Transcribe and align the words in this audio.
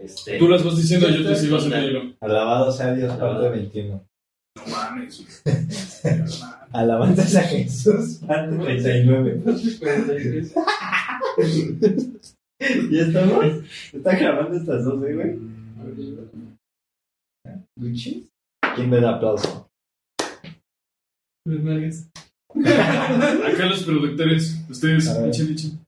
Este, 0.00 0.38
Tú 0.38 0.48
las 0.48 0.64
vas 0.64 0.76
diciendo, 0.76 1.08
yo 1.08 1.26
te 1.26 1.34
sigo 1.36 1.56
haciendo 1.56 1.76
contando. 1.76 1.88
hilo. 2.04 2.16
Alabado 2.20 2.70
sea 2.72 2.94
Dios, 2.94 3.12
parte 3.16 3.48
21. 3.48 4.04
No 4.56 4.66
mames. 4.70 5.42
Alabanzas 6.72 7.34
a 7.36 7.42
Jesús, 7.42 8.20
parte 8.26 8.56
39. 8.56 9.42
¿Ya 12.90 13.02
estamos? 13.02 13.44
¿Está 13.92 14.16
grabando 14.16 14.56
estas 14.56 14.84
dos, 14.84 15.02
eh, 15.04 15.14
güey? 15.14 15.38
¿Gucci? 17.76 18.28
¿Quién 18.74 18.90
me 18.90 19.00
da 19.00 19.16
aplauso? 19.16 19.68
Acá 23.46 23.66
los 23.66 23.82
productores, 23.84 24.60
ustedes, 24.68 25.08
A 25.08 25.20
ver. 25.20 25.28
echen, 25.30 25.52
echen. 25.52 25.80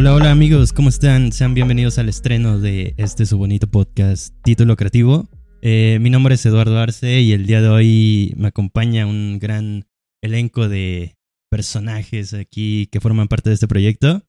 Hola, 0.00 0.14
hola 0.14 0.30
amigos, 0.30 0.72
¿cómo 0.72 0.88
están? 0.88 1.30
Sean 1.30 1.52
bienvenidos 1.52 1.98
al 1.98 2.08
estreno 2.08 2.58
de 2.58 2.94
este 2.96 3.26
su 3.26 3.36
bonito 3.36 3.66
podcast, 3.66 4.34
Título 4.42 4.74
Creativo. 4.74 5.28
Eh, 5.60 5.98
mi 6.00 6.08
nombre 6.08 6.36
es 6.36 6.46
Eduardo 6.46 6.78
Arce 6.78 7.20
y 7.20 7.32
el 7.32 7.44
día 7.44 7.60
de 7.60 7.68
hoy 7.68 8.32
me 8.38 8.48
acompaña 8.48 9.04
un 9.04 9.38
gran 9.38 9.84
elenco 10.22 10.70
de 10.70 11.18
personajes 11.50 12.32
aquí 12.32 12.86
que 12.86 13.02
forman 13.02 13.28
parte 13.28 13.50
de 13.50 13.54
este 13.54 13.68
proyecto. 13.68 14.22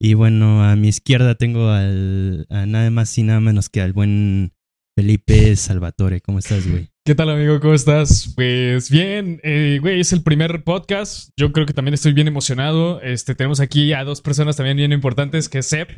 Y 0.00 0.14
bueno, 0.14 0.64
a 0.64 0.74
mi 0.74 0.88
izquierda 0.88 1.36
tengo 1.36 1.68
al, 1.68 2.48
a 2.50 2.66
nada 2.66 2.90
más 2.90 3.16
y 3.16 3.22
nada 3.22 3.38
menos 3.38 3.68
que 3.68 3.80
al 3.80 3.92
buen 3.92 4.54
Felipe 4.96 5.54
Salvatore. 5.54 6.20
¿Cómo 6.20 6.40
estás, 6.40 6.68
güey? 6.68 6.91
¿Qué 7.04 7.16
tal, 7.16 7.30
amigo? 7.30 7.58
¿Cómo 7.58 7.74
estás? 7.74 8.32
Pues 8.36 8.88
bien, 8.88 9.40
eh, 9.42 9.78
güey, 9.80 9.98
es 9.98 10.12
el 10.12 10.22
primer 10.22 10.62
podcast. 10.62 11.30
Yo 11.36 11.50
creo 11.50 11.66
que 11.66 11.72
también 11.72 11.94
estoy 11.94 12.12
bien 12.12 12.28
emocionado. 12.28 13.00
Este, 13.00 13.34
tenemos 13.34 13.58
aquí 13.58 13.92
a 13.92 14.04
dos 14.04 14.20
personas 14.20 14.54
también 14.54 14.76
bien 14.76 14.92
importantes, 14.92 15.48
que 15.48 15.58
es 15.58 15.66
Seb 15.66 15.88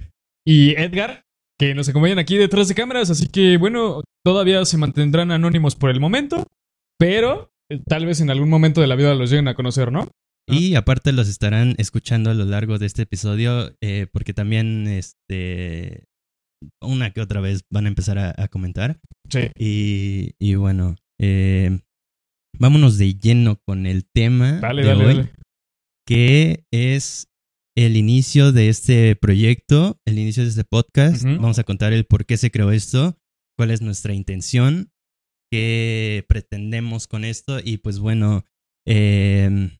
y 0.47 0.70
Edgar, 0.70 1.27
que 1.59 1.75
nos 1.75 1.91
acompañan 1.91 2.19
aquí 2.19 2.39
detrás 2.39 2.69
de 2.69 2.75
cámaras. 2.75 3.11
Así 3.11 3.28
que, 3.28 3.59
bueno, 3.59 4.03
todavía 4.25 4.65
se 4.65 4.78
mantendrán 4.78 5.31
anónimos 5.31 5.77
por 5.77 5.91
el 5.91 6.01
momento, 6.01 6.47
pero 6.98 7.53
eh, 7.71 7.83
tal 7.87 8.06
vez 8.06 8.23
en 8.23 8.31
algún 8.31 8.48
momento 8.48 8.81
de 8.81 8.87
la 8.87 8.97
vida 8.97 9.15
los 9.15 9.28
lleguen 9.28 9.48
a 9.48 9.55
conocer, 9.55 9.93
¿no? 9.93 10.09
Y 10.47 10.75
aparte 10.75 11.12
los 11.12 11.28
estarán 11.28 11.75
escuchando 11.77 12.31
a 12.31 12.34
lo 12.34 12.47
largo 12.47 12.78
de 12.78 12.87
este 12.87 13.03
episodio, 13.03 13.77
eh, 13.83 14.06
porque 14.11 14.33
también, 14.33 14.89
este, 14.89 16.05
una 16.81 17.11
que 17.11 17.21
otra 17.21 17.43
vez 17.43 17.65
van 17.71 17.84
a 17.84 17.89
empezar 17.89 18.19
a, 18.19 18.34
a 18.39 18.48
comentar. 18.48 19.00
Sí. 19.31 19.50
Y, 19.59 20.34
y 20.39 20.55
bueno, 20.56 20.97
eh, 21.20 21.81
vámonos 22.59 22.98
de 22.98 23.15
lleno 23.15 23.61
con 23.67 23.87
el 23.87 24.05
tema 24.12 24.61
Dale, 24.61 24.83
de 24.83 24.89
dale, 24.89 25.05
hoy, 25.05 25.15
dale. 25.15 25.33
que 26.06 26.65
es 26.73 27.29
el 27.77 27.97
inicio 27.97 28.53
de 28.53 28.69
este 28.69 29.17
proyecto, 29.17 29.98
el 30.06 30.19
inicio 30.19 30.43
de 30.45 30.48
este 30.51 30.65
podcast. 30.65 31.25
Vamos 31.25 31.59
a 31.59 31.65
contar 31.65 31.93
el 31.93 32.05
por 32.05 32.25
qué 32.27 32.37
se 32.37 32.51
creó 32.51 32.71
esto, 32.71 33.19
cuál 33.59 33.71
es 33.73 33.83
nuestra 33.83 34.15
intención, 34.15 34.93
qué 35.53 36.25
pretendemos 36.29 37.06
con 37.09 37.25
esto 37.25 37.59
y 37.62 37.78
pues 37.78 37.99
bueno, 37.99 38.45
eh, 38.87 39.71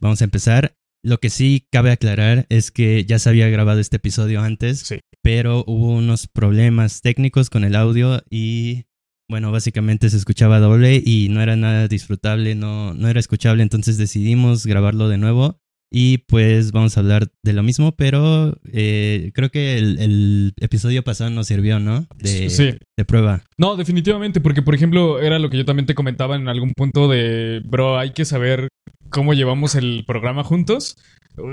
vamos 0.00 0.20
a 0.20 0.24
empezar. 0.24 0.74
Lo 1.04 1.18
que 1.20 1.30
sí 1.30 1.66
cabe 1.70 1.92
aclarar 1.92 2.44
es 2.50 2.70
que 2.70 3.04
ya 3.04 3.18
se 3.20 3.28
había 3.28 3.48
grabado 3.48 3.78
este 3.80 3.96
episodio 3.96 4.40
antes, 4.42 4.80
Sí. 4.80 4.98
pero 5.22 5.64
hubo 5.66 5.92
unos 5.92 6.26
problemas 6.26 7.00
técnicos 7.02 7.50
con 7.50 7.62
el 7.64 7.76
audio 7.76 8.20
y 8.28 8.84
bueno, 9.28 9.52
básicamente 9.52 10.08
se 10.10 10.16
escuchaba 10.16 10.58
doble 10.58 11.02
y 11.04 11.28
no 11.28 11.42
era 11.42 11.56
nada 11.56 11.86
disfrutable, 11.88 12.54
no, 12.54 12.94
no 12.94 13.08
era 13.08 13.20
escuchable, 13.20 13.62
entonces 13.62 13.98
decidimos 13.98 14.66
grabarlo 14.66 15.08
de 15.08 15.18
nuevo 15.18 15.60
y 15.90 16.18
pues 16.18 16.72
vamos 16.72 16.96
a 16.96 17.00
hablar 17.00 17.28
de 17.42 17.52
lo 17.52 17.62
mismo, 17.62 17.92
pero 17.92 18.58
eh, 18.72 19.30
creo 19.34 19.50
que 19.50 19.78
el, 19.78 19.98
el 19.98 20.52
episodio 20.60 21.02
pasado 21.02 21.30
nos 21.30 21.46
sirvió, 21.46 21.78
¿no? 21.80 22.06
De, 22.16 22.50
Sí. 22.50 22.74
de 22.96 23.04
prueba. 23.06 23.42
No, 23.56 23.76
definitivamente, 23.76 24.40
porque 24.40 24.62
por 24.62 24.74
ejemplo, 24.74 25.20
era 25.20 25.38
lo 25.38 25.48
que 25.50 25.56
yo 25.58 25.64
también 25.64 25.86
te 25.86 25.94
comentaba 25.94 26.36
en 26.36 26.48
algún 26.48 26.72
punto 26.74 27.08
de, 27.08 27.62
bro, 27.64 27.98
hay 27.98 28.12
que 28.12 28.24
saber 28.24 28.68
cómo 29.10 29.32
llevamos 29.34 29.74
el 29.74 30.04
programa 30.06 30.44
juntos. 30.44 30.96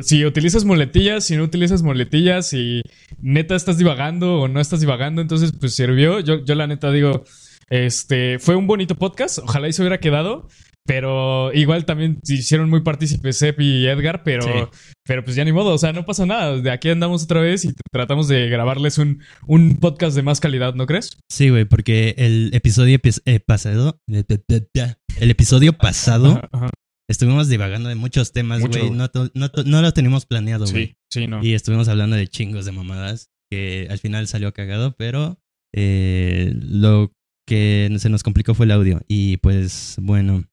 Si 0.02 0.25
utilizas 0.25 0.66
muletillas, 0.66 1.25
si 1.25 1.38
no 1.38 1.44
utilizas 1.44 1.84
muletillas, 1.84 2.47
si 2.50 2.81
neta 3.22 3.56
estás 3.56 3.78
divagando 3.78 4.41
o 4.41 4.47
no 4.47 4.59
estás 4.59 4.80
divagando, 4.80 5.22
entonces 5.22 5.53
pues 5.58 5.75
sirvió. 5.75 6.19
Yo, 6.22 6.44
yo 6.44 6.56
la 6.56 6.66
neta 6.68 6.91
digo, 6.91 7.24
este, 7.70 8.40
fue 8.40 8.56
un 8.56 8.68
bonito 8.68 8.96
podcast, 8.96 9.40
ojalá 9.40 9.68
y 9.68 9.74
se 9.74 9.81
hubiera 9.81 10.00
quedado. 10.00 10.48
Pero 10.88 11.52
igual 11.52 11.84
también 11.86 12.20
se 12.22 12.36
hicieron 12.36 12.70
muy 12.70 12.81
partícipes 12.81 13.40
Sep 13.40 13.59
y 13.59 13.88
Edgar, 13.88 14.22
pero, 14.24 14.44
Sí. 14.44 14.80
pero 15.03 15.24
pues 15.24 15.36
ya 15.36 15.44
ni 15.44 15.52
modo, 15.52 15.74
o 15.74 15.78
sea, 15.80 15.94
no 15.94 16.06
pasa 16.06 16.28
nada. 16.28 16.62
De 16.62 16.70
aquí 16.70 16.90
andamos 16.90 17.24
otra 17.24 17.42
vez 17.42 17.66
y 17.66 17.74
tratamos 17.92 18.28
de 18.28 18.48
grabarles 18.50 19.00
un, 19.00 19.20
un 19.48 19.78
podcast 19.78 20.16
de 20.16 20.22
más 20.22 20.40
calidad, 20.40 20.76
¿no 20.76 20.86
crees? 20.86 21.18
Sí, 21.28 21.50
güey, 21.50 21.66
porque 21.66 22.14
el 22.20 22.52
episodio 22.53 23.00
epi- 23.00 23.20
eh, 23.26 23.40
pasado, 23.40 24.00
el 24.08 25.32
episodio 25.32 25.74
pasado, 25.74 26.34
Ajá, 26.34 26.50
ajá. 26.52 26.70
estuvimos 27.09 27.50
divagando 27.50 27.90
de 27.90 27.96
muchos 27.96 28.32
temas, 28.32 28.62
güey, 28.62 28.92
no, 28.92 29.09
no, 29.34 29.50
no 29.66 29.82
lo 29.82 29.92
teníamos 29.92 30.28
planeado, 30.28 30.66
güey. 30.68 30.86
Sí, 30.86 30.96
sí, 31.12 31.28
no. 31.28 31.44
Y 31.44 31.56
estuvimos 31.56 31.88
hablando 31.88 32.16
de 32.16 32.28
chingos 32.28 32.66
de 32.66 32.72
mamadas, 32.74 33.30
que 33.52 33.88
al 33.90 33.97
final 33.97 34.28
salió 34.28 34.53
cagado, 34.53 34.96
pero 34.96 35.40
eh, 35.74 36.53
lo 36.56 37.12
que 37.48 37.94
se 38.00 38.10
nos 38.10 38.24
complicó 38.24 38.54
fue 38.54 38.66
el 38.66 38.72
audio. 38.72 39.02
Y 39.08 39.38
pues 39.38 39.98
bueno, 40.02 40.44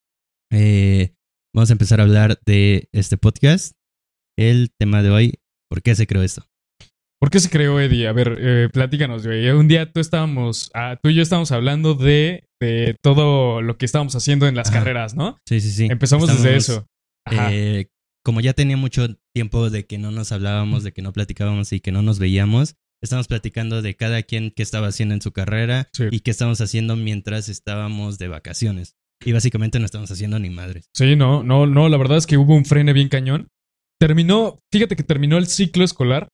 eh, 0.52 1.14
vamos 1.54 1.70
a 1.70 1.74
empezar 1.74 2.00
a 2.00 2.04
hablar 2.04 2.38
de 2.46 2.88
este 2.92 3.16
podcast. 3.16 3.74
El 4.38 4.70
tema 4.78 5.02
de 5.02 5.10
hoy, 5.10 5.34
¿por 5.68 5.82
qué 5.82 5.94
se 5.94 6.06
creó 6.06 6.22
esto? 6.22 6.44
¿Por 7.20 7.30
qué 7.30 7.38
se 7.38 7.50
creó 7.50 7.78
Eddie? 7.78 8.08
A 8.08 8.12
ver, 8.12 8.36
eh, 8.40 8.68
platícanos, 8.72 9.24
güey. 9.24 9.48
Un 9.50 9.68
día 9.68 9.92
tú 9.92 10.00
estábamos, 10.00 10.70
ah, 10.74 10.98
tú 11.00 11.08
y 11.08 11.14
yo 11.14 11.22
estábamos 11.22 11.52
hablando 11.52 11.94
de, 11.94 12.48
de 12.60 12.96
todo 13.00 13.62
lo 13.62 13.78
que 13.78 13.84
estábamos 13.84 14.16
haciendo 14.16 14.48
en 14.48 14.56
las 14.56 14.70
Ajá. 14.70 14.80
carreras, 14.80 15.14
¿no? 15.14 15.38
Sí, 15.46 15.60
sí, 15.60 15.70
sí. 15.70 15.86
Empezamos 15.88 16.26
desde 16.28 16.56
eso. 16.56 16.86
Eh, 17.30 17.86
como 18.24 18.40
ya 18.40 18.54
tenía 18.54 18.76
mucho 18.76 19.06
tiempo 19.34 19.70
de 19.70 19.86
que 19.86 19.98
no 19.98 20.10
nos 20.10 20.32
hablábamos, 20.32 20.82
de 20.82 20.92
que 20.92 21.02
no 21.02 21.12
platicábamos 21.12 21.72
y 21.72 21.80
que 21.80 21.92
no 21.92 22.02
nos 22.02 22.18
veíamos, 22.18 22.74
estamos 23.02 23.28
platicando 23.28 23.82
de 23.82 23.94
cada 23.96 24.22
quien 24.22 24.52
qué 24.54 24.62
estaba 24.62 24.86
haciendo 24.88 25.14
en 25.14 25.20
su 25.20 25.32
carrera 25.32 25.88
Sí. 25.92 26.04
y 26.10 26.20
qué 26.20 26.30
estábamos 26.30 26.60
haciendo 26.60 26.96
mientras 26.96 27.48
estábamos 27.48 28.18
de 28.18 28.28
vacaciones. 28.28 28.94
Y 29.24 29.32
básicamente 29.32 29.78
no 29.78 29.84
estábamos 29.84 30.10
haciendo 30.10 30.38
ni 30.38 30.50
madres. 30.50 30.88
Sí, 30.94 31.14
no, 31.16 31.42
no, 31.42 31.66
no, 31.66 31.88
la 31.88 31.96
verdad 31.96 32.18
es 32.18 32.26
que 32.26 32.36
hubo 32.36 32.54
un 32.54 32.64
frene 32.64 32.92
bien 32.92 33.08
cañón. 33.08 33.48
Terminó, 34.00 34.58
fíjate 34.72 34.96
que 34.96 35.04
terminó 35.04 35.38
el 35.38 35.46
ciclo 35.46 35.84
escolar 35.84 36.28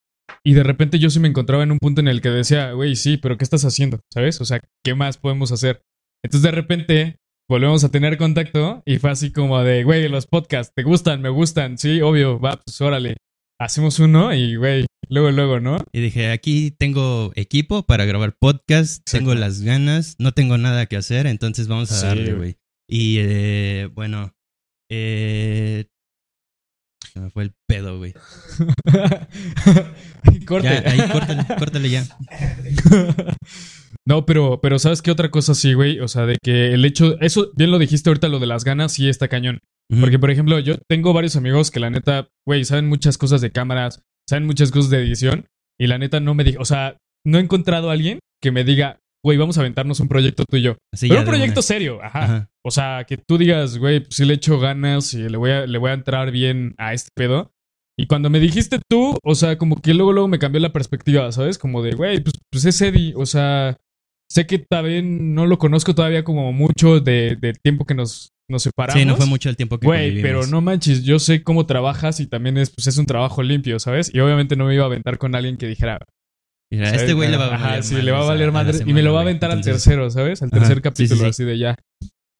y 0.44 0.54
de 0.54 0.62
repente 0.62 0.98
yo 0.98 1.10
sí 1.10 1.20
me 1.20 1.28
encontraba 1.28 1.62
en 1.62 1.72
un 1.72 1.78
punto 1.78 2.00
en 2.00 2.08
el 2.08 2.20
que 2.22 2.30
decía, 2.30 2.72
güey, 2.72 2.96
sí, 2.96 3.18
pero 3.18 3.36
¿qué 3.36 3.44
estás 3.44 3.64
haciendo? 3.64 4.00
¿Sabes? 4.12 4.40
O 4.40 4.44
sea, 4.44 4.60
¿qué 4.84 4.94
más 4.94 5.18
podemos 5.18 5.52
hacer? 5.52 5.82
Entonces 6.24 6.42
de 6.42 6.50
repente 6.50 7.16
volvemos 7.48 7.84
a 7.84 7.90
tener 7.90 8.16
contacto 8.16 8.82
y 8.86 8.98
fue 8.98 9.10
así 9.10 9.32
como 9.32 9.62
de, 9.62 9.84
güey, 9.84 10.08
los 10.08 10.26
podcasts, 10.26 10.72
¿te 10.74 10.82
gustan? 10.82 11.20
¿Me 11.20 11.28
gustan? 11.28 11.76
Sí, 11.78 12.00
obvio, 12.00 12.40
va, 12.40 12.60
pues 12.64 12.80
órale. 12.80 13.16
Hacemos 13.60 13.98
uno 13.98 14.32
y, 14.34 14.54
güey, 14.56 14.86
luego, 15.08 15.30
luego, 15.32 15.58
¿no? 15.60 15.78
Y 15.92 16.00
dije, 16.00 16.30
aquí 16.30 16.70
tengo 16.70 17.32
equipo 17.34 17.82
para 17.84 18.04
grabar 18.04 18.36
podcast, 18.38 19.02
tengo 19.10 19.34
las 19.34 19.62
ganas, 19.62 20.14
no 20.20 20.30
tengo 20.32 20.56
nada 20.58 20.86
que 20.86 20.96
hacer, 20.96 21.26
entonces 21.26 21.66
vamos 21.66 21.90
a 21.90 21.96
Sí, 21.96 22.06
darle, 22.06 22.24
güey. 22.26 22.36
güey. 22.36 22.56
Y 22.88 23.16
eh, 23.18 23.90
bueno, 23.92 24.32
eh, 24.88 25.86
se 27.12 27.18
me 27.20 27.30
fue 27.30 27.42
el 27.42 27.52
pedo, 27.66 27.98
güey. 27.98 28.14
Corte. 30.46 30.68
Ya, 30.68 30.82
ahí 30.90 30.98
córtale, 31.10 31.44
córtale 31.58 31.90
ya. 31.90 32.04
no, 34.06 34.24
pero, 34.24 34.60
pero 34.60 34.78
¿sabes 34.78 35.02
qué 35.02 35.10
otra 35.10 35.30
cosa 35.30 35.54
sí, 35.54 35.72
güey? 35.74 35.98
O 36.00 36.06
sea, 36.08 36.26
de 36.26 36.36
que 36.42 36.72
el 36.74 36.84
hecho, 36.84 37.18
eso, 37.20 37.50
bien 37.56 37.70
lo 37.72 37.78
dijiste 37.78 38.08
ahorita, 38.08 38.28
lo 38.28 38.38
de 38.38 38.46
las 38.46 38.62
ganas, 38.64 38.92
sí 38.92 39.08
está 39.08 39.26
cañón. 39.28 39.58
Porque, 39.88 40.18
por 40.18 40.30
ejemplo, 40.30 40.58
yo 40.58 40.74
tengo 40.88 41.12
varios 41.12 41.36
amigos 41.36 41.70
que 41.70 41.80
la 41.80 41.90
neta, 41.90 42.28
güey, 42.46 42.64
saben 42.64 42.88
muchas 42.88 43.16
cosas 43.16 43.40
de 43.40 43.50
cámaras, 43.50 44.02
saben 44.28 44.46
muchas 44.46 44.70
cosas 44.70 44.90
de 44.90 44.98
edición, 44.98 45.46
y 45.80 45.86
la 45.86 45.98
neta 45.98 46.20
no 46.20 46.34
me 46.34 46.44
dijo, 46.44 46.60
o 46.60 46.64
sea, 46.64 46.98
no 47.24 47.38
he 47.38 47.40
encontrado 47.40 47.88
a 47.88 47.94
alguien 47.94 48.18
que 48.42 48.50
me 48.50 48.64
diga, 48.64 48.98
güey, 49.24 49.38
vamos 49.38 49.56
a 49.56 49.60
aventarnos 49.60 50.00
un 50.00 50.08
proyecto 50.08 50.44
tú 50.48 50.56
y 50.56 50.62
yo. 50.62 50.76
Así 50.92 51.08
Pero 51.08 51.20
un 51.20 51.26
de 51.26 51.30
proyecto 51.30 51.60
una. 51.60 51.62
serio, 51.62 52.02
ajá. 52.02 52.24
Ajá. 52.24 52.50
O 52.64 52.70
sea, 52.70 53.04
que 53.04 53.16
tú 53.16 53.38
digas, 53.38 53.78
güey, 53.78 54.00
pues 54.00 54.16
sí 54.16 54.24
le 54.24 54.34
echo 54.34 54.58
ganas 54.60 55.14
y 55.14 55.28
le 55.28 55.36
voy 55.36 55.50
a, 55.50 55.66
le 55.66 55.78
voy 55.78 55.90
a 55.90 55.94
entrar 55.94 56.30
bien 56.30 56.74
a 56.76 56.92
este 56.92 57.10
pedo. 57.14 57.52
Y 57.98 58.06
cuando 58.06 58.30
me 58.30 58.38
dijiste 58.40 58.80
tú, 58.88 59.16
o 59.24 59.34
sea, 59.34 59.58
como 59.58 59.80
que 59.80 59.94
luego, 59.94 60.12
luego 60.12 60.28
me 60.28 60.38
cambió 60.38 60.60
la 60.60 60.72
perspectiva, 60.72 61.32
¿sabes? 61.32 61.58
Como 61.58 61.82
de, 61.82 61.92
güey, 61.92 62.20
pues, 62.20 62.34
pues 62.50 62.64
es 62.64 62.80
Eddie, 62.80 63.12
o 63.16 63.26
sea, 63.26 63.76
sé 64.30 64.46
que 64.46 64.58
también 64.58 65.34
no 65.34 65.46
lo 65.46 65.58
conozco 65.58 65.94
todavía 65.94 66.22
como 66.22 66.52
mucho 66.52 67.00
de, 67.00 67.36
del 67.40 67.58
tiempo 67.58 67.86
que 67.86 67.94
nos, 67.94 68.30
nos 68.48 68.62
separamos. 68.62 69.00
Sí, 69.00 69.06
no 69.06 69.16
fue 69.16 69.26
mucho 69.26 69.48
el 69.48 69.56
tiempo 69.56 69.78
que 69.78 69.86
Güey, 69.86 70.22
pero 70.22 70.46
no 70.46 70.60
manches, 70.60 71.04
yo 71.04 71.18
sé 71.18 71.42
cómo 71.42 71.66
trabajas 71.66 72.20
y 72.20 72.26
también 72.26 72.56
es, 72.58 72.70
pues, 72.70 72.86
es 72.86 72.98
un 72.98 73.06
trabajo 73.06 73.42
limpio, 73.42 73.78
¿sabes? 73.78 74.10
Y 74.12 74.20
obviamente 74.20 74.56
no 74.56 74.66
me 74.66 74.74
iba 74.74 74.84
a 74.84 74.86
aventar 74.86 75.18
con 75.18 75.34
alguien 75.34 75.56
que 75.56 75.66
dijera, 75.66 75.98
este 76.70 77.14
güey 77.14 77.30
le 77.30 77.36
va 77.36 77.46
a 77.46 77.54
Ajá, 77.54 77.68
valer 77.68 77.84
sí, 77.84 78.02
le 78.02 78.10
va 78.10 78.20
a 78.20 78.24
valer 78.24 78.52
madre 78.52 78.78
y 78.84 78.92
me 78.92 79.02
lo 79.02 79.12
va 79.12 79.20
a 79.20 79.22
aventar 79.22 79.50
al 79.50 79.62
tercero, 79.62 80.10
¿sabes? 80.10 80.42
Al 80.42 80.48
Ajá, 80.52 80.58
tercer 80.58 80.82
capítulo, 80.82 81.20
sí, 81.20 81.24
sí. 81.24 81.30
así 81.30 81.44
de 81.44 81.58
ya. 81.58 81.76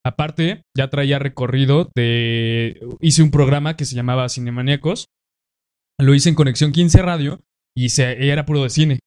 Aparte, 0.04 0.62
ya 0.76 0.88
traía 0.88 1.18
recorrido 1.18 1.90
de... 1.94 2.80
Hice 3.00 3.22
un 3.22 3.30
programa 3.30 3.76
que 3.76 3.84
se 3.84 3.94
llamaba 3.94 4.28
Cinemaníacos. 4.28 5.06
Lo 6.00 6.14
hice 6.14 6.28
en 6.28 6.34
Conexión 6.34 6.72
15 6.72 7.02
Radio 7.02 7.40
y, 7.76 7.90
se, 7.90 8.16
y 8.24 8.28
era 8.28 8.46
puro 8.46 8.62
de 8.62 8.70
cine. 8.70 9.00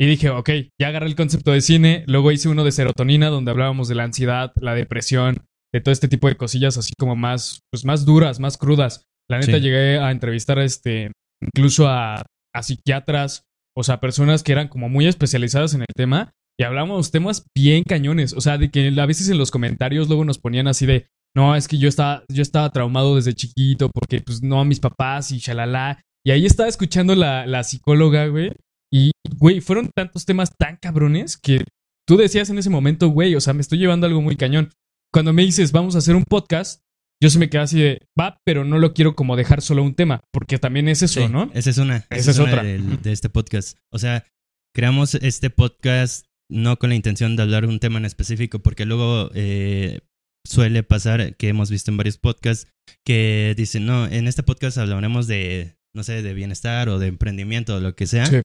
Y 0.00 0.06
dije, 0.06 0.30
ok, 0.30 0.50
ya 0.80 0.88
agarré 0.88 1.06
el 1.06 1.16
concepto 1.16 1.52
de 1.52 1.60
cine. 1.60 2.04
Luego 2.06 2.32
hice 2.32 2.48
uno 2.48 2.64
de 2.64 2.72
serotonina, 2.72 3.28
donde 3.28 3.50
hablábamos 3.50 3.88
de 3.88 3.96
la 3.96 4.04
ansiedad, 4.04 4.52
la 4.56 4.74
depresión, 4.74 5.44
de 5.72 5.80
todo 5.80 5.92
este 5.92 6.08
tipo 6.08 6.28
de 6.28 6.36
cosillas 6.36 6.76
así 6.78 6.92
como 6.98 7.16
más, 7.16 7.60
pues 7.70 7.84
más 7.84 8.04
duras, 8.04 8.40
más 8.40 8.56
crudas. 8.56 9.04
La 9.30 9.38
neta 9.38 9.56
Sí. 9.56 9.60
llegué 9.60 9.98
a 9.98 10.10
entrevistar 10.10 10.58
este, 10.58 11.12
incluso 11.42 11.86
a, 11.88 12.22
a 12.54 12.62
psiquiatras, 12.62 13.42
o 13.76 13.82
sea, 13.82 14.00
personas 14.00 14.42
que 14.42 14.52
eran 14.52 14.68
como 14.68 14.88
muy 14.88 15.06
especializadas 15.06 15.74
en 15.74 15.82
el 15.82 15.94
tema 15.94 16.32
y 16.58 16.64
hablamos 16.64 17.10
temas 17.10 17.46
bien 17.56 17.84
cañones, 17.84 18.32
o 18.32 18.40
sea, 18.40 18.58
de 18.58 18.70
que 18.70 18.92
a 18.98 19.06
veces 19.06 19.28
en 19.28 19.38
los 19.38 19.50
comentarios 19.50 20.08
luego 20.08 20.24
nos 20.24 20.38
ponían 20.38 20.66
así 20.66 20.86
de, 20.86 21.06
no, 21.36 21.54
es 21.54 21.68
que 21.68 21.78
yo 21.78 21.88
estaba, 21.88 22.24
yo 22.32 22.42
estaba 22.42 22.70
traumado 22.70 23.16
desde 23.16 23.34
chiquito 23.34 23.90
porque 23.90 24.20
pues 24.20 24.42
no, 24.42 24.64
mis 24.64 24.80
papás 24.80 25.30
y 25.30 25.38
shalala. 25.38 26.00
Y 26.26 26.30
ahí 26.32 26.46
estaba 26.46 26.68
escuchando 26.68 27.14
la, 27.14 27.46
la 27.46 27.62
psicóloga, 27.62 28.26
güey. 28.26 28.52
Y, 28.92 29.12
güey, 29.36 29.60
fueron 29.60 29.90
tantos 29.94 30.24
temas 30.24 30.50
tan 30.58 30.76
cabrones 30.76 31.36
que 31.36 31.64
tú 32.06 32.16
decías 32.16 32.50
en 32.50 32.58
ese 32.58 32.70
momento, 32.70 33.08
güey, 33.08 33.36
o 33.36 33.40
sea, 33.40 33.52
me 33.52 33.60
estoy 33.60 33.78
llevando 33.78 34.06
algo 34.06 34.20
muy 34.22 34.34
cañón. 34.36 34.70
Cuando 35.12 35.32
me 35.32 35.42
dices, 35.42 35.72
vamos 35.72 35.94
a 35.94 35.98
hacer 35.98 36.16
un 36.16 36.24
podcast, 36.24 36.82
yo 37.22 37.30
se 37.30 37.38
me 37.38 37.48
quedé 37.48 37.62
así 37.62 37.80
de, 37.80 38.06
va, 38.18 38.38
pero 38.44 38.64
no 38.64 38.78
lo 38.78 38.94
quiero 38.94 39.14
como 39.14 39.36
dejar 39.36 39.62
solo 39.62 39.82
un 39.82 39.94
tema, 39.94 40.22
porque 40.32 40.58
también 40.58 40.88
es 40.88 41.02
eso, 41.02 41.26
Sí, 41.26 41.32
¿no? 41.32 41.50
Esa 41.54 41.70
es 41.70 41.78
una. 41.78 42.06
Esa 42.10 42.30
es 42.30 42.38
una 42.38 42.48
otra. 42.50 42.62
de 42.62 43.12
este 43.12 43.28
podcast. 43.28 43.78
O 43.92 43.98
sea, 43.98 44.26
creamos 44.74 45.14
este 45.16 45.50
podcast 45.50 46.26
no 46.50 46.78
con 46.78 46.90
la 46.90 46.96
intención 46.96 47.36
de 47.36 47.42
hablar 47.42 47.66
de 47.66 47.72
un 47.72 47.80
tema 47.80 47.98
en 47.98 48.04
específico, 48.04 48.60
porque 48.60 48.86
luego 48.86 49.30
eh, 49.34 50.00
suele 50.46 50.82
pasar 50.82 51.36
que 51.36 51.48
hemos 51.48 51.70
visto 51.70 51.90
en 51.90 51.96
varios 51.96 52.18
podcasts 52.18 52.70
que 53.04 53.54
dicen, 53.56 53.86
no, 53.86 54.06
en 54.06 54.28
este 54.28 54.42
podcast 54.42 54.78
hablaremos 54.78 55.26
de, 55.26 55.76
no 55.94 56.02
sé, 56.02 56.22
de 56.22 56.34
bienestar 56.34 56.88
o 56.88 56.98
de 56.98 57.08
emprendimiento 57.08 57.76
o 57.76 57.80
lo 57.80 57.94
que 57.94 58.06
sea. 58.06 58.26
Sí. 58.26 58.40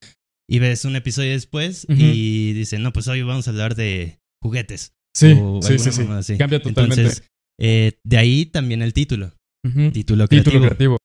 Y 0.48 0.58
ves 0.58 0.84
un 0.84 0.96
episodio 0.96 1.30
después 1.30 1.86
y 1.88 2.52
dicen, 2.52 2.82
no, 2.82 2.92
pues 2.92 3.08
hoy 3.08 3.22
vamos 3.22 3.48
a 3.48 3.50
hablar 3.50 3.74
de 3.74 4.20
juguetes. 4.42 4.92
Sí, 5.14 5.34
sí, 5.62 5.78
sí, 5.78 5.92
sí. 5.92 6.02
así. 6.10 6.36
Cambia 6.38 6.60
totalmente. 6.60 7.02
Entonces, 7.02 7.28
eh, 7.60 7.92
de 8.04 8.18
ahí 8.18 8.46
también 8.46 8.82
el 8.82 8.92
título. 8.92 9.32
Título 9.92 10.26
creativo. 10.28 10.44
Título 10.52 10.60
creativo. 10.66 10.98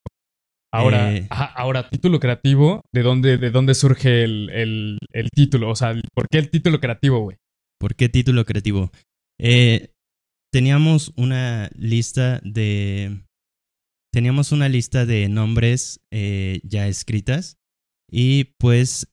Ahora, 0.74 1.16
Eh. 1.16 1.28
ajá, 1.30 1.46
ahora, 1.46 1.90
título 1.90 2.20
creativo, 2.20 2.82
¿de 2.94 3.02
dónde, 3.02 3.38
de 3.38 3.50
dónde 3.50 3.74
surge 3.74 4.24
el, 4.24 4.50
el, 4.52 4.98
el 5.14 5.30
título? 5.32 5.70
O 5.70 5.76
sea, 5.76 5.94
¿por 6.14 6.28
qué 6.30 6.38
el 6.40 6.50
título 6.50 6.80
creativo, 6.80 7.20
güey? 7.20 7.38
¿Por 7.80 7.96
qué 7.96 8.10
título 8.10 8.46
creativo? 8.46 8.92
Eh, 9.40 9.92
teníamos 10.52 11.14
una 11.16 11.70
lista 11.76 12.40
de. 12.44 13.22
Teníamos 14.14 14.52
una 14.52 14.70
lista 14.70 15.06
de 15.06 15.30
nombres 15.30 16.02
ya 16.12 16.88
escritas. 16.88 17.56
Y 18.12 18.56
pues, 18.60 19.08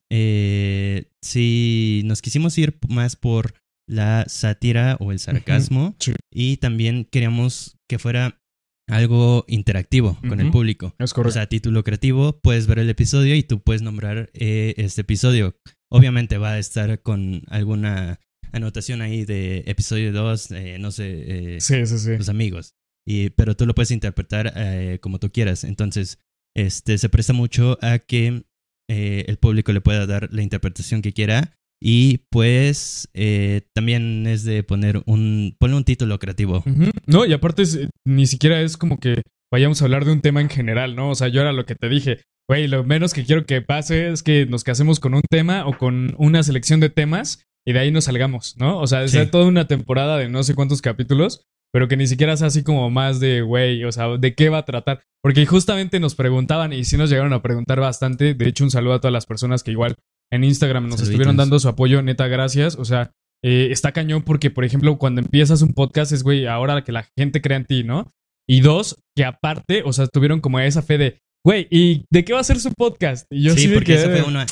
si 1.23 2.01
nos 2.05 2.21
quisimos 2.21 2.57
ir 2.57 2.77
más 2.89 3.15
por 3.15 3.53
la 3.87 4.25
sátira 4.27 4.97
o 4.99 5.11
el 5.11 5.19
sarcasmo, 5.19 5.95
sí. 5.99 6.13
y 6.31 6.57
también 6.57 7.07
queríamos 7.09 7.77
que 7.89 7.99
fuera 7.99 8.41
algo 8.89 9.43
interactivo 9.47 10.17
con 10.27 10.39
el 10.39 10.49
público. 10.51 10.95
Es 10.99 11.11
O 11.11 11.15
correcto. 11.15 11.33
sea, 11.33 11.47
título 11.47 11.83
creativo, 11.83 12.39
puedes 12.41 12.67
ver 12.67 12.79
el 12.79 12.89
episodio 12.89 13.35
y 13.35 13.43
tú 13.43 13.59
puedes 13.61 13.81
nombrar 13.81 14.29
eh, 14.33 14.73
este 14.77 15.01
episodio. 15.01 15.55
Obviamente 15.89 16.37
va 16.37 16.51
a 16.53 16.59
estar 16.59 17.01
con 17.01 17.43
alguna 17.47 18.19
anotación 18.53 19.01
ahí 19.01 19.25
de 19.25 19.63
episodio 19.67 20.11
2, 20.13 20.51
no 20.79 20.91
sé, 20.91 21.55
eh, 21.55 21.61
sí, 21.61 21.85
sí, 21.85 21.97
sí. 21.99 22.17
los 22.17 22.29
amigos. 22.29 22.75
Y, 23.05 23.29
pero 23.31 23.55
tú 23.55 23.65
lo 23.65 23.73
puedes 23.75 23.91
interpretar 23.91 24.53
eh, 24.55 24.99
como 25.01 25.19
tú 25.19 25.31
quieras. 25.31 25.63
Entonces, 25.63 26.19
este 26.55 26.97
se 26.97 27.09
presta 27.09 27.33
mucho 27.33 27.77
a 27.81 27.99
que 27.99 28.43
eh, 28.89 29.25
el 29.27 29.37
público 29.37 29.71
le 29.73 29.81
pueda 29.81 30.05
dar 30.05 30.29
la 30.31 30.43
interpretación 30.43 31.01
que 31.01 31.13
quiera. 31.13 31.57
Y 31.81 32.19
pues 32.31 33.07
eh, 33.13 33.61
también 33.73 34.25
es 34.27 34.43
de 34.43 34.63
poner 34.63 35.01
un, 35.05 35.55
ponle 35.59 35.77
un 35.77 35.83
título 35.83 36.17
creativo. 36.19 36.63
No, 37.05 37.25
y 37.25 37.33
aparte 37.33 37.61
es, 37.61 37.75
eh, 37.75 37.89
ni 38.05 38.25
siquiera 38.25 38.61
es 38.61 38.77
como 38.77 38.99
que 38.99 39.21
vayamos 39.51 39.81
a 39.81 39.85
hablar 39.85 40.05
de 40.05 40.11
un 40.11 40.21
tema 40.21 40.41
en 40.41 40.49
general, 40.49 40.95
¿no? 40.95 41.09
O 41.11 41.15
sea, 41.15 41.27
yo 41.27 41.41
era 41.41 41.53
lo 41.53 41.65
que 41.65 41.75
te 41.75 41.87
dije, 41.87 42.21
güey, 42.49 42.67
lo 42.67 42.83
menos 42.83 43.13
que 43.13 43.23
quiero 43.25 43.45
que 43.45 43.61
pase 43.61 44.09
es 44.09 44.23
que 44.23 44.45
nos 44.47 44.63
casemos 44.63 44.99
con 44.99 45.13
un 45.13 45.21
tema 45.29 45.67
o 45.67 45.77
con 45.77 46.15
una 46.17 46.41
selección 46.43 46.79
de 46.79 46.89
temas 46.89 47.43
y 47.65 47.73
de 47.73 47.79
ahí 47.79 47.91
nos 47.91 48.05
salgamos, 48.05 48.55
¿no? 48.57 48.79
O 48.79 48.87
sea, 48.87 49.07
Sí. 49.07 49.13
sea 49.13 49.29
toda 49.29 49.45
una 49.45 49.67
temporada 49.67 50.17
de 50.17 50.29
no 50.29 50.41
sé 50.43 50.55
cuántos 50.55 50.81
capítulos, 50.81 51.41
pero 51.71 51.87
que 51.87 51.97
ni 51.97 52.07
siquiera 52.07 52.35
sea 52.37 52.47
así 52.47 52.63
como 52.63 52.89
más 52.89 53.19
de, 53.19 53.41
güey, 53.41 53.83
o 53.83 53.91
sea, 53.91 54.17
¿de 54.17 54.33
qué 54.33 54.49
va 54.49 54.59
a 54.59 54.65
tratar? 54.65 55.03
Porque 55.21 55.45
justamente 55.45 55.99
nos 55.99 56.15
preguntaban 56.15 56.73
y 56.73 56.85
sí 56.85 56.97
nos 56.97 57.09
llegaron 57.09 57.33
a 57.33 57.41
preguntar 57.43 57.79
bastante. 57.81 58.33
De 58.33 58.47
hecho, 58.47 58.63
un 58.63 58.71
saludo 58.71 58.93
a 58.93 58.99
todas 58.99 59.13
las 59.13 59.25
personas 59.25 59.61
que 59.63 59.71
igual 59.71 59.95
en 60.31 60.43
Instagram 60.43 60.83
nos 60.83 60.95
Saluditos. 60.95 61.09
estuvieron 61.09 61.37
dando 61.37 61.59
su 61.59 61.67
apoyo, 61.67 62.01
neta, 62.01 62.27
gracias. 62.27 62.75
O 62.75 62.85
sea, 62.85 63.11
eh, 63.43 63.69
está 63.71 63.91
cañón 63.91 64.23
porque, 64.23 64.49
por 64.51 64.65
ejemplo, 64.65 64.97
cuando 64.97 65.21
empiezas 65.21 65.61
un 65.61 65.73
podcast 65.73 66.11
es, 66.11 66.23
güey, 66.23 66.47
ahora 66.47 66.83
que 66.83 66.91
la 66.91 67.07
gente 67.17 67.41
crea 67.41 67.57
en 67.57 67.65
ti, 67.65 67.83
¿no? 67.83 68.11
Y 68.49 68.61
dos, 68.61 68.99
que 69.15 69.25
aparte, 69.25 69.83
o 69.85 69.93
sea, 69.93 70.07
tuvieron 70.07 70.39
como 70.39 70.59
esa 70.59 70.81
fe 70.81 70.97
de, 70.97 71.19
güey, 71.45 71.67
¿y 71.69 72.05
de 72.11 72.23
qué 72.25 72.33
va 72.33 72.39
a 72.39 72.43
ser 72.45 72.59
su 72.59 72.71
podcast? 72.73 73.25
Y 73.29 73.43
yo 73.43 73.53
sí, 73.53 73.61
sí, 73.61 73.67
porque 73.69 73.93
quedé 73.93 74.13
eso 74.13 74.23
fue 74.23 74.23
una. 74.23 74.45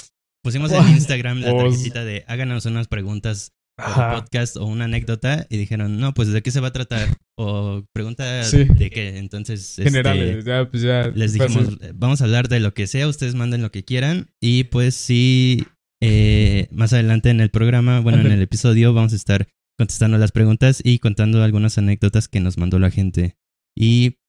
Pusimos 0.43 0.71
en 0.71 0.87
Instagram 0.89 1.39
la 1.41 1.51
pues- 1.51 1.63
tarjetita 1.63 2.03
de 2.05 2.23
háganos 2.27 2.65
unas 2.65 2.87
preguntas 2.87 3.51
Ajá. 3.77 4.15
podcast 4.21 4.55
o 4.55 4.65
una 4.65 4.85
anécdota 4.85 5.45
y 5.49 5.57
dijeron, 5.57 5.99
no, 5.99 6.13
pues 6.13 6.29
de 6.31 6.41
qué 6.41 6.49
se 6.51 6.61
va 6.61 6.69
a 6.69 6.73
tratar 6.73 7.09
o 7.37 7.83
pregunta 7.93 8.43
Sí. 8.43 8.63
de 8.63 8.89
qué. 8.89 9.17
Entonces, 9.17 9.69
este, 9.71 9.83
generales, 9.83 10.45
ya, 10.45 10.69
pues 10.69 10.81
ya. 10.83 11.07
les 11.09 11.33
dijimos, 11.33 11.77
eh, 11.81 11.91
vamos 11.93 12.21
a 12.21 12.23
hablar 12.25 12.47
de 12.47 12.59
lo 12.61 12.73
que 12.73 12.87
sea, 12.87 13.07
ustedes 13.07 13.35
manden 13.35 13.61
lo 13.61 13.71
que 13.71 13.83
quieran 13.83 14.27
y 14.41 14.65
pues 14.65 14.95
sí, 14.95 15.65
eh, 16.01 16.67
más 16.71 16.93
adelante 16.93 17.29
en 17.29 17.41
el 17.41 17.49
programa, 17.49 17.99
bueno, 17.99 18.19
en 18.21 18.31
el 18.31 18.41
episodio 18.41 18.93
vamos 18.93 19.11
a 19.13 19.17
estar 19.17 19.47
contestando 19.77 20.17
las 20.17 20.31
preguntas 20.31 20.79
y 20.81 20.99
contando 20.99 21.43
algunas 21.43 21.77
anécdotas 21.77 22.29
que 22.29 22.39
nos 22.39 22.57
mandó 22.57 22.79
la 22.79 22.91
gente. 22.91 23.35
Y 23.77 24.19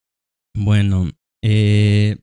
bueno, 0.57 1.11
eh, 1.45 2.17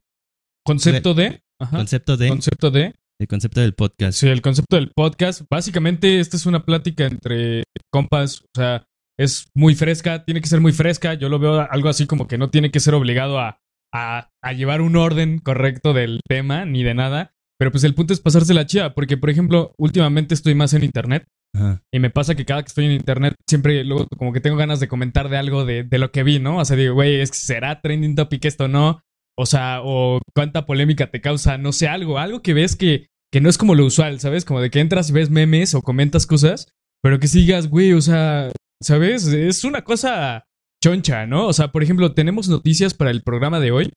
Concepto 0.65 1.13
de. 1.13 1.41
Ajá. 1.59 1.77
concepto 1.77 2.17
de, 2.17 2.27
Concepto 2.29 2.71
de. 2.71 2.93
El 3.23 3.27
concepto 3.27 3.61
del 3.61 3.73
podcast. 3.73 4.19
Sí, 4.19 4.27
el 4.27 4.41
concepto 4.41 4.75
del 4.75 4.91
podcast. 4.91 5.43
Básicamente, 5.49 6.19
esta 6.19 6.37
es 6.37 6.45
una 6.45 6.65
plática 6.65 7.05
entre 7.05 7.63
compas. 7.91 8.41
O 8.41 8.47
sea, 8.55 8.85
es 9.17 9.47
muy 9.55 9.75
fresca, 9.75 10.25
tiene 10.25 10.41
que 10.41 10.47
ser 10.47 10.59
muy 10.59 10.73
fresca. 10.73 11.13
Yo 11.13 11.29
lo 11.29 11.39
veo 11.39 11.61
algo 11.61 11.89
así 11.89 12.05
como 12.05 12.27
que 12.27 12.37
no 12.37 12.49
tiene 12.49 12.69
que 12.69 12.79
ser 12.79 12.93
obligado 12.93 13.39
a, 13.39 13.59
a, 13.93 14.29
a 14.43 14.53
llevar 14.53 14.81
un 14.81 14.95
orden 14.97 15.39
correcto 15.39 15.93
del 15.93 16.19
tema 16.27 16.65
ni 16.65 16.83
de 16.83 16.93
nada. 16.93 17.33
Pero 17.57 17.71
pues 17.71 17.83
el 17.85 17.95
punto 17.95 18.13
es 18.13 18.19
pasarse 18.19 18.53
la 18.53 18.65
chida, 18.65 18.93
porque 18.93 19.15
por 19.15 19.29
ejemplo, 19.29 19.73
últimamente 19.77 20.33
estoy 20.33 20.53
más 20.53 20.73
en 20.73 20.83
internet 20.83 21.25
Ajá. 21.55 21.81
y 21.93 21.99
me 21.99 22.09
pasa 22.09 22.35
que 22.35 22.45
cada 22.45 22.61
que 22.61 22.67
estoy 22.67 22.85
en 22.85 22.91
internet 22.91 23.35
siempre 23.47 23.85
luego 23.85 24.07
como 24.17 24.33
que 24.33 24.41
tengo 24.41 24.57
ganas 24.57 24.81
de 24.81 24.89
comentar 24.89 25.29
de 25.29 25.37
algo 25.37 25.63
de, 25.63 25.83
de 25.83 25.97
lo 25.97 26.11
que 26.11 26.23
vi, 26.23 26.39
¿no? 26.39 26.57
O 26.57 26.65
sea, 26.65 26.75
digo, 26.75 26.95
güey, 26.95 27.21
¿es 27.21 27.31
que 27.31 27.37
¿será 27.37 27.79
trending 27.79 28.15
topic 28.15 28.43
esto 28.45 28.65
o 28.65 28.67
no? 28.67 29.01
O 29.37 29.45
sea, 29.45 29.81
o 29.83 30.19
cuánta 30.35 30.65
polémica 30.65 31.07
te 31.07 31.21
causa, 31.21 31.57
no 31.57 31.71
sé, 31.71 31.87
algo, 31.87 32.19
algo 32.19 32.41
que 32.41 32.53
ves 32.53 32.75
que, 32.75 33.07
que 33.33 33.41
no 33.41 33.49
es 33.49 33.57
como 33.57 33.73
lo 33.73 33.83
usual, 33.83 34.19
¿sabes? 34.19 34.45
Como 34.45 34.61
de 34.61 34.69
que 34.69 34.79
entras 34.79 35.09
y 35.09 35.13
ves 35.13 35.31
memes 35.31 35.73
o 35.73 35.81
comentas 35.81 36.27
cosas, 36.27 36.67
pero 37.01 37.19
que 37.19 37.27
sigas, 37.27 37.67
güey, 37.67 37.93
o 37.93 37.99
sea, 37.99 38.51
¿sabes? 38.79 39.25
Es 39.25 39.63
una 39.63 39.83
cosa 39.83 40.45
choncha, 40.83 41.25
¿no? 41.25 41.47
O 41.47 41.53
sea, 41.53 41.71
por 41.71 41.81
ejemplo, 41.81 42.13
tenemos 42.13 42.47
noticias 42.47 42.93
para 42.93 43.09
el 43.09 43.23
programa 43.23 43.59
de 43.59 43.71
hoy 43.71 43.91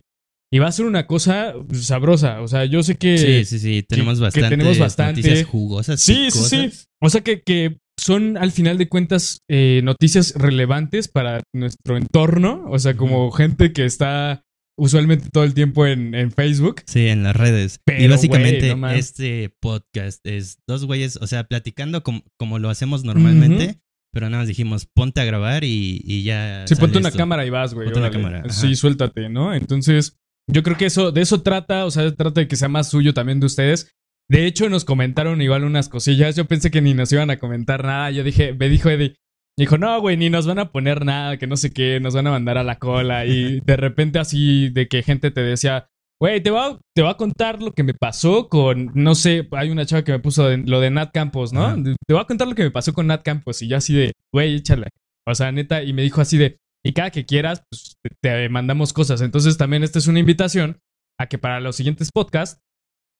y 0.51 0.59
va 0.59 0.69
a 0.69 0.73
ser 0.73 0.87
una 0.87 1.07
cosa 1.07 1.53
sabrosa. 1.73 2.41
O 2.41 2.49
sea, 2.49 2.65
yo 2.65 2.83
sé 2.83 2.95
que... 2.95 3.19
Sí, 3.19 3.45
sí, 3.45 3.59
sí, 3.59 3.83
tenemos 3.87 4.19
que 4.19 4.25
bastante, 4.25 4.49
tenemos 4.49 4.79
bastante. 4.79 5.21
noticias 5.21 5.47
jugosas. 5.47 6.01
Sí, 6.01 6.31
sí, 6.31 6.39
sí. 6.39 6.57
picosas. 6.57 6.89
O 7.03 7.11
sea 7.11 7.21
que, 7.21 7.43
que 7.43 7.77
son 8.01 8.39
al 8.39 8.53
final 8.53 8.79
de 8.79 8.89
cuentas 8.89 9.41
eh, 9.51 9.83
noticias 9.85 10.33
relevantes 10.35 11.09
para 11.09 11.43
nuestro 11.55 11.99
entorno. 11.99 12.65
O 12.71 12.79
sea, 12.79 12.97
como 12.97 13.31
gente 13.33 13.75
que 13.75 13.85
está 13.85 14.46
usualmente 14.79 15.31
todo 15.31 15.45
el 15.45 15.55
tiempo 15.55 15.87
en, 15.87 16.15
en 16.15 16.31
Facebook. 16.31 16.83
Sí, 16.87 17.07
en 17.09 17.23
las 17.23 17.35
redes. 17.37 17.81
Pero, 17.85 18.03
y 18.03 18.09
básicamente 18.09 18.75
no 18.75 18.91
este 18.91 19.55
podcast 19.61 20.25
es 20.27 20.59
dos 20.67 20.85
güeyes, 20.85 21.17
o 21.17 21.27
sea, 21.27 21.45
platicando 21.45 22.03
com- 22.03 22.23
como 22.39 22.59
lo 22.59 22.69
hacemos 22.71 23.05
normalmente, 23.05 23.81
pero 24.13 24.29
nada 24.31 24.43
más 24.43 24.49
dijimos, 24.49 24.87
ponte 24.87 25.21
a 25.21 25.25
grabar 25.25 25.65
y, 25.65 26.01
y 26.05 26.23
ya. 26.23 26.65
Sí, 26.67 26.75
ponte 26.75 26.99
una 26.99 27.09
esto. 27.09 27.19
cámara 27.19 27.45
y 27.47 27.51
vas, 27.51 27.75
güey. 27.75 27.87
Ponte 27.87 28.01
una 28.01 28.11
cámara, 28.11 28.39
ajá. 28.41 28.49
Sí, 28.51 28.75
suéltate, 28.75 29.29
¿no? 29.29 29.55
Entonces, 29.55 30.19
yo 30.51 30.63
creo 30.63 30.77
que 30.77 30.87
eso, 30.87 31.11
de 31.13 31.23
eso 31.23 31.43
trata, 31.43 31.85
o 31.87 31.91
sea, 31.91 32.15
trata 32.15 32.41
de 32.41 32.49
que 32.49 32.57
sea 32.57 32.69
más 32.69 32.89
suyo 32.91 33.15
también 33.15 33.41
de 33.41 33.47
ustedes. 33.47 33.93
De 34.29 34.47
hecho, 34.47 34.69
nos 34.69 34.85
comentaron 34.85 35.41
igual 35.41 35.65
unas 35.65 35.89
cosillas. 35.89 36.35
Yo 36.35 36.47
pensé 36.47 36.71
que 36.71 36.83
ni 36.83 36.95
nos 36.95 37.13
iban 37.13 37.31
a 37.31 37.39
comentar 37.39 37.85
nada. 37.85 38.11
Yo 38.11 38.25
dije, 38.25 38.55
me 38.55 38.69
dijo 38.69 38.91
Eddie, 38.91 39.15
dijo, 39.59 39.79
no, 39.79 40.01
güey, 40.01 40.17
ni 40.17 40.31
nos 40.31 40.47
van 40.47 40.59
a 40.59 40.71
poner 40.71 41.05
nada, 41.05 41.37
que 41.39 41.47
no 41.47 41.57
sé 41.57 41.73
qué, 41.73 42.01
nos 42.01 42.15
van 42.15 42.27
a 42.27 42.31
mandar 42.31 42.59
a 42.59 42.65
la 42.65 42.79
cola. 42.79 43.25
Y 43.27 43.61
de 43.61 43.77
repente 43.77 44.19
así 44.19 44.69
de 44.71 44.89
que 44.89 45.03
gente 45.03 45.31
te 45.31 45.43
decía, 45.43 45.89
güey, 46.21 46.43
te 46.43 46.51
voy, 46.51 46.61
a, 46.61 46.79
te 46.95 47.07
a 47.07 47.15
contar 47.15 47.63
lo 47.63 47.73
que 47.73 47.83
me 47.83 47.95
pasó 47.95 48.49
con, 48.49 48.91
no 48.95 49.15
sé, 49.15 49.49
hay 49.53 49.71
una 49.71 49.87
chava 49.87 50.05
que 50.05 50.13
me 50.13 50.19
puso 50.19 50.49
de- 50.49 50.59
lo 50.59 50.81
de 50.81 50.91
Nat 50.91 51.11
Campos, 51.13 51.53
¿no? 51.53 51.65
Ajá. 51.65 51.77
Te 51.83 52.13
voy 52.15 52.21
a 52.23 52.27
contar 52.27 52.49
lo 52.49 52.55
que 52.55 52.65
me 52.65 52.71
pasó 52.71 52.93
con 52.93 53.07
Nat 53.07 53.23
Campos. 53.23 53.61
Y 53.63 53.69
yo 53.69 53.77
así 53.77 53.95
de, 53.95 54.13
güey, 54.33 54.57
échale. 54.57 54.89
O 55.29 55.35
sea, 55.35 55.51
neta, 55.53 55.83
y 55.83 55.93
me 55.93 56.03
dijo 56.03 56.21
así 56.21 56.39
de, 56.39 56.59
y 56.85 56.93
cada 56.93 57.11
que 57.11 57.27
quieras, 57.27 57.63
pues 57.71 57.95
te, 58.03 58.11
te 58.23 58.49
mandamos 58.49 58.93
cosas. 58.93 59.21
Entonces 59.21 59.57
también 59.59 59.83
esta 59.83 59.99
es 59.99 60.07
una 60.07 60.21
invitación 60.21 60.79
a 61.19 61.27
que 61.27 61.39
para 61.39 61.61
los 61.61 61.77
siguientes 61.77 62.11
podcasts, 62.13 62.61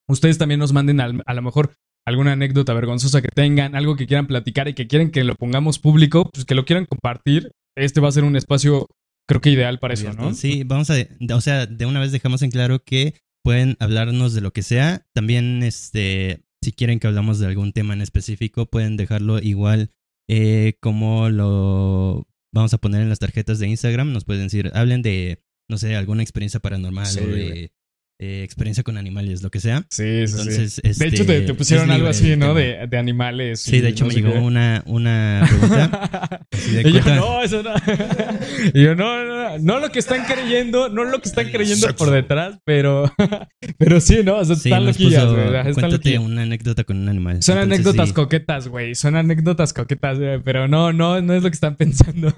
ustedes 0.09 0.39
también 0.39 0.61
nos 0.61 0.73
manden 0.73 1.01
al- 1.01 1.23
a 1.27 1.35
lo 1.35 1.43
mejor 1.43 1.73
alguna 2.07 2.33
anécdota 2.33 2.73
vergonzosa 2.73 3.21
que 3.21 3.29
tengan, 3.29 3.75
algo 3.75 3.97
que 3.97 4.07
quieran 4.07 4.27
platicar 4.27 4.69
y 4.69 4.75
que 4.75 4.87
quieren 4.87 5.11
que 5.11 5.25
lo 5.25 5.35
pongamos 5.35 5.79
público, 5.79 6.31
pues 6.33 6.45
que 6.45 6.55
lo 6.55 6.65
quieran 6.65 6.87
compartir. 6.87 7.51
Este 7.77 8.01
va 8.01 8.09
a 8.09 8.13
ser 8.13 8.25
un 8.25 8.37
espacio, 8.37 8.87
creo 9.29 9.41
que 9.41 9.51
ideal 9.51 9.79
para 9.79 9.95
eso, 9.95 10.13
¿no? 10.13 10.33
Sí, 10.33 10.63
vamos 10.65 10.89
a, 10.91 10.95
o 11.35 11.41
sea, 11.41 11.67
de 11.67 11.85
una 11.85 12.01
vez 12.01 12.13
dejamos 12.13 12.43
en 12.43 12.51
claro 12.51 12.83
que 12.83 13.15
pueden 13.43 13.77
hablarnos 13.81 14.35
de 14.35 14.41
lo 14.41 14.53
que 14.53 14.63
sea. 14.63 15.05
También, 15.13 15.63
este, 15.63 16.45
si 16.63 16.73
quieren 16.73 17.01
que 17.01 17.09
hablamos 17.09 17.39
de 17.39 17.47
algún 17.47 17.73
tema 17.73 17.93
en 17.93 18.03
específico, 18.03 18.67
pueden 18.67 18.97
dejarlo 18.97 19.41
igual 19.41 19.91
eh, 20.29 20.79
como 20.81 21.29
lo 21.29 22.27
vamos 22.53 22.73
a 22.73 22.79
poner 22.79 23.03
en 23.03 23.09
las 23.09 23.19
tarjetas 23.19 23.59
de 23.59 23.69
Instagram. 23.69 24.13
Nos 24.13 24.25
pueden 24.25 24.45
decir, 24.45 24.71
hablen 24.75 25.03
de, 25.03 25.43
no 25.69 25.77
sé, 25.77 25.97
alguna 25.97 26.23
experiencia 26.23 26.61
paranormal 26.61 27.07
Sí, 27.07 27.21
o 27.21 27.27
de. 27.27 27.73
Eh, 28.19 28.43
experiencia 28.43 28.83
con 28.83 28.97
animales, 28.97 29.43
lo 29.43 29.51
que 29.51 29.61
sea. 29.61 29.85
Sí, 29.91 30.27
sí, 30.27 30.29
sí. 30.29 30.39
Entonces, 30.39 30.77
De 30.83 30.91
este, 30.91 31.07
hecho, 31.09 31.27
te, 31.27 31.41
te 31.43 31.55
pusieron 31.55 31.91
algo 31.91 32.09
así, 32.09 32.35
¿no? 32.37 32.55
De, 32.55 32.87
de 32.89 32.99
animales. 32.99 33.61
Sí, 33.61 33.81
de 33.81 33.89
hecho 33.89 34.05
no 34.05 34.09
me 34.09 34.15
llegó 34.15 34.33
qué. 34.33 34.39
una, 34.39 34.83
una 34.87 35.47
pregunta. 35.47 36.47
de 36.73 36.89
Y 36.89 36.93
yo, 36.93 37.01
no, 37.15 37.43
eso 37.43 37.63
no. 37.63 37.75
Y 38.75 38.83
yo, 38.83 38.95
no, 38.95 39.25
no, 39.25 39.37
no, 39.51 39.59
no 39.59 39.81
lo 39.81 39.91
que 39.91 39.99
están 39.99 40.25
creyendo, 40.25 40.89
no 40.89 41.05
lo 41.05 41.21
que 41.21 41.29
están 41.29 41.51
creyendo 41.51 41.95
por 41.95 42.11
detrás, 42.11 42.59
pero, 42.65 43.13
pero 43.79 44.01
sí, 44.01 44.21
¿no? 44.25 44.39
O 44.39 44.45
sea, 44.45 44.57
Sí, 44.57 44.71
están 44.71 44.87
loquillas, 44.87 45.27
güey. 45.31 45.51
Cuéntate 45.75 45.89
loquillas. 45.91 46.23
una 46.23 46.43
anécdota 46.43 46.85
con 46.85 46.97
un 46.97 47.09
animal. 47.09 47.43
Son 47.43 47.59
Entonces, 47.59 47.81
anécdotas 47.81 48.09
sí. 48.09 48.15
coquetas, 48.15 48.69
güey. 48.69 48.95
Son 48.95 49.17
anécdotas 49.17 49.73
coquetas, 49.75 50.19
güey. 50.19 50.41
Pero 50.43 50.69
no, 50.69 50.93
no, 50.93 51.21
no 51.21 51.35
es 51.35 51.43
lo 51.43 51.51
que 51.51 51.55
están 51.55 51.77
pensando. 51.77 52.33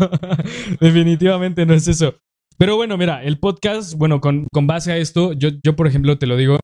Definitivamente 0.81 1.65
no 1.67 1.75
es 1.75 1.87
eso. 1.87 2.17
Pero 2.59 2.75
bueno, 2.77 2.99
mira, 2.99 3.23
el 3.23 3.39
podcast, 3.39 3.95
bueno, 3.95 4.21
con, 4.21 4.47
con 4.53 4.67
base 4.67 4.91
a 4.91 4.97
esto, 4.97 5.33
yo, 5.33 5.51
yo, 5.65 5.77
por 5.77 5.87
ejemplo, 5.87 6.19
te 6.19 6.27
lo 6.27 6.37
digo. 6.37 6.59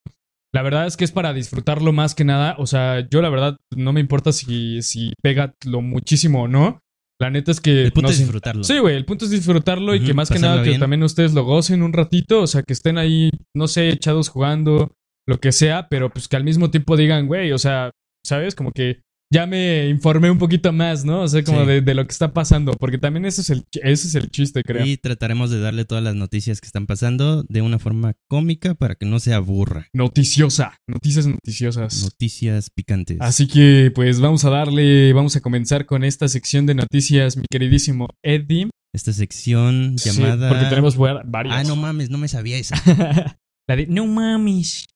La 0.52 0.62
verdad 0.62 0.86
es 0.86 0.96
que 0.96 1.04
es 1.04 1.12
para 1.12 1.32
disfrutarlo 1.32 1.92
más 1.92 2.14
que 2.14 2.24
nada. 2.24 2.56
O 2.58 2.66
sea, 2.66 3.08
yo 3.08 3.22
la 3.22 3.28
verdad 3.28 3.56
no 3.74 3.92
me 3.92 4.00
importa 4.00 4.32
si, 4.32 4.82
si 4.82 5.12
pega 5.22 5.54
lo 5.64 5.80
muchísimo 5.80 6.42
o 6.42 6.48
no. 6.48 6.80
La 7.20 7.30
neta 7.30 7.52
es 7.52 7.60
que. 7.60 7.84
El 7.84 7.92
punto 7.92 8.08
no 8.08 8.12
es 8.12 8.18
disfrutarlo. 8.18 8.64
Sí, 8.64 8.78
güey, 8.78 8.96
el 8.96 9.04
punto 9.04 9.24
es 9.24 9.30
disfrutarlo 9.30 9.94
y 9.94 10.00
que 10.04 10.14
más 10.14 10.30
que 10.30 10.38
nada 10.40 10.62
que 10.62 10.78
también 10.78 11.02
ustedes 11.04 11.32
lo 11.32 11.44
gocen 11.44 11.82
un 11.82 11.92
ratito, 11.92 12.42
o 12.42 12.46
sea, 12.46 12.62
que 12.62 12.72
estén 12.72 12.98
ahí, 12.98 13.30
no 13.56 13.68
sé, 13.68 13.88
echados 13.88 14.28
jugando, 14.28 14.92
lo 15.26 15.38
que 15.38 15.52
sea, 15.52 15.88
pero 15.88 16.10
pues 16.10 16.26
que 16.26 16.36
al 16.36 16.44
mismo 16.44 16.70
tiempo 16.70 16.96
digan, 16.96 17.26
güey, 17.28 17.52
o 17.52 17.58
sea, 17.58 17.90
¿sabes? 18.26 18.54
Como 18.54 18.72
que 18.72 19.02
ya 19.34 19.46
me 19.46 19.88
informé 19.88 20.30
un 20.30 20.38
poquito 20.38 20.72
más, 20.72 21.04
¿no? 21.04 21.22
O 21.22 21.28
sea, 21.28 21.42
como 21.42 21.62
Sí. 21.62 21.66
de, 21.66 21.80
de 21.80 21.94
lo 21.94 22.06
que 22.06 22.12
está 22.12 22.32
pasando, 22.32 22.72
porque 22.74 22.98
también 22.98 23.26
ese 23.26 23.40
es 23.40 23.50
el, 23.50 23.64
ese 23.82 24.06
es 24.08 24.14
el 24.14 24.30
chiste, 24.30 24.62
creo. 24.62 24.86
Y 24.86 24.96
trataremos 24.96 25.50
de 25.50 25.58
darle 25.58 25.84
todas 25.84 26.04
las 26.04 26.14
noticias 26.14 26.60
que 26.60 26.66
están 26.66 26.86
pasando 26.86 27.42
de 27.48 27.60
una 27.62 27.78
forma 27.80 28.14
cómica 28.28 28.74
para 28.74 28.94
que 28.94 29.06
no 29.06 29.18
se 29.18 29.34
aburra. 29.34 29.88
Noticiosa, 29.92 30.78
noticias 30.86 31.26
noticiosas. 31.26 32.02
Noticias 32.04 32.70
picantes. 32.70 33.18
Así 33.20 33.48
que, 33.48 33.90
pues 33.94 34.20
vamos 34.20 34.44
a 34.44 34.50
darle, 34.50 35.12
vamos 35.12 35.34
a 35.34 35.40
comenzar 35.40 35.84
con 35.86 36.04
esta 36.04 36.28
sección 36.28 36.66
de 36.66 36.74
noticias, 36.76 37.36
mi 37.36 37.44
queridísimo 37.50 38.08
Eddie. 38.22 38.70
Esta 38.94 39.12
sección 39.12 39.96
Sí, 39.98 40.10
llamada. 40.10 40.48
porque 40.48 40.66
tenemos 40.66 40.96
va- 40.96 41.22
varias. 41.26 41.56
Ah, 41.56 41.64
no 41.64 41.74
mames, 41.74 42.10
no 42.10 42.18
me 42.18 42.28
sabía 42.28 42.56
esa. 42.58 42.76
La 43.68 43.74
de, 43.76 43.86
no 43.88 44.06
mames, 44.06 44.86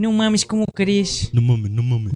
no 0.00 0.10
mames, 0.12 0.44
¿cómo 0.46 0.64
crees? 0.74 1.30
No 1.32 1.42
mames, 1.42 1.70
no 1.70 1.82
mames. 1.84 2.12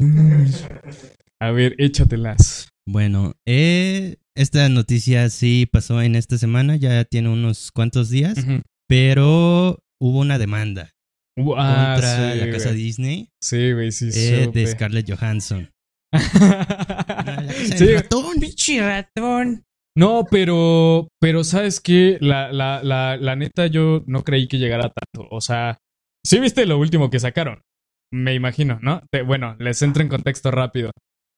A 1.43 1.51
ver, 1.51 1.75
échatelas. 1.79 2.69
Bueno, 2.87 3.35
eh, 3.49 4.19
esta 4.37 4.69
noticia 4.69 5.29
sí 5.29 5.67
pasó 5.67 6.01
en 6.01 6.15
esta 6.15 6.39
semana, 6.39 6.77
ya 6.77 7.05
tiene 7.05 7.31
unos 7.31 7.73
cuantos 7.73 8.11
días, 8.11 8.39
pero 8.89 9.81
hubo 10.01 10.21
una 10.21 10.39
demanda 10.39 10.91
Uh, 11.37 11.55
ah, 11.57 11.95
contra 11.95 12.33
sí, 12.35 12.39
la 12.41 12.51
casa. 12.53 12.73
Disney 12.73 13.29
Sí, 13.43 13.73
güey, 13.73 13.91
sí, 13.91 14.11
eh, 14.15 14.51
de 14.53 14.67
Scarlett 14.69 15.11
Johansson. 15.11 15.69
Sí. 17.77 17.87
ratón. 17.95 18.39
Pinche 18.39 18.81
ratón. 18.81 19.65
No, 19.97 20.25
pero, 20.31 21.09
pero 21.21 21.43
¿sabes 21.43 21.81
qué? 21.81 22.19
La, 22.21 22.53
la, 22.53 22.83
la, 22.85 23.17
la 23.17 23.35
neta 23.35 23.67
yo 23.67 24.05
no 24.07 24.23
creí 24.23 24.47
que 24.47 24.59
llegara 24.59 24.93
tanto. 24.93 25.27
O 25.31 25.41
sea, 25.41 25.79
sí 26.25 26.39
viste 26.39 26.67
lo 26.67 26.79
último 26.79 27.11
que 27.11 27.19
sacaron. 27.19 27.63
Me 28.13 28.35
imagino, 28.35 28.79
¿no? 28.81 29.03
Te- 29.11 29.23
bueno, 29.23 29.57
les 29.59 29.83
entro 29.83 30.03
en 30.03 30.09
contexto 30.09 30.51
rápido. 30.53 30.93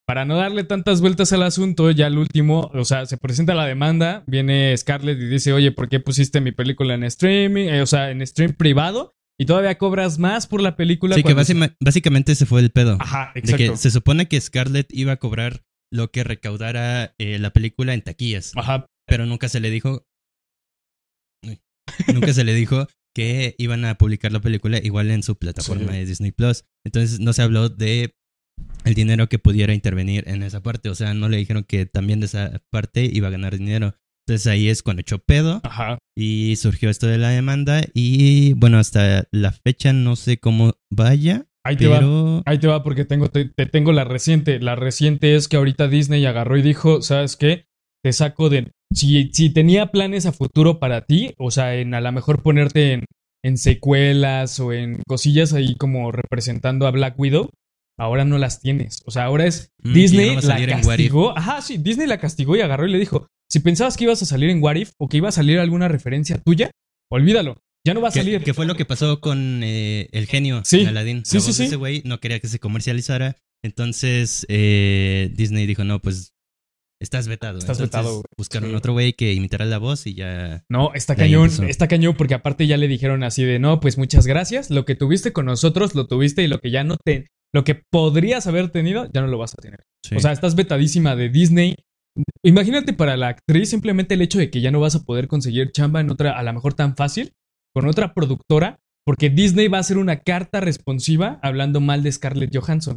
Para 0.06 0.24
no 0.26 0.36
darle 0.36 0.64
tantas 0.64 1.00
vueltas 1.00 1.32
al 1.32 1.42
asunto, 1.42 1.90
ya 1.90 2.06
el 2.08 2.18
último, 2.18 2.70
o 2.74 2.84
sea, 2.84 3.06
se 3.06 3.16
presenta 3.16 3.54
la 3.54 3.64
demanda, 3.64 4.22
viene 4.26 4.76
Scarlett 4.76 5.18
y 5.18 5.26
dice, 5.26 5.52
oye, 5.54 5.72
¿por 5.72 5.88
qué 5.88 5.98
pusiste 5.98 6.40
mi 6.42 6.52
película 6.52 6.94
en 6.94 7.04
streaming? 7.04 7.68
Eh, 7.68 7.80
o 7.82 7.86
sea, 7.86 8.10
en 8.10 8.24
stream 8.26 8.52
privado 8.52 9.14
y 9.40 9.46
todavía 9.46 9.78
cobras 9.78 10.18
más 10.18 10.46
por 10.46 10.60
la 10.60 10.76
película. 10.76 11.14
Sí, 11.16 11.22
que 11.22 11.32
básima- 11.34 11.74
básicamente 11.80 12.34
se 12.34 12.44
fue 12.44 12.60
el 12.60 12.70
pedo. 12.70 12.98
Ajá, 13.00 13.32
De 13.34 13.40
exacto. 13.40 13.72
que 13.72 13.76
se 13.78 13.90
supone 13.90 14.28
que 14.28 14.38
Scarlett 14.40 14.92
iba 14.92 15.12
a 15.12 15.16
cobrar 15.16 15.62
lo 15.90 16.10
que 16.10 16.22
recaudara 16.22 17.14
eh, 17.18 17.38
la 17.38 17.50
película 17.50 17.94
en 17.94 18.02
taquillas, 18.02 18.52
Ajá, 18.56 18.86
pero 19.06 19.24
nunca 19.26 19.48
se 19.48 19.60
le 19.60 19.70
dijo. 19.70 20.06
Nunca 22.12 22.32
se 22.32 22.44
le 22.44 22.54
dijo 22.54 22.86
que 23.14 23.54
iban 23.58 23.84
a 23.84 23.94
publicar 23.96 24.32
la 24.32 24.40
película 24.40 24.78
igual 24.82 25.10
en 25.10 25.22
su 25.22 25.36
plataforma 25.38 25.92
Sí. 25.92 25.98
de 25.98 26.04
Disney 26.06 26.32
Plus. 26.32 26.64
Entonces 26.84 27.20
no 27.20 27.32
se 27.32 27.42
habló 27.42 27.68
de 27.68 28.14
el 28.84 28.94
dinero 28.94 29.28
que 29.28 29.38
pudiera 29.38 29.74
intervenir 29.74 30.24
en 30.28 30.42
esa 30.42 30.62
parte. 30.62 30.88
O 30.90 30.94
sea, 30.94 31.14
no 31.14 31.28
le 31.28 31.36
dijeron 31.38 31.64
que 31.64 31.86
también 31.86 32.20
de 32.20 32.26
esa 32.26 32.62
parte 32.70 33.08
iba 33.12 33.28
a 33.28 33.32
ganar 33.32 33.56
dinero. 33.56 33.94
Entonces 34.26 34.46
ahí 34.46 34.68
es 34.68 34.82
cuando 34.82 35.02
echó 35.02 35.18
pedo 35.18 35.60
ajá. 35.64 35.98
y 36.16 36.56
surgió 36.56 36.88
esto 36.88 37.06
de 37.06 37.18
la 37.18 37.30
demanda. 37.30 37.82
Y 37.92 38.54
bueno, 38.54 38.78
hasta 38.78 39.26
la 39.32 39.52
fecha 39.52 39.92
no 39.92 40.16
sé 40.16 40.38
cómo 40.38 40.74
vaya, 40.90 41.46
Ahí 41.66 41.76
te 41.76 41.86
va. 41.86 41.98
pero 41.98 42.42
Ahí 42.44 42.58
te 42.58 42.66
va 42.66 42.82
porque 42.82 43.06
tengo, 43.06 43.28
te, 43.28 43.46
te 43.46 43.66
tengo 43.66 43.92
la 43.92 44.04
reciente. 44.04 44.60
La 44.60 44.76
reciente 44.76 45.34
es 45.34 45.48
que 45.48 45.56
ahorita 45.56 45.88
Disney 45.88 46.24
agarró 46.26 46.58
y 46.58 46.62
dijo, 46.62 47.00
¿sabes 47.00 47.36
qué? 47.36 47.66
Te 48.02 48.12
saco 48.12 48.50
de... 48.50 48.70
Si, 48.92 49.30
si 49.32 49.50
tenía 49.50 49.86
planes 49.86 50.26
a 50.26 50.32
futuro 50.32 50.78
para 50.78 51.06
ti, 51.06 51.34
o 51.38 51.50
sea, 51.50 51.74
en 51.74 51.94
a 51.94 52.00
lo 52.02 52.12
mejor 52.12 52.42
ponerte 52.42 52.92
en, 52.92 53.04
en 53.42 53.56
secuelas 53.56 54.60
o 54.60 54.72
en 54.72 55.00
cosillas 55.08 55.54
ahí 55.54 55.74
como 55.74 56.12
representando 56.12 56.86
a 56.86 56.90
Black 56.90 57.18
Widow, 57.18 57.50
ahora 57.98 58.24
no 58.24 58.38
las 58.38 58.60
tienes. 58.60 59.02
O 59.06 59.10
sea, 59.10 59.24
ahora 59.24 59.46
es 59.46 59.70
Mm, 59.82 59.92
Disney 59.92 60.28
que 60.30 60.34
no 60.36 60.48
la 60.48 60.66
castigó. 60.66 61.36
Ajá, 61.38 61.60
sí, 61.62 61.76
Disney 61.78 62.06
la 62.06 62.18
castigó 62.18 62.56
y 62.56 62.60
agarró 62.60 62.86
y 62.86 62.90
le 62.92 62.98
dijo, 62.98 63.26
si 63.50 63.60
pensabas 63.60 63.96
que 63.96 64.04
ibas 64.04 64.22
a 64.22 64.26
salir 64.26 64.50
en 64.50 64.62
What 64.62 64.76
If 64.76 64.92
o 64.98 65.08
que 65.08 65.18
iba 65.18 65.28
a 65.28 65.32
salir 65.32 65.58
alguna 65.58 65.88
referencia 65.88 66.38
tuya, 66.38 66.70
olvídalo. 67.10 67.58
Ya 67.86 67.92
no 67.92 68.00
va 68.00 68.08
a 68.08 68.12
¿Qué, 68.12 68.20
salir. 68.20 68.42
qué 68.42 68.54
fue 68.54 68.64
lo 68.64 68.76
que 68.76 68.86
pasó 68.86 69.20
con 69.20 69.60
eh, 69.62 70.08
el 70.12 70.26
genio 70.26 70.62
Sí, 70.64 70.82
de 70.84 70.88
Aladdin? 70.88 71.22
sí, 71.26 71.36
La 71.36 71.40
sí, 71.42 71.46
voz 71.48 71.56
de 71.58 71.64
sí. 71.64 71.66
Ese 71.68 71.76
güey 71.76 72.02
no 72.06 72.18
quería 72.18 72.40
que 72.40 72.48
se 72.48 72.58
comercializara. 72.58 73.36
Entonces 73.62 74.46
eh, 74.48 75.30
Disney 75.34 75.66
dijo, 75.66 75.84
no, 75.84 76.00
pues 76.00 76.32
estás 77.00 77.28
vetado. 77.28 77.58
Estás 77.58 77.78
Entonces, 77.78 77.90
vetado, 77.90 78.12
güey. 78.14 78.24
Buscaron 78.38 78.74
otro 78.74 78.92
güey 78.94 79.12
que 79.12 79.34
imitara 79.34 79.66
la 79.66 79.76
voz 79.78 80.06
y 80.06 80.14
ya... 80.14 80.64
No, 80.70 80.94
está 80.94 81.14
cañón, 81.16 81.44
empezó. 81.50 81.64
está 81.64 81.86
cañón 81.88 82.14
porque 82.16 82.32
aparte 82.34 82.66
ya 82.66 82.78
le 82.78 82.88
dijeron 82.88 83.22
así 83.22 83.44
de, 83.44 83.58
no, 83.58 83.80
pues 83.80 83.98
muchas 83.98 84.26
gracias, 84.26 84.70
lo 84.70 84.86
que 84.86 84.94
tuviste 84.94 85.32
con 85.34 85.44
nosotros 85.44 85.94
lo 85.94 86.06
tuviste 86.06 86.42
y 86.42 86.46
lo 86.48 86.60
que 86.60 86.70
ya 86.70 86.84
no 86.84 86.96
te, 86.96 87.26
lo 87.54 87.64
que 87.64 87.76
podrías 87.76 88.46
haber 88.46 88.70
tenido 88.70 89.08
ya 89.12 89.20
no 89.20 89.28
lo 89.28 89.38
vas 89.38 89.54
a 89.54 89.62
tener. 89.62 89.84
Sí. 90.04 90.16
O 90.16 90.20
sea, 90.20 90.32
estás 90.32 90.54
vetadísima 90.56 91.14
de 91.14 91.28
Disney. 91.28 91.76
Imagínate 92.44 92.92
para 92.92 93.16
la 93.16 93.28
actriz 93.28 93.70
simplemente 93.70 94.14
el 94.14 94.22
hecho 94.22 94.38
de 94.38 94.50
que 94.50 94.60
ya 94.60 94.70
no 94.70 94.80
vas 94.80 94.96
a 94.96 95.04
poder 95.04 95.28
conseguir 95.28 95.72
chamba 95.72 96.00
en 96.00 96.10
otra, 96.10 96.38
a 96.38 96.42
lo 96.42 96.52
mejor 96.52 96.74
tan 96.74 96.96
fácil, 96.96 97.32
con 97.72 97.86
otra 97.86 98.12
productora, 98.12 98.78
porque 99.06 99.30
Disney 99.30 99.68
va 99.68 99.78
a 99.78 99.80
hacer 99.82 99.98
una 99.98 100.20
carta 100.20 100.60
responsiva 100.60 101.38
hablando 101.42 101.80
mal 101.80 102.02
de 102.02 102.12
Scarlett 102.12 102.54
Johansson. 102.54 102.96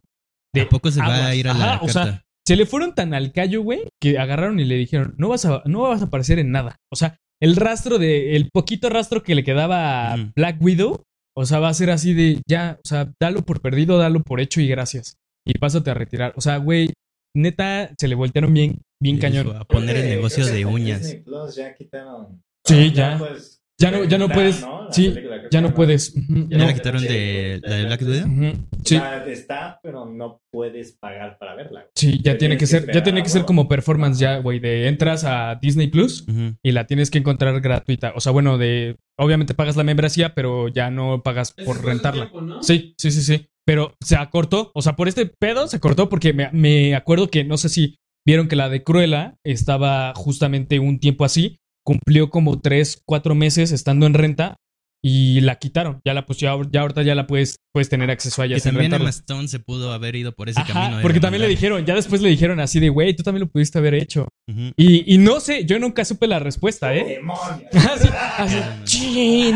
De 0.54 0.62
¿A 0.62 0.70
poco 0.70 0.90
se 0.92 1.02
va 1.02 1.28
a 1.28 1.36
ir 1.36 1.48
a 1.48 1.54
la 1.54 1.74
Ajá, 1.74 1.84
o 1.84 1.86
carta? 1.86 2.04
sea, 2.04 2.24
se 2.48 2.56
le 2.56 2.66
fueron 2.66 2.96
tan 2.96 3.14
al 3.14 3.34
callo, 3.34 3.62
güey, 3.62 3.82
que 4.02 4.18
agarraron 4.18 4.60
y 4.60 4.66
le 4.66 4.76
dijeron, 4.76 5.14
no 5.18 5.30
vas 5.30 5.46
a, 5.46 5.62
no 5.66 5.82
vas 5.82 6.02
a 6.02 6.06
aparecer 6.06 6.40
en 6.40 6.52
nada. 6.52 6.78
O 6.92 6.96
sea, 6.96 7.18
el 7.42 7.56
rastro 7.56 8.00
de, 8.00 8.36
el 8.36 8.50
poquito 8.52 8.90
rastro 8.90 9.22
que 9.22 9.36
le 9.36 9.44
quedaba 9.44 10.14
a. 10.14 10.32
Black 10.36 10.62
Widow, 10.62 11.04
o 11.40 11.46
sea, 11.46 11.60
va 11.60 11.70
a 11.70 11.74
ser 11.76 11.92
así 11.92 12.16
de, 12.16 12.42
ya, 12.48 12.80
o 12.84 12.88
sea, 12.88 13.14
dalo 13.20 13.44
por 13.44 13.62
perdido, 13.62 14.00
dalo 14.00 14.24
por 14.24 14.42
hecho 14.42 14.60
y 14.60 14.68
gracias. 14.68 15.18
Y 15.46 15.54
pásate 15.60 15.92
a 15.92 15.94
retirar. 15.94 16.34
O 16.36 16.42
sea, 16.42 16.58
güey, 16.58 16.94
neta, 17.36 17.92
se 17.96 18.08
le 18.08 18.16
voltearon 18.16 18.56
bien, 18.56 18.82
bien 19.00 19.20
cañón. 19.20 19.56
a 19.56 19.64
poner 19.64 19.98
el 19.98 20.02
que, 20.02 20.16
negocio 20.16 20.48
de 20.48 20.66
uñas. 20.66 21.04
Disney 21.04 21.22
Plus 21.22 21.56
ya 21.56 21.76
quitaron. 21.76 22.42
Sí, 22.66 22.92
ya. 22.92 23.20
puedes 23.20 23.62
Ya 23.80 23.92
no, 23.92 24.04
ya 24.06 24.18
no 24.18 24.28
puedes, 24.28 24.62
¿no? 24.62 24.86
La 24.86 24.92
sí, 24.92 25.14
ya 25.52 25.62
no 25.62 25.74
puedes. 25.74 26.14
¿Ya 26.16 26.58
no. 26.58 26.66
la 26.66 26.74
quitaron 26.74 27.04
de 27.04 27.60
la 27.64 27.76
de 27.76 27.86
Black 27.86 28.02
Widow? 28.02 28.54
Sí, 28.84 29.00
está, 29.28 29.80
pero 29.84 30.06
no 30.06 30.42
puedes 30.52 30.94
pagar 30.94 31.38
para 31.38 31.56
verla. 31.56 31.82
güey. 31.82 31.92
sí, 31.96 32.20
ya 32.24 32.38
tiene 32.38 32.56
que 32.56 32.60
que 32.62 32.68
ser, 32.68 32.92
ya 32.92 33.04
tiene 33.04 33.22
que 33.22 33.30
ser 33.30 33.46
como 33.46 33.68
performance 33.68 34.18
ya, 34.18 34.38
güey, 34.40 34.60
de 34.60 34.88
entras 34.88 35.24
a 35.26 35.56
Disney 35.62 35.88
Plus 35.88 36.26
y 36.64 36.72
la 36.72 36.88
tienes 36.88 37.12
que 37.12 37.20
encontrar 37.20 37.60
gratuita. 37.62 38.14
O 38.16 38.20
sea, 38.20 38.32
bueno, 38.32 38.58
de 38.58 38.98
obviamente 39.18 39.54
pagas 39.54 39.76
la 39.76 39.84
membresía, 39.84 40.34
pero 40.34 40.70
ya 40.70 40.90
no 40.90 41.22
pagas 41.22 41.52
por 41.52 41.84
rentarla. 41.84 42.32
Sí, 42.62 42.96
sí, 42.98 43.12
sí, 43.12 43.22
sí. 43.22 43.48
Pero 43.64 43.96
se 44.02 44.16
acortó. 44.16 44.72
O 44.74 44.82
sea, 44.82 44.96
por 44.96 45.08
este 45.08 45.26
pedo 45.28 45.68
se 45.68 45.80
cortó 45.80 46.10
porque 46.10 46.34
me, 46.34 46.50
me 46.52 46.96
acuerdo 46.96 47.28
que 47.28 47.44
no 47.44 47.58
sé 47.58 47.70
si 47.70 47.98
vieron 48.26 48.48
que 48.48 48.56
la 48.56 48.70
de 48.70 48.84
Cruella 48.84 49.36
estaba 49.44 50.14
justamente 50.16 50.80
un 50.80 51.00
tiempo 51.00 51.26
así. 51.26 51.60
Cumplió 51.88 52.30
como 52.30 52.60
tres, 52.60 53.02
cuatro 53.06 53.34
meses 53.34 53.72
estando 53.72 54.08
en 54.08 54.14
renta 54.14 54.58
y 55.02 55.40
la 55.40 55.56
quitaron. 55.56 56.02
Ya 56.04 56.14
la 56.14 56.26
pues 56.26 56.38
ya, 56.38 56.54
ya 56.70 56.82
ahorita 56.82 57.02
ya 57.02 57.16
la 57.16 57.28
puedes, 57.28 57.56
puedes 57.72 57.88
tener 57.88 58.12
acceso 58.12 58.42
a 58.42 58.46
ella 58.46 58.56
Que 58.56 58.60
sin 58.60 58.74
también. 58.74 58.94
Emma 58.94 59.10
Stone 59.10 59.48
se 59.48 59.60
pudo 59.60 59.94
haber 59.94 60.18
ido 60.18 60.34
por 60.34 60.50
ese 60.50 60.60
Ajá, 60.60 60.74
camino. 60.74 61.02
porque 61.02 61.22
también 61.22 61.42
le 61.44 61.48
dijeron, 61.48 61.86
ya 61.86 61.96
después 61.96 62.22
le 62.22 62.28
dijeron 62.28 62.60
así 62.60 62.82
de, 62.82 62.90
güey, 62.90 63.16
tú 63.16 63.24
también 63.24 63.46
lo 63.46 63.48
pudiste 63.50 63.78
haber 63.78 63.94
hecho. 63.94 64.28
Y, 64.76 65.14
y 65.14 65.18
no 65.18 65.40
sé, 65.40 65.64
yo 65.64 65.80
nunca 65.80 66.04
supe 66.04 66.28
la 66.28 66.40
respuesta, 66.40 66.94
¿eh? 66.94 67.22
Así, 67.74 68.10
así, 68.38 68.58
chin. 68.84 69.56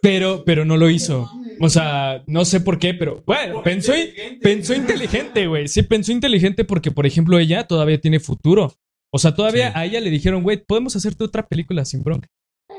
Pero, 0.00 0.44
pero 0.44 0.64
no 0.64 0.76
lo 0.76 0.88
hizo. 0.90 1.28
O 1.60 1.68
sea, 1.70 2.22
no 2.28 2.44
sé 2.44 2.60
por 2.60 2.78
qué, 2.78 2.94
pero 2.94 3.24
bueno, 3.26 3.64
pensó, 3.64 3.94
pensó 4.40 4.74
inteligente, 4.74 5.48
güey. 5.48 5.66
Sí, 5.66 5.82
pensó 5.82 6.12
inteligente 6.12 6.64
porque, 6.64 6.92
por 6.92 7.04
ejemplo, 7.06 7.36
ella 7.38 7.66
todavía 7.66 8.00
tiene 8.00 8.20
futuro. 8.20 8.74
O 9.14 9.18
sea, 9.18 9.32
todavía 9.34 9.68
Sí. 9.68 9.72
a 9.76 9.84
ella 9.84 10.00
le 10.00 10.10
dijeron, 10.10 10.42
güey, 10.42 10.56
podemos 10.66 10.96
hacerte 10.96 11.22
otra 11.22 11.46
película 11.46 11.84
sin 11.84 12.02
bronca. 12.02 12.26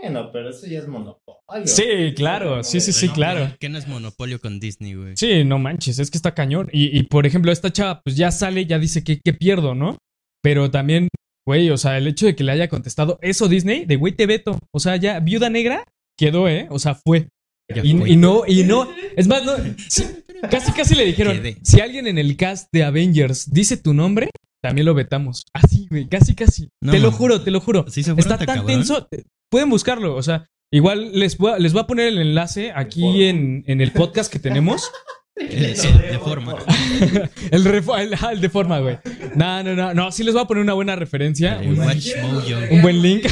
Bueno, 0.02 0.32
pero 0.34 0.50
eso 0.50 0.68
ya 0.68 0.80
es 0.80 0.88
monopolio. 0.88 1.66
Sí, 1.66 2.14
claro, 2.16 2.64
sí, 2.64 2.82
sí, 2.82 2.92
sí, 2.92 3.08
claro. 3.10 3.56
¿Qué 3.60 3.70
no 3.70 3.78
es 3.78 3.88
monopolio 3.88 4.40
con 4.42 4.60
Disney, 4.60 4.96
güey? 4.96 5.14
Sí, 5.16 5.44
no 5.46 5.60
manches, 5.60 6.00
es 6.00 6.12
que 6.12 6.18
está 6.18 6.34
cañón. 6.34 6.70
Y, 6.74 6.98
y, 6.98 7.04
por 7.04 7.26
ejemplo, 7.26 7.52
esta 7.52 7.72
chava, 7.72 8.02
pues 8.04 8.18
ya 8.18 8.32
sale, 8.32 8.66
ya 8.66 8.80
dice 8.80 9.04
que, 9.04 9.20
que 9.24 9.32
pierdo, 9.34 9.76
¿no? 9.76 9.98
Pero 10.44 10.70
también, 10.70 11.08
güey, 11.48 11.70
o 11.70 11.78
sea, 11.78 11.98
el 11.98 12.08
hecho 12.08 12.26
de 12.26 12.36
que 12.36 12.44
le 12.44 12.52
haya 12.52 12.68
contestado 12.68 13.18
eso 13.22 13.48
Disney, 13.48 13.86
de 13.86 13.96
güey, 13.96 14.14
te 14.14 14.26
veto. 14.26 14.60
O 14.74 14.80
sea, 14.80 14.98
ya, 14.98 15.20
viuda 15.22 15.50
negra, 15.50 15.86
quedó, 16.18 16.50
¿eh? 16.50 16.68
O 16.70 16.80
sea, 16.80 16.96
fue. 16.96 17.30
Ya 17.74 17.84
Y, 17.84 17.94
no, 18.18 18.44
y 18.46 18.64
no. 18.64 18.88
Es 19.16 19.28
más, 19.28 19.46
no. 19.46 19.54
sí, 19.90 20.04
casi, 20.52 20.72
casi 20.74 20.96
le 20.96 21.06
dijeron: 21.06 21.38
Quedé. 21.38 21.58
si 21.64 21.80
alguien 21.80 22.08
en 22.08 22.18
el 22.18 22.36
cast 22.36 22.68
de 22.74 22.84
Avengers 22.84 23.52
dice 23.52 23.78
tu 23.78 23.94
nombre, 23.94 24.30
también 24.70 24.86
lo 24.86 24.94
vetamos. 24.94 25.46
Así, 25.54 25.88
güey, 25.90 26.08
casi, 26.08 26.36
casi. 26.36 26.70
No, 26.82 26.92
te 26.92 27.00
lo 27.00 27.12
juro, 27.12 27.42
te 27.42 27.52
lo 27.52 27.60
juro. 27.62 27.86
Sí 27.90 28.04
se 28.04 28.14
fueron 28.14 28.32
Está 28.34 28.38
tan 28.46 28.58
cabrón. 28.58 28.68
tenso. 28.68 29.06
te- 29.06 29.26
Pueden 29.50 29.70
buscarlo, 29.70 30.16
o 30.16 30.24
sea. 30.24 30.48
Igual 30.72 31.12
les 31.14 31.38
voy, 31.38 31.52
a, 31.54 31.60
les 31.60 31.74
voy 31.74 31.84
a 31.84 31.88
poner 31.88 32.08
el 32.08 32.18
enlace 32.18 32.72
aquí 32.76 33.24
en, 33.26 33.64
en 33.68 33.82
el 33.82 33.92
podcast 33.92 34.32
que 34.32 34.40
tenemos. 34.40 34.90
Eh, 35.38 35.74
sí, 35.76 35.90
de 35.92 36.18
forma. 36.18 36.56
el, 37.52 37.68
el, 37.68 38.14
ah, 38.22 38.32
el 38.32 38.40
de 38.40 38.50
forma, 38.50 38.80
güey. 38.80 38.98
No, 39.36 39.62
no, 39.64 39.76
no. 39.76 39.94
No, 39.94 40.10
sí 40.10 40.24
les 40.24 40.34
voy 40.34 40.42
a 40.42 40.46
poner 40.48 40.64
una 40.64 40.72
buena 40.72 40.96
referencia. 40.96 41.60
Un, 41.62 41.78
Watch 41.78 42.08
Mojo. 42.22 42.48
un 42.72 42.82
buen 42.82 43.02
link. 43.02 43.26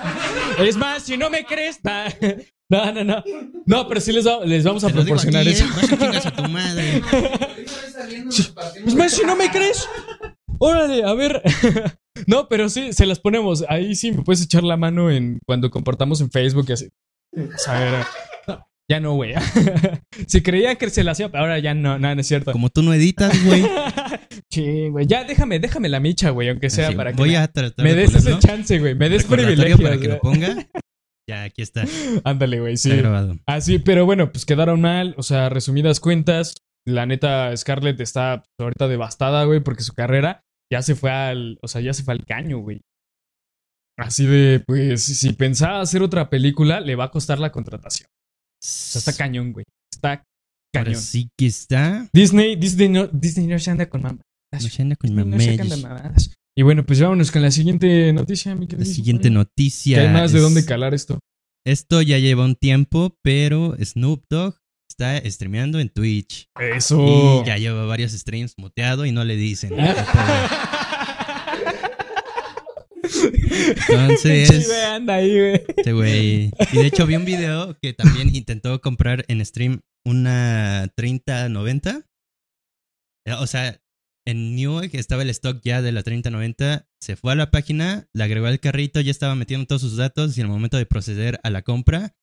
es 0.60 0.76
más, 0.76 1.02
si 1.02 1.16
no 1.16 1.28
me 1.28 1.44
crees. 1.44 1.80
No, 2.68 2.92
no, 2.92 3.02
no. 3.02 3.24
No, 3.66 3.88
pero 3.88 4.00
sí 4.00 4.12
les, 4.12 4.24
va- 4.24 4.44
les 4.44 4.62
vamos 4.62 4.84
a 4.84 4.86
Te 4.86 4.92
proporcionar 4.92 5.42
aquí, 5.42 5.50
eso. 5.50 5.64
¿eh? 5.64 5.68
No 5.72 5.80
se 5.88 5.98
chingas 5.98 6.26
a 6.26 6.30
tu 6.30 6.42
madre. 6.48 7.02
Es 8.86 8.94
más, 8.94 9.12
si 9.12 9.24
no 9.26 9.34
me 9.34 9.50
crees. 9.50 9.88
Órale, 10.60 11.04
a 11.04 11.14
ver. 11.14 11.42
No, 12.26 12.48
pero 12.48 12.68
sí, 12.68 12.92
se 12.92 13.06
las 13.06 13.20
ponemos. 13.20 13.64
Ahí 13.68 13.94
sí 13.94 14.10
me 14.12 14.22
puedes 14.22 14.42
echar 14.42 14.64
la 14.64 14.76
mano 14.76 15.10
en 15.10 15.38
cuando 15.46 15.70
compartamos 15.70 16.20
en 16.20 16.30
Facebook 16.30 16.66
y 16.68 16.72
así. 16.72 16.88
A 17.66 17.78
ver. 17.78 18.04
no, 18.48 18.66
ya 18.90 19.00
no, 19.00 19.14
güey. 19.14 19.34
Si 20.26 20.42
creía 20.42 20.74
que 20.74 20.90
se 20.90 21.04
la 21.04 21.12
hacía, 21.12 21.30
ahora 21.32 21.58
ya 21.60 21.72
no, 21.72 21.98
nada, 21.98 22.16
no 22.16 22.20
es 22.20 22.26
cierto. 22.26 22.52
Como 22.52 22.68
tú 22.68 22.82
no 22.82 22.92
editas, 22.92 23.42
güey. 23.44 23.62
Sí, 24.52 24.88
güey. 24.88 25.06
Ya 25.06 25.22
déjame, 25.22 25.60
déjame 25.60 25.88
la 25.88 26.00
micha, 26.00 26.30
güey, 26.30 26.48
aunque 26.48 26.68
sea 26.68 26.88
así, 26.88 26.96
para 26.96 27.12
que 27.12 27.16
voy 27.18 27.36
a 27.36 27.46
tratar 27.46 27.84
me 27.84 27.94
de 27.94 28.00
des 28.02 28.10
ese 28.10 28.18
ponerlo. 28.18 28.40
chance, 28.40 28.78
güey. 28.80 28.96
Me 28.96 29.08
des 29.08 29.24
privilegios. 29.24 29.80
para 29.80 29.96
que 29.98 30.08
lo 30.08 30.18
ponga. 30.18 30.68
Ya, 31.28 31.44
aquí 31.44 31.62
está. 31.62 31.84
Ándale, 32.24 32.60
güey, 32.60 32.76
sí. 32.76 32.90
Está 32.90 33.02
grabado. 33.02 33.36
Así, 33.46 33.78
pero 33.78 34.04
bueno, 34.04 34.32
pues 34.32 34.44
quedaron 34.44 34.80
mal. 34.80 35.14
O 35.16 35.22
sea, 35.22 35.48
resumidas 35.48 36.00
cuentas, 36.00 36.56
la 36.84 37.06
neta, 37.06 37.56
Scarlett 37.56 38.00
está 38.00 38.42
pues, 38.42 38.64
ahorita 38.64 38.88
devastada, 38.88 39.44
güey, 39.44 39.60
porque 39.60 39.84
su 39.84 39.94
carrera 39.94 40.42
ya 40.70 40.82
se 40.82 40.94
fue 40.94 41.10
al. 41.10 41.58
O 41.62 41.68
sea, 41.68 41.80
ya 41.80 41.92
se 41.92 42.02
fue 42.02 42.14
al 42.14 42.24
caño, 42.24 42.58
güey. 42.58 42.80
Así 43.98 44.24
de, 44.24 44.62
pues, 44.66 45.04
si 45.04 45.32
pensaba 45.34 45.80
hacer 45.80 46.02
otra 46.02 46.30
película, 46.30 46.80
le 46.80 46.96
va 46.96 47.04
a 47.04 47.10
costar 47.10 47.38
la 47.38 47.52
contratación. 47.52 48.08
O 48.08 48.66
sea, 48.66 48.98
está 49.00 49.12
cañón, 49.12 49.52
güey. 49.52 49.64
Está 49.92 50.10
Ahora 50.12 50.24
cañón. 50.72 51.00
sí 51.00 51.28
que 51.36 51.46
está. 51.46 52.08
Disney, 52.12 52.56
Disney 52.56 52.88
no, 52.88 53.08
Disney 53.08 53.46
no 53.46 53.58
se 53.58 53.70
anda 53.70 53.88
con 53.90 54.02
mamadas. 54.02 54.24
No 54.52 54.60
se 54.60 54.82
anda 54.82 54.96
con 54.96 55.14
No 55.14 55.22
anda 55.22 55.76
mamadas. 55.76 56.34
Y 56.56 56.62
bueno, 56.62 56.84
pues 56.84 57.00
vámonos 57.00 57.30
con 57.30 57.42
la 57.42 57.50
siguiente 57.50 58.12
noticia, 58.12 58.54
mi 58.54 58.62
La 58.66 58.68
querido. 58.68 58.86
siguiente 58.86 59.30
noticia. 59.30 60.00
Hay 60.00 60.08
más 60.08 60.32
de 60.32 60.40
dónde 60.40 60.64
calar 60.64 60.94
esto. 60.94 61.18
Esto 61.66 62.00
ya 62.02 62.18
lleva 62.18 62.44
un 62.44 62.56
tiempo, 62.56 63.16
pero 63.22 63.76
Snoop 63.82 64.24
Dogg 64.30 64.56
está 64.90 65.30
streameando 65.30 65.78
en 65.80 65.88
Twitch. 65.88 66.48
Eso. 66.60 67.42
Y 67.42 67.46
ya 67.46 67.56
lleva 67.58 67.84
varios 67.86 68.12
streams 68.12 68.54
muteado 68.58 69.06
y 69.06 69.12
no 69.12 69.24
le 69.24 69.36
dicen. 69.36 69.72
Entonces, 73.88 74.70
anda 74.86 75.14
ahí, 75.14 75.30
güey. 75.38 75.64
este 75.76 75.92
güey. 75.92 76.50
Y 76.72 76.76
de 76.76 76.86
hecho 76.86 77.06
vi 77.06 77.16
un 77.16 77.24
video 77.24 77.76
que 77.80 77.92
también 77.92 78.34
intentó 78.34 78.80
comprar 78.80 79.24
en 79.28 79.44
stream 79.44 79.80
una 80.04 80.90
3090. 80.96 82.02
Eh, 83.26 83.32
O 83.32 83.46
sea, 83.46 83.80
en 84.26 84.54
Newegg 84.54 84.94
estaba 84.96 85.22
el 85.22 85.30
stock 85.30 85.60
ya 85.62 85.82
de 85.82 85.92
la 85.92 86.02
3090. 86.02 86.86
Se 87.00 87.16
fue 87.16 87.32
a 87.32 87.36
la 87.36 87.50
página, 87.50 88.08
la 88.12 88.24
agregó 88.24 88.46
al 88.46 88.60
carrito, 88.60 89.00
ya 89.00 89.10
estaba 89.10 89.34
metiendo 89.34 89.66
todos 89.66 89.82
sus 89.82 89.96
datos 89.96 90.36
y 90.36 90.40
al 90.42 90.48
momento 90.48 90.76
de 90.76 90.86
proceder 90.86 91.40
a 91.42 91.50
la 91.50 91.62
compra, 91.62 92.14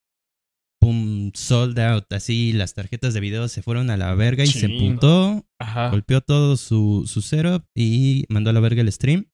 pum, 0.87 1.31
sold 1.33 1.77
out. 1.79 2.05
Así 2.13 2.53
las 2.53 2.73
tarjetas 2.73 3.13
de 3.13 3.19
video 3.19 3.47
se 3.49 3.61
fueron 3.61 3.89
a 3.89 3.97
la 3.97 4.13
verga 4.15 4.43
y 4.43 4.47
se 4.47 4.67
emputó 4.67 5.45
Ajá. 5.59 5.89
golpeó 5.89 6.21
todo 6.21 6.55
su, 6.55 7.03
su 7.07 7.21
setup 7.21 7.65
y 7.75 8.23
mandó 8.29 8.51
a 8.51 8.53
la 8.53 8.61
verga 8.61 8.81
el 8.81 8.91
stream. 8.91 9.25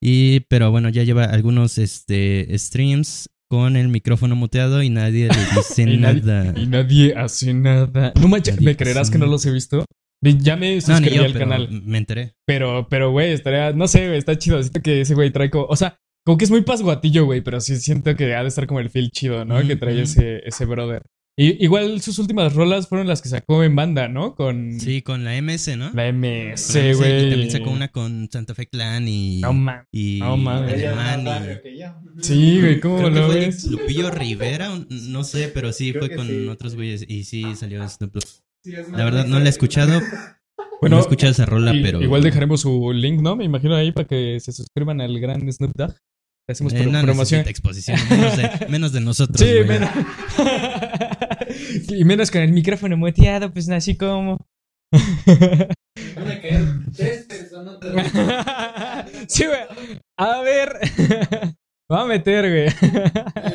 Y, 0.00 0.40
pero 0.48 0.70
bueno, 0.70 0.88
ya 0.90 1.02
lleva 1.02 1.24
algunos 1.24 1.78
este, 1.78 2.46
streams 2.58 3.28
con 3.50 3.76
el 3.76 3.88
micrófono 3.88 4.36
muteado 4.36 4.82
y 4.82 4.90
nadie 4.90 5.28
le 5.28 5.34
dice 5.56 5.82
Y 5.82 5.96
nadie- 5.96 6.22
nada. 6.22 6.54
Y 6.60 6.66
nadie 6.66 7.14
hace 7.16 7.52
nada. 7.54 8.12
No 8.20 8.28
manches, 8.28 8.60
¿me 8.60 8.76
creerás 8.76 9.10
que 9.10 9.18
no 9.18 9.26
los 9.26 9.44
he 9.46 9.50
visto? 9.50 9.84
Ya 10.22 10.56
me 10.56 10.76
No, 10.76 10.80
suscribí 10.80 11.16
yo, 11.16 11.24
al 11.24 11.34
canal. 11.34 11.68
me 11.84 11.98
enteré. 11.98 12.34
Pero, 12.46 12.86
pero, 12.88 13.10
güey, 13.10 13.32
estaría. 13.32 13.72
No 13.72 13.86
sé, 13.88 14.16
está 14.16 14.38
chido. 14.38 14.62
Siento 14.62 14.80
que 14.80 15.02
ese 15.02 15.14
güey 15.14 15.30
trae 15.30 15.50
como. 15.50 15.66
O 15.66 15.76
sea, 15.76 15.98
como 16.24 16.38
que 16.38 16.44
es 16.44 16.50
muy 16.50 16.62
pasguatillo, 16.62 17.24
güey, 17.26 17.40
pero 17.42 17.60
sí 17.60 17.76
siento 17.76 18.14
que 18.16 18.34
ha 18.34 18.42
de 18.42 18.48
estar 18.48 18.66
como 18.66 18.80
el 18.80 18.90
feel 18.90 19.10
chido, 19.10 19.44
¿no? 19.44 19.60
Que 19.66 19.76
trae 19.76 20.00
ese, 20.02 20.40
ese 20.46 20.64
brother. 20.64 21.02
Y, 21.36 21.64
igual 21.64 22.00
sus 22.00 22.20
últimas 22.20 22.54
rolas 22.54 22.86
fueron 22.86 23.08
las 23.08 23.20
que 23.20 23.28
sacó 23.28 23.64
en 23.64 23.74
banda, 23.74 24.06
¿no? 24.06 24.36
Con 24.36 24.78
Sí, 24.78 25.02
con 25.02 25.24
la 25.24 25.36
MS, 25.42 25.76
¿no? 25.76 25.90
la 25.92 26.12
MS, 26.12 26.96
güey. 26.96 27.26
Y 27.26 27.30
también 27.30 27.50
sacó 27.50 27.70
una 27.70 27.88
con 27.88 28.28
Santa 28.30 28.54
Fe 28.54 28.66
Clan 28.68 29.08
y. 29.08 29.40
No 29.40 29.52
mames. 29.52 29.84
y 29.90 30.20
no 30.20 30.36
mames. 30.36 30.80
Y-. 31.64 32.22
Sí, 32.22 32.60
güey, 32.60 32.78
¿cómo 32.80 32.98
Creo 32.98 33.12
que 33.12 33.18
lo 33.20 33.26
fue 33.26 33.34
ves? 33.40 33.64
Lupillo 33.66 34.10
Rivera, 34.12 34.70
no 34.88 35.24
sé, 35.24 35.48
pero 35.48 35.72
sí 35.72 35.90
Creo 35.92 36.06
fue 36.06 36.14
con 36.16 36.28
sí. 36.28 36.46
otros 36.48 36.76
güeyes 36.76 37.04
y 37.08 37.24
sí 37.24 37.44
salió 37.56 37.86
Snoop 37.88 38.12
Dogg. 38.14 38.92
La 38.96 39.04
verdad 39.04 39.26
no 39.26 39.40
la 39.40 39.46
he 39.46 39.48
escuchado, 39.50 40.00
no 40.00 40.06
Bueno, 40.80 40.98
he 40.98 41.00
escuchado 41.00 41.32
esa 41.32 41.46
rola, 41.46 41.74
y- 41.74 41.82
pero 41.82 42.00
igual 42.00 42.22
dejaremos 42.22 42.60
su 42.60 42.92
link, 42.92 43.20
¿no? 43.20 43.34
Me 43.34 43.44
imagino 43.44 43.74
ahí 43.74 43.90
para 43.90 44.06
que 44.06 44.38
se 44.40 44.52
suscriban 44.52 45.00
al 45.00 45.18
gran 45.18 45.50
Snoop 45.52 45.72
Dogg. 45.74 45.94
Le 46.46 46.52
hacemos 46.52 46.72
Eh, 46.74 46.86
no 46.86 47.00
promoción. 47.02 47.48
exposición, 47.48 47.98
menos 48.10 48.36
de, 48.36 48.50
menos 48.68 48.92
de 48.92 49.00
nosotros. 49.00 49.38
Sí, 49.40 49.52
güey. 49.54 49.66
menos. 49.66 49.90
y 51.88 52.04
menos 52.04 52.30
con 52.30 52.42
el 52.42 52.52
micrófono 52.52 52.96
muteado, 52.96 53.52
pues 53.52 53.68
así 53.70 53.96
como. 53.96 54.46
Van 54.92 56.28
a 56.30 56.40
caer 56.40 56.64
tres 56.94 57.24
personas. 57.24 57.78
sí, 59.28 59.44
güey. 59.46 60.00
A 60.18 60.40
ver. 60.42 60.78
Va 61.92 62.02
a 62.02 62.06
meter, 62.06 62.48
güey. 62.50 62.68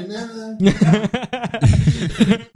Nada. 0.07 0.57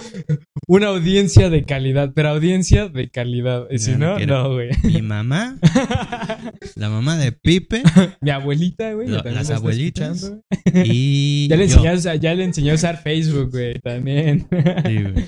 Una 0.67 0.87
audiencia 0.87 1.49
de 1.49 1.65
calidad, 1.65 2.11
pero 2.15 2.29
audiencia 2.29 2.87
de 2.87 3.09
calidad. 3.09 3.65
Y 3.69 3.79
si 3.79 3.91
no 3.91 4.11
no, 4.11 4.17
quiero. 4.17 4.43
no, 4.43 4.53
güey. 4.53 4.69
Mi 4.83 5.01
mamá, 5.01 5.57
la 6.75 6.89
mamá 6.89 7.17
de 7.17 7.31
Pipe 7.31 7.83
Mi 8.21 8.29
abuelita, 8.29 8.93
güey. 8.93 9.07
Lo- 9.07 9.17
también 9.17 9.35
las 9.35 9.49
la 9.49 9.55
está 9.55 9.57
abuelitas. 9.57 10.15
escuchando, 10.23 10.43
güey. 10.71 10.89
y 10.91 11.47
Ya 11.49 11.55
le, 11.57 11.67
yo. 11.67 11.75
enseñó, 11.85 12.11
a- 12.11 12.15
ya 12.15 12.33
le 12.35 12.43
enseñó 12.43 12.71
a 12.71 12.75
usar 12.75 13.01
Facebook, 13.01 13.51
güey, 13.51 13.79
también. 13.79 14.47
Sí, 14.85 14.97
güey. 15.03 15.25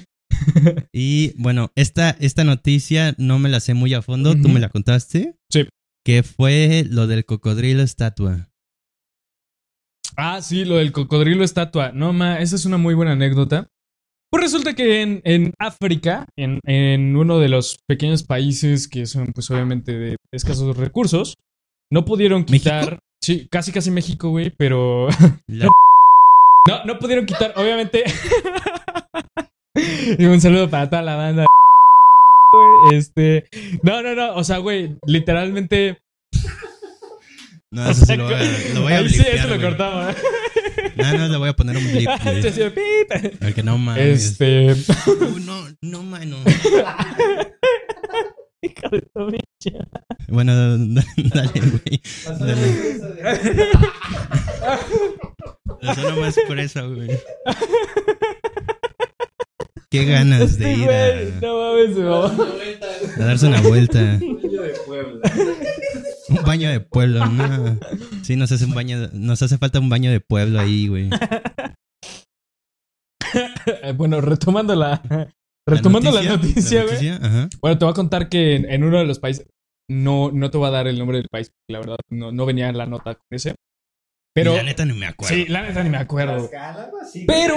Y 0.93 1.33
bueno, 1.41 1.71
esta, 1.75 2.11
esta 2.19 2.43
noticia 2.43 3.15
no 3.17 3.39
me 3.39 3.49
la 3.49 3.59
sé 3.59 3.73
muy 3.73 3.93
a 3.93 4.01
fondo, 4.01 4.33
tú 4.35 4.41
Ujú. 4.41 4.49
me 4.49 4.59
la 4.59 4.69
contaste. 4.69 5.35
Sí. 5.49 5.67
Que 6.05 6.23
fue 6.23 6.85
lo 6.89 7.07
del 7.07 7.25
cocodrilo 7.25 7.81
estatua. 7.81 8.49
Ah, 10.17 10.41
sí, 10.41 10.65
lo 10.65 10.75
del 10.77 10.91
cocodrilo 10.91 11.43
estatua. 11.43 11.91
No, 11.93 12.13
ma, 12.13 12.39
esa 12.39 12.55
es 12.55 12.65
una 12.65 12.77
muy 12.77 12.93
buena 12.93 13.13
anécdota. 13.13 13.67
Pues 14.31 14.43
resulta 14.43 14.73
que 14.73 15.01
en, 15.01 15.21
en 15.23 15.53
África, 15.59 16.25
en, 16.37 16.59
en 16.65 17.15
uno 17.15 17.39
de 17.39 17.49
los 17.49 17.77
pequeños 17.87 18.23
países 18.23 18.87
que 18.87 19.05
son, 19.05 19.27
pues 19.33 19.49
obviamente, 19.51 19.97
de 19.97 20.17
escasos 20.31 20.75
recursos, 20.77 21.35
no 21.91 22.05
pudieron 22.05 22.43
quitar. 22.43 22.83
¿México? 22.85 22.99
Sí, 23.21 23.47
casi 23.49 23.71
casi 23.71 23.91
México, 23.91 24.29
güey, 24.29 24.51
pero. 24.57 25.07
La- 25.47 25.69
No, 26.67 26.83
no 26.83 26.97
pudieron 26.97 27.27
quitar, 27.27 27.53
obviamente. 27.57 28.03
y 30.17 30.25
un 30.25 30.41
saludo 30.41 30.67
para 30.67 30.89
toda 30.89 31.03
la 31.03 31.15
banda. 31.15 31.45
Este. 32.91 33.45
No, 33.83 34.01
no, 34.01 34.15
no. 34.15 34.33
O 34.35 34.43
sea, 34.43 34.57
güey, 34.57 34.95
literalmente. 35.05 35.99
No, 37.75 37.91
eso 37.91 38.05
sí 38.05 38.15
lo 38.15 38.23
voy 38.23 38.33
a, 38.35 38.39
lo 38.73 38.81
voy 38.83 38.93
a 38.93 38.97
Ahí 38.99 39.09
sí, 39.09 39.21
eso 39.33 39.49
lo 39.49 39.59
cortamos. 39.59 40.15
No, 40.95 41.17
no, 41.17 41.27
le 41.27 41.35
voy 41.37 41.49
a 41.49 41.53
poner 41.53 41.75
un 41.75 41.91
blip. 41.91 42.09
Porque 43.41 43.63
no 43.63 43.77
mames. 43.77 44.23
Este. 44.23 44.71
Uy, 44.71 45.43
no, 45.45 45.67
no, 45.81 46.03
mano. 46.03 46.37
Hijo 48.61 48.89
de 48.89 49.01
tu 49.13 49.25
bicha. 49.29 49.77
Bueno, 50.29 50.53
dale, 51.17 51.51
güey. 51.59 52.01
Eso 55.81 56.09
nomás 56.09 56.39
por 56.47 56.57
eso, 56.57 56.95
güey. 56.95 57.09
Qué 59.89 60.05
ganas 60.05 60.57
de 60.57 60.71
Este 60.71 60.71
ir 60.71 60.85
güey, 60.85 60.95
a, 60.95 61.41
No 61.41 61.59
mames, 61.59 63.19
a 63.19 63.25
darse 63.25 63.47
una 63.47 63.59
vuelta. 63.59 64.17
Un 66.29 66.43
baño 66.43 66.69
de 66.69 66.79
pueblo, 66.79 67.25
no. 67.25 67.79
Sí, 68.23 68.35
nos 68.35 68.51
hace 68.51 68.65
un 68.65 68.73
baño, 68.73 69.09
nos 69.13 69.41
hace 69.41 69.57
falta 69.57 69.79
un 69.79 69.89
baño 69.89 70.11
de 70.11 70.19
pueblo 70.19 70.59
ahí, 70.59 70.87
güey. 70.87 71.09
Eh, 73.83 73.93
Bueno, 73.93 74.21
retomando 74.21 74.75
la. 74.75 75.01
Retomando 75.67 76.11
la 76.11 76.23
noticia, 76.23 76.83
güey. 76.83 77.49
Bueno, 77.61 77.77
te 77.77 77.85
voy 77.85 77.91
a 77.91 77.95
contar 77.95 78.29
que 78.29 78.55
en, 78.55 78.69
en 78.69 78.83
uno 78.83 78.99
de 78.99 79.05
los 79.05 79.19
países. 79.19 79.47
No, 79.89 80.31
no 80.31 80.49
te 80.49 80.57
voy 80.57 80.67
a 80.67 80.71
dar 80.71 80.87
el 80.87 80.97
nombre 80.97 81.17
del 81.17 81.27
país, 81.29 81.49
porque 81.51 81.73
la 81.73 81.79
verdad 81.79 81.97
no, 82.09 82.31
no 82.31 82.45
venía 82.47 82.69
en 82.69 82.77
la 82.77 82.87
nota 82.87 83.13
con 83.15 83.25
ese. 83.29 83.53
Pero. 84.33 84.53
Y 84.53 84.57
la 84.57 84.63
neta 84.63 84.85
no 84.85 84.95
me 84.95 85.05
acuerdo. 85.05 85.35
Sí, 85.35 85.45
la 85.47 85.61
neta 85.61 85.83
ni 85.83 85.89
me 85.89 85.97
acuerdo. 85.97 86.49
Así. 87.01 87.25
Pero 87.27 87.55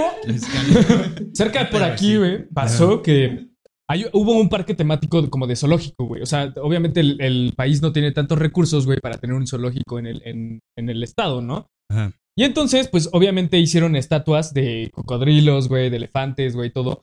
cerca 1.33 1.63
de 1.63 1.65
por 1.71 1.83
aquí, 1.83 2.17
güey, 2.17 2.47
pasó 2.49 3.01
que 3.01 3.48
hay- 3.89 4.05
hubo 4.13 4.33
un 4.39 4.49
parque 4.49 4.75
temático 4.75 5.29
como 5.29 5.47
de 5.47 5.55
zoológico, 5.55 6.05
güey. 6.05 6.21
O 6.21 6.25
sea, 6.25 6.53
obviamente 6.61 6.99
el, 6.99 7.19
el 7.21 7.53
país 7.55 7.81
no 7.81 7.91
tiene 7.91 8.11
tantos 8.11 8.37
recursos, 8.37 8.85
güey, 8.85 8.99
para 8.99 9.17
tener 9.17 9.35
un 9.35 9.47
zoológico 9.47 9.99
en 9.99 10.05
el, 10.07 10.21
en, 10.25 10.59
en 10.77 10.89
el 10.89 11.03
estado, 11.03 11.41
¿no? 11.41 11.65
Ajá. 11.91 12.11
Y 12.37 12.43
entonces, 12.43 12.87
pues 12.87 13.09
obviamente 13.11 13.57
hicieron 13.59 13.95
estatuas 13.97 14.53
de 14.53 14.89
cocodrilos, 14.93 15.67
güey, 15.67 15.89
de 15.89 15.97
elefantes, 15.97 16.55
güey, 16.55 16.69
todo. 16.71 17.01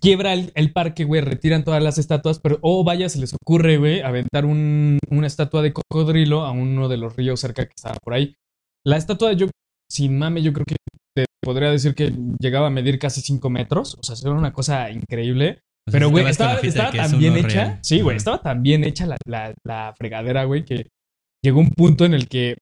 Quiebra 0.00 0.32
el, 0.32 0.50
el 0.54 0.72
parque, 0.72 1.04
güey, 1.04 1.20
retiran 1.20 1.62
todas 1.64 1.82
las 1.82 1.98
estatuas, 1.98 2.38
pero, 2.40 2.58
oh, 2.62 2.82
vaya, 2.82 3.08
se 3.08 3.18
les 3.20 3.34
ocurre, 3.34 3.76
güey, 3.76 4.00
aventar 4.00 4.46
un- 4.46 4.98
una 5.10 5.26
estatua 5.26 5.60
de 5.62 5.72
cocodrilo 5.72 6.42
a 6.42 6.52
uno 6.52 6.88
de 6.88 6.96
los 6.96 7.14
ríos 7.16 7.38
cerca 7.40 7.66
que 7.66 7.72
estaba 7.76 7.96
por 8.02 8.14
ahí. 8.14 8.34
La 8.84 8.96
estatua, 8.96 9.32
yo, 9.34 9.48
sin 9.90 10.18
mame, 10.18 10.42
yo 10.42 10.52
creo 10.52 10.64
que 10.66 10.76
te 11.14 11.26
podría 11.42 11.70
decir 11.70 11.94
que 11.94 12.12
llegaba 12.40 12.68
a 12.68 12.70
medir 12.70 12.98
casi 12.98 13.20
5 13.20 13.50
metros. 13.50 13.96
O 14.00 14.02
sea, 14.02 14.16
era 14.22 14.36
una 14.36 14.52
cosa 14.52 14.90
increíble. 14.90 15.60
Pero, 15.90 16.10
güey, 16.10 16.26
estaba, 16.26 16.54
estaba 16.60 16.92
tan 16.92 17.18
bien 17.18 17.36
hecha. 17.36 17.48
real. 17.48 17.78
Sí, 17.82 18.00
güey, 18.00 18.16
estaba 18.16 18.40
tan 18.40 18.62
bien 18.62 18.84
hecha 18.84 19.06
la, 19.06 19.16
la- 19.26 19.54
la 19.64 19.94
fregadera, 19.98 20.44
güey, 20.44 20.64
que 20.64 20.86
llegó 21.44 21.60
un 21.60 21.70
punto 21.70 22.04
en 22.04 22.14
el 22.14 22.28
que 22.28 22.56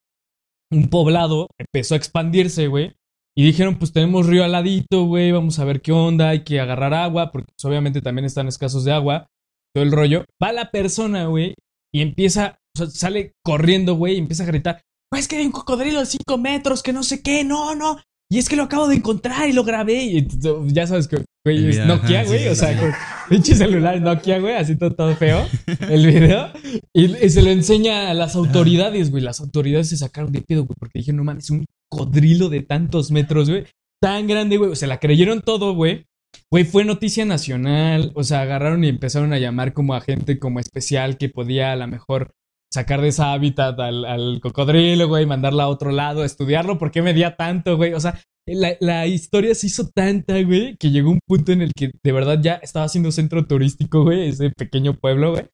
un 0.73 0.89
poblado 0.89 1.49
empezó 1.59 1.95
a 1.95 1.99
expandirse, 1.99 2.67
güey. 2.69 2.93
Y 3.37 3.45
dijeron, 3.45 3.79
pues 3.79 3.93
tenemos 3.93 4.27
río 4.27 4.45
al 4.45 4.53
ladito, 4.53 5.05
güey, 5.05 5.33
vamos 5.33 5.59
a 5.59 5.65
ver 5.65 5.81
qué 5.81 5.93
onda, 5.93 6.31
hay 6.31 6.45
que 6.45 6.61
agarrar 6.61 6.95
agua, 6.95 7.31
porque 7.31 7.53
pues, 7.57 7.65
obviamente 7.65 8.01
también 8.03 8.25
están 8.25 8.49
escasos 8.49 8.85
de 8.85 8.93
agua, 8.93 9.27
todo 9.75 9.85
el 9.85 9.93
rollo. 9.93 10.25
Va 10.43 10.53
la 10.53 10.71
persona, 10.71 11.27
güey, 11.27 11.55
y 11.95 12.01
empieza, 12.03 12.59
o 12.77 12.79
sea, 12.79 12.87
sale 12.89 13.33
corriendo, 13.45 13.95
güey, 13.95 14.15
y 14.17 14.19
empieza 14.19 14.43
a 14.43 14.47
gritar, 14.47 14.81
pues 15.11 15.23
es 15.23 15.29
que 15.29 15.37
hay 15.37 15.47
un 15.47 15.53
cocodrilo 15.53 16.01
de 16.01 16.07
5 16.07 16.39
metros, 16.39 16.83
que 16.83 16.93
no 16.93 17.03
sé 17.03 17.23
qué, 17.23 17.45
no, 17.45 17.75
no. 17.75 17.99
Y 18.33 18.39
es 18.39 18.49
que 18.49 18.55
lo 18.55 18.63
acabo 18.63 18.87
de 18.87 18.95
encontrar 18.95 19.49
y 19.49 19.53
lo 19.53 19.65
grabé. 19.65 20.05
Y 20.05 20.29
ya 20.69 20.87
sabes 20.87 21.09
que, 21.09 21.25
güey, 21.45 21.69
es 21.69 21.85
Nokia, 21.85 22.25
güey. 22.25 22.47
o 22.47 22.55
sea, 22.55 22.79
con 22.79 22.93
pinche 23.29 23.57
celular 23.57 24.01
Nokia, 24.01 24.39
güey, 24.39 24.55
así 24.55 24.77
todo, 24.77 24.95
todo 24.95 25.17
feo. 25.17 25.45
El 25.89 26.07
video. 26.07 26.49
Y, 26.95 27.17
y 27.17 27.29
se 27.29 27.43
lo 27.43 27.51
enseña 27.51 28.09
a 28.09 28.15
las 28.15 28.37
autoridades, 28.37 29.11
güey. 29.11 29.23
Las 29.25 29.41
autoridades 29.41 29.89
se 29.89 29.97
sacaron 29.97 30.31
de 30.31 30.43
pedo, 30.43 30.65
güey, 30.65 30.77
porque 30.79 31.01
dijeron, 31.01 31.17
no 31.17 31.25
mames, 31.25 31.51
un 31.51 31.65
cocodrilo 31.91 32.49
de 32.49 32.61
tantos 32.63 33.11
metros, 33.11 33.51
güey. 33.51 33.65
Tan 34.01 34.29
grande, 34.29 34.59
güey. 34.59 34.77
Se 34.77 34.87
la 34.87 35.01
creyeron 35.01 35.43
todo, 35.43 35.75
güey. 35.75 36.07
Güey, 36.53 36.65
fue 36.65 36.85
noticia 36.85 37.25
nacional. 37.25 38.13
O 38.15 38.23
sea, 38.23 38.43
agarraron 38.43 38.85
y 38.85 38.89
empezaron 38.89 39.33
a 39.33 39.41
llamar 39.41 39.73
como 39.73 39.95
a 39.95 40.01
gente 40.01 40.39
como 40.39 40.61
especial 40.61 41.19
que 41.19 41.31
podía 41.31 41.73
a 41.73 41.77
lo 41.77 41.89
mejor 41.89 42.31
sacar 42.73 43.01
de 43.01 43.09
esa 43.09 43.33
hábitat 43.33 43.79
al, 43.81 44.05
al 44.05 44.41
cocodrilo, 44.41 45.09
güey, 45.09 45.27
mandarla 45.27 45.65
a 45.65 45.69
otro 45.69 45.91
lado, 45.91 46.25
estudiarlo, 46.25 46.79
¿por 46.79 46.91
qué 46.91 47.03
medía 47.03 47.37
tanto, 47.37 47.77
güey? 47.77 47.95
O 47.95 48.01
sea, 48.01 48.21
la, 48.47 48.77
la 48.81 49.07
historia 49.07 49.55
se 49.55 49.67
hizo 49.67 49.89
tanta, 49.89 50.41
güey, 50.43 50.77
que 50.77 50.91
llegó 50.91 51.11
un 51.11 51.21
punto 51.27 51.53
en 51.53 51.63
el 51.63 51.73
que 51.75 51.91
de 52.03 52.13
verdad 52.13 52.39
ya 52.41 52.55
estaba 52.55 52.89
siendo 52.89 53.13
centro 53.13 53.47
turístico, 53.47 54.05
güey, 54.05 54.29
ese 54.29 54.51
pequeño 54.51 54.95
pueblo, 54.95 55.33
güey. 55.33 55.47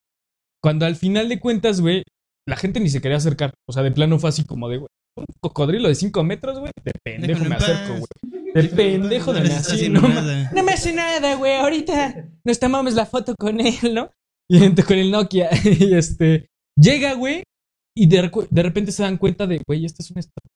Cuando 0.62 0.86
al 0.86 0.96
final 0.96 1.28
de 1.28 1.40
cuentas, 1.40 1.80
güey, 1.80 2.02
la 2.46 2.56
gente 2.56 2.80
ni 2.80 2.88
se 2.88 3.00
quería 3.00 3.16
acercar. 3.18 3.54
O 3.68 3.72
sea, 3.72 3.82
de 3.82 3.92
plano 3.92 4.18
fue 4.18 4.30
así 4.30 4.44
como 4.44 4.68
de, 4.68 4.78
güey, 4.78 4.88
un 5.16 5.26
cocodrilo 5.40 5.88
de 5.88 5.94
5 5.94 6.22
metros, 6.24 6.58
güey, 6.58 6.72
de 6.84 6.92
pendejo 7.02 7.44
me 7.44 7.56
acerco, 7.56 7.92
güey. 7.94 8.52
De 8.54 8.64
pendejo 8.64 9.32
de 9.32 9.40
me 9.42 9.52
así, 9.52 9.88
no, 9.88 10.00
nada. 10.00 10.50
no 10.54 10.62
me 10.62 10.72
hace 10.72 10.92
nada, 10.92 11.34
güey. 11.34 11.56
Ahorita 11.56 12.28
nos 12.44 12.58
tomamos 12.58 12.94
la 12.94 13.06
foto 13.06 13.34
con 13.36 13.60
él, 13.60 13.94
¿no? 13.94 14.10
Y 14.48 14.58
gente 14.58 14.82
con 14.82 14.96
el 14.96 15.10
Nokia. 15.10 15.50
Y 15.64 15.94
este. 15.94 16.48
Llega, 16.78 17.14
güey. 17.14 17.42
Y 17.96 18.06
de, 18.06 18.30
repente 18.62 18.92
se 18.92 19.02
dan 19.02 19.16
cuenta 19.16 19.46
de, 19.46 19.62
güey, 19.66 19.86
esta 19.86 20.02
es 20.02 20.10
una 20.10 20.20
estatua. 20.20 20.50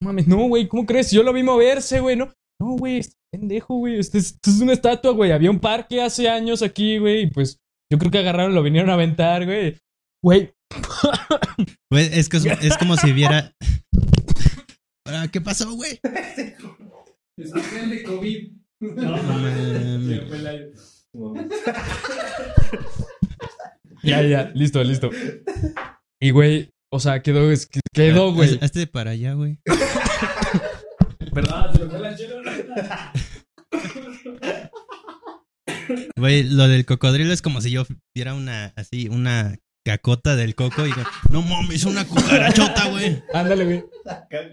No 0.00 0.08
mames, 0.08 0.28
no, 0.28 0.46
güey, 0.48 0.68
¿cómo 0.68 0.86
crees? 0.86 1.10
Yo 1.10 1.22
lo 1.22 1.32
vi 1.32 1.42
moverse, 1.42 2.00
güey, 2.00 2.16
¿no? 2.16 2.32
No, 2.60 2.76
güey, 2.76 2.98
está 2.98 3.16
pendejo, 3.32 3.74
güey. 3.76 3.98
Esto 3.98 4.18
es, 4.18 4.38
una 4.60 4.72
estatua, 4.72 5.12
güey. 5.12 5.32
Había 5.32 5.50
un 5.50 5.58
parque 5.58 6.00
hace 6.00 6.28
años 6.28 6.62
aquí, 6.62 6.98
güey. 6.98 7.22
Y 7.22 7.26
pues 7.28 7.58
yo 7.90 7.98
creo 7.98 8.12
que 8.12 8.18
agarraron, 8.18 8.54
lo 8.54 8.62
vinieron 8.62 8.90
a 8.90 8.94
aventar, 8.94 9.44
güey. 9.44 9.78
Güey, 10.22 10.52
Güey, 11.90 12.08
es, 12.12 12.28
que 12.28 12.36
es, 12.36 12.46
es 12.46 12.76
como 12.78 12.96
si 12.96 13.12
viera. 13.12 13.52
¿Qué 15.32 15.40
pasó, 15.40 15.74
güey? 15.74 16.00
Especial 17.36 17.90
de 17.90 18.02
COVID. 18.02 18.52
No 18.80 19.22
mames. 19.22 21.08
ya, 24.02 24.22
ya, 24.22 24.50
listo, 24.54 24.82
listo. 24.84 25.10
Y, 26.20 26.30
güey, 26.30 26.70
o 26.92 27.00
sea, 27.00 27.22
quedó, 27.22 27.50
es 27.50 27.66
que 27.66 27.80
quedó, 27.92 28.32
güey. 28.32 28.50
Haz- 28.58 28.62
Hazte 28.64 28.86
para 28.86 29.12
allá, 29.12 29.34
güey. 29.34 29.58
¿Verdad? 31.32 31.72
Güey, 36.16 36.44
lo 36.44 36.68
del 36.68 36.84
cocodrilo 36.86 37.32
es 37.32 37.42
como 37.42 37.60
si 37.60 37.70
yo 37.70 37.84
viera 38.14 38.34
una, 38.34 38.72
así, 38.76 39.08
una 39.08 39.56
cacota 39.84 40.36
del 40.36 40.54
coco 40.54 40.82
y 40.82 40.90
digo, 40.90 41.02
no 41.30 41.42
mames, 41.42 41.84
una 41.84 42.06
cucarachota, 42.06 42.88
güey. 42.88 43.22
Ándale, 43.34 43.64
güey. 43.64 43.84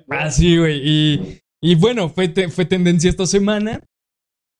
Así, 0.10 0.58
güey. 0.58 0.82
Y, 0.84 1.40
y 1.62 1.76
bueno, 1.76 2.10
fue, 2.10 2.28
te- 2.30 2.50
fue 2.50 2.66
tendencia 2.66 3.10
esta 3.10 3.28
semana. 3.28 3.82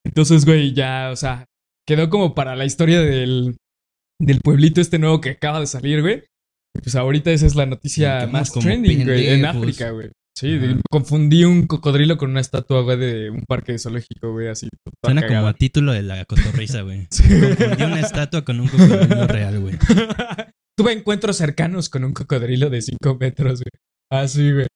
Entonces, 0.06 0.44
güey, 0.44 0.72
ya, 0.72 1.10
o 1.12 1.16
sea, 1.16 1.46
quedó 1.86 2.08
como 2.08 2.34
para 2.34 2.54
la 2.56 2.64
historia 2.64 3.00
del, 3.00 3.56
del 4.20 4.40
pueblito 4.40 4.80
este 4.80 4.98
nuevo 4.98 5.20
que 5.20 5.30
acaba 5.30 5.58
de 5.60 5.66
salir, 5.66 6.02
güey. 6.02 6.24
Pues 6.72 6.94
ahorita 6.94 7.32
esa 7.32 7.46
es 7.46 7.56
la 7.56 7.66
noticia 7.66 8.28
más 8.28 8.52
trending, 8.52 9.04
güey, 9.04 9.28
en. 9.28 9.44
África, 9.44 9.90
güey. 9.90 10.10
Sí, 10.38 10.56
Ajá. 10.56 10.80
confundí 10.90 11.44
un 11.44 11.66
cocodrilo 11.66 12.16
con 12.16 12.30
una 12.30 12.40
estatua, 12.40 12.82
güey, 12.82 12.96
de 12.98 13.30
un 13.30 13.42
parque 13.42 13.78
zoológico, 13.78 14.32
güey, 14.32 14.48
así. 14.48 14.68
Suena 15.04 15.26
como 15.26 15.46
a 15.48 15.54
título 15.54 15.92
de 15.92 16.02
la 16.02 16.24
cotorriza, 16.24 16.82
güey. 16.82 17.08
Confundí 17.10 17.82
una 17.82 18.00
estatua 18.00 18.44
con 18.44 18.60
un 18.60 18.68
cocodrilo 18.68 19.26
real, 19.26 19.60
güey. 19.60 19.76
Tuve 20.78 20.92
encuentros 20.92 21.36
cercanos 21.36 21.88
con 21.88 22.04
un 22.04 22.14
cocodrilo 22.14 22.70
de 22.70 22.80
5 22.80 23.18
metros, 23.18 23.60
güey. 23.60 23.82
Así, 24.10 24.52
güey. 24.52 24.66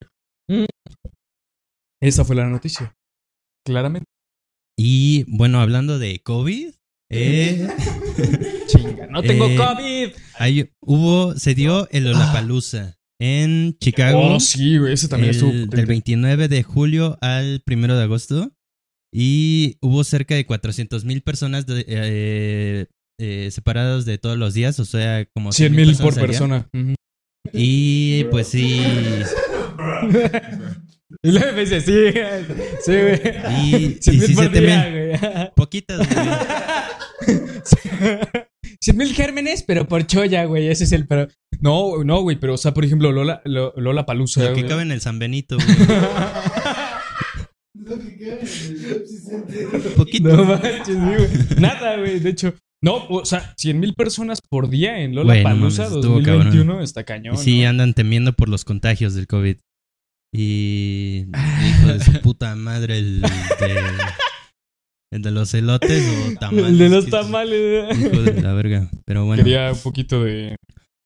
Mm. 0.51 0.67
Esa 2.03 2.25
fue 2.25 2.37
la 2.37 2.47
noticia. 2.47 2.95
Claramente. 3.65 4.05
Y 4.77 5.25
bueno, 5.29 5.61
hablando 5.61 5.99
de 5.99 6.21
COVID, 6.23 6.75
eh, 7.11 7.69
Chinga, 8.67 9.07
no 9.09 9.23
tengo 9.23 9.47
Eh, 9.47 9.57
COVID. 9.57 10.09
hay- 10.39 10.71
hubo, 10.81 11.35
se 11.37 11.55
dio 11.55 11.89
el 11.91 12.05
Lollapalooza 12.05 12.97
en 13.21 13.77
Chicago. 13.81 14.35
Oh, 14.35 14.41
sí, 14.41 14.79
güey, 14.79 14.93
ese 14.95 15.09
también 15.09 15.31
el- 15.31 15.37
estuvo. 15.37 15.53
del 15.53 15.67
potente. 15.67 15.87
29 15.87 16.49
de 16.49 16.63
julio 16.63 17.17
al 17.21 17.63
1 17.67 17.97
de 17.97 18.03
agosto. 18.03 18.53
Y 19.17 19.77
hubo 19.81 20.03
cerca 20.03 20.35
de 20.35 20.45
400 20.45 21.05
mil 21.05 21.23
personas 21.23 21.67
de- 21.67 21.85
eh, 21.87 22.87
eh, 23.21 23.49
separadas 23.53 24.05
de 24.07 24.19
todos 24.19 24.37
los 24.37 24.55
días, 24.55 24.81
o 24.81 24.85
sea, 24.85 25.25
como 25.35 25.53
100 25.53 25.73
mil 25.77 25.97
por 25.97 26.15
día. 26.15 26.23
persona. 26.27 26.69
Ujú. 26.75 26.95
Y 27.53 28.25
pues 28.33 28.49
sí. 28.49 28.81
Y 31.23 31.31
luego 31.33 31.53
me 31.53 31.61
dice, 31.61 31.81
sí, 31.81 31.93
sí, 32.85 32.93
güey. 32.93 33.21
Y, 33.61 33.99
100 34.01 34.15
y 34.15 34.19
mil 34.19 34.27
sí 34.27 34.35
por 34.35 34.45
se 34.45 34.51
día, 34.51 34.85
temen 34.85 35.19
güey. 35.21 35.51
poquitas, 35.57 35.99
güey. 35.99 36.27
100 38.81 38.97
mil 38.97 39.15
gérmenes, 39.15 39.63
pero 39.63 39.87
por 39.89 40.07
choya, 40.07 40.45
güey. 40.45 40.69
Ese 40.69 40.85
es 40.85 40.93
el. 40.93 41.07
Pero... 41.07 41.29
No, 41.61 42.05
no, 42.05 42.21
güey. 42.23 42.39
Pero, 42.39 42.55
o 42.55 42.59
sea, 42.59 42.75
por 42.75 42.85
ejemplo, 42.85 43.13
Lola, 43.13 43.41
Lo- 43.45 43.73
Lola 43.77 44.05
Palusa. 44.07 44.41
Lo 44.43 44.49
que 44.49 44.61
güey. 44.61 44.69
cabe 44.69 44.83
en 44.83 44.93
el 44.93 45.01
San 45.01 45.19
Benito, 45.19 45.57
güey. 45.57 45.69
Lo 47.75 47.99
que 47.99 48.17
queda 48.17 48.39
en 48.41 48.47
el. 49.85 49.93
Poquito. 49.97 50.37
No 50.37 50.45
manches, 50.45 50.87
sí, 50.87 50.93
güey. 50.95 51.29
Nada, 51.59 51.97
güey. 51.97 52.21
De 52.21 52.31
hecho, 52.31 52.55
no, 52.83 53.07
o 53.09 53.25
sea, 53.25 53.55
100 53.57 53.81
mil 53.81 53.95
personas 53.95 54.41
por 54.43 54.69
día 54.69 54.99
en 55.01 55.15
Lola 55.15 55.33
Güey, 55.33 55.43
no 55.43 55.49
Palusa 55.51 55.85
mames, 55.85 55.97
estuvo 55.97 56.15
2021 56.21 56.81
está 56.83 57.05
cañón. 57.05 57.35
Y 57.35 57.39
sí, 57.39 57.63
¿no? 57.63 57.71
andan 57.71 57.95
temiendo 57.95 58.35
por 58.35 58.51
los 58.51 58.65
contagios 58.67 59.15
del 59.15 59.27
COVID. 59.27 59.57
Y 60.37 61.27
hijo 61.69 61.93
de 61.93 62.01
su 62.01 62.13
puta 62.21 62.57
madre, 62.57 62.99
el 62.99 63.21
de, 63.23 63.29
el 65.13 65.23
de 65.23 65.31
los 65.31 65.55
elotes 65.55 66.03
o 66.09 66.39
tamales. 66.41 66.67
El 66.67 66.79
de 66.79 66.89
los 66.89 67.07
tamales. 67.07 67.99
Hijo 67.99 68.23
de 68.23 68.43
la 68.43 68.53
verga. 68.53 68.91
Pero 69.05 69.25
bueno. 69.25 69.45
Quería 69.45 69.73
un 69.73 69.79
poquito 69.79 70.25
de. 70.25 70.57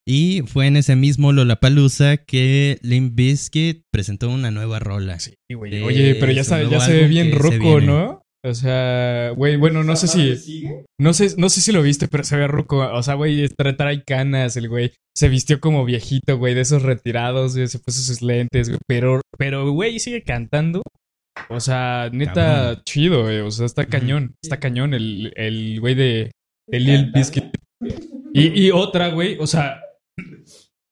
Y 0.07 0.43
fue 0.47 0.67
en 0.67 0.79
ese 0.79 0.97
mismo 0.97 1.33
Lollapalooza 1.33 2.17
que 2.17 2.79
Limp 2.81 3.15
Bizkit 3.15 3.83
presentó 3.93 4.31
una 4.31 4.51
nueva 4.51 4.79
rola. 4.79 5.19
Sí, 5.19 5.35
güey. 5.51 5.83
Oye, 5.83 6.15
pero 6.15 6.33
ya, 6.33 6.45
sabe, 6.45 6.71
ya 6.71 6.81
se 6.81 6.95
ve 6.95 7.09
bien 7.09 7.33
roco. 7.33 7.83
¿no? 7.83 8.23
O 8.49 8.55
sea, 8.55 9.31
güey, 9.37 9.57
bueno, 9.57 9.85
no 9.85 9.97
sé 9.97 10.09
si. 10.09 10.37
¿Sigue? 10.37 10.85
No 11.01 11.13
sé, 11.13 11.35
no 11.37 11.49
sé 11.49 11.61
si 11.61 11.73
lo 11.73 11.83
viste, 11.83 12.09
pero 12.09 12.25
se 12.25 12.37
ve 12.37 12.49
roco. 12.49 12.79
O 12.79 13.03
sea, 13.03 13.15
güey, 13.15 13.49
trae, 13.49 14.03
canas, 14.05 14.57
el 14.57 14.69
güey. 14.69 14.93
Se 15.17 15.29
vistió 15.29 15.61
como 15.61 15.85
viejito, 15.85 16.39
güey, 16.39 16.55
de 16.55 16.61
esos 16.63 16.83
retirados, 16.83 17.55
güey, 17.55 17.67
se 17.67 17.79
puso 17.79 18.01
sus 18.03 18.23
lentes, 18.23 18.69
güey. 18.69 18.79
Pero, 18.87 19.21
pero, 19.37 19.71
güey, 19.73 19.99
sigue 19.99 20.23
cantando. 20.23 20.83
O 21.49 21.61
sea, 21.61 22.11
neta, 22.13 22.35
Cabrón. 22.35 22.83
chido, 22.85 23.23
güey. 23.25 23.41
O 23.41 23.51
sea, 23.51 23.67
está 23.67 23.87
cañón. 23.87 24.35
Está 24.43 24.59
cañón 24.59 24.95
el, 24.95 25.33
el 25.37 25.81
güey 25.81 25.95
de, 25.95 26.31
de 26.69 26.81
Lil 26.81 27.13
Bizkit. 27.13 27.45
Y, 28.33 28.67
y 28.67 28.71
otra, 28.71 29.09
güey, 29.09 29.37
o 29.39 29.47
sea, 29.47 29.81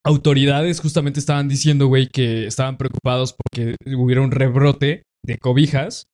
autoridades 0.05 0.81
justamente 0.81 1.21
estaban 1.21 1.49
diciendo, 1.49 1.87
güey, 1.88 2.09
que 2.09 2.47
estaban 2.47 2.77
preocupados 2.77 3.35
porque 3.35 3.75
hubiera 3.97 4.23
un 4.23 4.31
rebrote 4.31 5.03
de 5.25 5.38
cobijas 5.38 6.07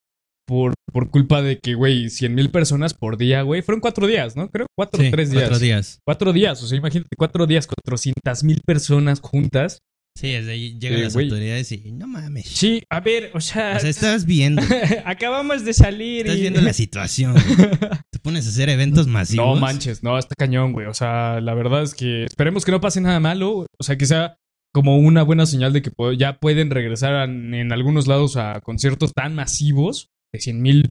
por, 0.47 0.75
por 0.93 1.11
culpa 1.11 1.43
de 1.43 1.59
que, 1.59 1.75
güey, 1.75 2.11
100 2.11 2.35
mil 2.35 2.51
personas 2.51 2.95
por 2.95 3.17
día, 3.17 3.43
güey. 3.43 3.63
Fueron 3.63 3.81
cuatro 3.81 4.07
días, 4.07 4.37
¿no? 4.37 4.51
Creo 4.51 4.67
cuatro 4.77 5.01
o 5.01 5.05
Sí, 5.05 5.11
tres 5.11 5.31
días. 5.31 5.43
Cuatro 5.45 5.59
días. 5.59 5.99
Cuatro 6.07 6.33
días, 6.33 6.63
o 6.63 6.67
sea, 6.67 6.79
imagínate, 6.79 7.09
cuatro 7.17 7.47
días, 7.47 7.67
400 7.67 8.45
mil 8.45 8.61
personas 8.67 9.21
juntas. 9.21 9.79
Sí, 10.15 10.31
desde 10.33 10.53
ahí 10.53 10.79
llegan 10.79 10.99
Eh, 11.01 11.05
las 11.05 11.17
autoridades 11.17 11.73
y 11.73 11.91
no 11.93 12.07
mames. 12.07 12.47
Sí, 12.47 12.83
a 12.91 13.01
ver, 13.01 13.31
o 13.33 13.41
sea, 13.41 13.77
O 13.77 13.81
sea, 13.81 13.89
estás 13.89 14.27
viendo, 14.27 14.61
acabamos 15.07 15.65
de 15.65 15.73
salir. 15.73 16.27
estás 16.27 16.37
y- 16.37 16.41
viendo 16.43 16.61
la 16.61 16.73
situación. 16.75 17.35
Te 18.11 18.19
pones 18.21 18.47
a 18.47 18.51
hacer 18.51 18.69
eventos 18.69 19.07
masivos. 19.07 19.47
No 19.47 19.57
manches, 19.61 20.03
no, 20.03 20.19
está 20.19 20.35
cañón, 20.37 20.73
güey. 20.75 20.87
O 20.87 20.93
sea, 20.95 21.41
la 21.41 21.55
verdad 21.55 21.83
es 21.83 21.95
que 21.95 22.25
esperemos 22.25 22.65
que 22.67 22.73
no 22.73 22.81
pase 22.83 23.01
nada 23.01 23.21
malo. 23.21 23.61
O 23.79 23.83
sea, 23.83 23.97
que 23.97 24.05
sea 24.05 24.37
como 24.75 24.99
una 24.99 25.23
buena 25.23 25.47
señal 25.47 25.73
de 25.73 25.81
que 25.83 25.91
ya 26.19 26.39
pueden 26.39 26.71
regresar 26.71 27.15
a- 27.15 27.25
en 27.25 27.73
algunos 27.73 28.07
lados 28.07 28.37
a 28.37 28.61
conciertos 28.61 29.13
tan 29.15 29.35
masivos 29.35 30.09
de 30.33 30.41
100 30.41 30.63
mil 30.63 30.89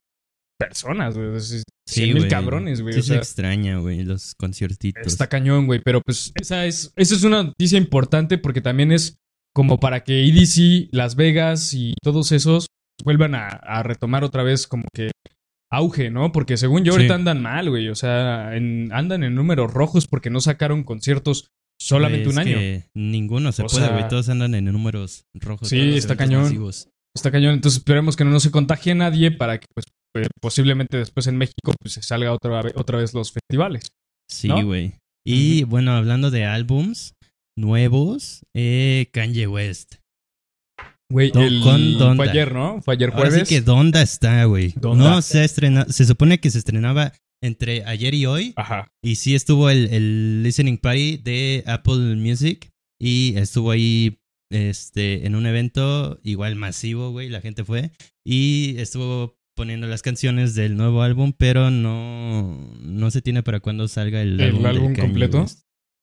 personas, 0.60 1.18
güey. 1.18 1.30
100 1.88 2.14
mil 2.14 2.28
cabrones, 2.28 2.82
güey. 2.82 2.94
Sí 2.94 3.00
o 3.00 3.04
sea, 3.04 3.16
se 3.16 3.20
extraña, 3.20 3.78
güey, 3.80 4.04
los 4.04 4.36
conciertitos. 4.36 5.06
está 5.08 5.28
cañón, 5.28 5.66
güey. 5.66 5.82
Pero 5.84 6.02
pues 6.06 6.32
esa 6.40 6.66
es, 6.66 6.94
esa 6.96 7.16
es 7.16 7.24
una 7.24 7.44
noticia 7.44 7.78
importante 7.78 8.38
porque 8.38 8.62
también 8.62 8.92
es 8.92 9.18
como 9.54 9.80
para 9.80 10.04
que 10.04 10.24
EDC, 10.28 10.90
Las 10.92 11.16
Vegas 11.16 11.74
y 11.74 11.96
todos 12.02 12.32
esos 12.32 12.68
vuelvan 13.04 13.36
a, 13.36 13.48
a 13.48 13.84
retomar 13.84 14.24
otra 14.24 14.44
vez 14.44 14.68
como 14.68 14.84
que 14.94 15.12
auge, 15.72 16.12
¿no? 16.12 16.32
Porque 16.32 16.58
según 16.58 16.84
yo 16.84 16.92
Sí. 16.94 16.98
ahorita 16.98 17.16
andan 17.16 17.42
mal, 17.42 17.70
güey. 17.70 17.90
O 17.90 17.96
sea, 17.96 18.56
en- 18.56 18.92
andan 18.94 19.24
en 19.24 19.34
números 19.36 19.74
rojos 19.74 20.08
porque 20.08 20.30
no 20.30 20.40
sacaron 20.42 20.84
conciertos 20.84 21.48
solamente 21.82 22.30
un 22.30 22.38
año. 22.38 22.58
que 22.58 22.86
ninguno 22.96 23.52
se 23.52 23.64
O 23.64 23.66
puede, 23.68 23.86
sea- 23.88 23.94
güey. 23.96 24.08
Todos 24.08 24.30
andan 24.30 24.54
en 24.54 24.66
números 24.66 25.24
rojos. 25.34 25.68
Sí, 25.70 25.98
está 25.98 26.16
cañón. 26.16 26.44
masivos. 26.44 26.90
Está 27.16 27.32
cañón. 27.32 27.54
Entonces 27.54 27.80
esperemos 27.80 28.16
que 28.16 28.24
no 28.26 28.40
se 28.40 28.52
contagie 28.52 28.96
nadie 28.96 29.32
para 29.32 29.60
que 29.60 29.66
pues 29.74 29.86
eh, 30.16 30.28
posiblemente 30.42 30.98
después 30.98 31.28
en 31.28 31.38
México 31.38 31.74
pues 31.80 31.94
se 31.94 32.02
salga 32.02 32.34
otra, 32.34 32.62
ve- 32.62 32.74
otra 32.76 32.98
vez 32.98 33.14
los 33.14 33.32
festivales. 33.32 33.88
Sí, 34.30 34.48
¿No? 34.48 34.64
güey. 34.66 34.94
Y 35.26 35.64
bueno, 35.64 35.92
hablando 35.92 36.32
de 36.32 36.46
álbums 36.46 37.14
nuevos, 37.58 38.42
eh, 38.56 39.08
Kanye 39.14 39.48
West. 39.48 39.96
Güey, 41.12 41.32
el- 41.36 41.62
Donda. 41.62 42.16
fue 42.16 42.30
ayer, 42.30 42.54
¿no? 42.54 42.82
Fue 42.82 42.94
ayer 42.94 43.10
jueves. 43.12 43.48
que 43.50 43.62
¿dónde 43.62 44.02
está, 44.02 44.46
güey? 44.46 44.74
No 44.82 45.22
se 45.22 45.40
ha 45.40 45.44
estrenado. 45.44 45.92
Se 45.92 46.06
supone 46.06 46.40
que 46.40 46.50
se 46.50 46.58
estrenaba 46.60 47.12
entre 47.44 47.84
ayer 47.86 48.14
y 48.14 48.26
hoy. 48.26 48.54
Ajá. 48.56 48.88
Y 49.04 49.16
sí 49.16 49.36
estuvo 49.36 49.70
el, 49.70 49.94
el 49.94 50.44
listening 50.44 50.78
party 50.78 51.18
de 51.18 51.64
Apple 51.68 52.16
Music. 52.16 52.70
Y 53.00 53.36
estuvo 53.38 53.72
ahí 53.72 54.20
este, 54.52 55.26
en 55.26 55.36
un 55.36 55.46
evento 55.46 56.20
igual 56.24 56.56
masivo, 56.56 57.12
güey. 57.12 57.30
La 57.30 57.42
gente 57.42 57.64
fue. 57.64 57.92
Y 58.24 58.76
estuvo 58.78 59.38
poniendo 59.56 59.88
las 59.88 60.02
canciones 60.02 60.56
del 60.56 60.78
nuevo 60.78 61.02
álbum, 61.02 61.34
pero 61.38 61.72
no, 61.72 62.74
no 62.80 63.12
se 63.12 63.22
tiene 63.22 63.44
para 63.44 63.60
cuándo 63.60 63.88
salga 63.88 64.22
el, 64.22 64.40
¿El 64.40 64.50
álbum, 64.50 64.66
álbum 64.66 64.96
completo? 64.96 65.46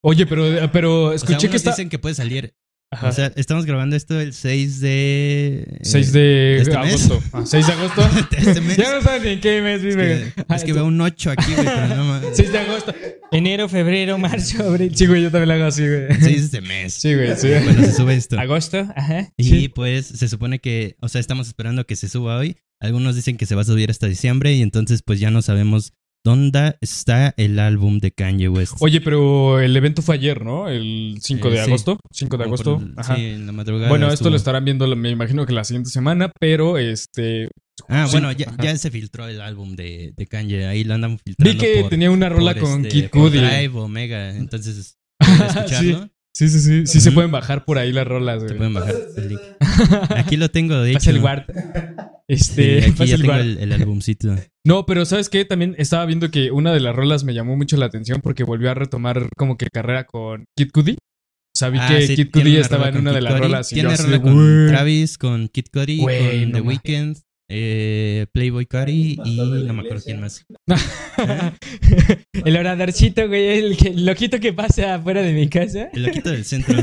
Oye, 0.01 0.25
pero, 0.25 0.71
pero 0.71 1.05
O 1.05 1.07
sea, 1.09 1.15
escuché 1.15 1.49
que 1.49 1.57
está... 1.57 1.71
dicen 1.71 1.89
que 1.89 1.99
puede 1.99 2.15
salir. 2.15 2.55
Ajá. 2.91 3.09
O 3.09 3.11
sea, 3.11 3.31
estamos 3.35 3.67
grabando 3.67 3.95
esto 3.95 4.19
el 4.19 4.33
6 4.33 4.79
de... 4.79 5.77
6 5.83 6.07
eh, 6.07 6.11
de 6.11 6.57
¿este 6.61 6.77
mes? 6.79 6.87
agosto. 7.09 7.23
Ah, 7.33 7.43
6 7.45 7.67
de 7.67 7.73
agosto. 7.73 8.01
de 8.31 8.37
este 8.37 8.61
mes. 8.61 8.77
ya 8.77 8.95
no 8.95 9.01
saben 9.03 9.27
en 9.27 9.41
qué 9.41 9.61
mes 9.61 9.83
Es 9.83 9.95
vive. 9.95 10.33
es 10.49 10.63
que 10.63 10.73
veo 10.73 10.85
un 10.85 10.99
8 10.99 11.31
aquí, 11.31 11.53
güey, 11.53 11.65
no 11.65 12.03
mames. 12.03 12.29
6 12.33 12.51
de 12.51 12.57
agosto. 12.57 12.95
Enero, 13.31 13.69
febrero, 13.69 14.17
marzo, 14.17 14.63
abril. 14.63 14.95
Sí, 14.95 15.05
güey, 15.05 15.21
yo 15.21 15.29
también 15.29 15.49
lo 15.49 15.53
hago 15.55 15.65
así, 15.65 15.87
güey. 15.87 16.07
6 16.19 16.23
de 16.23 16.35
este 16.35 16.61
mes. 16.61 16.93
Sí, 16.95 17.13
güey, 17.13 17.35
sí. 17.35 17.49
Cuando 17.63 17.83
se 17.83 17.91
sube 17.93 18.15
esto. 18.15 18.39
Agosto, 18.39 18.87
ajá. 18.95 19.31
Y 19.37 19.43
sí. 19.43 19.67
pues 19.67 20.07
se 20.07 20.27
supone 20.27 20.57
que, 20.57 20.95
o 20.99 21.09
sea, 21.09 21.21
estamos 21.21 21.47
esperando 21.47 21.85
que 21.85 21.95
se 21.95 22.09
suba 22.09 22.37
hoy. 22.37 22.57
Algunos 22.79 23.15
dicen 23.15 23.37
que 23.37 23.45
se 23.45 23.55
va 23.55 23.61
a 23.61 23.65
subir 23.65 23.91
hasta 23.91 24.07
diciembre 24.07 24.53
y 24.53 24.61
entonces 24.61 25.03
pues 25.03 25.19
ya 25.19 25.29
no 25.31 25.41
sabemos 25.41 25.93
dónde 26.25 26.75
está 26.81 27.33
el 27.37 27.59
álbum 27.59 27.99
de 27.99 28.11
Kanye 28.11 28.49
West. 28.49 28.73
Oye, 28.79 29.01
pero 29.01 29.59
el 29.59 29.75
evento 29.75 30.01
fue 30.01 30.15
ayer, 30.15 30.43
¿no? 30.43 30.67
El 30.69 31.17
5 31.21 31.47
Eh, 31.47 31.51
de 31.51 31.57
sí. 31.57 31.63
agosto. 31.63 31.99
5 32.11 32.37
de 32.37 32.43
Como 32.43 32.55
agosto. 32.55 32.79
el- 32.85 32.93
Ajá. 32.97 33.15
Sí, 33.15 33.25
en 33.25 33.45
la 33.45 33.51
madrugada. 33.51 33.89
Bueno, 33.89 34.11
esto 34.11 34.29
lo 34.29 34.35
estarán 34.35 34.65
viendo, 34.65 34.87
me 34.95 35.09
imagino 35.09 35.45
que 35.45 35.53
la 35.53 35.63
siguiente 35.63 35.89
semana, 35.89 36.31
pero 36.39 36.77
este. 36.77 37.49
Ah, 37.87 38.05
sí, 38.07 38.11
bueno, 38.11 38.31
ya, 38.33 38.53
ya 38.61 38.75
se 38.77 38.91
filtró 38.91 39.27
el 39.27 39.39
álbum 39.39 39.75
de, 39.75 40.13
de 40.15 40.27
Kanye. 40.27 40.65
Ahí 40.67 40.83
lo 40.83 40.93
andan 40.95 41.17
filtrando. 41.17 41.53
Vi 41.53 41.57
que 41.57 41.81
por- 41.81 41.89
tenía 41.89 42.11
una 42.11 42.27
rola 42.27 42.53
con 42.55 42.85
este, 42.85 42.89
Kid 42.89 43.09
Cudi. 43.09 43.37
Drive 43.39 43.71
o 43.73 43.87
Mega. 43.87 44.35
Entonces, 44.35 44.97
¿pueden 45.19 45.41
escucharlo? 45.47 46.09
Sí, 46.39 46.47
sí, 46.47 46.59
sí. 46.61 46.87
Sí 46.87 47.01
se 47.01 47.11
pueden 47.11 47.31
bajar 47.31 47.65
por 47.65 47.77
ahí 47.77 47.91
las 47.91 48.07
rolas, 48.07 48.41
güey. 48.43 48.55
pueden 48.55 48.73
bajar 48.73 48.95
el 49.17 49.27
link. 49.27 49.41
Aquí 50.15 50.37
lo 50.37 50.49
tengo, 50.49 50.79
de 50.79 50.91
hecho. 50.91 50.99
Pasa 50.99 51.09
el 51.11 51.19
guard. 51.19 51.43
Sí, 51.47 51.53
Este, 52.29 52.81
aquí 52.83 52.91
pasa 52.91 53.05
ya 53.05 53.15
el 53.15 53.21
tengo 53.21 53.33
guard. 53.33 53.45
el, 53.45 53.57
el 53.57 53.73
albumcito. 53.73 54.35
No, 54.65 54.85
pero 54.85 55.03
¿sabes 55.05 55.27
qué? 55.29 55.43
También 55.43 55.75
estaba 55.77 56.05
viendo 56.05 56.31
que 56.31 56.51
una 56.51 56.71
de 56.73 56.79
las 56.79 56.95
rolas 56.95 57.23
me 57.25 57.33
llamó 57.33 57.57
mucho 57.57 57.75
la 57.75 57.87
atención 57.87 58.21
porque 58.21 58.43
volvió 58.45 58.71
a 58.71 58.73
retomar 58.73 59.27
como 59.35 59.57
que 59.57 59.67
carrera 59.67 60.05
con 60.05 60.45
Kid 60.55 60.69
Cudi. 60.71 60.93
O 60.93 61.57
sea, 61.59 61.69
vi 61.71 61.79
Ah, 61.81 61.87
que 61.89 62.07
sí, 62.07 62.15
Kid 62.15 62.29
Cudi 62.31 62.55
estaba 62.55 62.87
en 62.87 62.99
una 62.99 63.11
de 63.11 63.19
las 63.21 63.33
Cudi. 63.33 63.41
rolas. 63.43 63.71
y 63.71 63.75
Tiene 63.75 63.97
rola 63.97 64.21
con. 64.21 64.67
Travis, 64.67 65.17
con 65.17 65.47
Kid 65.49 65.65
Cudi, 65.73 65.97
con 65.99 66.51
no 66.51 66.57
The. 66.57 66.61
Weeknd, 66.61 67.17
eh, 67.49 68.27
Playboy 68.31 68.65
Cudi 68.67 69.17
y 69.25 69.37
no 69.37 69.73
me 69.73 69.81
acuerdo 69.81 70.03
quién 70.05 70.21
más. 70.21 70.45
el 72.45 72.57
oradorcito, 72.57 73.27
güey, 73.27 73.59
el, 73.59 73.77
que- 73.77 73.89
el 73.89 74.05
loquito 74.05 74.39
que 74.39 74.53
pasa 74.53 74.95
afuera 74.95 75.21
de 75.21 75.33
mi 75.33 75.47
casa. 75.49 75.89
El 75.93 76.03
loquito 76.03 76.29
del 76.29 76.45
centro. 76.45 76.75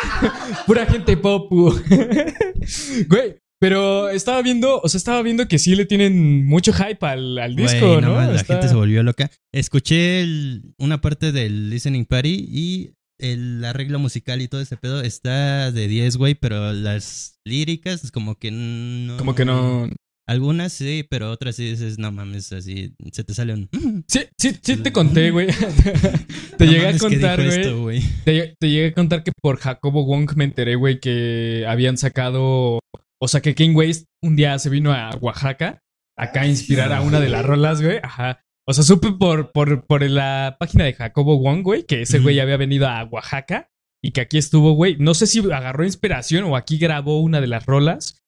Pura 0.66 0.86
gente 0.86 1.16
popu. 1.16 1.72
güey, 3.08 3.34
pero 3.60 4.08
estaba 4.10 4.42
viendo, 4.42 4.80
o 4.80 4.88
sea, 4.88 4.98
estaba 4.98 5.22
viendo 5.22 5.48
que 5.48 5.58
sí 5.58 5.74
le 5.74 5.84
tienen 5.86 6.46
mucho 6.46 6.72
hype 6.72 7.04
al, 7.06 7.38
al 7.38 7.56
disco, 7.56 7.88
Güey, 7.94 8.00
¿no? 8.02 8.14
la 8.14 8.34
Está- 8.36 8.54
gente 8.54 8.68
se 8.68 8.74
volvió 8.74 9.02
loca. 9.02 9.30
Escuché 9.52 10.20
el- 10.22 10.74
una 10.78 11.00
parte 11.00 11.32
del 11.32 11.70
listening 11.70 12.04
party 12.04 12.46
y 12.48 12.90
el 13.20 13.64
arreglo 13.64 13.98
musical 13.98 14.42
y 14.42 14.48
todo 14.48 14.60
ese 14.60 14.76
pedo 14.76 15.00
está 15.00 15.70
de 15.70 15.86
10, 15.88 16.16
güey, 16.16 16.34
pero 16.34 16.72
las 16.72 17.38
líricas 17.46 18.10
como 18.10 18.34
que 18.36 18.50
no... 18.50 19.16
Como 19.16 19.34
que 19.34 19.44
no. 19.44 19.88
Algunas 20.26 20.72
sí, 20.72 21.04
pero 21.08 21.30
otras 21.30 21.56
sí 21.56 21.70
dices, 21.70 21.98
no 21.98 22.10
mames, 22.10 22.50
así 22.52 22.94
se 23.12 23.24
te 23.24 23.34
sale 23.34 23.52
un... 23.52 23.68
Sí, 24.08 24.20
sí, 24.38 24.56
sí 24.62 24.76
te 24.78 24.90
conté, 24.90 25.30
güey. 25.30 25.48
te 26.58 26.64
"No 26.64 26.72
llegué 26.72 26.82
a 26.82 26.92
mames, 26.92 27.02
¿qué 27.02 27.08
contar, 27.08 27.74
güey. 27.76 28.02
Te, 28.24 28.54
te 28.58 28.70
llegué 28.70 28.86
a 28.86 28.94
contar 28.94 29.22
que 29.22 29.32
por 29.42 29.58
Jacobo 29.58 30.04
Wong 30.06 30.30
me 30.36 30.44
enteré, 30.44 30.76
güey, 30.76 30.98
que 30.98 31.66
habían 31.68 31.98
sacado. 31.98 32.78
O 33.20 33.28
sea, 33.28 33.42
que 33.42 33.54
King 33.54 33.74
Waste 33.74 34.06
un 34.22 34.36
día 34.36 34.58
se 34.58 34.70
vino 34.70 34.92
a 34.92 35.10
Oaxaca 35.20 35.80
acá 36.16 36.42
a 36.42 36.46
inspirar 36.46 36.92
a 36.92 37.02
una 37.02 37.20
de 37.20 37.28
las 37.28 37.44
rolas, 37.44 37.82
güey. 37.82 37.98
Ajá. 38.02 38.40
O 38.66 38.72
sea, 38.72 38.82
supe 38.82 39.12
por, 39.12 39.52
por, 39.52 39.84
por 39.86 40.08
la 40.08 40.56
página 40.58 40.84
de 40.84 40.94
Jacobo 40.94 41.38
Wong, 41.38 41.62
güey, 41.62 41.84
que 41.84 42.02
ese 42.02 42.18
güey 42.18 42.40
había 42.40 42.56
venido 42.56 42.88
a 42.88 43.04
Oaxaca 43.04 43.68
y 44.02 44.12
que 44.12 44.22
aquí 44.22 44.38
estuvo, 44.38 44.72
güey. 44.72 44.96
No 44.98 45.12
sé 45.12 45.26
si 45.26 45.40
agarró 45.40 45.84
inspiración 45.84 46.44
o 46.44 46.56
aquí 46.56 46.78
grabó 46.78 47.20
una 47.20 47.42
de 47.42 47.46
las 47.46 47.66
rolas 47.66 48.23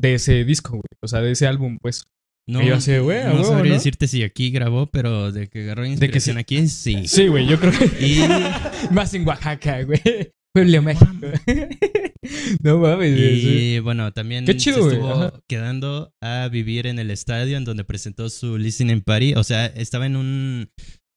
de 0.00 0.14
ese 0.14 0.44
disco, 0.44 0.70
güey. 0.72 0.82
O 1.02 1.08
sea, 1.08 1.20
de 1.20 1.32
ese 1.32 1.46
álbum, 1.46 1.78
pues. 1.80 2.04
No, 2.48 2.62
Y 2.62 2.66
yo 2.66 2.76
así, 2.76 2.96
güey, 2.98 3.22
no 3.24 3.44
sabría 3.44 3.74
decirte 3.74 4.08
si 4.08 4.22
aquí 4.24 4.50
grabó, 4.50 4.86
pero 4.86 5.30
de 5.30 5.48
que 5.48 5.62
agarró 5.64 5.82
que 5.84 5.90
inspiración 5.90 6.36
sí. 6.36 6.40
aquí, 6.40 6.68
sí. 6.68 7.06
Sí, 7.06 7.28
güey, 7.28 7.46
yo 7.46 7.60
creo 7.60 7.72
que. 7.72 7.84
Y, 8.04 8.20
Más 8.92 9.14
en 9.14 9.26
Oaxaca, 9.26 9.82
güey. 9.82 10.00
Pueblo 10.52 10.82
México. 10.82 11.06
no 12.62 12.78
mames, 12.78 13.16
güey. 13.16 13.40
sí. 13.40 13.48
y 13.74 13.78
bueno, 13.78 14.12
también 14.12 14.44
Qué 14.46 14.56
chido, 14.56 14.76
se 14.78 14.82
güey, 14.82 14.94
estuvo 14.96 15.12
ajá. 15.12 15.32
quedando 15.48 16.12
a 16.20 16.48
vivir 16.48 16.86
en 16.88 16.98
el 16.98 17.10
estadio 17.12 17.56
en 17.56 17.64
donde 17.64 17.84
presentó 17.84 18.28
su 18.30 18.58
listening 18.58 19.00
party. 19.02 19.34
O 19.34 19.44
sea, 19.44 19.66
estaba 19.66 20.06
en 20.06 20.16
un 20.16 20.70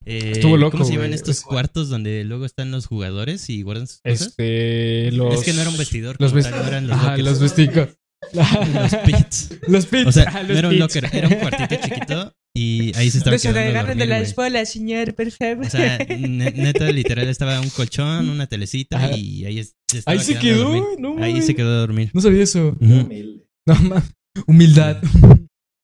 Eh, 0.05 0.33
Estuvo 0.33 0.57
loco, 0.57 0.73
¿Cómo 0.77 0.85
se 0.85 0.93
llaman 0.93 1.13
estos 1.13 1.37
Es- 1.37 1.43
cuartos 1.43 1.89
donde 1.89 2.23
luego 2.25 2.45
están 2.45 2.69
los 2.71 2.85
jugadores 2.85 3.49
y 3.49 3.61
guardan 3.63 3.87
sus 3.87 4.01
cosas? 4.01 4.27
Este, 4.27 5.11
los... 5.13 5.33
Es 5.33 5.43
que 5.43 5.53
no 5.53 5.61
era 5.61 5.69
un 5.69 5.77
vestidor. 5.77 6.17
Los, 6.19 6.31
como 6.31 6.43
vest- 6.43 6.49
tal, 6.51 6.61
no 6.61 6.67
eran 6.67 7.23
los 7.23 7.39
vesticos. 7.39 7.87
Los 8.31 8.95
pits. 9.05 9.49
Los 9.67 9.85
pits. 9.85 10.07
O 10.07 10.11
sea, 10.11 10.31
ah, 10.33 10.43
no 10.43 10.53
era 10.53 10.69
un 10.69 10.79
locker, 10.79 11.09
era 11.11 11.27
un 11.27 11.35
cuartito 11.35 11.75
chiquito 11.83 12.33
y 12.55 12.95
ahí 12.95 13.09
se 13.09 13.17
estaba 13.17 13.37
se 13.37 13.49
quedando 13.49 13.59
a 13.67 13.71
agarren 13.71 13.97
de 13.97 14.03
dormir, 14.05 14.09
la 14.09 14.15
güey. 14.17 14.29
espalda, 14.29 14.65
señor, 14.65 15.15
por 15.15 15.31
favor. 15.31 15.65
O 15.65 15.69
sea, 15.69 15.97
ne- 15.97 16.51
neta, 16.55 16.91
literal, 16.91 17.27
estaba 17.27 17.59
un 17.59 17.69
colchón, 17.69 18.29
una 18.29 18.47
telecita 18.47 18.97
Ajá. 18.97 19.17
y 19.17 19.45
ahí 19.45 19.63
se 19.63 19.97
estaba 19.99 20.17
Ahí 20.17 20.23
se 20.23 20.37
quedó, 20.39 20.95
no 20.99 21.17
Ahí 21.23 21.41
se 21.41 21.55
quedó 21.55 21.69
a 21.69 21.77
dormir. 21.79 22.11
No 22.13 22.21
sabía 22.21 22.43
eso. 22.43 22.77
Humilde. 22.79 23.45
No 23.65 23.75
mames. 23.75 24.03
Humildad. 24.47 25.01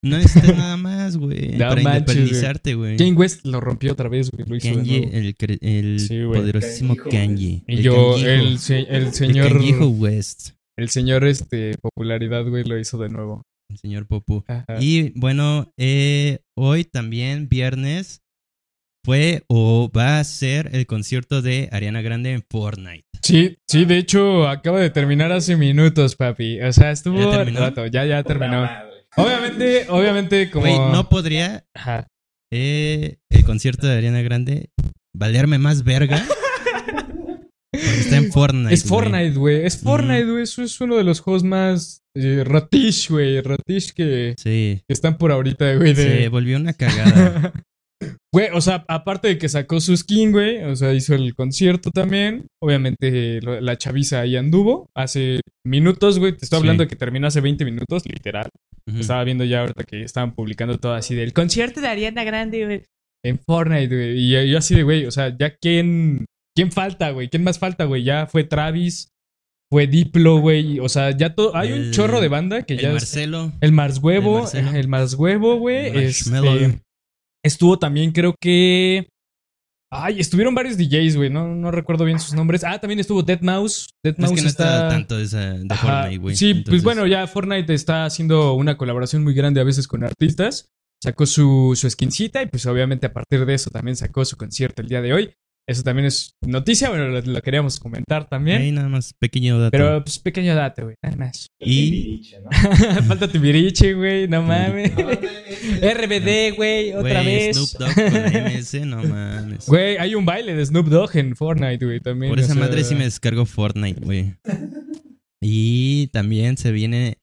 No 0.02 0.18
necesitas 0.18 0.56
nada 0.56 0.78
más, 0.78 1.18
güey. 1.18 1.52
No 1.58 1.68
para 1.70 1.82
manches, 1.82 2.16
independizarte, 2.16 2.74
güey. 2.76 2.96
Kanye 2.98 3.14
West 3.14 3.46
lo 3.46 3.60
rompió 3.60 3.92
otra 3.92 4.08
vez, 4.08 4.32
güey. 4.32 4.48
Lo 4.48 4.56
hizo 4.56 4.70
de 4.70 4.76
Kanye, 4.76 5.00
nuevo. 5.02 5.58
el, 5.62 6.00
Sí, 6.00 6.20
poderosísimo 6.24 6.96
Kanye. 6.96 7.64
Y 7.68 7.82
yo, 7.82 8.16
el, 8.18 8.60
se- 8.60 8.80
el 8.82 9.08
El 9.08 9.14
señor. 9.14 9.50
canjijo 9.52 9.88
West. 9.88 10.52
El 10.80 10.90
señor, 10.90 11.26
este, 11.26 11.78
popularidad, 11.82 12.46
güey, 12.46 12.64
lo 12.64 12.80
hizo 12.80 12.98
de 12.98 13.10
nuevo. 13.10 13.44
El 13.70 13.78
señor 13.78 14.08
Popu. 14.08 14.46
Ajá. 14.48 14.66
Y 14.80 15.12
bueno, 15.20 15.74
eh, 15.78 16.40
hoy 16.56 16.86
también, 16.86 17.50
viernes, 17.50 18.22
fue 19.06 19.44
o 19.48 19.92
va 19.96 20.20
a 20.20 20.24
ser 20.24 20.70
el 20.74 20.86
concierto 20.88 21.42
de 21.42 21.68
Ariana 21.74 22.02
Grande 22.02 22.32
en 22.32 22.44
Fortnite. 22.50 23.04
Sí, 23.22 23.58
sí, 23.68 23.84
de 23.84 23.98
hecho, 23.98 24.48
acaba 24.48 24.80
de 24.80 24.90
terminar 24.90 25.34
hace 25.34 25.58
minutos, 25.58 26.16
papi. 26.16 26.62
O 26.62 26.72
sea, 26.72 26.92
estuvo 26.92 27.20
¿Ya 27.20 27.30
terminó? 27.32 27.60
rato, 27.60 27.86
ya, 27.88 28.06
ya 28.06 28.24
terminó. 28.24 28.68
Obviamente, 29.18 29.86
obviamente, 29.90 30.50
como. 30.50 30.66
Güey, 30.66 30.80
no 30.94 31.10
podría 31.10 31.66
Ajá. 31.74 32.08
eh, 32.54 33.18
el 33.30 33.44
concierto 33.44 33.86
de 33.86 33.98
Ariana 33.98 34.22
Grande 34.22 34.70
valerme 35.14 35.58
más 35.58 35.84
verga. 35.84 36.24
Porque 37.72 38.00
está 38.00 38.18
en 38.18 38.32
Fortnite. 38.32 38.74
Es. 38.74 38.84
Fortnite, 38.84 39.32
güey. 39.38 39.66
Es 39.66 39.78
Fortnite, 39.82 40.26
güey. 40.26 40.44
Eso 40.44 40.64
es 40.64 40.80
uno 40.82 40.98
de 40.98 41.04
los 41.04 41.20
juegos 41.20 41.44
más 41.44 42.02
eh, 42.16 42.44
ratish, 42.46 43.10
güey. 43.10 43.42
Ratish 43.42 43.94
que, 43.94 44.34
Sí. 44.38 44.82
que 44.88 44.94
están 44.94 45.18
por 45.18 45.32
ahorita, 45.32 45.76
güey. 45.76 45.94
Se 45.96 46.10
De... 46.10 46.30
volvió 46.30 46.58
una 46.58 46.74
cagada. 46.74 47.54
Güey, 48.34 48.48
o 48.54 48.62
sea, 48.62 48.86
aparte 48.88 49.28
de 49.28 49.38
que 49.40 49.50
sacó 49.50 49.82
su 49.82 49.98
skin, 49.98 50.32
güey. 50.32 50.64
O 50.64 50.76
sea, 50.76 50.94
hizo 50.94 51.16
el 51.16 51.34
concierto 51.36 51.90
también. 51.92 52.46
Obviamente, 52.62 53.42
la 53.42 53.78
chaviza 53.78 54.22
ahí 54.22 54.38
anduvo. 54.38 54.88
Hace 54.96 55.42
minutos, 55.66 56.18
güey. 56.20 56.32
Te 56.38 56.46
estoy 56.46 56.58
Sí. 56.58 56.62
hablando 56.62 56.84
de 56.84 56.88
que 56.90 56.96
terminó 56.96 57.28
hace 57.28 57.42
20 57.42 57.66
minutos, 57.66 58.04
literal. 58.06 58.48
Estaba 58.98 59.24
viendo 59.26 59.44
ya 59.44 59.62
ahorita 59.62 59.84
que 59.84 60.04
estaban 60.04 60.34
publicando 60.34 60.78
todo 60.78 60.94
así 60.94 61.14
del 61.16 61.34
concierto 61.34 61.82
de 61.82 61.88
Ariana 61.88 62.24
Grande, 62.24 62.66
güey. 62.66 62.84
En 63.26 63.40
Fortnite, 63.40 63.94
güey. 63.94 64.18
Y 64.20 64.30
yo- 64.32 64.44
yo 64.44 64.58
así 64.60 64.76
de, 64.76 64.84
güey, 64.84 65.06
o 65.06 65.12
sea, 65.12 65.36
ya 65.38 65.56
quién. 65.60 66.26
¿Quién 66.60 66.72
falta, 66.74 67.12
güey? 67.12 67.30
¿Quién 67.30 67.44
más 67.44 67.58
falta, 67.58 67.86
güey? 67.86 68.04
Ya 68.04 68.28
fue 68.28 68.44
Travis, 68.44 69.10
fue 69.72 69.88
Diplo, 69.88 70.40
güey. 70.40 70.80
O 70.82 70.90
sea, 70.90 71.12
ya 71.16 71.34
todo. 71.36 71.56
Hay 71.56 71.72
un 71.72 71.92
chorro 71.92 72.20
de 72.20 72.28
banda 72.28 72.64
que 72.64 72.74
El 72.74 72.80
ya. 72.82 72.88
es- 72.90 72.94
Marcelo. 72.96 73.54
el 73.62 73.72
Mars 73.72 74.00
Huevo. 74.02 74.46
el 74.54 74.88
Mars 74.90 75.14
Huevo, 75.14 75.56
güey. 75.58 75.88
Este, 76.06 76.82
estuvo 77.46 77.80
también, 77.80 78.12
creo 78.12 78.36
que. 78.42 79.08
Ay, 79.92 80.20
estuvieron 80.20 80.54
varios 80.54 80.78
DJs, 80.78 81.16
güey. 81.16 81.30
No, 81.30 81.48
no 81.56 81.72
recuerdo 81.72 82.06
bien 82.06 82.20
sus 82.20 82.34
nombres. 82.34 82.64
Ah, 82.64 82.78
también 82.80 83.00
estuvo 83.00 83.24
Dead 83.24 83.42
Mouse. 83.42 83.90
Dead 84.04 84.14
Es 84.14 84.20
Mouse 84.20 84.36
que 84.36 84.42
no 84.42 84.48
está. 84.50 84.74
está 84.76 84.90
tanto 84.90 85.18
de, 85.18 85.24
esa, 85.24 85.54
de. 85.54 85.76
Fortnite, 85.76 86.18
güey. 86.18 86.36
Sí, 86.36 86.54
pues 86.66 86.84
bueno, 86.84 87.08
ya 87.08 87.26
Fortnite 87.26 87.74
está 87.74 88.06
haciendo 88.06 88.54
una 88.54 88.78
colaboración 88.78 89.24
muy 89.24 89.34
grande 89.34 89.62
a 89.62 89.64
veces 89.64 89.88
con 89.88 90.04
artistas. 90.04 90.68
Sacó 91.02 91.26
su, 91.26 91.74
su 91.78 91.90
skincita 91.90 92.42
y 92.44 92.48
pues 92.48 92.66
obviamente 92.66 93.06
a 93.08 93.14
partir 93.14 93.46
de 93.46 93.54
eso 93.54 93.70
también 93.72 93.96
sacó 93.96 94.26
su 94.26 94.36
concierto 94.36 94.82
el 94.82 94.90
día 94.90 95.02
de 95.02 95.14
hoy. 95.14 95.34
Eso 95.70 95.84
también 95.84 96.08
es 96.08 96.36
noticia, 96.42 96.90
bueno, 96.90 97.10
lo, 97.10 97.22
lo 97.22 97.42
queríamos 97.44 97.80
comentar 97.80 98.28
también. 98.28 98.60
Ahí 98.60 98.72
nada 98.72 98.90
más, 98.90 99.14
pequeño 99.14 99.60
dato. 99.60 99.70
Pero 99.70 100.04
pues 100.04 100.18
pequeño 100.18 100.56
dato, 100.56 100.86
güey, 100.86 100.96
nada 101.04 101.16
más. 101.16 101.46
Y-. 101.60 102.24
Falta 103.08 103.28
Tibiriche, 103.28 103.94
güey, 103.94 104.28
no 104.28 104.42
mames. 104.42 104.92
RBD, 104.96 106.56
güey, 106.56 106.94
otra 106.94 107.22
vez. 107.22 107.56
Snoop 107.56 107.82
Dogg 107.82 107.94
con 107.94 108.14
la 108.14 108.50
MS, 108.50 108.74
no 108.88 109.04
mames. 109.04 109.68
Güey, 109.68 109.98
hay 109.98 110.16
un 110.16 110.26
baile 110.26 110.56
de 110.56 110.66
Snoop 110.66 110.88
Dogg 110.88 111.16
en 111.18 111.36
Fortnite, 111.36 111.86
güey, 111.86 112.00
también. 112.00 112.32
Por 112.32 112.40
o 112.40 112.42
esa 112.42 112.54
sea, 112.54 112.64
madre 112.64 112.84
sí 112.84 112.96
me 112.96 113.04
descargo 113.04 113.46
Fortnite, 113.46 114.02
güey. 114.02 114.34
Y 115.40 116.08
también 116.08 116.58
se 116.58 116.72
viene 116.72 117.19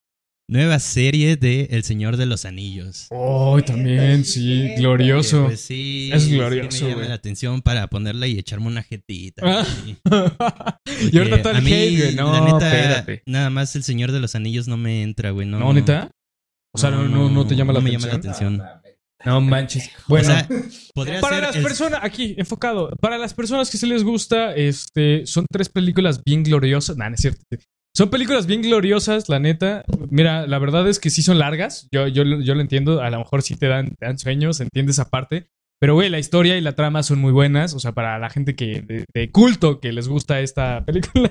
nueva 0.49 0.79
serie 0.79 1.37
de 1.37 1.69
El 1.71 1.83
Señor 1.83 2.17
de 2.17 2.27
los 2.27 2.45
Anillos. 2.45 3.07
Oh, 3.11 3.61
también, 3.65 4.25
sí, 4.25 4.69
glorioso. 4.77 5.47
Pues, 5.47 5.61
sí, 5.61 6.11
Es 6.13 6.29
glorioso, 6.29 6.85
me 6.85 6.91
llama 6.93 7.05
la 7.09 7.15
atención 7.15 7.63
para 7.63 7.89
ponerla 7.89 8.27
y 8.27 8.39
echarme 8.39 8.67
una 8.69 8.83
jetita. 8.83 9.43
Ah. 9.45 9.67
y 11.13 11.19
ahorita 11.19 11.43
todo 11.43 11.53
el 11.55 11.63
mí, 11.63 11.73
hate, 11.73 11.99
güey. 11.99 12.15
No, 12.15 12.33
la 12.33 12.53
neta, 12.53 12.67
espérate. 12.75 13.23
nada 13.27 13.51
más 13.51 13.75
El 13.77 13.83
Señor 13.83 14.13
de 14.13 14.21
los 14.21 14.35
Anillos 14.35 14.69
no 14.69 14.77
me 14.77 15.03
entra, 15.03 15.31
güey. 15.31 15.47
No, 15.47 15.59
¿No, 15.59 15.73
neta? 15.73 16.11
O 16.75 16.79
sea, 16.79 16.91
no, 16.91 17.09
no, 17.09 17.31
no 17.31 17.47
te 17.47 17.57
llama 17.57 17.73
la 17.73 17.81
no 17.81 17.85
me 17.85 17.91
atención. 17.91 18.11
llama 18.11 18.13
la 18.13 18.19
atención. 18.19 18.63
No 19.25 19.41
manches. 19.41 19.91
Bueno, 20.09 20.29
o 20.95 21.05
sea, 21.05 21.21
para 21.21 21.41
las 21.41 21.57
el- 21.57 21.63
personas, 21.63 22.01
aquí, 22.03 22.35
enfocado, 22.39 22.91
para 23.01 23.19
las 23.19 23.35
personas 23.35 23.71
que 23.71 23.79
se 23.79 23.87
les 23.87 24.05
gusta, 24.05 24.55
este, 24.55 25.27
son 25.27 25.47
tres 25.51 25.69
películas 25.69 26.23
bien 26.25 26.45
gloriosas. 26.45 26.97
Nah, 26.97 27.09
no 27.09 27.15
es 27.17 27.21
cierto. 27.23 27.41
Son 27.97 28.11
películas 28.11 28.47
bien 28.47 28.61
gloriosas, 28.61 29.29
la 29.31 29.39
neta. 29.39 29.85
Mira, 30.11 30.47
la 30.47 30.59
verdad 30.59 30.87
es 30.87 30.99
que 30.99 31.09
sí 31.09 31.23
son 31.23 31.39
largas. 31.39 31.89
Yo, 31.91 32.07
yo, 32.09 32.25
lo- 32.25 32.43
yo 32.43 32.55
lo 32.55 32.61
entiendo. 32.61 33.01
A 33.01 33.09
lo 33.09 33.19
mejor 33.19 33.41
sí 33.43 33.57
te 33.57 33.69
dan, 33.69 33.95
te 33.99 34.05
dan 34.05 34.19
sueños, 34.19 34.61
entiendes 34.61 34.97
esa 34.97 35.09
parte. 35.09 35.47
Pero, 35.81 35.95
güey, 35.95 36.09
la 36.11 36.19
historia 36.19 36.57
y 36.59 36.61
la 36.61 36.73
trama 36.75 37.03
son 37.03 37.19
muy 37.21 37.33
buenas. 37.33 37.73
O 37.75 37.79
sea, 37.81 37.93
para 37.93 38.19
la 38.19 38.29
gente 38.29 38.55
que 38.55 38.83
de, 38.83 39.05
de 39.15 39.31
culto 39.31 39.81
que 39.81 39.93
les 39.93 40.09
gusta 40.09 40.41
esta 40.41 40.85
película. 40.85 41.31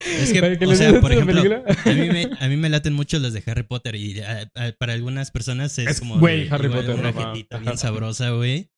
Es 0.00 0.32
que, 0.32 0.40
que 0.58 0.66
o 0.66 0.74
sea, 0.74 0.98
por 1.02 1.12
ejemplo, 1.12 1.40
a 1.40 1.88
mí, 1.92 2.08
me, 2.08 2.28
a 2.40 2.48
mí 2.48 2.56
me 2.56 2.68
laten 2.70 2.94
mucho 2.94 3.18
las 3.18 3.34
de 3.34 3.42
Harry 3.46 3.62
Potter 3.64 3.94
y 3.96 4.20
a- 4.20 4.48
a- 4.54 4.72
para 4.78 4.94
algunas 4.94 5.30
personas 5.30 5.78
es, 5.78 5.86
Es- 5.86 6.00
como 6.00 6.18
güey, 6.18 6.48
Harry 6.50 6.66
igual 6.68 6.86
Potter, 6.86 6.98
una 7.00 7.12
no 7.12 7.32
bien 7.60 7.76
sabrosa, 7.78 8.30
güey. 8.30 8.70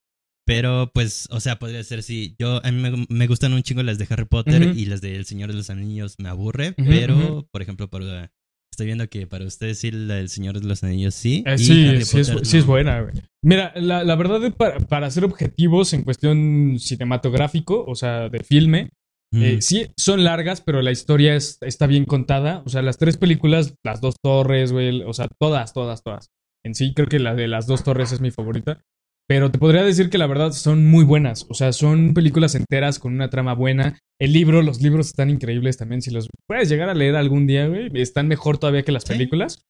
Pero 0.45 0.91
pues, 0.93 1.29
o 1.31 1.39
sea, 1.41 1.59
podría 1.59 1.83
ser 1.85 2.03
sí. 2.03 2.35
Yo 2.39 2.61
a 2.65 2.71
mí 2.73 2.81
me, 2.81 3.07
me 3.09 3.27
gustan 3.27 3.53
un 3.53 3.63
chingo 3.63 3.83
las 3.83 3.99
de 3.99 4.07
Harry 4.11 4.25
Potter 4.25 4.73
y 4.77 4.87
las 4.87 5.01
de 5.01 5.15
El 5.17 5.25
Señor 5.25 5.51
de 5.51 5.57
los 5.57 5.71
Anillos 5.71 6.17
me 6.19 6.29
aburre, 6.29 6.73
pero 6.77 7.17
ujú. 7.17 7.49
por 7.53 7.63
ejemplo, 7.63 7.89
para 7.89 8.33
estoy 8.73 8.87
viendo 8.87 9.07
que 9.09 9.27
para 9.27 9.45
ustedes 9.45 9.79
sí 9.79 9.91
la 9.91 10.15
del 10.15 10.29
Señor 10.31 10.59
de 10.61 10.67
los 10.67 10.83
Anillos 10.83 11.15
sí. 11.15 11.45
Eh, 11.47 11.59
sí, 11.59 11.87
Harry 11.89 12.05
sí 12.05 12.21
es, 12.21 12.33
sí 12.43 12.61
buena, 12.63 13.03
güey. 13.03 13.15
Mira, 13.45 13.73
la, 13.77 14.03
la 14.03 14.17
verdad, 14.17 14.43
es 14.45 14.55
para, 14.55 14.79
para 14.81 15.11
ser 15.11 15.25
objetivos 15.25 15.93
en 15.93 16.03
cuestión 16.03 16.77
cinematográfico, 16.79 17.85
o 17.87 17.95
sea, 17.95 18.29
de 18.29 18.41
filme, 18.43 18.91
eh, 19.35 19.63
sí 19.63 19.87
son 19.97 20.25
largas, 20.25 20.61
pero 20.61 20.83
la 20.83 20.91
historia 20.91 21.35
es- 21.35 21.57
está 21.63 21.87
bien 21.87 22.05
contada. 22.05 22.63
O 22.67 22.69
sea, 22.69 22.83
las 22.83 22.99
tres 22.99 23.17
películas, 23.17 23.75
las 23.85 24.01
dos 24.01 24.17
torres, 24.23 24.73
güey, 24.73 25.03
o 25.03 25.13
sea, 25.15 25.29
todas, 25.39 25.73
todas, 25.73 26.03
todas. 26.03 26.31
En 26.65 26.75
sí, 26.75 26.93
creo 26.95 27.09
que 27.09 27.19
la 27.19 27.35
de 27.35 27.49
las 27.49 27.67
dos 27.67 27.83
torres 27.83 28.13
es 28.13 28.21
mi 28.21 28.31
favorita. 28.31 28.83
Pero 29.29 29.51
te 29.51 29.59
podría 29.59 29.83
decir 29.83 30.11
que 30.11 30.19
la 30.19 30.27
verdad 30.27 30.53
son 30.53 30.87
muy 30.87 31.05
buenas. 31.05 31.47
O 31.49 31.55
sea, 31.55 31.73
son 31.73 32.13
películas 32.13 32.55
enteras 32.55 32.99
con 32.99 33.15
una 33.15 33.31
trama 33.31 33.55
buena. 33.55 33.99
El 34.21 34.33
libro, 34.33 34.63
los 34.63 34.81
libros 34.83 35.07
están 35.07 35.31
increíbles 35.31 35.77
también. 35.79 36.03
Si 36.03 36.11
los 36.11 36.29
puedes 36.47 36.69
llegar 36.69 36.89
a 36.91 36.95
leer 36.95 37.17
algún 37.17 37.47
día, 37.47 37.67
güey, 37.67 37.89
están 37.95 38.29
mejor 38.29 38.59
todavía 38.59 38.83
que 38.83 38.93
las 38.93 39.05
Sí. 39.05 39.11
películas. 39.13 39.63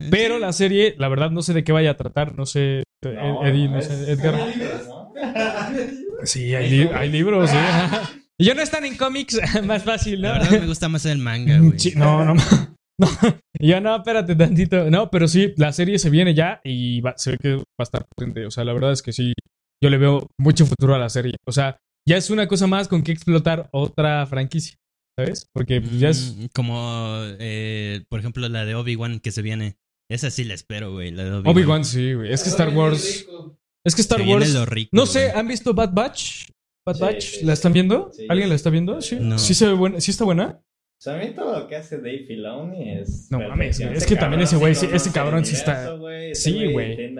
Eh, 0.00 0.08
Pero 0.10 0.36
sí. 0.36 0.40
la 0.40 0.52
serie, 0.52 0.94
la 0.98 1.08
verdad, 1.08 1.30
no 1.30 1.42
sé 1.42 1.52
de 1.52 1.64
qué 1.64 1.72
vaya 1.72 1.90
a 1.90 1.96
tratar. 1.96 2.34
No 2.36 2.46
sé, 2.46 2.84
Ed- 3.02 3.14
No, 3.14 3.44
Eddie, 3.46 3.68
no 3.68 3.78
es- 3.78 3.86
sé, 3.86 4.12
Edgar. 4.12 4.38
son 4.38 4.50
libros, 4.58 4.86
¿no? 4.88 5.12
Sí, 6.24 6.54
hay, 6.54 6.70
li- 6.70 6.90
hay 6.94 7.10
libros, 7.10 7.50
sí. 7.50 7.56
Y 8.38 8.44
ya 8.44 8.54
no 8.54 8.62
están 8.62 8.84
en 8.84 8.96
cómics, 8.96 9.38
más 9.64 9.82
fácil, 9.84 10.20
¿no? 10.22 10.28
La 10.28 10.38
verdad 10.38 10.60
me 10.60 10.66
gusta 10.66 10.88
más 10.88 11.04
el 11.06 11.18
manga, 11.18 11.58
güey. 11.58 11.72
No, 11.96 12.24
no, 12.24 12.34
no. 13.00 13.06
Y 13.62 13.68
yo 13.68 13.80
no, 13.80 13.96
espérate 13.96 14.34
tantito. 14.36 14.90
No, 14.90 15.10
pero 15.10 15.28
sí, 15.28 15.52
la 15.56 15.72
serie 15.72 15.98
se 15.98 16.08
viene 16.08 16.32
ya 16.34 16.60
y 16.64 17.00
va- 17.02 17.14
se 17.18 17.32
ve 17.32 17.38
que 17.38 17.56
va 17.56 17.62
a 17.78 17.82
estar 17.82 18.06
potente. 18.08 18.46
O 18.46 18.50
sea, 18.50 18.64
la 18.64 18.72
verdad 18.72 18.92
es 18.92 19.02
que 19.02 19.12
sí, 19.12 19.34
yo 19.82 19.90
le 19.90 19.98
veo 19.98 20.26
mucho 20.38 20.64
futuro 20.64 20.94
a 20.94 20.98
la 20.98 21.10
serie. 21.10 21.34
O 21.46 21.52
sea, 21.52 21.76
ya 22.08 22.16
es 22.16 22.30
una 22.30 22.48
cosa 22.48 22.66
más 22.66 22.88
con 22.88 23.02
que 23.02 23.12
explotar 23.12 23.68
otra 23.72 24.24
franquicia, 24.26 24.76
¿sabes? 25.18 25.46
Porque 25.52 25.80
pues, 25.82 25.98
ya 26.00 26.08
es... 26.08 26.34
Mm, 26.38 26.44
Como, 26.54 27.18
eh, 27.38 28.02
por 28.08 28.20
ejemplo, 28.20 28.48
la 28.48 28.64
de 28.64 28.74
Obi-Wan 28.74 29.20
que 29.20 29.30
se 29.32 29.42
viene. 29.42 29.76
Esa 30.10 30.30
sí 30.30 30.44
la 30.44 30.54
espero, 30.54 30.92
güey. 30.92 31.10
La 31.10 31.24
de 31.24 31.30
Obi-Wan. 31.32 31.56
Obi-Wan, 31.56 31.84
sí, 31.84 32.14
güey. 32.14 32.32
Es 32.32 32.42
que 32.42 32.48
Star 32.48 32.70
Wars... 32.74 33.26
Es 33.86 33.94
que 33.94 34.00
Star 34.00 34.22
Wars... 34.22 34.54
lo 34.54 34.64
rico, 34.66 34.90
No 34.92 35.04
sé. 35.06 35.32
¿han 35.32 35.48
visto 35.48 35.74
Bad 35.74 35.92
Batch? 35.92 36.48
Bad 36.86 36.94
Sí, 36.96 37.00
Batch, 37.02 37.22
sí, 37.40 37.44
¿la 37.44 37.52
están 37.52 37.72
viendo? 37.74 38.10
Sí, 38.14 38.26
¿Alguien 38.30 38.48
la 38.48 38.54
está 38.54 38.70
viendo? 38.70 39.00
Sí. 39.02 39.18
No. 39.20 39.38
Sí 39.38 39.52
se 39.54 39.66
ve 39.66 39.74
buena, 39.74 40.00
sí 40.00 40.10
está 40.10 40.24
buena. 40.24 40.60
O 41.00 41.02
sea, 41.02 41.14
a 41.14 41.18
mí 41.24 41.30
todo 41.34 41.58
lo 41.58 41.66
que 41.66 41.76
hace 41.76 41.96
Dave 41.96 42.24
Filoni 42.26 42.90
es. 42.98 43.28
No 43.30 43.38
mames. 43.40 43.80
Es 43.80 44.04
que 44.04 44.16
también 44.16 44.42
ese 44.42 44.56
güey 44.56 44.74
sí- 44.74 44.86
ese 44.92 45.10
cabrón 45.10 45.46
sí 45.46 45.54
está- 45.54 45.96
Sí, 46.34 46.70
güey. 46.72 47.14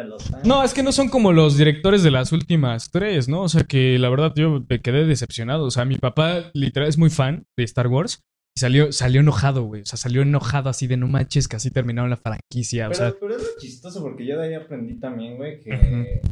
No, 0.45 0.63
es 0.63 0.75
que 0.75 0.83
no 0.83 0.93
son 0.93 1.09
como 1.09 1.33
los 1.33 1.57
directores 1.57 2.03
de 2.03 2.11
las 2.11 2.31
últimas 2.33 2.91
tres, 2.91 3.27
¿no? 3.31 3.41
O 3.41 3.49
sea 3.49 3.65
que 3.65 3.99
la 3.99 4.11
verdad 4.11 4.35
yo 4.37 4.63
me 4.69 4.81
quedé 4.83 5.07
decepcionado. 5.07 5.65
O 5.65 5.71
sea, 5.71 5.87
mi 5.87 5.97
papá 5.97 6.51
literal 6.53 6.91
es 6.91 6.99
muy 6.99 7.09
fan 7.09 7.47
de 7.57 7.65
Star 7.65 7.87
Wars. 7.87 8.21
Y 8.55 8.61
salió, 8.61 8.93
salió 8.93 9.21
enojado, 9.23 9.63
güey. 9.65 9.81
O 9.81 9.87
sea, 9.87 9.97
salió 9.97 10.21
enojado 10.23 10.69
así 10.69 10.87
de 10.87 10.99
no 10.99 11.07
manches, 11.09 11.49
que 11.49 11.57
así 11.57 11.71
terminaron 11.71 12.11
la 12.11 12.17
franquicia. 12.19 12.87
O 12.89 12.91
Pero, 12.91 12.99
sea, 12.99 13.15
pero 13.19 13.37
es 13.37 13.43
lo 13.43 13.49
chistoso 13.61 14.03
porque 14.03 14.27
yo 14.27 14.39
de 14.39 14.49
ahí 14.49 14.55
aprendí 14.55 14.99
también, 15.01 15.37
güey, 15.39 15.59
que 15.61 15.71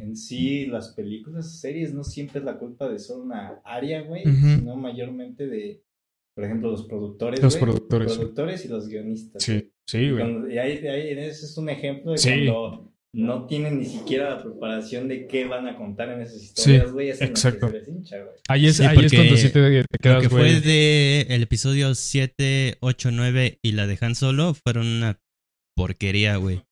en 0.03 0.17
sí 0.17 0.67
las 0.67 0.89
películas, 0.89 1.61
series 1.61 1.95
no 1.95 2.05
siempre 2.05 2.41
es 2.41 2.45
la 2.45 2.59
culpa 2.59 2.89
de 2.91 2.99
solo 2.99 3.23
una 3.25 3.61
área, 3.65 4.03
güey, 4.03 4.25
sino 4.25 4.77
mayormente 4.77 5.47
de, 5.47 5.81
por 6.39 6.45
ejemplo, 6.45 6.71
los 6.71 6.87
productores, 6.87 7.43
Los 7.43 7.55
güey, 7.59 7.65
productores, 7.65 8.05
los 8.07 8.13
sí. 8.15 8.19
productores 8.21 8.65
y 8.65 8.69
los 8.69 8.87
guionistas. 8.89 9.43
sí, 9.43 9.73
sí, 9.85 9.99
Y 9.99 10.11
güey. 10.13 10.23
cuando- 10.23 10.49
Y 10.49 10.57
ahí, 10.59 10.87
ahí 10.87 11.11
ese 11.11 11.47
es 11.47 11.59
un 11.59 11.69
ejemplo 11.69 12.13
de 12.13 12.19
Sí. 12.19 12.29
cuando 12.29 12.93
no 13.13 13.47
tienen 13.49 13.81
ni 13.81 13.87
siquiera 13.87 14.31
la 14.37 14.43
preparación 14.45 15.09
de 15.09 15.27
qué 15.27 15.47
van 15.47 15.67
a 15.67 15.77
contar 15.77 16.11
en 16.11 16.21
esas 16.23 16.41
historias, 16.41 16.93
güey, 16.93 17.09
es 17.09 17.21
en 17.21 17.31
lo 17.31 17.35
que 17.35 17.41
exacto. 17.41 17.67
se 17.71 17.73
les 17.81 17.89
hincha, 17.89 18.19
güey. 18.19 18.37
Ahí 18.49 18.67
es, 18.69 18.77
Sí, 18.77 18.85
ahí 18.85 19.05
es 19.05 19.13
cuando 19.13 19.37
sí 19.37 19.49
te, 19.49 19.53
te 19.53 19.79
Lo 19.81 19.85
quedas, 20.01 20.23
que 20.23 20.29
fue 20.29 20.61
de 20.61 21.23
el 21.29 21.43
episodio 21.43 21.93
7, 21.97 22.77
8, 22.83 23.11
9 23.11 23.59
y 23.61 23.73
la 23.73 23.89
de 23.89 23.99
Han 24.01 24.15
Solo 24.15 24.55
fueron 24.55 24.87
una 24.87 25.19
porquería, 25.77 26.37
güey. 26.37 26.63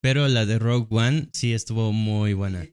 Pero 0.00 0.28
la 0.28 0.46
de 0.46 0.60
Rogue 0.60 0.86
One 0.90 1.28
sí 1.32 1.52
estuvo 1.54 1.92
muy 1.92 2.34
buena. 2.34 2.68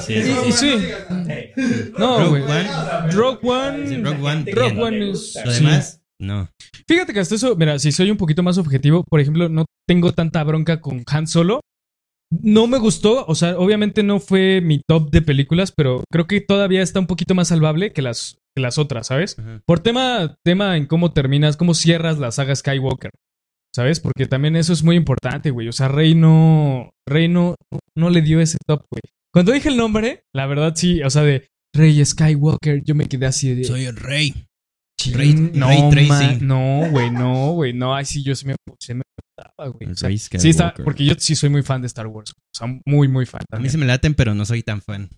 Sí, 0.00 0.22
sí, 0.22 0.34
sí, 0.44 0.52
sí. 0.52 1.92
No, 1.98 2.18
Rogue 2.18 2.40
güey. 2.40 2.42
One. 2.42 3.12
Rogue 3.12 3.38
One. 3.42 3.96
Rogue 4.02 4.22
One, 4.22 4.52
Rogue 4.52 4.72
bien. 4.72 4.82
One 4.82 5.10
es. 5.10 5.38
Lo 5.44 5.52
demás, 5.52 6.02
no. 6.18 6.48
Fíjate 6.88 7.12
que 7.12 7.20
hasta 7.20 7.34
eso, 7.34 7.54
mira, 7.56 7.78
si 7.78 7.92
soy 7.92 8.10
un 8.10 8.16
poquito 8.16 8.42
más 8.42 8.56
objetivo, 8.56 9.04
por 9.04 9.20
ejemplo, 9.20 9.48
no 9.48 9.66
tengo 9.86 10.12
tanta 10.12 10.42
bronca 10.42 10.80
con 10.80 11.04
Han 11.06 11.26
Solo. 11.26 11.60
No 12.30 12.66
me 12.66 12.78
gustó, 12.78 13.26
o 13.26 13.34
sea, 13.34 13.58
obviamente 13.58 14.02
no 14.02 14.18
fue 14.18 14.60
mi 14.60 14.80
top 14.88 15.10
de 15.10 15.22
películas, 15.22 15.72
pero 15.76 16.02
creo 16.10 16.26
que 16.26 16.40
todavía 16.40 16.82
está 16.82 16.98
un 16.98 17.06
poquito 17.06 17.34
más 17.34 17.48
salvable 17.48 17.92
que 17.92 18.02
las, 18.02 18.38
que 18.56 18.62
las 18.62 18.78
otras, 18.78 19.06
¿sabes? 19.08 19.38
Ajá. 19.38 19.60
Por 19.66 19.80
tema, 19.80 20.34
tema 20.42 20.76
en 20.76 20.86
cómo 20.86 21.12
terminas, 21.12 21.56
cómo 21.56 21.74
cierras 21.74 22.18
la 22.18 22.32
saga 22.32 22.56
Skywalker, 22.56 23.10
¿sabes? 23.72 24.00
Porque 24.00 24.26
también 24.26 24.56
eso 24.56 24.72
es 24.72 24.82
muy 24.82 24.96
importante, 24.96 25.50
güey. 25.50 25.68
O 25.68 25.72
sea, 25.72 25.88
Rey 25.88 26.14
no, 26.14 26.90
Rey 27.06 27.28
no, 27.28 27.54
no 27.96 28.10
le 28.10 28.22
dio 28.22 28.40
ese 28.40 28.58
top, 28.66 28.84
güey. 28.90 29.02
Cuando 29.34 29.52
dije 29.52 29.68
el 29.68 29.76
nombre, 29.76 30.24
la 30.32 30.46
verdad 30.46 30.72
sí, 30.76 31.02
o 31.02 31.10
sea, 31.10 31.22
de 31.22 31.48
Rey 31.74 32.02
Skywalker, 32.04 32.82
yo 32.84 32.94
me 32.94 33.06
quedé 33.06 33.26
así 33.26 33.52
de... 33.54 33.64
Soy 33.64 33.84
el 33.84 33.96
rey. 33.96 34.32
Chin, 34.98 35.14
Ray- 35.14 35.34
no, 35.34 35.90
ma- 36.06 36.32
no, 36.40 36.88
güey, 36.90 37.10
no, 37.10 37.50
güey, 37.52 37.72
no, 37.72 37.94
ay, 37.96 38.04
sí, 38.04 38.22
yo 38.22 38.34
sí 38.36 38.46
me, 38.46 38.52
me 38.52 39.02
gustaba, 39.18 39.68
güey. 39.70 39.90
O 39.90 39.94
sea, 39.96 40.08
Rey 40.08 40.18
sí 40.18 40.48
está, 40.50 40.72
porque 40.84 41.04
yo 41.04 41.14
sí 41.18 41.34
soy 41.34 41.50
muy 41.50 41.64
fan 41.64 41.80
de 41.82 41.88
Star 41.88 42.06
Wars, 42.06 42.30
o 42.30 42.34
sea, 42.56 42.68
muy, 42.86 43.08
muy 43.08 43.26
fan. 43.26 43.40
A 43.50 43.58
mí 43.58 43.68
se 43.68 43.76
me 43.76 43.86
laten, 43.86 44.14
pero 44.14 44.34
no 44.36 44.44
soy 44.46 44.62
tan 44.62 44.80
fan. 44.80 45.10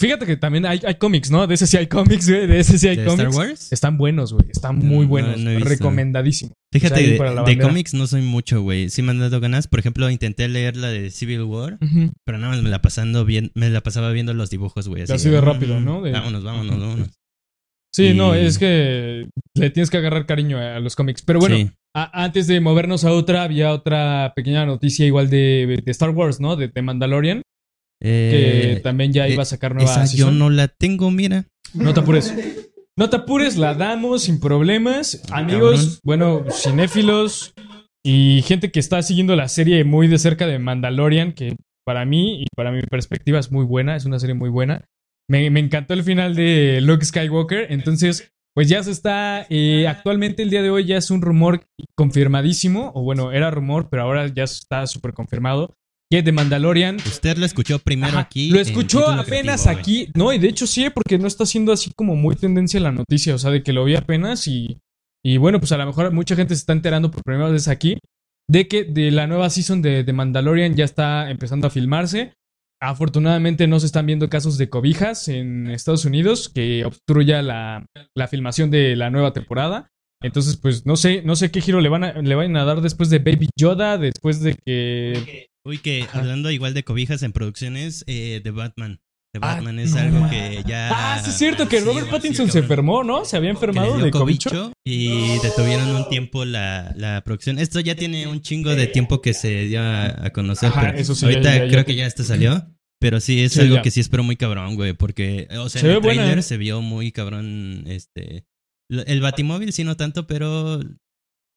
Fíjate 0.00 0.26
que 0.26 0.36
también 0.36 0.64
hay, 0.64 0.80
hay 0.86 0.94
cómics, 0.94 1.28
¿no? 1.30 1.46
De 1.48 1.54
ese 1.56 1.66
sí 1.66 1.76
hay 1.76 1.88
cómics, 1.88 2.28
güey, 2.30 2.46
de 2.46 2.60
ese 2.60 2.78
sí 2.78 2.86
hay 2.86 2.96
¿De 2.96 3.04
cómics. 3.04 3.28
Star 3.30 3.48
Wars? 3.48 3.72
Están 3.72 3.98
buenos, 3.98 4.32
güey, 4.32 4.46
están 4.50 4.76
muy 4.78 5.04
No, 5.06 5.08
buenos, 5.08 5.40
no 5.40 5.50
he 5.50 5.56
visto. 5.56 5.68
recomendadísimo. 5.70 6.52
Fíjate, 6.72 6.94
o 7.20 7.32
sea, 7.34 7.42
de, 7.44 7.56
de 7.56 7.58
cómics 7.62 7.94
no 7.94 8.06
soy 8.06 8.22
mucho, 8.22 8.62
güey. 8.62 8.90
Sí 8.90 9.02
me 9.02 9.10
han 9.10 9.18
dado 9.18 9.40
ganas. 9.40 9.66
Por 9.66 9.80
ejemplo, 9.80 10.08
intenté 10.08 10.46
leer 10.48 10.76
la 10.76 10.88
de 10.88 11.10
Civil 11.10 11.42
War, 11.42 11.78
pero 12.24 12.38
nada 12.38 12.52
más 12.52 12.62
me 12.62 12.70
la 12.70 12.80
pasando 12.80 13.24
bien, 13.24 13.50
me 13.54 13.70
la 13.70 13.80
pasaba 13.80 14.12
viendo 14.12 14.34
los 14.34 14.50
dibujos, 14.50 14.86
güey. 14.86 15.02
Así 15.02 15.30
de 15.30 15.40
rápido, 15.40 15.80
¿no? 15.80 16.00
De- 16.02 16.12
Vámonos, 16.12 16.44
vámonos, 16.44 16.78
vámonos. 16.78 17.08
Sí, 17.92 18.08
Y- 18.08 18.14
no, 18.14 18.34
es 18.34 18.58
que 18.58 19.28
le 19.54 19.70
tienes 19.70 19.90
que 19.90 19.96
agarrar 19.96 20.26
cariño 20.26 20.58
a 20.58 20.78
los 20.78 20.94
cómics. 20.94 21.22
Pero 21.22 21.40
bueno, 21.40 21.56
Sí. 21.56 21.70
a- 21.96 22.22
antes 22.24 22.46
de 22.46 22.60
movernos 22.60 23.04
a 23.04 23.10
otra, 23.12 23.42
había 23.42 23.72
otra 23.72 24.32
pequeña 24.36 24.64
noticia 24.66 25.06
igual 25.06 25.28
de, 25.30 25.80
de 25.84 25.90
Star 25.90 26.10
Wars, 26.10 26.38
¿no? 26.38 26.54
De, 26.54 26.68
de 26.68 26.82
Mandalorian, 26.82 27.42
que 28.00 28.72
Eh, 28.72 28.80
también 28.82 29.12
ya 29.12 29.26
eh, 29.26 29.32
iba 29.32 29.42
a 29.42 29.46
sacar 29.46 29.74
nueva 29.74 30.04
esa 30.04 30.16
yo 30.16 30.30
no 30.30 30.50
la 30.50 30.68
tengo, 30.68 31.10
mira. 31.10 31.46
No 31.74 31.92
te 31.94 32.00
apures. 32.00 32.34
No 32.96 33.10
te 33.10 33.16
apures, 33.16 33.56
la 33.56 33.74
damos 33.74 34.22
sin 34.24 34.40
problemas. 34.40 35.22
Amigos, 35.30 35.80
Cabrón. 35.80 35.98
bueno, 36.02 36.44
cinéfilos 36.50 37.54
y 38.04 38.42
gente 38.42 38.70
que 38.70 38.80
está 38.80 39.02
siguiendo 39.02 39.36
la 39.36 39.48
serie 39.48 39.84
muy 39.84 40.08
de 40.08 40.18
cerca 40.18 40.46
de 40.46 40.58
Mandalorian, 40.58 41.32
que 41.32 41.56
para 41.84 42.04
mí 42.04 42.42
y 42.42 42.46
para 42.56 42.72
mi 42.72 42.82
perspectiva 42.82 43.38
es 43.38 43.50
muy 43.52 43.64
buena, 43.64 43.96
es 43.96 44.04
una 44.04 44.18
serie 44.18 44.34
muy 44.34 44.50
buena. 44.50 44.84
Me, 45.30 45.50
me 45.50 45.60
encantó 45.60 45.94
el 45.94 46.02
final 46.02 46.34
de 46.34 46.80
Luke 46.80 47.04
Skywalker, 47.04 47.70
entonces 47.70 48.32
pues 48.54 48.68
ya 48.68 48.82
se 48.82 48.90
está, 48.90 49.46
eh, 49.50 49.86
actualmente 49.86 50.42
el 50.42 50.50
día 50.50 50.62
de 50.62 50.70
hoy 50.70 50.84
ya 50.84 50.96
es 50.96 51.12
un 51.12 51.22
rumor 51.22 51.64
confirmadísimo, 51.96 52.90
o 52.94 53.02
bueno, 53.02 53.30
era 53.30 53.50
rumor, 53.52 53.88
pero 53.90 54.02
ahora 54.02 54.26
ya 54.26 54.42
está 54.42 54.84
súper 54.88 55.12
confirmado, 55.12 55.76
que 56.10 56.22
de 56.22 56.32
Mandalorian 56.32 56.96
Usted 56.96 57.36
lo 57.36 57.44
escuchó 57.44 57.78
primero 57.78 58.12
Ajá, 58.12 58.20
aquí. 58.20 58.50
Lo 58.50 58.60
escuchó 58.60 59.06
apenas 59.08 59.62
Creativo, 59.62 59.80
aquí. 59.80 60.10
No, 60.14 60.32
y 60.32 60.38
de 60.38 60.48
hecho 60.48 60.66
sí, 60.66 60.88
porque 60.90 61.18
no 61.18 61.26
está 61.26 61.44
siendo 61.46 61.72
así 61.72 61.90
como 61.94 62.16
muy 62.16 62.36
tendencia 62.36 62.80
la 62.80 62.92
noticia. 62.92 63.34
O 63.34 63.38
sea, 63.38 63.50
de 63.50 63.62
que 63.62 63.72
lo 63.72 63.84
vi 63.84 63.96
apenas 63.96 64.46
y. 64.46 64.78
Y 65.24 65.36
bueno, 65.36 65.58
pues 65.58 65.72
a 65.72 65.76
lo 65.76 65.84
mejor 65.84 66.12
mucha 66.12 66.36
gente 66.36 66.54
se 66.54 66.60
está 66.60 66.72
enterando 66.72 67.10
por 67.10 67.22
primera 67.22 67.50
vez 67.50 67.68
aquí. 67.68 67.98
De 68.48 68.66
que 68.68 68.84
de 68.84 69.10
la 69.10 69.26
nueva 69.26 69.50
season 69.50 69.82
de, 69.82 70.04
de 70.04 70.12
Mandalorian 70.12 70.74
ya 70.74 70.84
está 70.84 71.30
empezando 71.30 71.66
a 71.66 71.70
filmarse. 71.70 72.32
Afortunadamente 72.80 73.66
no 73.66 73.80
se 73.80 73.86
están 73.86 74.06
viendo 74.06 74.30
casos 74.30 74.56
de 74.56 74.70
cobijas 74.70 75.28
en 75.28 75.68
Estados 75.68 76.04
Unidos 76.04 76.48
que 76.48 76.84
obstruya 76.84 77.42
la, 77.42 77.84
la 78.14 78.28
filmación 78.28 78.70
de 78.70 78.94
la 78.94 79.10
nueva 79.10 79.32
temporada. 79.32 79.90
Entonces, 80.22 80.56
pues 80.56 80.84
no 80.84 80.96
sé, 80.96 81.22
no 81.22 81.36
sé 81.36 81.50
qué 81.50 81.60
giro 81.60 81.80
le 81.80 81.88
van 81.88 82.04
a, 82.04 82.12
le 82.12 82.34
van 82.34 82.56
a 82.56 82.64
dar 82.64 82.80
después 82.80 83.10
de 83.10 83.18
Baby 83.18 83.48
Yoda, 83.56 83.98
después 83.98 84.40
de 84.40 84.56
que. 84.64 85.48
Uy, 85.68 85.78
que 85.78 86.06
hablando 86.12 86.50
igual 86.50 86.74
de 86.74 86.82
cobijas 86.84 87.22
en 87.22 87.32
producciones, 87.32 88.04
eh, 88.06 88.40
de 88.42 88.50
Batman. 88.50 89.00
De 89.34 89.40
Ah, 89.42 89.56
Batman 89.56 89.78
es 89.78 89.92
no 89.92 89.98
algo 90.00 90.30
que 90.30 90.62
ya. 90.66 90.88
Ah, 90.90 91.20
sí 91.22 91.28
es 91.30 91.36
cierto 91.36 91.68
que 91.68 91.80
Sí, 91.80 91.84
Robert 91.84 92.06
sí, 92.06 92.12
Pattinson 92.12 92.50
se 92.50 92.60
enfermó, 92.60 93.04
¿no? 93.04 93.26
Se 93.26 93.36
había 93.36 93.50
enfermado 93.50 93.98
de 93.98 94.10
cobicho. 94.10 94.72
y 94.86 95.38
detuvieron 95.42 95.94
un 95.94 96.08
tiempo 96.08 96.46
la, 96.46 96.94
la 96.96 97.22
producción. 97.24 97.58
Esto 97.58 97.78
ya 97.80 97.94
tiene 97.94 98.26
un 98.26 98.40
chingo 98.40 98.74
de 98.74 98.86
tiempo 98.86 99.20
que 99.20 99.34
se 99.34 99.66
dio 99.66 99.82
a, 99.82 100.06
a 100.26 100.30
conocer. 100.30 100.70
Ajá, 100.70 100.80
pero 100.80 100.98
eso 100.98 101.14
sí, 101.14 101.26
ahorita 101.26 101.42
ya- 101.42 101.58
ya- 101.58 101.64
ya 101.66 101.70
creo 101.70 101.84
que 101.84 101.94
ya 101.94 102.06
esto 102.06 102.24
salió. 102.24 102.66
Pero 103.00 103.20
sí, 103.20 103.42
es 103.44 103.56
algo 103.58 103.76
ya. 103.76 103.82
que 103.82 103.90
sí 103.90 104.00
espero 104.00 104.22
muy 104.24 104.36
cabrón, 104.36 104.74
güey. 104.76 104.94
Porque, 104.94 105.46
o 105.58 105.68
sea, 105.68 105.82
Se 105.82 105.86
en 105.88 105.94
el 105.96 106.00
buena, 106.00 106.22
trailer 106.22 106.38
¿eh? 106.38 106.42
se 106.42 106.56
vio 106.56 106.80
muy 106.80 107.12
cabrón. 107.12 107.84
Este. 107.86 108.46
El 108.90 109.20
batimóvil 109.20 109.72
sí 109.74 109.84
no 109.84 109.96
tanto, 109.98 110.26
pero. 110.26 110.80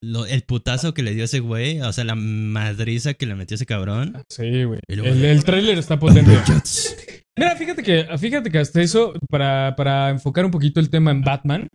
Lo- 0.03 0.25
el 0.25 0.41
putazo 0.43 0.93
que 0.93 1.03
le 1.03 1.13
dio 1.13 1.23
ese 1.25 1.39
güey. 1.39 1.81
O 1.81 1.91
sea, 1.93 2.03
la 2.03 2.15
madriza 2.15 3.13
que 3.13 3.25
le 3.25 3.35
metió 3.35 3.55
ese 3.55 3.65
cabrón. 3.65 4.21
Sí, 4.29 4.63
güey. 4.63 4.79
Luego- 4.89 5.07
El, 5.13 5.25
el 5.25 5.43
tráiler 5.43 5.77
está 5.77 5.99
potente. 5.99 6.31
Mira, 7.37 7.55
fíjate 7.55 7.83
que, 7.83 8.05
fíjate 8.17 8.51
que 8.51 8.57
hasta 8.59 8.81
eso, 8.81 9.13
para, 9.29 9.75
para 9.77 10.09
enfocar 10.09 10.45
un 10.45 10.51
poquito 10.51 10.79
el 10.79 10.89
tema 10.89 11.11
en 11.11 11.21
Batman, 11.21 11.67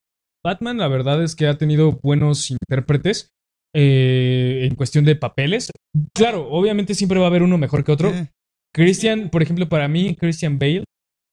Batman 0.45 0.77
la 0.79 0.89
verdad 0.89 1.22
es 1.24 1.35
que 1.35 1.47
ha 1.47 1.57
tenido 1.59 1.99
buenos 2.03 2.51
intérpretes 2.51 3.31
eh, 3.74 4.66
en 4.68 4.74
cuestión 4.74 5.05
de 5.05 5.16
papeles. 5.16 5.70
Claro, 6.14 6.49
obviamente 6.51 6.95
siempre 6.95 7.18
va 7.18 7.27
a 7.27 7.29
haber 7.29 7.43
uno 7.43 7.59
mejor 7.59 7.85
que 7.85 7.93
otro. 7.93 8.11
Eh, 8.11 8.29
Christian, 8.74 9.31
por 9.31 9.43
ejemplo, 9.43 9.68
para 9.68 9.89
mí, 9.89 10.14
Christian 10.14 10.59
Bale 10.59 10.85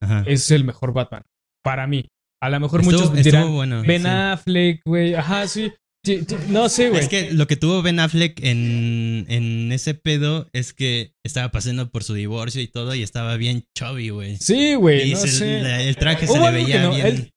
Ajá. 0.01 0.23
es 0.25 0.49
el 0.51 0.63
mejor 0.63 0.93
Batman. 0.93 1.21
Para 1.63 1.85
mí. 1.87 2.05
A 2.41 2.49
lo 2.49 2.59
mejor 2.59 2.81
Estuvo- 2.81 2.99
muchos 3.09 3.23
dirán, 3.23 3.53
bueno, 3.53 3.83
Ben 3.85 4.01
sí. 4.03 4.07
Affleck, 4.07 4.81
güey. 4.85 5.13
Ajá, 5.15 5.47
sí. 5.47 5.71
Sí, 6.05 6.21
sí, 6.27 6.35
No 6.49 6.67
sé, 6.67 6.89
güey. 6.89 7.01
Es 7.01 7.07
que 7.07 7.31
lo 7.31 7.47
que 7.47 7.55
tuvo 7.55 7.81
Ben 7.81 7.99
Affleck 7.99 8.39
en, 8.43 9.25
en 9.29 9.71
ese 9.71 9.93
pedo 9.93 10.49
es 10.51 10.73
que 10.73 11.13
estaba 11.23 11.49
pasando 11.51 11.89
por 11.91 12.03
su 12.03 12.13
divorcio 12.13 12.61
y 12.61 12.67
todo 12.67 12.93
y 12.93 13.03
estaba 13.03 13.37
bien 13.37 13.63
chubby, 13.77 14.09
güey. 14.09 14.37
Sí, 14.37 14.75
güey, 14.75 15.09
y 15.09 15.13
no 15.13 15.19
se- 15.19 15.27
sé. 15.29 15.61
la- 15.61 15.81
el 15.81 15.95
traje 15.95 16.27
se 16.27 16.39
le 16.39 16.51
veía 16.51 16.83
no, 16.83 16.93
bien. 16.93 17.05
él- 17.07 17.31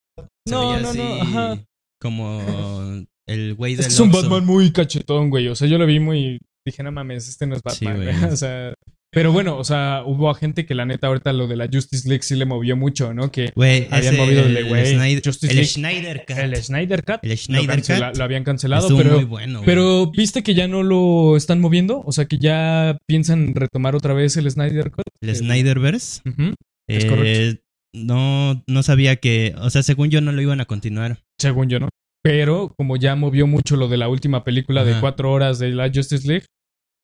No, 0.49 0.73
veía 0.73 0.81
no, 0.83 0.95
no, 0.95 1.23
ajá. 1.23 1.65
Como 2.01 3.07
el 3.29 3.55
güey 3.55 3.73
Es 3.75 3.79
del 3.79 3.87
que 3.87 3.93
es 3.93 4.01
un. 4.01 4.11
Batman 4.13 4.45
muy 4.45 4.73
cachetón, 4.73 5.31
güey. 5.31 5.49
O 5.49 5.55
sea, 5.55 5.69
yo 5.69 5.79
lo 5.79 5.87
vi 5.87 6.01
muy. 6.01 6.41
Dije, 6.67 6.83
no 6.83 6.91
mames, 6.93 7.29
este 7.29 7.47
no 7.47 7.55
es 7.55 7.63
Sí, 7.73 7.85
Batman, 7.85 8.05
güey. 8.05 8.17
güey. 8.21 8.33
O 8.33 8.37
sea. 8.37 8.75
Pero 9.13 9.33
bueno, 9.33 9.57
o 9.57 9.65
sea, 9.65 10.03
hubo 10.05 10.33
gente 10.35 10.67
que 10.67 10.75
la 10.75 10.85
neta 10.85 11.07
ahorita 11.07 11.33
lo 11.33 11.47
de 11.47 11.57
la 11.57 11.69
Justice 11.73 12.07
League 12.09 12.23
sí 12.23 12.35
le 12.35 12.45
movió 12.45 12.77
mucho, 12.77 13.15
¿no? 13.15 13.31
Que 13.31 13.51
Güey, 13.55 13.87
habían 13.91 14.15
ese- 14.15 14.17
movido 14.23 14.43
el 14.45 14.55
de, 14.55 14.61
el 14.61 14.69
güey, 14.69 14.83
el 14.93 14.99
League. 14.99 15.65
Schneider 15.65 16.25
Cut. 16.27 16.37
el 16.39 16.57
Snyder 16.57 17.05
Cut 17.05 17.19
El 17.23 17.31
lo, 17.31 17.37
Schneider 17.37 17.77
cancela- 17.77 18.09
Cut 18.11 18.19
lo 18.19 18.25
habían 18.25 18.45
cancelado, 18.45 18.83
estuvo 18.83 18.99
pero. 18.99 19.15
muy 19.15 19.25
bueno. 19.25 19.63
Pero 19.65 20.11
viste 20.11 20.43
que 20.43 20.55
ya 20.55 20.69
no 20.69 20.83
lo 20.83 21.37
están 21.37 21.61
moviendo, 21.61 22.03
o 22.05 22.13
sea 22.13 22.27
que 22.27 22.39
ya 22.39 22.99
piensan 23.09 23.55
retomar 23.55 23.95
otra 23.97 24.13
vez 24.13 24.37
el 24.37 24.51
Snyder 24.51 24.91
Cut. 24.91 25.05
el 25.23 25.35
Snyderverse. 25.35 26.21
Ujú, 26.29 26.55
Es 26.89 27.05
eh, 27.05 27.09
correcto. 27.09 27.63
No, 27.95 28.63
no 28.67 28.83
sabía 28.83 29.17
que, 29.17 29.55
o 29.59 29.71
sea, 29.71 29.83
según 29.83 30.11
yo 30.11 30.21
no 30.21 30.31
lo 30.33 30.43
iban 30.43 30.61
a 30.61 30.67
continuar. 30.67 31.21
Según 31.41 31.69
yo, 31.71 31.81
¿no? 31.81 31.89
Pero 32.23 32.75
como 32.77 32.97
ya 32.99 33.15
movió 33.17 33.47
mucho 33.47 33.77
lo 33.77 33.89
de 33.89 33.97
la 33.97 34.09
última 34.11 34.45
película 34.45 34.85
de 34.85 35.01
cuatro 35.01 35.33
horas 35.33 35.59
de 35.59 35.71
la 35.71 35.91
Justice 35.95 36.27
League, 36.29 36.45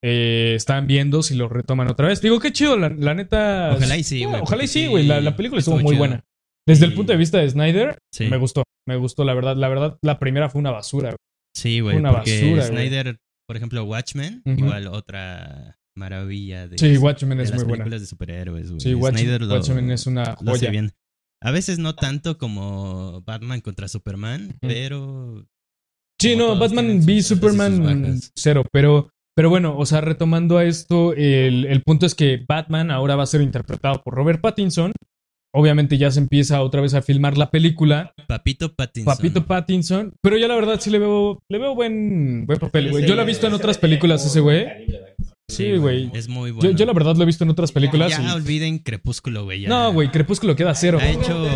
eh, 0.03 0.55
están 0.57 0.87
viendo 0.87 1.23
si 1.23 1.35
lo 1.35 1.49
retoman 1.49 1.89
otra 1.89 2.09
vez. 2.09 2.21
Digo, 2.21 2.41
qué 2.41 2.53
chido, 2.53 2.77
la, 2.77 2.89
la 2.91 3.15
neta. 3.15 3.75
Ojalá 3.77 3.97
y 3.97 4.03
sí, 4.05 4.25
güey, 4.25 4.41
Ojalá 4.43 4.65
y 4.65 4.69
sí, 4.69 4.87
güey. 4.87 5.07
La, 5.07 5.21
la 5.21 5.37
película 5.37 5.61
estuvo, 5.61 5.77
muy 5.77 5.85
chido. 5.93 5.99
buena. 5.99 6.25
Desde 6.67 6.87
el 6.87 6.95
punto 6.95 7.13
de 7.13 7.19
vista 7.19 7.39
de 7.39 7.49
Snyder, 7.51 7.99
Sí. 8.13 8.27
me 8.27 8.37
gustó. 8.37 8.65
Me 8.87 8.97
gustó, 8.97 9.25
la 9.25 9.35
verdad. 9.35 9.57
La 9.57 9.69
verdad, 9.69 9.99
la 10.03 10.19
primera 10.19 10.49
fue 10.49 10.61
una 10.61 10.71
basura. 10.71 11.11
güey. 11.11 11.17
Sí, 11.57 11.81
güey, 11.81 11.97
Una 11.97 12.11
basura. 12.13 12.63
Snyder, 12.65 13.19
por 13.47 13.57
ejemplo, 13.57 13.85
Watchmen, 13.85 14.43
igual 14.47 14.87
otra 14.89 15.77
maravilla 15.97 16.67
de, 16.69 16.79
Sí, 16.79 16.97
Watchmen 16.97 17.39
de 17.39 17.45
es 17.45 17.51
las 17.51 17.59
muy 17.61 17.69
buena. 17.69 17.85
películas 17.85 18.01
de 18.01 18.07
superhéroes, 18.07 18.69
güey. 18.71 18.81
Sí, 18.81 18.95
Watch- 18.95 19.19
Snyder 19.19 19.43
lo, 19.43 19.55
Watchmen 19.55 19.91
es 19.91 20.07
una 20.07 20.37
lo 20.41 20.53
hace 20.53 20.67
joya. 20.67 20.71
bien. 20.71 20.93
A 21.43 21.51
veces 21.51 21.79
no 21.79 21.95
tanto 21.95 22.39
como 22.39 23.21
Batman 23.23 23.61
contra 23.61 23.89
Superman, 23.89 24.57
pero 24.61 25.45
Sí, 26.21 26.37
no, 26.37 26.57
Batman 26.57 27.01
v 27.05 27.23
Superman 27.23 28.19
cero, 28.37 28.65
pero, 28.73 29.11
pero 29.35 29.49
bueno, 29.51 29.77
o 29.79 29.87
sea, 29.87 30.01
retomando 30.01 30.59
a 30.59 30.65
esto, 30.65 31.15
el, 31.15 31.65
el 31.67 31.83
punto 31.83 32.07
es 32.07 32.15
que 32.15 32.45
Batman 32.47 32.91
ahora 32.91 33.17
va 33.17 33.23
a 33.23 33.27
ser 33.27 33.41
interpretado 33.41 34.03
por 34.03 34.15
Robert 34.15 34.41
Pattinson. 34.41 34.93
Obviamente 35.55 35.99
ya 35.99 36.11
se 36.11 36.19
empieza 36.19 36.63
otra 36.63 36.81
vez 36.81 36.95
a 36.95 37.03
filmar 37.03 37.37
la 37.37 37.51
película. 37.51 38.15
Papito 38.27 38.75
Pattinson. 38.75 39.15
Papito 39.15 39.45
Pattinson. 39.47 40.15
Pero 40.23 40.39
yo 40.39 40.49
la 40.49 40.55
verdad 40.55 40.81
sí 40.81 40.89
le 40.91 40.99
veo, 40.99 41.43
le 41.51 41.59
veo 41.59 41.75
buen, 41.75 42.47
buen 42.47 42.59
papel, 42.59 42.91
güey. 42.91 43.07
Yo 43.07 43.15
lo 43.15 43.23
he 43.23 43.27
visto 43.27 43.47
en 43.47 43.53
otras 43.53 43.77
películas 43.77 44.25
ese 44.25 44.41
güey. 44.41 44.67
Sí, 45.51 45.77
güey. 45.77 46.11
Es 46.15 46.29
muy 46.29 46.51
bueno. 46.53 46.71
yo 46.75 46.87
la 46.87 46.95
verdad 46.95 47.17
lo 47.17 47.25
he 47.25 47.27
visto 47.27 47.45
en 47.45 47.51
otras 47.51 47.71
películas. 47.73 48.11
Ya 48.11 48.23
y- 48.23 48.31
olviden 48.33 48.79
Crepúsculo, 48.79 49.45
güey. 49.45 49.67
No, 49.67 49.93
güey, 49.93 50.11
Crepúsculo 50.11 50.57
queda 50.57 50.75
cero. 50.75 50.99
Ha 51.01 51.11
hecho. 51.11 51.47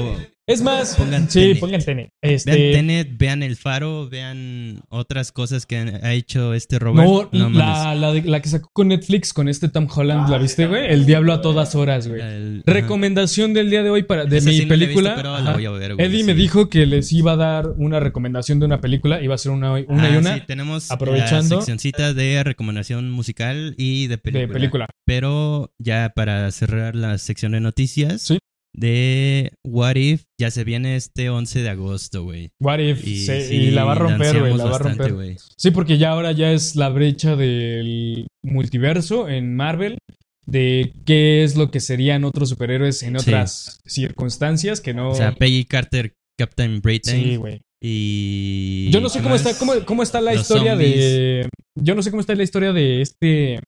Es 0.48 0.62
más, 0.62 0.94
Pongan 0.94 1.28
sí, 1.28 1.40
Tenet. 1.40 1.58
pongan 1.58 1.80
Tenet. 1.84 2.10
Vean 2.22 2.34
Este, 2.36 2.52
Tenet, 2.72 3.18
vean 3.18 3.42
El 3.42 3.56
Faro, 3.56 4.08
vean 4.08 4.80
otras 4.90 5.32
cosas 5.32 5.66
que 5.66 5.76
ha 5.76 6.12
hecho 6.12 6.54
este 6.54 6.78
Robert. 6.78 7.08
no, 7.32 7.50
mames. 7.50 7.56
la, 7.58 7.94
la, 7.96 8.12
de- 8.12 8.22
la 8.22 8.40
que 8.40 8.48
sacó 8.48 8.70
con 8.72 8.86
Netflix 8.88 9.32
con 9.32 9.48
este 9.48 9.68
Tom 9.68 9.88
Holland, 9.92 10.28
¿la 10.30 10.38
viste, 10.38 10.68
güey? 10.68 10.86
El 10.86 11.04
diablo 11.04 11.32
a 11.32 11.40
todas 11.40 11.74
horas, 11.74 12.06
güey. 12.06 12.20
El-. 12.20 12.62
Recomendación 12.64 13.54
del 13.54 13.70
día 13.70 13.82
de 13.82 13.90
hoy 13.90 14.04
para 14.04 14.24
de 14.24 14.36
Esa 14.36 14.48
mi 14.50 14.56
sí 14.56 14.66
no 14.66 14.74
la 14.76 14.78
película. 14.78 15.08
visto, 15.10 15.16
pero 15.22 15.34
Ajá. 15.34 15.42
la 15.44 15.52
voy 15.54 15.66
a 15.66 15.70
ver, 15.72 15.94
güey, 15.96 16.06
Eddie 16.06 16.18
sí. 16.20 16.24
me 16.24 16.34
dijo 16.34 16.68
que 16.70 16.86
les 16.86 17.12
iba 17.12 17.32
a 17.32 17.36
dar 17.36 17.70
una 17.76 17.98
recomendación 17.98 18.60
de 18.60 18.66
una 18.66 18.80
película, 18.80 19.20
iba 19.20 19.34
a 19.34 19.38
ser 19.38 19.50
una, 19.50 19.72
una 19.72 19.80
y 19.80 20.14
Ah, 20.14 20.18
una 20.20 20.34
sí, 20.36 20.42
tenemos 20.46 20.92
aprovechando- 20.92 21.56
la 21.56 21.60
seccioncita 21.62 22.14
de 22.14 22.44
recomendación 22.44 23.10
musical 23.10 23.74
y 23.78 24.06
de 24.06 24.16
película. 24.18 24.46
de 24.46 24.52
película. 24.52 24.86
Pero 25.04 25.72
ya 25.80 26.12
para 26.14 26.48
cerrar 26.52 26.94
la 26.94 27.18
sección 27.18 27.50
de 27.50 27.60
noticias 27.60 28.22
Sí. 28.22 28.38
De 28.76 29.52
What 29.66 29.96
If, 29.96 30.24
ya 30.38 30.50
se 30.50 30.64
viene 30.64 30.96
este 30.96 31.30
11 31.30 31.62
de 31.62 31.68
agosto, 31.70 32.22
güey. 32.24 32.50
What 32.60 32.78
if 32.80 33.06
Y, 33.06 33.24
sí, 33.26 33.32
y 33.32 33.70
la 33.70 33.84
va 33.84 33.92
a 33.92 33.94
romper, 33.96 34.38
güey, 34.38 34.56
la 34.56 34.64
va 34.66 34.76
a 34.76 34.78
romper. 34.78 35.36
Sí, 35.56 35.70
porque 35.70 35.98
ya 35.98 36.10
ahora 36.10 36.32
ya 36.32 36.52
es 36.52 36.76
la 36.76 36.88
brecha 36.90 37.36
del 37.36 38.26
multiverso 38.44 39.28
en 39.28 39.54
Marvel. 39.56 39.98
De 40.44 40.92
qué 41.04 41.42
es 41.42 41.56
lo 41.56 41.72
que 41.72 41.80
serían 41.80 42.22
otros 42.24 42.50
superhéroes 42.50 43.02
en 43.02 43.18
Sí. 43.18 43.28
otras 43.30 43.80
circunstancias 43.84 44.80
que 44.80 44.94
no. 44.94 45.10
O 45.10 45.14
sea, 45.16 45.34
Peggy 45.34 45.64
Carter, 45.64 46.12
Captain 46.38 46.80
Britain 46.80 47.20
sí, 47.20 47.34
güey. 47.36 47.62
y... 47.82 48.88
Yo 48.92 49.00
no 49.00 49.08
sé 49.08 49.18
¿qué 49.18 49.22
cómo 49.24 49.34
más? 49.34 49.44
está, 49.44 49.58
cómo, 49.58 49.72
cómo 49.84 50.02
está 50.04 50.20
la 50.20 50.34
Los 50.34 50.42
historia 50.42 50.76
de. 50.76 51.48
Yo 51.76 51.96
no 51.96 52.02
sé 52.02 52.10
cómo 52.10 52.20
está 52.20 52.34
la 52.36 52.44
historia 52.44 52.72
de 52.72 53.00
este. 53.02 53.58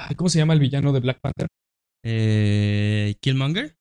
ay, 0.00 0.14
¿Cómo 0.14 0.28
se 0.28 0.38
llama 0.38 0.52
el 0.52 0.60
villano 0.60 0.92
de 0.92 1.00
Black 1.00 1.18
Panther? 1.20 1.48
Eh, 2.04 3.14
¿Killmonger? 3.20 3.74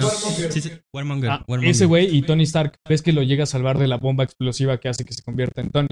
No, 0.00 0.06
Warmonger. 0.08 0.52
sí, 0.52 0.60
sí, 0.60 0.70
Warmonger. 0.94 1.30
Ah, 1.30 1.44
Warmonger. 1.48 1.70
ese 1.70 1.84
güey 1.86 2.16
y 2.16 2.22
Tony 2.22 2.42
Stark. 2.44 2.76
Ves 2.88 3.02
que 3.02 3.12
lo 3.12 3.22
llega 3.22 3.44
a 3.44 3.46
salvar 3.46 3.78
de 3.78 3.88
la 3.88 3.96
bomba 3.96 4.24
explosiva 4.24 4.78
que 4.80 4.88
hace 4.88 5.04
que 5.04 5.12
se 5.14 5.22
convierta 5.22 5.60
en 5.60 5.70
Tony. 5.70 5.88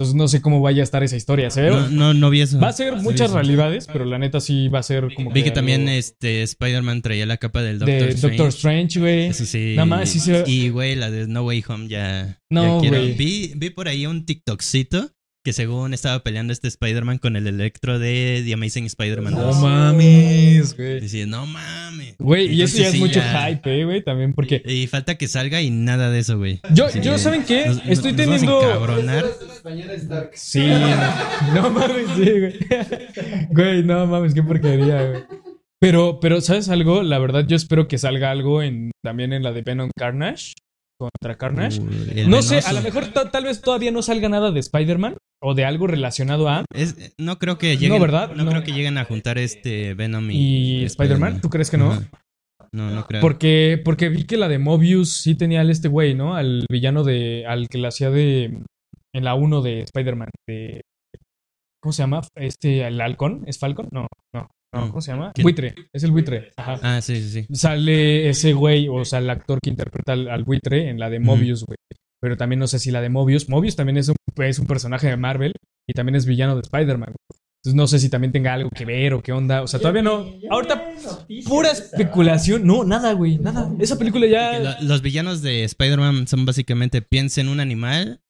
Entonces 0.00 0.16
no 0.16 0.26
sé 0.26 0.40
cómo 0.42 0.60
vaya 0.60 0.82
a 0.82 0.84
estar 0.84 1.04
esa 1.04 1.14
historia. 1.16 1.50
Se 1.50 1.60
ve- 1.62 1.70
No, 1.70 1.88
no, 1.88 2.14
no 2.14 2.30
vi 2.30 2.40
eso. 2.40 2.58
Va 2.58 2.68
a 2.68 2.72
ser 2.72 2.96
muchas 2.96 3.26
eso. 3.28 3.34
realidades, 3.34 3.86
pero 3.92 4.04
la 4.04 4.18
neta 4.18 4.40
sí 4.40 4.66
va 4.68 4.80
a 4.80 4.82
ser 4.82 5.14
como 5.14 5.30
Vi 5.30 5.44
que 5.44 5.52
también 5.52 5.88
este 5.88 6.42
Spider-Man 6.42 7.02
traía 7.02 7.24
la 7.26 7.36
capa 7.36 7.62
del 7.62 7.78
Doctor 7.78 7.98
de 8.00 8.08
Strange. 8.08 8.36
Doctor 8.36 8.48
Strange, 8.48 8.98
güey. 8.98 9.26
Eso 9.26 9.44
sí. 9.44 9.74
Nada 9.76 9.86
más, 9.86 10.08
sí 10.08 10.18
se- 10.18 10.42
Y 10.46 10.70
güey, 10.70 10.96
la 10.96 11.10
de 11.10 11.28
No 11.28 11.44
Way 11.44 11.62
Home 11.68 11.88
ya. 11.88 12.40
No, 12.50 12.76
ya 12.76 12.80
quiero. 12.80 12.96
güey. 12.96 13.12
Vi, 13.14 13.52
vi 13.54 13.70
por 13.70 13.86
ahí 13.86 14.06
un 14.06 14.24
TikTokcito 14.26 15.10
que 15.44 15.52
según 15.52 15.92
estaba 15.92 16.22
peleando 16.22 16.52
este 16.52 16.68
Spider-Man 16.68 17.18
con 17.18 17.34
el 17.36 17.48
Electro 17.48 17.98
de 17.98 18.42
The 18.46 18.54
Amazing 18.54 18.86
Spider-Man 18.86 19.34
No 19.34 19.40
2. 19.46 19.56
mames, 19.60 20.76
güey. 20.76 21.00
Decía, 21.00 21.26
no 21.26 21.46
mames. 21.46 22.14
Güey, 22.18 22.46
y 22.54 22.62
eso 22.62 22.78
ya 22.78 22.86
es 22.86 22.92
sí, 22.92 22.98
mucho 23.00 23.14
ya- 23.20 23.48
hype, 23.48 23.80
eh, 23.80 23.84
güey, 23.84 24.04
también 24.04 24.34
porque 24.34 24.62
Y 24.64 24.86
falta 24.86 25.16
que 25.16 25.26
salga 25.26 25.60
y 25.60 25.70
nada 25.70 26.10
de 26.10 26.20
eso, 26.20 26.38
güey. 26.38 26.60
yo, 26.72 26.86
Así 26.86 27.00
yo 27.00 27.18
¿saben 27.18 27.42
qué? 27.44 27.66
nos- 27.66 27.78
Estoy 27.88 28.12
nos 28.12 28.20
vamos 28.26 28.40
teniendo 28.40 28.60
Dark. 30.08 30.30
Sí, 30.34 30.60
no 31.54 31.70
mames, 31.70 32.06
sí, 32.16 32.30
güey. 32.30 32.54
Güey, 33.50 33.82
no 33.82 34.06
mames, 34.06 34.34
qué 34.34 34.42
porquería, 34.42 35.04
güey. 35.08 35.22
Pero, 35.80 36.20
pero, 36.20 36.40
¿sabes 36.40 36.68
algo? 36.68 37.02
La 37.02 37.18
verdad, 37.18 37.44
yo 37.48 37.56
espero 37.56 37.88
que 37.88 37.98
salga 37.98 38.30
algo 38.30 38.62
en, 38.62 38.92
también 39.02 39.32
en 39.32 39.42
la 39.42 39.50
de 39.52 39.62
Venom 39.62 39.90
Carnage. 39.98 40.52
Contra 41.10 41.36
Carnage. 41.36 41.80
No 42.28 42.42
sé, 42.42 42.58
a 42.60 42.72
lo 42.72 42.80
mejor 42.82 43.06
ta- 43.08 43.30
tal 43.30 43.44
vez 43.44 43.60
todavía 43.60 43.90
no 43.90 44.02
salga 44.02 44.28
nada 44.28 44.50
de 44.50 44.60
Spider-Man 44.60 45.16
o 45.42 45.54
de 45.54 45.64
algo 45.64 45.86
relacionado 45.86 46.48
a. 46.48 46.64
Es- 46.74 47.14
no 47.18 47.38
creo 47.38 47.58
que 47.58 47.76
lleguen, 47.76 48.00
¿verdad? 48.00 48.32
No, 48.34 48.44
No. 48.44 48.50
creo 48.50 48.62
que 48.64 48.72
lleguen 48.72 48.98
a 48.98 49.04
juntar 49.04 49.38
este 49.38 49.94
Venom 49.94 50.30
y, 50.30 50.82
¿Y 50.82 50.84
Spider-Man? 50.84 51.40
¿Tú 51.40 51.50
crees 51.50 51.70
que 51.70 51.78
no? 51.78 51.98
No, 52.74 52.90
no 52.90 53.06
creo. 53.06 53.20
Porque, 53.20 53.80
porque 53.84 54.08
vi 54.08 54.24
que 54.24 54.36
la 54.38 54.48
de 54.48 54.58
Mobius 54.58 55.12
sí 55.16 55.34
tenía 55.34 55.60
al 55.60 55.70
este 55.70 55.88
güey, 55.88 56.14
¿no? 56.14 56.34
Al 56.36 56.64
villano 56.70 57.04
de. 57.04 57.44
al 57.46 57.68
que 57.68 57.78
la 57.78 57.88
hacía 57.88 58.10
de. 58.10 58.62
en 59.14 59.24
la 59.24 59.34
1 59.34 59.60
de 59.62 59.80
Spider-Man. 59.82 60.30
De. 60.48 60.80
¿Cómo 61.82 61.92
se 61.92 62.02
llama? 62.02 62.22
Este, 62.36 62.86
el 62.86 63.00
halcón. 63.00 63.42
¿Es 63.46 63.58
Falcon? 63.58 63.88
No, 63.92 64.06
no, 64.34 64.48
no. 64.72 64.80
No. 64.80 64.88
¿Cómo 64.88 65.00
se 65.00 65.12
llama? 65.12 65.32
¿Quién? 65.34 65.44
Buitre. 65.44 65.74
Es 65.92 66.02
el 66.04 66.10
buitre. 66.12 66.50
Ajá. 66.56 66.78
Ah, 66.82 67.00
sí, 67.02 67.16
sí, 67.16 67.30
sí. 67.46 67.54
Sale 67.54 68.28
ese 68.28 68.52
güey, 68.52 68.88
o 68.88 69.04
sea, 69.04 69.18
el 69.18 69.30
actor 69.30 69.58
que 69.62 69.70
interpreta 69.70 70.12
al, 70.14 70.28
al 70.28 70.44
buitre 70.44 70.88
en 70.88 70.98
la 70.98 71.10
de. 71.10 71.20
Mobius, 71.20 71.64
güey. 71.64 71.76
Pero 72.20 72.36
también 72.36 72.60
no 72.60 72.66
sé 72.68 72.78
si 72.78 72.90
la 72.90 73.00
de 73.00 73.08
Mobius. 73.08 73.48
Mobius 73.48 73.74
también 73.76 73.96
es 73.96 74.08
un, 74.08 74.16
es 74.44 74.58
un 74.58 74.66
personaje 74.66 75.08
de 75.08 75.16
Marvel 75.16 75.52
y 75.88 75.92
también 75.92 76.14
es 76.16 76.24
villano 76.26 76.54
de 76.54 76.62
Spider-Man. 76.62 77.08
güey. 77.10 77.40
Entonces 77.64 77.76
no 77.76 77.86
sé 77.86 77.98
si 78.00 78.08
también 78.08 78.32
tenga 78.32 78.54
algo 78.54 78.70
que 78.70 78.84
ver 78.84 79.14
o 79.14 79.22
qué 79.22 79.32
onda. 79.32 79.62
O 79.62 79.66
sea, 79.68 79.78
todavía 79.78 80.02
no. 80.02 80.26
Ahorita, 80.50 80.84
pura 81.46 81.70
especulación. 81.70 82.66
No, 82.66 82.82
nada, 82.84 83.12
güey. 83.12 83.38
Nada. 83.38 83.70
Esa 83.78 83.98
película 83.98 84.26
ya. 84.26 84.58
Lo- 84.58 84.80
Los 84.88 85.02
villanos 85.02 85.42
de 85.42 85.64
Spider-Man 85.64 86.26
son 86.28 86.44
básicamente 86.44 87.02
piensa 87.02 87.40
en 87.40 87.48
un 87.48 87.60
animal 87.60 88.20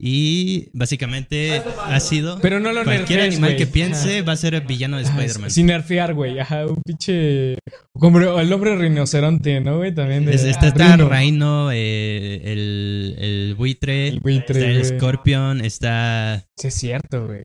y 0.00 0.68
básicamente 0.74 1.60
ha 1.84 1.98
sido 1.98 2.38
Pero 2.40 2.60
no 2.60 2.72
lo 2.72 2.84
cualquier 2.84 3.18
nerfees, 3.20 3.34
animal 3.34 3.56
que 3.56 3.66
piense 3.66 4.18
Ajá. 4.18 4.26
va 4.28 4.32
a 4.32 4.36
ser 4.36 4.54
el 4.54 4.60
villano 4.60 4.96
de 4.98 5.02
Spider-Man. 5.02 5.50
Sin 5.50 5.66
nerfear, 5.66 6.14
güey. 6.14 6.38
Ajá, 6.38 6.66
un 6.66 6.80
pinche. 6.84 7.56
Como 7.94 8.20
el 8.38 8.52
hombre 8.52 8.76
rinoceronte, 8.76 9.60
¿no, 9.60 9.78
güey? 9.78 9.92
También 9.94 10.24
de. 10.24 10.34
Es- 10.34 10.44
está, 10.44 10.66
Ah, 10.66 10.68
está 10.68 10.96
Bruno. 10.96 11.10
Rhino, 11.10 11.70
eh, 11.72 12.40
el, 12.44 13.16
el 13.18 13.54
buitre, 13.56 14.08
El 14.08 14.20
buitre, 14.20 14.58
está 14.78 14.92
el. 14.94 14.98
Scorpion, 14.98 15.64
está 15.64 16.44
Sí, 16.56 16.68
es 16.68 16.74
cierto, 16.74 17.26
güey. 17.26 17.42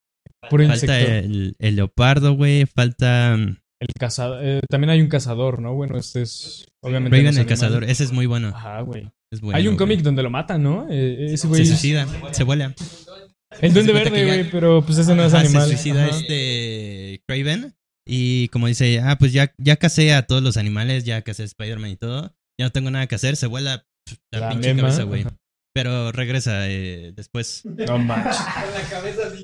Puro 0.49 0.67
falta 0.67 0.99
insecto. 0.99 1.25
el, 1.25 1.55
el 1.57 1.75
leopardo, 1.77 2.33
güey, 2.35 2.65
falta 2.65 3.35
mm, 3.37 3.55
El 3.83 3.93
cazador. 3.99 4.39
eh, 4.43 4.61
también 4.69 4.89
hay 4.91 5.01
un 5.01 5.07
cazador, 5.09 5.59
¿no? 5.61 5.73
Bueno, 5.73 5.97
este 5.97 6.21
es. 6.21 6.65
Obviamente. 6.81 7.17
Raven 7.17 7.27
el 7.27 7.37
animales. 7.39 7.59
cazador, 7.59 7.83
ese 7.83 8.03
es 8.05 8.11
muy 8.11 8.25
bueno. 8.25 8.49
Ajá, 8.55 8.81
güey. 8.81 9.11
es 9.31 9.41
bueno, 9.41 9.57
hay 9.57 9.67
un 9.67 9.75
cómic 9.75 10.01
donde 10.01 10.23
lo 10.23 10.29
matan, 10.29 10.63
¿no? 10.63 10.87
Eh, 10.89 11.33
ese 11.33 11.47
güey. 11.47 11.65
Se 11.65 11.71
suicida, 11.71 12.07
se 12.31 12.43
vuela. 12.43 12.73
El 13.61 13.73
duende 13.73 13.93
verde, 13.93 14.19
ya- 14.19 14.25
güey, 14.25 14.49
pero 14.49 14.81
pues 14.85 14.97
ese 14.97 15.13
no 15.15 15.23
es 15.25 15.33
Ajá, 15.33 15.43
animal. 15.43 15.63
Se 15.63 15.75
suicida 15.77 16.05
Ajá. 16.05 16.17
este 16.17 17.21
Craven. 17.27 17.75
Y 18.05 18.47
como 18.49 18.67
dice, 18.67 18.99
ah, 18.99 19.17
pues 19.17 19.31
ya, 19.33 19.53
ya 19.57 19.75
casé 19.77 20.13
a 20.13 20.23
todos 20.27 20.41
los 20.43 20.57
animales, 20.57 21.03
ya 21.03 21.21
casé 21.21 21.43
a 21.43 21.45
Spider-Man 21.45 21.91
y 21.91 21.95
todo. 21.97 22.33
Ya 22.59 22.65
no 22.65 22.71
tengo 22.71 22.89
nada 22.91 23.07
que 23.07 23.15
hacer, 23.15 23.35
se 23.37 23.47
vuela 23.47 23.85
la, 24.31 24.39
La 24.39 24.49
pinche 24.49 24.73
mema. 24.73 24.87
cabeza, 24.89 25.03
güey. 25.03 25.21
Ajá. 25.21 25.35
Pero 25.75 26.11
regresa 26.11 26.69
eh, 26.69 27.13
después. 27.15 27.61
No 27.65 27.97
manches. 27.97 28.37
Con 28.37 28.73
la 28.73 28.89
cabeza 28.89 29.21
así. 29.27 29.43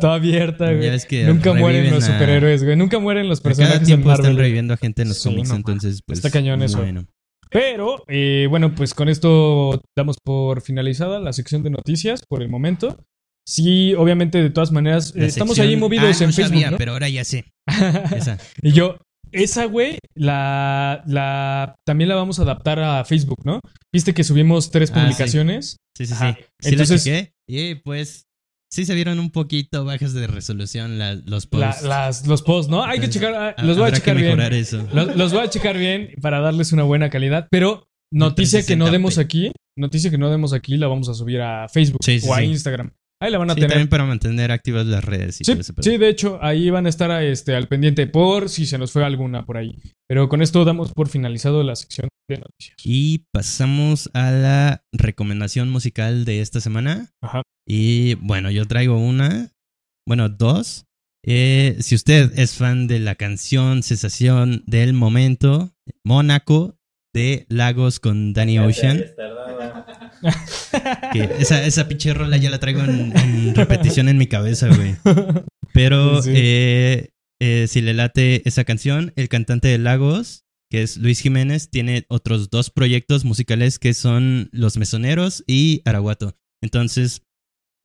Toda 0.00 0.14
abierta, 0.14 0.72
güey. 0.72 0.84
Ya 0.84 0.90
ves 0.92 1.04
que 1.06 1.24
Nunca 1.24 1.52
mueren 1.52 1.90
los 1.90 2.04
a- 2.04 2.12
superhéroes, 2.12 2.64
güey. 2.64 2.76
Nunca 2.76 2.98
mueren 2.98 3.28
los 3.28 3.40
Cada 3.40 3.50
personajes 3.50 3.80
en 3.80 3.86
tiempo 3.86 4.08
Marvel. 4.08 4.24
están 4.26 4.38
reviviendo 4.38 4.74
a 4.74 4.76
gente 4.76 5.02
en 5.02 5.08
los 5.08 5.18
Sí, 5.18 5.28
cómics, 5.28 5.48
no 5.50 5.56
entonces 5.56 6.00
pues... 6.06 6.18
Está 6.20 6.30
cañón 6.30 6.62
eso. 6.62 6.78
Bueno. 6.78 7.04
Pero, 7.50 8.02
eh, 8.08 8.46
bueno, 8.50 8.74
pues 8.74 8.92
con 8.94 9.08
esto 9.08 9.80
damos 9.96 10.16
por 10.22 10.62
finalizada 10.62 11.20
la 11.20 11.32
sección 11.32 11.62
de 11.62 11.70
noticias 11.70 12.22
por 12.28 12.42
el 12.42 12.48
momento. 12.48 13.04
Sí, 13.48 13.94
obviamente, 13.94 14.42
de 14.42 14.50
todas 14.50 14.72
maneras, 14.72 15.14
La 15.14 15.24
eh, 15.24 15.26
estamos 15.28 15.56
sección- 15.56 15.68
ahí 15.68 15.76
movidos 15.76 16.20
Ah, 16.20 16.24
en 16.24 16.30
no 16.30 16.34
Facebook, 16.34 16.54
sabía, 16.54 16.70
¿no? 16.72 16.76
pero 16.78 16.92
ahora 16.92 17.08
ya 17.08 17.24
sé. 17.24 17.44
Esa. 18.16 18.38
y 18.62 18.72
yo, 18.72 18.96
esa, 19.32 19.64
güey, 19.66 19.98
la, 20.14 21.02
la, 21.06 21.74
también 21.84 22.08
la 22.08 22.14
vamos 22.14 22.38
a 22.38 22.42
adaptar 22.42 22.78
a 22.80 23.04
Facebook, 23.04 23.40
¿no? 23.44 23.60
Viste 23.92 24.14
que 24.14 24.24
subimos 24.24 24.70
tres 24.70 24.90
Ah, 24.94 25.00
publicaciones. 25.02 25.76
Sí, 25.96 26.06
sí, 26.06 26.14
sí. 26.14 26.24
Sí 26.60 26.68
Entonces- 26.70 27.06
la. 27.06 27.30
Y 27.48 27.74
pues... 27.76 28.24
Sí 28.68 28.84
se 28.84 28.94
vieron 28.96 29.20
un 29.20 29.30
poquito 29.30 29.84
bajas 29.84 30.12
de 30.12 30.26
resolución 30.26 30.98
la- 30.98 31.14
los 31.14 31.48
La- 31.52 31.68
posts. 31.70 31.82
las, 31.84 32.26
los 32.26 32.42
posts, 32.42 32.68
¿no? 32.70 32.84
Hay 32.84 32.98
que 32.98 33.08
checar, 33.08 33.54
los 33.62 33.78
voy 33.78 33.88
a 33.88 33.92
checar 33.92 34.16
bien. 34.16 34.26
mejorar 34.30 34.52
eso. 34.54 34.84
Los, 34.92 35.14
los 35.16 35.32
voy 35.32 35.42
a 35.44 35.48
checar 35.48 35.78
bien 35.78 36.10
para 36.20 36.40
darles 36.40 36.72
una 36.72 36.82
buena 36.82 37.08
calidad. 37.08 37.46
Pero 37.50 37.86
noticia 38.12 38.66
que 38.66 38.74
no 38.76 38.88
360p. 38.88 38.90
demos 38.90 39.18
aquí, 39.18 39.52
noticia 39.78 40.10
que 40.10 40.18
no 40.18 40.30
demos 40.30 40.52
aquí, 40.52 40.76
la 40.76 40.88
vamos 40.88 41.08
a 41.08 41.14
subir 41.14 41.40
a 41.42 41.68
Facebook 41.68 42.00
Sí, 42.04 42.18
o 42.26 42.34
a 42.34 42.38
sí. 42.38 42.44
Instagram. 42.46 42.90
Ahí 43.26 43.32
la 43.32 43.38
van 43.38 43.50
a 43.50 43.54
Sí, 43.54 43.60
tener. 43.60 43.70
también 43.70 43.88
para 43.88 44.04
mantener 44.04 44.52
activas 44.52 44.86
las 44.86 45.04
redes 45.04 45.40
y 45.40 45.44
Sí, 45.44 45.52
todo 45.52 45.60
ese 45.60 45.72
pedo. 45.72 45.82
sí, 45.82 45.96
de 45.98 46.08
hecho, 46.08 46.38
ahí 46.42 46.70
van 46.70 46.86
a 46.86 46.88
estar 46.88 47.10
este, 47.22 47.54
al 47.56 47.66
pendiente 47.66 48.06
por 48.06 48.48
si 48.48 48.66
se 48.66 48.78
nos 48.78 48.92
fue 48.92 49.04
alguna 49.04 49.44
por 49.44 49.56
ahí. 49.56 49.76
Pero 50.08 50.28
con 50.28 50.42
esto 50.42 50.64
damos 50.64 50.92
por 50.92 51.08
finalizado 51.08 51.62
la 51.64 51.74
sección 51.74 52.08
de 52.28 52.38
noticias. 52.38 52.76
Y 52.84 53.24
pasamos 53.32 54.08
a 54.14 54.30
la 54.30 54.84
recomendación 54.92 55.68
musical 55.70 56.24
de 56.24 56.40
esta 56.40 56.60
semana. 56.60 57.10
Ajá. 57.20 57.42
Y 57.68 58.14
bueno, 58.14 58.50
yo 58.50 58.64
traigo 58.66 58.96
una, 58.98 59.50
bueno, 60.06 60.28
dos. 60.28 60.84
Eh, 61.28 61.76
si 61.80 61.96
usted 61.96 62.38
es 62.38 62.54
fan 62.54 62.86
de 62.86 63.00
la 63.00 63.16
canción 63.16 63.82
Sensación 63.82 64.62
del 64.66 64.92
Momento, 64.92 65.72
Mónaco, 66.04 66.76
de 67.16 67.46
Lagos 67.48 67.98
con 67.98 68.32
Danny 68.34 68.58
Ocean. 68.58 69.02
Que 71.12 71.22
esa, 71.38 71.64
esa 71.64 71.88
pinche 71.88 72.12
rola 72.14 72.36
ya 72.36 72.50
la 72.50 72.58
traigo 72.58 72.80
en, 72.82 73.16
en 73.16 73.54
repetición 73.54 74.08
en 74.08 74.18
mi 74.18 74.26
cabeza, 74.26 74.68
güey. 74.68 74.96
Pero 75.72 76.22
Sí. 76.22 76.32
eh, 76.34 77.10
eh, 77.40 77.66
si 77.68 77.80
le 77.80 77.94
late 77.94 78.46
esa 78.48 78.64
canción, 78.64 79.12
el 79.16 79.28
cantante 79.28 79.68
de 79.68 79.78
Lagos, 79.78 80.44
que 80.70 80.82
es 80.82 80.96
Luis 80.96 81.20
Jiménez, 81.20 81.70
tiene 81.70 82.04
otros 82.08 82.50
dos 82.50 82.70
proyectos 82.70 83.24
musicales 83.24 83.78
que 83.78 83.94
son 83.94 84.48
Los 84.52 84.76
Mesoneros 84.76 85.44
y 85.46 85.82
Araguato. 85.84 86.36
Entonces, 86.62 87.22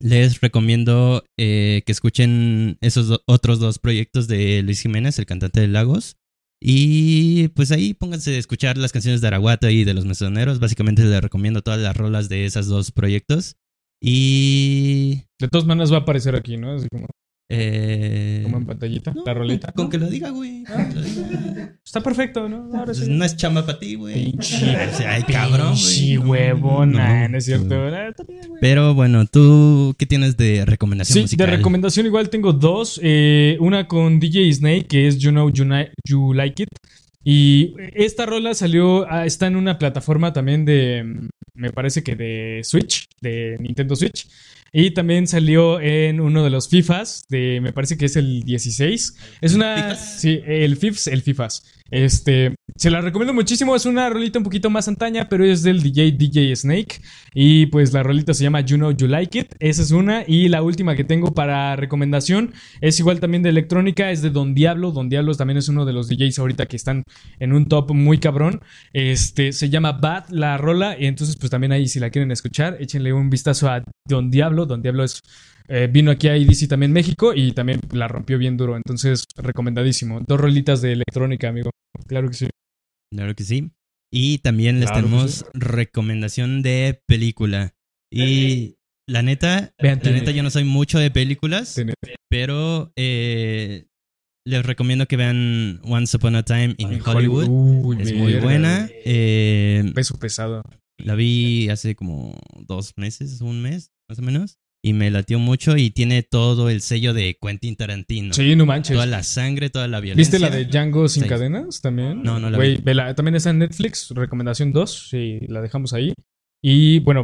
les 0.02 0.42
recomiendo 0.42 1.24
eh, 1.38 1.84
que 1.86 1.92
escuchen 1.92 2.78
esos 2.82 3.08
do- 3.08 3.22
otros 3.28 3.60
dos 3.60 3.78
proyectos 3.78 4.28
de 4.28 4.62
Luis 4.64 4.82
Jiménez, 4.82 5.20
el 5.20 5.26
cantante 5.26 5.62
de 5.62 5.68
Lagos. 5.68 6.16
Y 6.64 7.48
pues 7.50 7.72
ahí 7.72 7.96
pónganse 7.96 8.36
a 8.36 8.38
escuchar 8.38 8.78
las 8.78 8.92
canciones 8.92 9.20
de 9.20 9.28
Araguato 9.28 9.68
y 9.70 9.84
de 9.84 9.96
Los 9.96 10.06
Mesoneros. 10.06 10.60
Básicamente 10.60 11.04
les 11.04 11.22
recomiendo 11.22 11.64
todas 11.64 11.80
las 11.80 11.98
rolas 11.98 12.30
de 12.30 12.46
esos 12.46 12.68
dos 12.68 12.92
proyectos. 12.92 13.56
Y... 14.00 15.24
De 15.40 15.48
todas 15.48 15.66
maneras 15.66 15.92
va 15.92 15.98
a 15.98 16.02
aparecer 16.02 16.36
aquí, 16.36 16.58
¿no? 16.58 16.74
Así 16.76 16.88
como, 16.92 17.08
eh, 17.54 18.40
como 18.44 18.58
en 18.58 18.66
pantallita, 18.66 19.14
no, 19.14 19.24
la 19.26 19.34
rolita. 19.34 19.72
Con 19.74 19.90
que 19.90 19.98
lo 19.98 20.10
diga, 20.10 20.30
güey. 20.30 20.64
lo 20.94 21.02
diga. 21.02 21.76
Está 21.84 22.02
perfecto, 22.02 22.48
¿no? 22.48 22.70
Ahora 22.74 22.86
Pues 22.86 23.00
sí. 23.00 23.06
no 23.10 23.26
es 23.26 23.36
chamba 23.36 23.66
para 23.66 23.80
ti, 23.80 23.96
güey. 23.96 24.14
Pinche, 24.32 24.56
O 24.94 24.98
sea, 24.98 25.14
ay, 25.16 25.24
cabrón, 25.24 25.76
güey. 25.76 26.14
No, 26.16 26.22
huevón. 26.30 26.92
Nah, 26.94 27.28
no 27.28 27.38
es 27.38 27.46
cierto. 27.46 27.76
no. 27.92 28.14
Pero 28.62 28.94
bueno, 28.94 29.26
¿tú 29.26 29.96
qué 29.98 30.06
tienes 30.06 30.38
de 30.38 30.64
recomendación 30.66 31.14
Sí, 31.16 31.22
musical? 31.24 31.48
de 31.50 31.58
recomendación 31.58 32.06
igual 32.06 32.30
tengo 32.30 32.54
dos. 32.54 33.00
Eh, 33.04 33.58
una 33.60 33.88
con 33.88 34.20
DJ 34.20 34.52
Snake, 34.54 34.86
que 34.88 35.08
es 35.08 35.18
You 35.18 35.32
Know 35.32 35.52
You 35.52 36.34
Like 36.34 36.64
It. 36.64 36.70
Y 37.24 37.76
esta 37.94 38.26
rola 38.26 38.54
salió, 38.56 39.06
ah, 39.12 39.26
está 39.26 39.46
en 39.48 39.56
una 39.56 39.78
plataforma 39.78 40.34
también 40.34 40.66
de, 40.66 41.04
mm, 41.04 41.30
me 41.54 41.72
parece 41.72 42.02
que 42.04 42.16
de 42.16 42.62
Switch, 42.64 43.06
de 43.22 43.58
Nintendo 43.60 43.96
Switch. 43.96 44.28
Y 44.74 44.92
también 44.92 45.28
salió 45.28 45.82
en 45.82 46.22
uno 46.22 46.44
de 46.44 46.50
los 46.50 46.70
FIFAs, 46.70 47.26
de, 47.28 47.60
me 47.62 47.74
parece 47.74 47.98
que 47.98 48.06
es 48.06 48.16
el 48.16 48.44
16. 48.44 49.18
Es 49.42 49.54
una... 49.54 49.76
¿FIFAs? 49.76 50.22
Sí, 50.22 50.42
el 50.46 50.78
FIFS, 50.78 51.08
el 51.08 51.22
FIFAs. 51.22 51.81
Este, 51.92 52.56
se 52.78 52.90
la 52.90 53.02
recomiendo 53.02 53.34
muchísimo, 53.34 53.76
es 53.76 53.86
una 53.86 54.10
rolita 54.10 54.40
un 54.40 54.46
poquito 54.46 54.70
más 54.70 54.88
antaña, 54.88 55.28
pero 55.28 55.44
es 55.44 55.62
del 55.62 55.84
DJ 55.84 56.14
DJ 56.14 56.56
Snake. 56.56 57.02
Y 57.34 57.68
pues 57.68 57.94
la 57.94 58.02
rolita 58.02 58.34
se 58.34 58.44
llama 58.44 58.62
You 58.62 58.78
Know 58.78 58.92
You 58.92 59.08
Like 59.08 59.40
It. 59.40 59.56
Esa 59.60 59.82
es 59.82 59.92
una. 59.92 60.24
Y 60.26 60.48
la 60.48 60.64
última 60.64 60.96
que 60.96 61.04
tengo 61.04 61.34
para 61.34 61.76
recomendación 61.76 62.54
es 62.80 63.00
igual 63.00 63.20
también 63.20 63.44
de 63.44 63.50
electrónica, 63.50 64.10
es 64.10 64.22
de 64.22 64.30
Don 64.30 64.54
Diablo. 64.54 64.92
Don 64.92 65.10
Diablo 65.10 65.36
también 65.36 65.58
es 65.58 65.68
uno 65.68 65.86
de 65.86 65.94
los 65.94 66.08
DJs 66.08 66.40
ahorita 66.40 66.66
que 66.66 66.78
están 66.78 67.04
en 67.40 67.54
un 67.54 67.68
top 67.68 67.92
muy 67.92 68.20
cabrón. 68.20 68.62
Este 68.94 69.52
se 69.52 69.70
llama 69.70 69.92
Bad 69.92 70.30
la 70.30 70.58
rola. 70.58 70.96
Y 70.98 71.06
entonces, 71.06 71.36
pues 71.36 71.50
también 71.52 71.74
ahí, 71.74 71.88
si 71.88 72.00
la 72.00 72.10
quieren 72.10 72.32
escuchar, 72.32 72.78
échenle 72.80 73.12
un 73.12 73.30
vistazo 73.30 73.70
a 73.70 73.84
Don 74.08 74.32
Diablo. 74.32 74.66
Don 74.66 74.82
Diablo 74.82 75.04
es. 75.04 75.22
Eh, 75.68 75.88
vino 75.92 76.12
aquí 76.12 76.28
a 76.28 76.38
IDC 76.38 76.68
también 76.68 76.92
México 76.92 77.34
y 77.34 77.52
también 77.54 77.80
la 77.92 78.08
rompió 78.08 78.38
bien 78.38 78.58
duro. 78.58 78.76
Entonces, 78.78 79.26
recomendadísimo. 79.36 80.22
Dos 80.28 80.40
rolitas 80.40 80.82
de 80.82 80.94
electrónica, 80.94 81.50
amigo. 81.50 81.72
Claro 82.08 82.28
que 82.30 82.36
sí. 82.36 82.48
Claro 83.14 83.36
que 83.36 83.44
sí. 83.44 83.72
Y 84.14 84.40
también 84.40 84.80
les 84.80 84.90
Claro 84.92 85.06
tenemos 85.06 85.46
recomendación 85.54 86.62
de 86.62 87.02
película. 87.08 87.74
Y 88.12 88.76
la 89.08 89.22
neta, 89.22 89.74
Vean 89.82 90.00
la 90.04 90.12
neta 90.12 90.32
yo 90.32 90.44
no 90.44 90.50
soy 90.50 90.64
mucho 90.66 91.00
de 91.00 91.12
películas, 91.12 91.82
pero 92.30 92.92
eh, 92.98 93.88
les 94.46 94.66
recomiendo 94.66 95.08
que 95.08 95.18
vean 95.18 95.80
Once 95.84 96.18
Upon 96.18 96.36
a 96.36 96.44
Time 96.44 96.76
in 96.78 96.92
En 96.94 97.02
Hollywood. 97.08 97.48
Uy, 97.50 98.02
Es 98.02 98.14
muy 98.14 98.36
buena. 98.36 98.90
Eh, 99.06 99.92
Peso 99.96 100.18
pesado. 100.18 100.64
la 100.98 101.16
vi 101.16 101.70
hace 101.70 101.96
como 101.96 102.38
dos 102.68 102.94
meses, 102.98 103.40
un 103.42 103.62
mes, 103.62 103.92
más 104.10 104.20
o 104.20 104.22
menos. 104.22 104.60
Y 104.84 104.94
me 104.94 105.12
latió 105.12 105.38
mucho 105.38 105.78
y 105.78 105.92
tiene 105.92 106.24
todo 106.24 106.70
el 106.70 106.82
sello 106.82 107.14
de 107.14 107.38
Quentin 107.40 107.76
Tarantino. 107.76 108.34
Sí, 108.34 108.56
no 108.56 108.66
manches. 108.66 108.96
Toda 108.96 109.06
la 109.06 109.22
sangre, 109.22 109.70
toda 109.70 109.88
la 109.88 110.00
violencia. 110.00 110.38
¿Viste 110.38 110.40
la 110.40 110.50
de 110.56 110.66
Django 110.66 111.08
sin 111.08 111.24
Sí. 111.24 111.30
cadenas 111.30 111.82
también? 111.82 112.24
No, 112.24 112.40
no 112.40 112.50
la 112.50 112.58
Güey, 112.58 112.78
vi. 112.78 112.82
vela, 112.84 113.14
también 113.14 113.36
está 113.36 113.52
en 113.52 113.60
Netflix, 113.60 114.10
recomendación 114.10 114.72
2, 114.72 115.10
sí, 115.10 115.40
la 115.50 115.62
dejamos 115.62 115.94
ahí. 115.94 116.14
Y 116.64 116.98
bueno, 117.00 117.24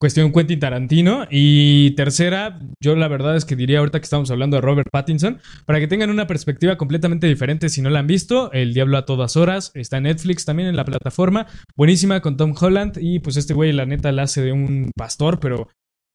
cuestión 0.00 0.32
Quentin 0.32 0.58
Tarantino. 0.58 1.26
Y 1.30 1.92
tercera, 1.92 2.58
yo 2.82 2.96
la 2.96 3.06
verdad 3.06 3.36
es 3.36 3.44
que 3.44 3.54
diría 3.54 3.78
ahorita 3.78 4.00
que 4.00 4.04
estamos 4.04 4.30
hablando 4.32 4.56
de 4.56 4.60
Robert 4.60 4.88
Pattinson, 4.90 5.38
para 5.66 5.78
que 5.78 5.86
tengan 5.86 6.10
una 6.10 6.26
perspectiva 6.26 6.76
completamente 6.76 7.28
diferente 7.28 7.68
si 7.68 7.80
no 7.80 7.90
la 7.90 8.00
han 8.00 8.06
visto, 8.08 8.50
El 8.52 8.74
Diablo 8.74 8.98
a 8.98 9.04
todas 9.06 9.36
horas, 9.36 9.70
está 9.74 9.98
en 9.98 10.04
Netflix 10.04 10.44
también 10.44 10.68
en 10.68 10.74
la 10.76 10.84
plataforma, 10.84 11.46
buenísima 11.76 12.20
con 12.20 12.36
Tom 12.36 12.54
Holland 12.60 12.98
y 13.00 13.20
pues 13.20 13.36
este 13.36 13.54
güey 13.54 13.72
la 13.72 13.86
neta 13.86 14.10
la 14.10 14.22
hace 14.22 14.42
de 14.42 14.50
un 14.50 14.90
pastor, 14.96 15.38
pero... 15.38 15.68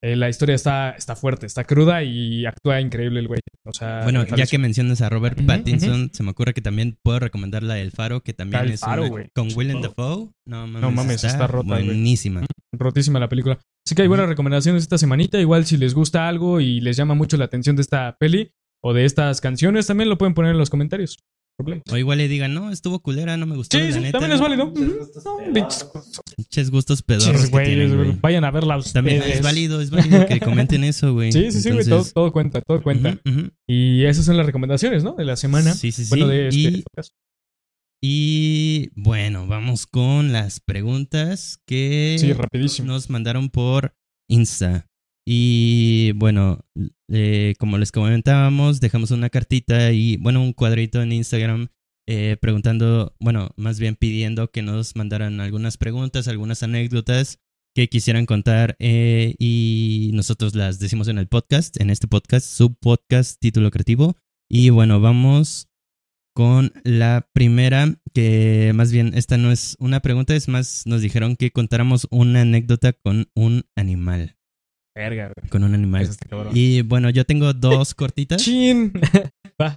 eh, 0.03 0.15
la 0.17 0.27
historia 0.27 0.53
está, 0.53 0.91
está 0.91 1.15
fuerte, 1.15 1.45
está 1.45 1.63
cruda 1.63 2.03
y 2.03 2.45
actúa 2.45 2.81
increíble 2.81 3.21
el 3.21 3.27
güey. 3.29 3.39
O 3.65 3.71
sea, 3.71 4.01
Bueno, 4.03 4.25
ya 4.25 4.45
que 4.45 4.57
mencionas 4.57 5.01
a 5.01 5.07
Robert 5.09 5.39
Pattinson, 5.45 6.09
se 6.13 6.23
me 6.23 6.31
ocurre 6.31 6.53
que 6.53 6.61
también 6.61 6.97
puedo 7.01 7.19
recomendar 7.19 7.63
la 7.63 7.75
del 7.75 7.91
Faro, 7.91 8.21
que 8.21 8.33
también 8.33 8.63
El 8.65 8.71
es 8.71 8.81
Faro, 8.81 9.05
una- 9.05 9.29
con 9.33 9.47
Willem 9.55 9.81
Dafoe. 9.81 10.29
No 10.45 10.67
mames, 10.67 10.81
No 10.81 10.91
mames, 10.91 11.23
está 11.23 11.47
rota. 11.47 11.67
Buenísima. 11.69 12.45
Rotísima 12.73 13.19
la 13.19 13.29
película. 13.29 13.57
Así 13.87 13.95
que 13.95 14.01
hay 14.01 14.07
buenas 14.09 14.27
recomendaciones 14.27 14.83
esta 14.83 14.97
semanita. 14.97 15.39
Igual 15.39 15.65
si 15.65 15.77
les 15.77 15.93
gusta 15.93 16.27
algo 16.27 16.59
y 16.59 16.81
les 16.81 16.97
llama 16.97 17.13
mucho 17.15 17.37
la 17.37 17.45
atención 17.45 17.75
de 17.77 17.81
esta 17.83 18.17
peli 18.19 18.51
o 18.83 18.93
de 18.93 19.05
estas 19.05 19.39
canciones, 19.39 19.87
también 19.87 20.09
lo 20.09 20.17
pueden 20.17 20.33
poner 20.33 20.51
en 20.51 20.57
los 20.57 20.69
comentarios. 20.69 21.17
O 21.91 21.97
igual 21.97 22.17
le 22.17 22.27
digan, 22.27 22.53
no, 22.53 22.71
estuvo 22.71 22.99
culera, 22.99 23.37
no 23.37 23.45
me 23.45 23.55
gustó. 23.55 23.77
Sí, 23.77 23.83
la 23.85 23.91
sí, 23.93 23.99
neta. 23.99 24.19
también 24.19 24.33
es 24.33 24.41
válido. 24.41 24.73
Pinches- 24.73 25.89
Pinches 26.35 26.71
gustos 26.71 27.03
pedorros 27.03 27.49
güey. 27.51 28.17
Vayan 28.21 28.43
a 28.43 28.51
verla 28.51 28.77
ustedes. 28.77 28.93
También 28.93 29.21
es 29.21 29.41
válido, 29.41 29.79
es 29.79 29.89
válido 29.91 30.25
que 30.25 30.39
comenten 30.39 30.83
eso, 30.83 31.13
güey. 31.13 31.31
Sí, 31.31 31.51
sí, 31.51 31.61
sí, 31.61 31.71
güey. 31.71 31.85
Todo, 31.85 32.03
todo 32.05 32.31
cuenta, 32.31 32.61
todo 32.61 32.81
cuenta. 32.81 33.19
Y 33.67 34.03
esas 34.05 34.25
son 34.25 34.37
las 34.37 34.45
recomendaciones, 34.45 35.03
¿no? 35.03 35.13
De 35.13 35.25
la 35.25 35.35
semana. 35.35 35.73
Sí, 35.73 35.91
sí, 35.91 36.03
sí. 36.05 36.09
Bueno, 36.09 36.27
de 36.27 36.47
este 36.47 36.59
y, 36.59 36.81
podcast. 36.81 37.13
y, 38.01 38.89
bueno, 38.95 39.47
vamos 39.47 39.85
con 39.87 40.31
las 40.33 40.59
preguntas 40.59 41.59
que 41.67 42.17
Sí, 42.19 42.33
rapidísimo. 42.33 42.87
nos 42.89 43.09
mandaron 43.09 43.49
por 43.49 43.95
Insta. 44.27 44.87
Y 45.25 46.11
bueno, 46.13 46.65
eh, 47.09 47.55
como 47.59 47.77
les 47.77 47.91
comentábamos, 47.91 48.79
dejamos 48.81 49.11
una 49.11 49.29
cartita 49.29 49.91
y, 49.91 50.17
bueno, 50.17 50.41
un 50.41 50.53
cuadrito 50.53 51.01
en 51.01 51.13
Instagram 51.13 51.69
eh, 52.05 52.35
preguntando, 52.41 53.15
bueno, 53.19 53.51
más 53.55 53.79
bien 53.79 53.95
pidiendo 53.95 54.51
que 54.51 54.61
nos 54.61 54.95
mandaran 54.95 55.39
algunas 55.39 55.77
preguntas, 55.77 56.27
algunas 56.27 56.61
anécdotas 56.61 57.39
que 57.73 57.87
quisieran 57.87 58.25
contar 58.25 58.75
eh, 58.79 59.35
y 59.39 60.11
nosotros 60.13 60.53
las 60.53 60.79
decimos 60.79 61.07
en 61.07 61.17
el 61.17 61.27
podcast, 61.27 61.79
en 61.79 61.89
este 61.89 62.07
podcast, 62.07 62.45
su 62.45 62.75
podcast 62.75 63.39
título 63.39 63.71
creativo. 63.71 64.17
Y 64.49 64.69
bueno, 64.69 64.99
vamos 64.99 65.69
con 66.35 66.73
la 66.83 67.29
primera, 67.33 67.95
que 68.13 68.71
más 68.75 68.91
bien 68.91 69.13
esta 69.15 69.37
no 69.37 69.51
es 69.51 69.77
una 69.79 70.01
pregunta, 70.01 70.35
es 70.35 70.47
más, 70.49 70.83
nos 70.85 71.01
dijeron 71.01 71.35
que 71.37 71.51
contáramos 71.51 72.07
una 72.11 72.41
anécdota 72.41 72.91
con 72.93 73.29
un 73.33 73.65
animal. 73.75 74.35
Verga, 74.95 75.31
güey. 75.35 75.49
Con 75.49 75.63
un 75.63 75.73
animal. 75.73 76.09
Y 76.53 76.81
bueno, 76.83 77.09
yo 77.09 77.25
tengo 77.25 77.53
dos 77.53 77.93
cortitas. 77.95 78.41
Chin. 78.41 78.93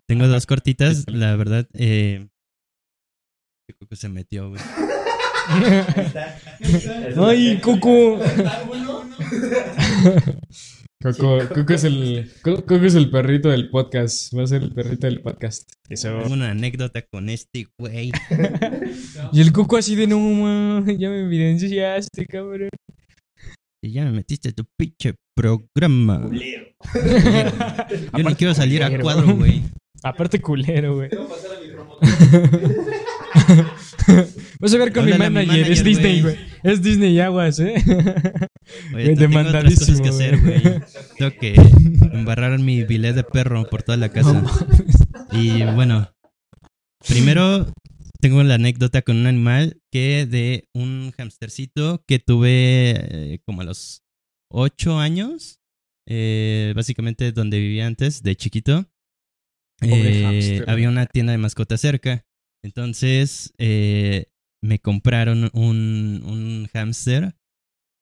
Tengo 0.07 0.27
dos 0.29 0.47
cortitas, 0.47 1.05
la 1.09 1.37
verdad. 1.37 1.67
Eh... 1.75 2.27
Que 3.89 3.97
se 3.97 4.09
metió, 4.09 4.49
güey. 4.51 4.61
Ay, 7.17 7.59
Coco. 7.61 8.19
Coco, 11.03 11.39
Coco 11.55 11.73
es 11.75 11.85
el 11.85 12.33
Coco 12.43 12.77
es 12.77 12.95
el 12.95 13.11
perrito 13.11 13.49
del 13.51 13.69
podcast. 13.71 14.33
Va 14.37 14.45
a 14.45 14.47
ser 14.47 14.63
el 14.63 14.73
perrito 14.73 15.07
del 15.07 15.21
podcast. 15.21 15.71
Eso. 15.89 16.09
Tengo 16.21 16.35
una 16.35 16.51
anécdota 16.51 17.03
con 17.03 17.29
este 17.29 17.67
güey. 17.79 18.13
Y 19.33 19.41
el 19.41 19.53
Coco 19.53 19.77
así 19.77 19.95
de 19.95 20.07
no, 20.07 20.19
ma, 20.19 20.85
ya 20.87 21.11
me 21.11 21.23
evidenciaste, 21.23 22.27
cabrón. 22.27 22.71
Y 23.87 23.93
ya 23.93 24.05
me 24.05 24.11
metiste 24.11 24.49
a 24.49 24.53
tu 24.53 24.65
pinche 24.77 25.15
programa. 25.33 26.23
Culero. 26.23 26.67
Yo 28.19 28.25
ni 28.25 28.35
quiero 28.35 28.53
salir 28.53 28.83
a 28.83 28.87
culero. 28.87 29.05
cuadro, 29.05 29.37
güey. 29.37 29.63
Aparte 30.03 30.41
culero, 30.41 30.97
güey. 30.97 31.11
Pasar 31.11 31.53
a 31.53 31.61
mi. 31.61 31.69
Vas 34.59 34.75
a 34.75 34.79
ver 34.79 34.93
con 34.93 35.05
mi 35.05 35.13
a 35.13 35.15
mi 35.15 35.21
manager, 35.21 35.71
es 35.71 35.79
manager, 35.79 35.85
Disney, 35.85 36.21
güey. 36.21 36.37
Es 36.65 36.83
Disney 36.83 37.21
aguas, 37.21 37.61
eh. 37.61 37.75
Oye, 38.93 39.15
tengo 39.15 39.39
otras 39.39 39.73
cosas 39.73 40.01
que 40.01 40.09
hacer, 40.09 40.41
güey. 40.41 40.61
güey. 40.61 40.81
Tengo 41.17 41.31
que 41.41 41.55
embarrar 42.13 42.59
mi 42.59 42.83
billet 42.83 43.15
de 43.15 43.23
perro 43.23 43.69
por 43.71 43.85
toda 43.85 43.99
la 43.99 44.09
casa. 44.09 44.43
Y 45.31 45.63
bueno, 45.63 46.11
primero 47.07 47.69
tengo 48.21 48.43
la 48.43 48.55
anécdota 48.55 49.03
con 49.03 49.17
un 49.19 49.27
animal 49.27 49.81
que 49.91 50.27
de 50.27 50.69
un 50.75 51.13
hamstercito 51.17 52.05
que 52.07 52.19
tuve 52.19 53.35
eh, 53.35 53.41
como 53.45 53.63
a 53.63 53.65
los 53.65 54.03
ocho 54.51 54.99
años, 54.99 55.61
eh, 56.09 56.73
básicamente 56.77 57.33
donde 57.33 57.59
vivía 57.59 57.87
antes, 57.87 58.23
de 58.23 58.37
chiquito. 58.37 58.87
Eh, 59.83 60.65
había 60.67 60.89
una 60.89 61.07
tienda 61.07 61.33
de 61.33 61.39
mascotas 61.39 61.81
cerca. 61.81 62.27
Entonces 62.63 63.53
eh, 63.59 64.27
me 64.63 64.79
compraron 64.81 65.51
un, 65.53 66.23
un 66.25 66.69
hámster 66.73 67.37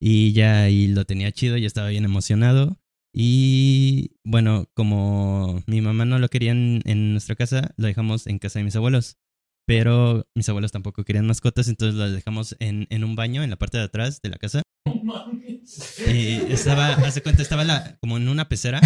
Y 0.00 0.32
ya 0.32 0.64
ahí 0.64 0.88
lo 0.88 1.04
tenía 1.06 1.32
chido, 1.32 1.56
ya 1.56 1.66
estaba 1.66 1.88
bien 1.88 2.04
emocionado. 2.04 2.78
Y 3.14 4.16
bueno, 4.24 4.68
como 4.74 5.62
mi 5.66 5.80
mamá 5.80 6.04
no 6.04 6.18
lo 6.18 6.28
quería 6.28 6.52
en, 6.52 6.82
en 6.84 7.12
nuestra 7.12 7.36
casa, 7.36 7.72
lo 7.76 7.86
dejamos 7.86 8.26
en 8.26 8.38
casa 8.38 8.58
de 8.58 8.64
mis 8.64 8.76
abuelos. 8.76 9.18
Pero 9.66 10.26
mis 10.36 10.48
abuelos 10.48 10.72
tampoco 10.72 11.04
querían 11.04 11.26
mascotas, 11.26 11.68
entonces 11.68 11.94
lo 11.94 12.10
dejamos 12.10 12.54
en, 12.60 12.86
en 12.90 13.02
un 13.04 13.16
baño 13.16 13.42
en 13.42 13.50
la 13.50 13.56
parte 13.56 13.78
de 13.78 13.84
atrás 13.84 14.20
de 14.22 14.28
la 14.28 14.36
casa. 14.36 14.62
No 14.86 14.94
mames. 15.02 15.98
Y 16.06 16.52
estaba, 16.52 16.88
hace 16.88 17.22
cuenta, 17.22 17.40
estaba 17.42 17.64
la, 17.64 17.96
como 18.00 18.16
en 18.18 18.28
una 18.28 18.48
pecera. 18.48 18.80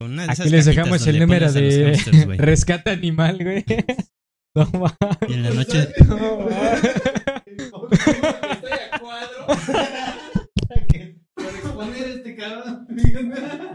Con 0.00 0.12
una 0.12 0.22
de 0.26 0.32
esas 0.32 0.40
Aquí 0.46 0.50
les 0.50 0.64
dejamos 0.64 1.06
el 1.06 1.18
número 1.20 1.52
de 1.52 1.84
hámsters, 1.94 2.24
güey. 2.26 2.38
rescate 2.38 2.90
animal, 2.90 3.38
güey. 3.42 3.64
No 4.56 4.66
mames. 4.66 5.18
Y 5.28 5.32
en 5.34 5.42
la 5.42 5.50
noche, 5.50 5.88
No 6.06 6.38
mames. 6.48 6.84
Estoy 6.84 8.72
a 8.92 8.98
cuadro. 9.00 9.46
Para 9.46 10.86
que- 10.86 11.18
para 11.34 11.50
exponer 11.50 12.04
este 12.08 12.36
cabrón. 12.36 12.86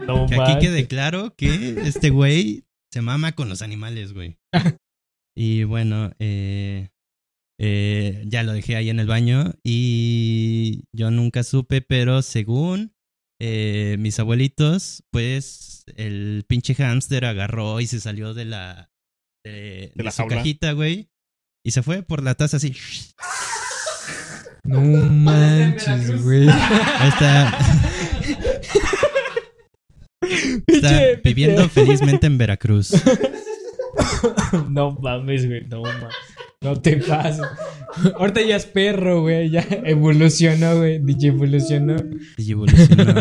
No 0.06 0.26
que 0.26 0.34
aquí 0.40 0.58
quede 0.58 0.86
claro 0.86 1.34
que 1.36 1.80
este 1.84 2.10
güey 2.10 2.64
se 2.92 3.02
mama 3.02 3.32
con 3.32 3.48
los 3.48 3.62
animales, 3.62 4.12
güey. 4.14 4.38
Y 5.36 5.64
bueno, 5.64 6.12
eh, 6.18 6.90
eh, 7.58 8.24
ya 8.26 8.42
lo 8.42 8.52
dejé 8.52 8.76
ahí 8.76 8.90
en 8.90 9.00
el 9.00 9.06
baño 9.06 9.52
y 9.62 10.84
yo 10.92 11.10
nunca 11.10 11.42
supe, 11.42 11.82
pero 11.82 12.22
según 12.22 12.94
eh, 13.40 13.96
mis 13.98 14.18
abuelitos, 14.18 15.04
pues 15.10 15.84
el 15.96 16.44
pinche 16.48 16.74
hámster 16.74 17.24
agarró 17.24 17.80
y 17.80 17.86
se 17.86 18.00
salió 18.00 18.34
de 18.34 18.44
la, 18.44 18.90
de, 19.44 19.92
de 19.94 20.04
la 20.04 20.10
su 20.10 20.26
cajita, 20.26 20.72
güey. 20.72 21.10
Y 21.64 21.72
se 21.72 21.82
fue 21.82 22.02
por 22.02 22.22
la 22.22 22.34
taza 22.34 22.56
así. 22.56 22.74
No 24.64 24.80
manches, 24.80 26.22
güey. 26.22 26.48
Ahí 26.48 27.08
está, 27.08 27.58
está 30.66 31.20
viviendo 31.24 31.68
felizmente 31.68 32.26
en 32.26 32.38
Veracruz. 32.38 32.92
No 34.70 34.92
mames, 34.92 35.46
güey. 35.46 35.66
No 35.66 35.82
mames. 35.82 36.14
No 36.62 36.80
te 36.80 36.98
pases. 36.98 37.46
Ahorita 38.18 38.42
ya 38.42 38.56
es 38.56 38.66
perro, 38.66 39.22
güey. 39.22 39.50
Ya 39.50 39.66
evolucionó, 39.84 40.76
güey. 40.78 40.98
DJ 40.98 41.28
evolucionó. 41.28 41.96
Y 42.36 42.52
evolucionó. 42.52 43.14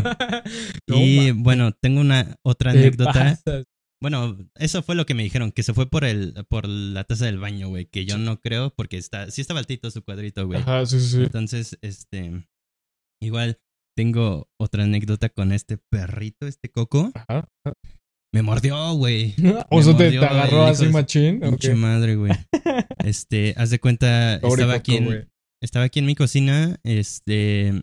Y 0.88 1.32
bueno, 1.32 1.72
tengo 1.72 2.02
una 2.02 2.36
otra 2.44 2.74
te 2.74 2.80
anécdota. 2.80 3.14
pasas. 3.14 3.64
Bueno, 4.02 4.38
eso 4.56 4.82
fue 4.82 4.96
lo 4.96 5.06
que 5.06 5.14
me 5.14 5.24
dijeron, 5.24 5.52
que 5.52 5.64
se 5.64 5.74
fue 5.74 5.86
por 5.90 6.06
el 6.06 6.34
por 6.50 6.68
la 6.68 7.04
taza 7.04 7.26
del 7.26 7.38
baño, 7.38 7.68
güey, 7.68 7.86
que 7.86 8.06
yo 8.06 8.18
no 8.18 8.40
creo 8.40 8.74
porque 8.74 8.98
está 8.98 9.30
sí 9.30 9.42
estaba 9.42 9.60
altito 9.60 9.92
su 9.92 10.04
cuadrito, 10.04 10.48
güey. 10.48 10.62
Ajá, 10.62 10.86
sí, 10.86 11.02
sí. 11.02 11.24
Entonces, 11.24 11.78
este 11.82 12.48
igual 13.22 13.60
tengo 13.98 14.48
otra 14.58 14.84
anécdota 14.84 15.28
con 15.28 15.52
este 15.52 15.78
perrito, 15.78 16.48
este 16.48 16.70
coco. 16.70 17.12
Ajá. 17.14 17.50
Me 18.34 18.42
mordió, 18.42 18.94
güey. 18.94 19.36
O 19.72 19.82
sea, 19.82 19.98
te, 19.98 20.12
te 20.12 20.18
agarró 20.18 20.66
así 20.66 20.84
hijo 20.86 20.94
machín. 20.94 21.44
¿o 21.44 21.50
Pinche 21.50 21.70
qué? 21.70 21.76
madre, 21.76 22.16
güey. 22.16 22.32
Este, 23.04 23.54
haz 23.58 23.70
de 23.70 23.80
cuenta, 23.80 24.36
estaba 24.36 24.74
aquí 24.74 24.98
en, 24.98 25.30
estaba 25.64 25.86
aquí 25.86 26.00
en 26.00 26.06
mi 26.06 26.16
cocina, 26.16 26.78
este, 26.84 27.82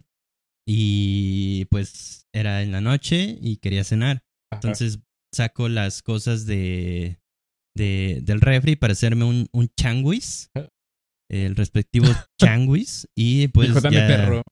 y 0.68 1.64
pues 1.66 2.26
era 2.34 2.62
en 2.62 2.70
la 2.70 2.80
noche 2.80 3.36
y 3.40 3.56
quería 3.56 3.82
cenar. 3.82 4.22
Ajá. 4.50 4.60
Entonces 4.62 5.00
saco 5.34 5.68
las 5.68 6.02
cosas 6.02 6.46
de, 6.46 7.18
de 7.74 8.20
del 8.22 8.40
refri 8.40 8.76
para 8.76 8.92
hacerme 8.92 9.24
un, 9.24 9.48
un 9.52 9.68
changuis, 9.76 10.50
el 11.30 11.56
respectivo 11.56 12.06
changuis, 12.40 13.08
y 13.16 13.48
pues 13.48 13.74
dame 13.82 13.96
ya 13.96 14.06
perro. 14.06 14.42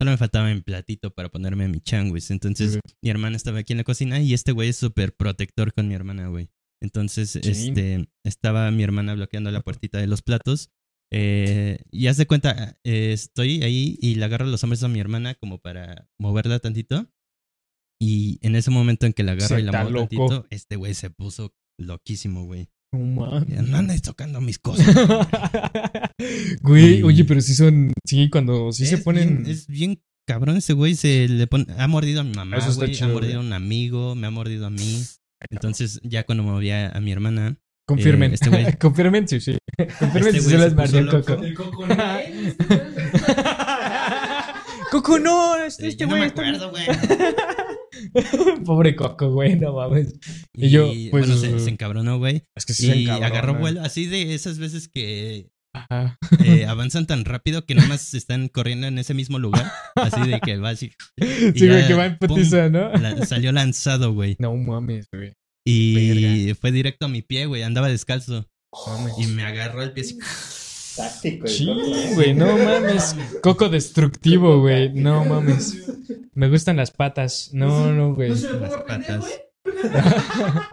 Solo 0.00 0.10
me 0.10 0.16
faltaba 0.16 0.52
mi 0.52 0.60
platito 0.60 1.10
para 1.12 1.28
ponerme 1.28 1.68
mi 1.68 1.80
changuis. 1.80 2.30
Entonces 2.30 2.80
mi 3.02 3.10
hermana 3.10 3.36
estaba 3.36 3.58
aquí 3.58 3.72
en 3.72 3.78
la 3.78 3.84
cocina 3.84 4.20
y 4.20 4.34
este 4.34 4.52
güey 4.52 4.70
es 4.70 4.76
súper 4.76 5.14
protector 5.14 5.72
con 5.72 5.88
mi 5.88 5.94
hermana, 5.94 6.28
güey. 6.28 6.50
Entonces, 6.82 7.36
este, 7.36 8.08
estaba 8.24 8.70
mi 8.70 8.82
hermana 8.82 9.14
bloqueando 9.14 9.50
la 9.50 9.60
puertita 9.60 9.98
de 9.98 10.06
los 10.06 10.22
platos. 10.22 10.70
Eh, 11.12 11.82
y 11.90 12.06
haz 12.06 12.16
de 12.16 12.26
cuenta, 12.26 12.78
eh, 12.84 13.12
estoy 13.12 13.62
ahí 13.62 13.98
y 14.00 14.14
le 14.14 14.24
agarro 14.24 14.46
los 14.46 14.62
hombres 14.62 14.82
a 14.82 14.88
mi 14.88 15.00
hermana 15.00 15.34
como 15.34 15.58
para 15.58 16.08
moverla 16.18 16.58
tantito. 16.58 17.10
Y 18.00 18.38
en 18.40 18.56
ese 18.56 18.70
momento 18.70 19.04
en 19.04 19.12
que 19.12 19.22
la 19.22 19.32
agarro 19.32 19.58
y 19.58 19.62
la 19.62 19.72
muevo 19.72 19.90
loco. 19.90 20.08
tantito, 20.08 20.46
este 20.50 20.76
güey 20.76 20.94
se 20.94 21.10
puso 21.10 21.54
loquísimo, 21.78 22.44
güey. 22.44 22.70
No 22.92 22.98
mames. 23.26 23.68
No 23.68 23.76
andes 23.78 24.02
tocando 24.02 24.40
mis 24.40 24.58
cosas. 24.58 24.86
Güey, 26.62 26.98
Y- 26.98 27.02
oye, 27.02 27.24
pero 27.24 27.40
sí 27.40 27.54
son. 27.54 27.92
Sí, 28.04 28.28
cuando 28.30 28.72
sí 28.72 28.86
se 28.86 28.98
ponen. 28.98 29.42
bien- 29.44 29.50
es 29.50 29.66
bien 29.68 30.02
cabrón 30.26 30.56
ese 30.56 30.72
güey. 30.72 30.94
Se 30.96 31.28
le 31.28 31.46
pone, 31.46 31.66
ha 31.78 31.86
mordido 31.86 32.20
a 32.20 32.24
mi 32.24 32.32
mamá, 32.34 32.56
Eso 32.56 32.70
está 32.70 32.86
güey, 32.86 32.94
chido, 32.96 33.10
ha 33.10 33.12
mordido 33.12 33.38
a 33.38 33.42
un 33.42 33.52
amigo, 33.52 34.14
me 34.14 34.26
ha 34.26 34.30
mordido 34.30 34.66
a 34.66 34.70
mí. 34.70 35.02
Entonces, 35.50 36.00
ya 36.02 36.24
cuando 36.24 36.42
movía 36.42 36.90
a 36.90 37.00
mi 37.00 37.12
hermana, 37.12 37.56
Confirmen. 37.86 38.32
eh, 38.32 38.34
este 38.34 38.50
güey- 38.50 38.76
Confirmen, 38.78 39.28
sí, 39.28 39.40
sí. 39.40 39.56
Confirmen 39.98 40.34
Este 40.36 40.40
si 40.40 40.44
güey 40.44 40.50
se 40.50 40.58
las 40.58 40.74
mordió 40.74 40.98
el 40.98 41.08
coco. 41.08 41.42
El 41.44 41.54
coco 41.54 41.86
no. 41.86 41.94
Coco, 44.90 45.18
no, 45.18 45.56
este, 45.56 45.88
este 45.88 46.04
yo 46.04 46.10
no 46.10 46.16
me 46.16 46.26
acuerdo, 46.26 46.70
güey. 46.70 46.84
Pobre 48.64 48.96
Coco, 48.96 49.30
güey, 49.30 49.56
no 49.56 49.72
mames. 49.74 50.14
Y 50.54 50.70
yo, 50.70 50.86
pues, 50.86 51.10
bueno, 51.10 51.36
se, 51.36 51.58
se 51.60 51.70
encabronó, 51.70 52.18
güey. 52.18 52.44
Es 52.56 52.66
que 52.66 52.74
sí 52.74 52.86
se 52.86 52.96
Y 52.96 53.02
encabrona. 53.04 53.26
agarró 53.26 53.54
vuelo, 53.54 53.82
así 53.82 54.06
de 54.06 54.34
esas 54.34 54.58
veces 54.58 54.88
que 54.88 55.50
Ajá. 55.74 56.16
eh, 56.44 56.64
avanzan 56.68 57.06
tan 57.06 57.24
rápido 57.24 57.64
que 57.66 57.74
nomás 57.74 58.14
están 58.14 58.48
corriendo 58.48 58.86
en 58.86 58.98
ese 58.98 59.14
mismo 59.14 59.38
lugar. 59.38 59.70
Así 59.96 60.28
de 60.28 60.40
que 60.40 60.56
va 60.56 60.70
así. 60.70 60.92
y 61.16 61.58
Sí, 61.58 61.68
güey, 61.68 61.86
que 61.86 61.94
va 61.94 62.06
en 62.06 62.18
putiza, 62.18 62.68
¿no? 62.68 62.92
la- 62.92 63.24
salió 63.26 63.52
lanzado, 63.52 64.12
güey. 64.12 64.36
No 64.38 64.54
mames, 64.56 65.06
güey. 65.12 65.32
Y 65.66 66.52
fue 66.60 66.72
directo 66.72 67.06
a 67.06 67.08
mi 67.08 67.22
pie, 67.22 67.46
güey. 67.46 67.62
Andaba 67.62 67.88
descalzo. 67.88 68.48
Mames. 68.86 69.14
Y 69.18 69.26
me 69.26 69.44
agarró 69.44 69.82
el 69.82 69.92
pie 69.92 70.04
así. 70.04 70.18
Táctico. 71.00 71.46
Sí, 71.46 71.66
güey, 72.14 72.34
no 72.34 72.56
mames. 72.56 73.16
Coco 73.42 73.68
destructivo, 73.68 74.60
güey. 74.60 74.92
No 74.92 75.24
mames. 75.24 75.90
Me 76.34 76.48
gustan 76.48 76.76
las 76.76 76.90
patas. 76.90 77.50
No, 77.52 77.92
no, 77.92 78.14
güey. 78.14 78.30
No 78.30 78.36
se 78.36 78.52
me 78.52 78.60
Las 78.60 78.76
patas. 78.82 79.24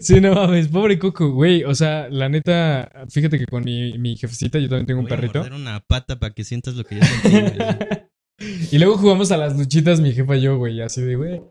Sí, 0.00 0.20
no 0.20 0.34
mames. 0.34 0.66
Pobre 0.68 0.98
Coco, 0.98 1.30
güey. 1.30 1.62
O 1.62 1.74
sea, 1.76 2.08
la 2.08 2.28
neta, 2.28 2.90
fíjate 3.08 3.38
que 3.38 3.46
con 3.46 3.62
mi, 3.62 3.96
mi 3.98 4.16
jefecita 4.16 4.58
yo 4.58 4.68
también 4.68 4.86
tengo 4.86 4.98
un 5.00 5.06
Voy 5.06 5.16
perrito. 5.16 5.42
una 5.54 5.78
pata 5.80 6.18
para 6.18 6.34
que 6.34 6.42
sientas 6.42 6.74
lo 6.74 6.82
que 6.84 6.96
yo 6.96 7.02
sentí. 7.04 7.58
Y 8.72 8.78
luego 8.78 8.96
jugamos 8.96 9.30
a 9.32 9.36
las 9.36 9.54
luchitas, 9.54 10.00
mi 10.00 10.14
jefa 10.14 10.34
y 10.34 10.40
yo, 10.40 10.56
güey. 10.56 10.80
Así 10.80 11.02
de, 11.02 11.14
güey. 11.14 11.42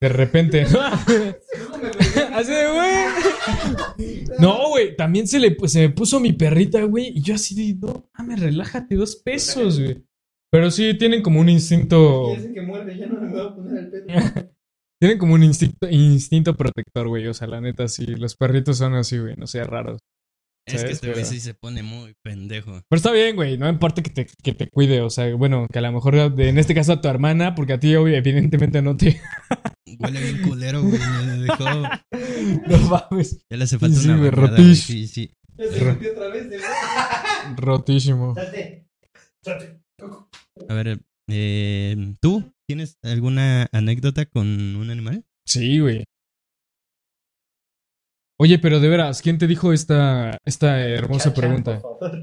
De 0.00 0.08
repente. 0.08 0.62
Así 2.32 2.50
de, 2.50 2.72
güey. 2.72 2.94
No, 4.38 4.70
güey. 4.70 4.96
También 4.96 5.26
se, 5.26 5.38
le, 5.38 5.52
pues, 5.52 5.72
se 5.72 5.80
me 5.80 5.90
puso 5.90 6.20
mi 6.20 6.32
perrita, 6.32 6.82
güey. 6.84 7.12
Y 7.16 7.22
yo 7.22 7.34
así 7.34 7.54
de, 7.54 7.86
no, 7.86 8.08
mames, 8.16 8.40
relájate, 8.40 8.94
dos 8.96 9.16
pesos, 9.16 9.80
güey. 9.80 10.04
Pero 10.50 10.70
sí 10.70 10.96
tienen 10.96 11.22
como 11.22 11.40
un 11.40 11.48
instinto. 11.48 12.36
Que 12.54 12.62
muerde, 12.62 12.96
ya 12.96 13.06
no 13.06 13.20
me 13.20 13.28
voy 13.28 13.40
a 13.40 13.54
poner 13.54 13.78
el 13.78 13.90
pedo. 13.90 14.04
Tienen 15.00 15.18
como 15.18 15.34
un 15.34 15.42
instinto, 15.42 15.88
instinto 15.90 16.56
protector, 16.56 17.08
güey. 17.08 17.26
O 17.26 17.34
sea, 17.34 17.48
la 17.48 17.60
neta, 17.60 17.88
sí. 17.88 18.06
Los 18.06 18.36
perritos 18.36 18.78
son 18.78 18.94
así, 18.94 19.18
güey. 19.18 19.34
No 19.36 19.46
sean 19.46 19.66
raros. 19.66 20.00
Es 20.66 20.84
que 20.84 20.92
este 20.92 21.12
güey 21.12 21.24
sí 21.24 21.40
se 21.40 21.52
pone 21.54 21.82
muy 21.82 22.14
pendejo. 22.22 22.72
Pero 22.88 22.96
está 22.96 23.12
bien, 23.12 23.36
güey. 23.36 23.58
No 23.58 23.68
importa 23.68 24.02
que 24.02 24.10
te, 24.10 24.26
que 24.42 24.52
te 24.54 24.68
cuide. 24.68 25.02
O 25.02 25.10
sea, 25.10 25.34
bueno, 25.34 25.66
que 25.70 25.78
a 25.78 25.82
lo 25.82 25.92
mejor 25.92 26.14
en 26.14 26.58
este 26.58 26.74
caso 26.74 26.92
a 26.92 27.00
tu 27.00 27.08
hermana, 27.08 27.54
porque 27.54 27.74
a 27.74 27.80
ti, 27.80 27.94
obvio, 27.96 28.16
evidentemente, 28.16 28.80
no 28.80 28.96
te. 28.96 29.20
Huele 30.00 30.20
bien 30.20 30.42
culero, 30.42 30.82
güey. 30.82 30.98
Me 30.98 31.36
dejó. 31.42 31.64
no 32.68 32.78
mames. 32.88 33.44
Ya 33.50 33.56
le 33.58 33.64
hace 33.64 33.78
falta 33.78 33.98
Sí, 33.98 34.08
una 34.08 34.16
güey, 34.18 34.30
bañada, 34.30 34.48
rotish. 34.56 34.88
güey. 34.88 35.06
Sí, 35.06 35.06
sí. 35.06 35.34
Ya 35.56 35.66
se 35.66 35.84
metió 35.84 36.12
otra 36.12 36.28
vez 36.28 36.48
Rotísimo. 37.56 38.34
Salte. 38.34 38.86
Salte. 39.44 39.80
Coco. 40.00 40.28
A 40.68 40.74
ver, 40.74 40.98
eh, 41.28 42.14
¿tú 42.20 42.52
tienes 42.66 42.98
alguna 43.02 43.68
anécdota 43.72 44.24
con 44.26 44.46
un 44.76 44.90
animal? 44.90 45.24
Sí, 45.46 45.78
güey. 45.78 46.04
Oye, 48.36 48.58
pero 48.58 48.80
de 48.80 48.88
veras, 48.88 49.22
¿quién 49.22 49.38
te 49.38 49.46
dijo 49.46 49.72
esta, 49.72 50.38
esta 50.44 50.80
hermosa 50.88 51.32
pregunta? 51.34 51.80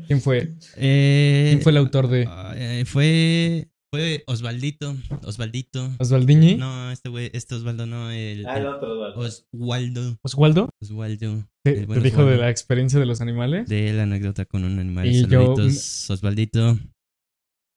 ¿Quién 0.07 0.19
fue? 0.21 0.53
Eh, 0.75 1.47
¿Quién 1.51 1.61
fue 1.61 1.71
el 1.71 1.77
autor 1.77 2.07
de 2.07 2.25
ah, 2.27 2.53
eh, 2.55 2.83
fue. 2.85 3.67
Fue 3.93 4.23
Osvaldito. 4.25 4.95
Osvaldito. 5.25 5.91
Osvaldiñi? 5.99 6.55
No, 6.55 6.91
este 6.91 7.09
güey, 7.09 7.29
este 7.33 7.55
Osvaldo 7.55 7.85
no, 7.85 8.09
el. 8.09 8.45
Ah, 8.45 8.57
el 8.57 8.65
otro, 8.67 8.93
Eduardo. 8.93 9.19
¿Oswaldo? 9.19 10.17
Oswaldo. 10.21 10.69
Oswaldo. 10.81 11.43
¿Te, 11.63 11.79
el 11.79 11.87
te 11.87 11.99
dijo 11.99 12.19
de 12.19 12.23
Osvaldo. 12.23 12.41
la 12.41 12.49
experiencia 12.49 12.99
de 13.01 13.05
los 13.05 13.19
animales? 13.19 13.67
De 13.67 13.91
la 13.91 14.03
anécdota 14.03 14.45
con 14.45 14.63
un 14.63 14.79
animal. 14.79 15.07
Y 15.07 15.27
yo- 15.27 15.55
Saluditos, 15.55 16.09
Osvaldito. 16.09 16.77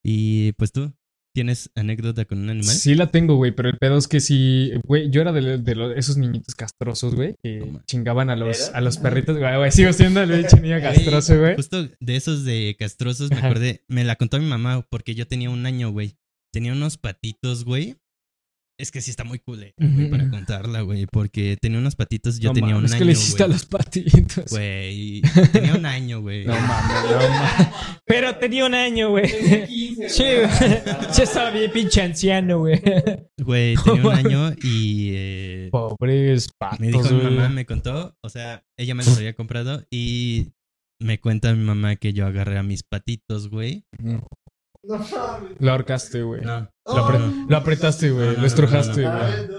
Y 0.05 0.53
pues 0.53 0.71
tú, 0.71 0.93
¿tienes 1.35 1.71
anécdota 1.75 2.25
con 2.25 2.39
un 2.39 2.51
animal? 2.51 2.75
Sí 2.75 2.95
la 2.95 3.09
tengo, 3.11 3.37
güey, 3.37 3.53
pero 3.53 3.69
el 3.69 3.77
pedo 3.77 3.99
es 3.99 4.09
que 4.09 4.21
sí, 4.21 4.71
güey, 4.87 5.11
yo 5.11 5.21
era 5.21 5.33
de, 5.33 5.59
de 5.59 5.75
los- 5.75 5.97
esos 5.97 6.17
niñitos 6.17 6.55
castrosos, 6.55 7.15
güey, 7.15 7.35
que 7.43 7.71
chingaban 7.87 8.31
a 8.31 8.37
los, 8.37 8.71
a 8.73 8.81
los 8.81 8.99
perritos, 8.99 9.39
güey, 9.39 9.57
güey, 9.57 9.71
sigo 9.73 9.93
siendo 9.93 10.23
el 10.23 10.31
pinche 10.33 10.61
niño 10.61 10.77
castroso, 10.83 11.39
güey. 11.39 11.57
Justo 11.57 11.89
de 12.01 12.17
esos 12.17 12.45
de 12.45 12.77
castrosos 12.79 13.31
me 13.31 13.39
acordé, 13.39 13.85
me 13.89 14.05
la 14.05 14.17
contó 14.17 14.39
mi 14.39 14.47
mamá 14.47 14.87
porque 14.89 15.15
yo 15.15 15.27
tenía 15.27 15.51
un 15.51 15.67
año, 15.67 15.91
güey. 15.91 16.17
tenía 16.53 16.73
unos 16.73 16.97
patitos, 16.99 17.65
güey. 17.65 17.97
Es 18.85 18.91
que 18.91 19.01
sí 19.01 19.11
está 19.11 19.25
muy 19.25 19.39
cool, 19.39 19.73
güey, 19.79 20.11
para 20.11 20.29
contarla, 20.29 20.83
güey. 20.83 21.07
Porque 21.07 21.57
tenía 21.59 21.79
unos 21.79 21.97
patitos, 21.97 22.39
yo 22.39 22.51
No 22.51 22.55
tenía 22.55 22.75
mames, 22.75 22.91
un 22.93 22.99
que 22.99 23.03
año, 23.03 23.07
le 23.07 23.13
hiciste 23.13 23.43
a 23.43 23.47
güey. 23.47 23.55
los 23.57 23.65
patitos. 23.65 24.45
Güey, 24.51 25.23
tenía 25.53 25.75
un 25.75 25.87
año, 25.87 26.21
güey. 26.21 26.45
No 26.45 26.53
mames, 26.53 27.11
no 27.11 27.17
mames. 27.17 27.69
Pero 28.05 28.37
tenía 28.37 28.67
un 28.67 28.75
año, 28.75 29.09
güey. 29.09 29.25
Desde 29.33 29.67
15, 29.67 30.09
Sí, 30.11 30.23
güey. 30.23 30.49
Ya 31.17 31.23
estaba 31.23 31.51
bien 31.51 31.73
pinche 31.73 32.03
anciano, 32.03 32.59
güey. 32.59 32.79
Güey, 33.43 33.75
tenía 33.85 34.03
un 34.03 34.13
año 34.13 34.53
y 34.63 35.13
eh, 35.15 35.69
Pobres 35.73 36.51
patos, 36.59 36.81
me 36.81 36.89
dijo 36.89 37.09
mi 37.15 37.23
mamá, 37.23 37.49
me 37.49 37.65
contó, 37.65 38.15
o 38.23 38.29
sea, 38.29 38.63
ella 38.79 38.95
me 38.95 39.03
los 39.03 39.17
había 39.17 39.33
comprado 39.35 39.83
y 39.91 40.53
me 41.01 41.19
cuenta 41.21 41.55
mi 41.55 41.65
mamá 41.65 41.97
que 41.97 42.13
yo 42.13 42.27
agarré 42.27 42.59
a 42.59 42.63
mis 42.63 42.83
patitos, 42.83 43.49
güey. 43.49 43.87
No 44.87 44.99
mames. 44.99 45.53
Lo 45.61 45.71
ahorcaste, 45.73 46.23
güey. 46.23 46.43
No, 46.43 46.69
Lo, 46.87 46.95
apre- 46.95 47.19
no. 47.19 47.47
lo 47.49 47.57
apretaste, 47.57 48.11
güey. 48.11 48.27
No, 48.29 48.33
no, 48.35 48.41
lo 48.41 48.47
estrujaste, 48.47 49.03
no, 49.03 49.13
no, 49.13 49.19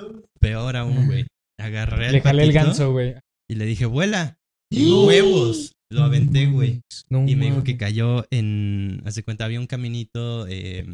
güey. 0.10 0.24
Peor 0.40 0.76
aún, 0.76 1.06
güey. 1.08 1.28
Agarré 1.60 2.12
Le 2.12 2.18
al 2.18 2.22
jalé 2.24 2.44
el 2.44 2.54
ganso, 2.54 2.92
güey. 2.92 3.16
y 3.50 3.56
le 3.56 3.66
dije, 3.66 3.86
vuela. 3.86 4.38
Y 4.72 4.92
huevos. 4.92 5.72
Lo 5.92 6.04
aventé, 6.04 6.48
güey. 6.48 6.82
No 7.10 7.28
Y 7.28 7.36
me 7.36 7.46
dijo 7.46 7.64
que 7.64 7.78
cayó 7.78 8.26
en. 8.32 9.02
Hace 9.06 9.24
cuenta, 9.24 9.46
había 9.46 9.60
un 9.60 9.68
caminito, 9.68 10.46
eh, 10.48 10.86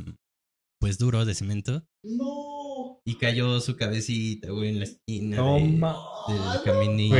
pues 0.80 0.98
duro 0.98 1.26
de 1.26 1.34
cemento. 1.34 1.84
No. 2.04 3.00
Y 3.06 3.16
cayó 3.16 3.60
su 3.62 3.76
cabecita, 3.78 4.52
güey, 4.52 4.70
en 4.70 4.80
la 4.80 4.84
esquina 4.86 5.38
No 5.38 5.56
de- 5.56 5.64
mames. 5.64 6.54
del 6.54 6.64
caminito. 6.64 7.16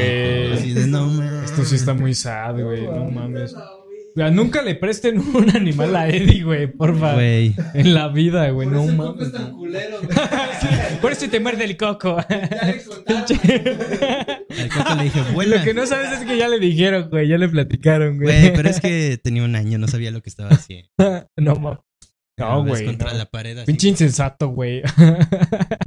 Así 0.54 0.74
de 0.74 0.88
no 0.88 1.08
mames. 1.08 1.50
Esto 1.52 1.64
sí 1.66 1.76
está 1.76 1.94
muy 1.94 2.14
sad, 2.14 2.62
güey. 2.62 2.86
No 2.86 3.06
mames. 3.10 3.56
O 4.14 4.20
sea, 4.20 4.30
nunca 4.30 4.62
le 4.62 4.76
presten 4.76 5.20
un 5.36 5.50
animal 5.56 5.96
a 5.96 6.10
Eddie, 6.10 6.44
güey, 6.44 6.68
porfa. 6.68 7.14
Güey. 7.14 7.56
En 7.74 7.94
la 7.94 8.10
vida, 8.10 8.50
güey. 8.50 8.68
Por 8.68 8.76
No 8.78 8.84
eso 8.84 8.92
el 8.92 8.98
coco 8.98 9.14
mames. 9.14 9.28
es 9.28 9.34
tan 9.34 9.52
culero, 9.52 9.98
güey. 10.02 10.18
Por 11.02 11.12
eso 11.14 11.30
te 11.30 11.40
muerde 11.40 11.64
el 11.64 11.78
coco. 11.78 12.18
Ya 12.30 12.68
le 12.68 12.84
contaron. 12.84 13.26
Al 14.60 14.70
coco 14.70 14.96
le 14.98 15.04
dije, 15.06 15.22
vuela. 15.34 15.58
Lo 15.58 15.64
que 15.64 15.74
no 15.74 15.86
sabes 15.86 16.12
es 16.12 16.26
que 16.26 16.38
ya 16.38 16.48
le 16.50 16.60
dijeron, 16.60 17.10
güey. 17.10 17.28
Ya 17.28 17.38
le 17.38 17.48
platicaron, 17.50 18.18
güey. 18.18 18.40
Güey, 18.42 18.54
pero 18.54 18.70
es 18.70 18.80
que 18.82 19.18
tenía 19.24 19.44
un 19.44 19.56
año, 19.56 19.78
no 19.78 19.88
sabía 19.88 20.12
lo 20.12 20.22
que 20.22 20.30
estaba 20.30 20.50
haciendo. 20.50 20.90
No 21.38 21.56
mames. 21.56 21.80
No, 22.38 22.66
güey. 22.66 22.86
contra 22.86 23.12
no. 23.12 23.18
la 23.20 23.26
pared 23.26 23.56
así. 23.58 23.66
Pinche 23.68 23.88
insensato, 23.90 24.50
güey. 24.50 24.82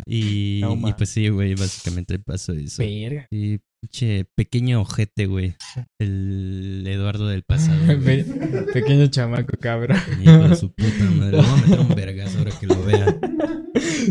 Y, 0.07 0.61
No, 0.63 0.89
y 0.89 0.93
pues 0.93 1.09
sí, 1.11 1.29
güey, 1.29 1.55
básicamente 1.55 2.19
pasó 2.21 2.53
eso. 2.53 2.83
Verga. 2.83 3.27
Sí, 3.31 3.59
pinche 3.89 4.25
pequeño 4.35 4.81
ojete, 4.81 5.27
güey. 5.27 5.55
El 5.99 6.85
Eduardo 6.87 7.29
del 7.29 7.43
pasado. 7.47 7.79
Pe- 8.03 8.25
Pequeño 8.73 9.07
chamaco, 9.09 9.57
cabrón. 9.61 9.99
Hijo 10.23 10.49
de 10.49 10.57
su 10.57 10.73
puta 10.73 11.05
madre. 11.17 11.37
Le 11.37 11.43
voy 11.43 11.47
a 11.51 11.57
meter 11.67 11.81
un 11.81 11.89
vergazo 11.95 12.39
ahora 12.39 12.51
que 12.59 12.67
lo 12.67 12.83
vea. 12.85 13.07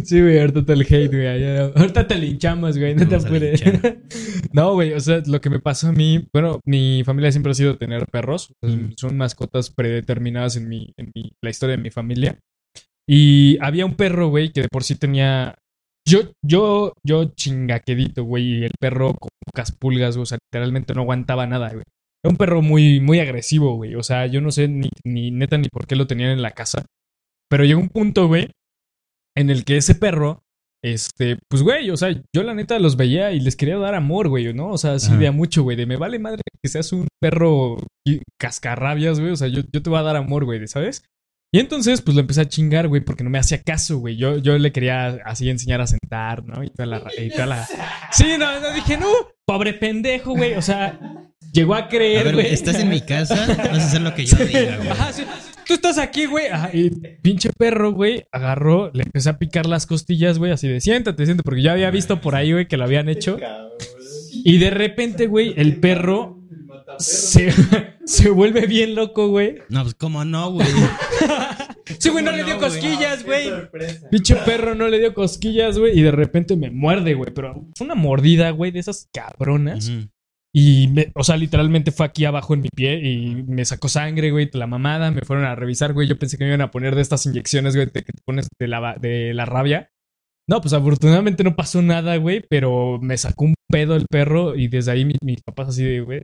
Sí, 0.04 0.20
güey, 0.22 0.40
ahorita 0.40 0.66
te 0.66 0.74
el 0.74 0.82
hate, 0.82 1.08
güey. 1.08 1.40
ya- 1.40 1.66
Ahorita 1.76 2.08
te 2.08 2.18
linchamos, 2.18 2.78
güey. 2.78 2.96
No 2.96 3.08
te 3.08 3.16
apures. 3.16 3.62
No, 4.52 4.74
güey, 4.74 4.94
o 4.94 5.00
sea, 5.00 5.22
lo 5.26 5.40
que 5.40 5.50
me 5.50 5.60
pasó 5.60 5.88
a 5.88 5.92
mí, 5.92 6.28
bueno, 6.34 6.60
mi 6.66 7.04
familia 7.06 7.32
siempre 7.32 7.52
ha 7.52 7.56
sido 7.56 7.78
tener 7.78 8.06
perros. 8.08 8.54
Mm. 8.62 8.92
Son 8.98 9.16
mascotas 9.18 9.70
predeterminadas 9.70 10.58
en 10.58 10.68
mi, 10.68 10.94
en 10.98 11.12
mi, 11.16 11.32
la 11.42 11.50
historia 11.50 11.76
de 11.78 11.82
mi 11.82 11.90
familia. 11.92 12.38
Y 13.08 13.58
había 13.62 13.86
un 13.86 13.96
perro, 13.96 14.30
güey, 14.30 14.52
que 14.52 14.62
de 14.64 14.68
por 14.68 14.84
sí 14.84 14.96
tenía. 14.96 15.56
Yo, 16.06 16.20
yo, 16.46 16.94
yo 17.04 17.26
chingaquedito, 17.26 18.24
güey, 18.24 18.60
y 18.60 18.64
el 18.66 18.74
perro 18.80 19.14
con 19.14 19.30
pocas 19.46 19.72
pulgas, 19.72 20.18
güey, 20.18 20.24
o 20.24 20.26
sea, 20.26 20.38
literalmente 20.52 20.94
no 20.94 21.02
aguantaba 21.02 21.48
nada, 21.48 21.70
güey. 21.70 21.84
Era 22.24 22.32
un 22.32 22.38
perro 22.38 22.62
muy, 22.62 23.00
muy 23.00 23.20
agresivo, 23.20 23.76
güey. 23.76 23.96
O 23.96 24.04
sea, 24.04 24.28
yo 24.28 24.42
no 24.42 24.52
sé 24.52 24.68
ni, 24.68 24.90
ni 25.06 25.32
neta 25.32 25.58
ni 25.58 25.68
por 25.70 25.88
qué 25.88 25.96
lo 25.96 26.08
tenían 26.08 26.32
en 26.32 26.42
la 26.42 26.52
casa. 26.52 26.86
Pero 27.50 27.66
llegó 27.66 27.80
un 27.80 27.90
punto, 27.90 28.28
güey, 28.28 28.50
en 29.38 29.50
el 29.50 29.66
que 29.66 29.78
ese 29.78 29.96
perro, 29.96 30.44
este, 30.84 31.38
pues, 31.50 31.64
güey, 31.64 31.90
o 31.90 31.98
sea, 31.98 32.10
yo 32.36 32.44
la 32.44 32.54
neta 32.54 32.80
los 32.80 32.98
veía 32.98 33.32
y 33.32 33.40
les 33.40 33.56
quería 33.56 33.78
dar 33.78 33.96
amor, 33.96 34.28
güey, 34.28 34.54
¿no? 34.54 34.70
O 34.70 34.78
sea, 34.78 34.94
así 34.94 35.12
Ajá. 35.12 35.18
de 35.18 35.28
a 35.28 35.32
mucho, 35.32 35.64
güey, 35.64 35.78
de 35.78 35.86
me 35.86 35.98
vale 35.98 36.20
madre 36.20 36.42
que 36.62 36.70
seas 36.70 36.92
un 36.92 37.08
perro 37.22 37.78
cascarrabias, 38.40 39.20
güey, 39.20 39.32
o 39.32 39.36
sea, 39.36 39.48
yo, 39.48 39.62
yo 39.72 39.82
te 39.82 39.90
voy 39.90 40.00
a 40.00 40.04
dar 40.04 40.16
amor, 40.16 40.46
güey, 40.46 40.68
¿sabes? 40.68 41.04
Y 41.56 41.60
entonces, 41.60 42.02
pues 42.02 42.16
lo 42.16 42.22
empecé 42.22 42.42
a 42.42 42.50
chingar, 42.50 42.88
güey, 42.88 43.02
porque 43.02 43.24
no 43.24 43.30
me 43.30 43.38
hacía 43.38 43.62
caso, 43.62 44.00
güey. 44.00 44.18
Yo, 44.18 44.40
yo 44.40 44.58
le 44.58 44.72
quería 44.72 45.20
así 45.24 45.48
enseñar 45.52 45.82
a 45.82 45.88
sentar, 45.88 46.44
¿no? 46.44 46.64
Y 46.64 46.72
toda 46.72 46.88
la. 46.88 47.04
Y 47.16 47.30
toda 47.30 47.46
la... 47.46 47.68
Sí, 48.12 48.26
no, 48.40 48.60
no, 48.60 48.74
dije, 48.74 48.98
no, 48.98 49.08
pobre 49.46 49.74
pendejo, 49.76 50.32
güey. 50.36 50.56
O 50.56 50.64
sea, 50.64 51.00
llegó 51.52 51.76
a 51.76 51.82
A 51.82 51.88
creer, 51.90 52.24
ver, 52.26 52.34
güey. 52.34 52.48
estás 52.52 52.80
en 52.80 52.90
mi 52.90 53.02
casa, 53.02 53.36
vas 53.48 53.60
a 53.84 53.86
hacer 53.86 54.02
lo 54.02 54.16
que 54.16 54.26
yo 54.26 54.36
diga, 54.38 54.78
güey. 54.78 54.90
Ajá, 54.90 55.14
sí. 55.14 55.24
Tú 55.68 55.76
estás 55.76 56.00
aquí, 56.00 56.26
güey. 56.26 56.48
Ajá, 56.48 56.72
y 56.74 56.90
pinche 57.22 57.52
perro, 57.56 57.92
güey, 57.94 58.26
agarró, 58.32 58.90
le 58.92 59.04
empecé 59.04 59.30
a 59.30 59.38
picar 59.38 59.68
las 59.68 59.86
costillas, 59.86 60.40
güey, 60.40 60.52
así 60.52 60.68
de 60.68 60.82
siéntate, 60.82 61.24
siéntate, 61.24 61.46
porque 61.46 61.62
ya 61.62 61.74
había 61.74 61.92
visto 61.92 62.20
por 62.20 62.34
ahí, 62.36 62.52
güey, 62.52 62.68
que 62.68 62.78
lo 62.78 62.84
habían 62.86 63.10
hecho. 63.10 63.38
Y 64.44 64.58
de 64.58 64.72
repente, 64.72 65.28
güey, 65.28 65.54
el 65.56 65.76
perro 65.80 66.40
se, 66.98 67.54
se 68.06 68.30
vuelve 68.32 68.66
bien 68.66 68.96
loco, 68.96 69.28
güey. 69.28 69.60
No, 69.70 69.84
pues 69.84 69.94
cómo 69.94 70.26
no, 70.26 70.52
güey. 70.52 70.68
Sí, 72.00 72.10
güey, 72.10 72.24
no 72.24 72.32
¿Cómo 72.32 72.38
le 72.42 72.44
dio 72.46 72.56
no, 72.56 72.60
cosquillas, 72.62 73.24
güey. 73.26 73.50
sorpresa. 73.50 74.10
Pinche 74.10 74.36
perro 74.38 74.76
no 74.76 74.88
le 74.88 75.00
dio 75.00 75.14
cosquillas, 75.14 75.78
güey, 75.78 75.98
y 75.98 76.02
de 76.02 76.12
repente 76.12 76.56
me 76.56 76.72
muerde, 76.72 77.14
güey. 77.14 77.32
Pero 77.34 77.66
fue 77.78 77.86
una 77.86 77.96
mordida, 77.96 78.50
güey, 78.52 78.72
de 78.72 78.80
esas 78.80 79.10
cabronas. 79.14 79.92
Y, 80.56 80.88
me, 80.90 81.12
o 81.16 81.24
sea, 81.24 81.36
literalmente 81.36 81.92
fue 81.92 82.06
aquí 82.06 82.26
abajo 82.26 82.54
en 82.54 82.62
mi 82.62 82.70
pie 82.70 83.00
y 83.04 83.44
me 83.48 83.66
sacó 83.66 83.90
sangre, 83.90 84.32
güey, 84.32 84.50
la 84.54 84.68
mamada. 84.68 85.12
Me 85.12 85.22
fueron 85.22 85.46
a 85.46 85.56
revisar, 85.56 85.94
güey. 85.94 86.08
Yo 86.08 86.18
pensé 86.20 86.38
que 86.38 86.44
me 86.44 86.50
iban 86.52 86.62
a 86.62 86.72
poner 86.72 86.96
de 86.96 87.02
estas 87.02 87.26
inyecciones, 87.26 87.76
güey, 87.76 87.88
que 87.90 88.02
te 88.04 88.14
pones 88.26 88.48
de 88.60 88.68
la, 88.68 88.96
de 89.00 89.34
la 89.34 89.46
rabia. 89.46 89.90
No, 90.48 90.62
pues 90.62 90.74
afortunadamente 90.74 91.44
no 91.44 91.56
pasó 91.56 91.82
nada, 91.82 92.18
güey, 92.18 92.44
pero 92.50 93.00
me 93.02 93.18
sacó 93.18 93.46
un 93.46 93.56
pedo 93.70 93.96
el 93.96 94.06
perro 94.10 94.56
y 94.56 94.68
desde 94.68 94.92
ahí 94.92 95.06
mi- 95.06 95.16
mis 95.24 95.42
papás 95.42 95.70
así 95.70 95.84
de, 95.84 96.02
güey, 96.02 96.22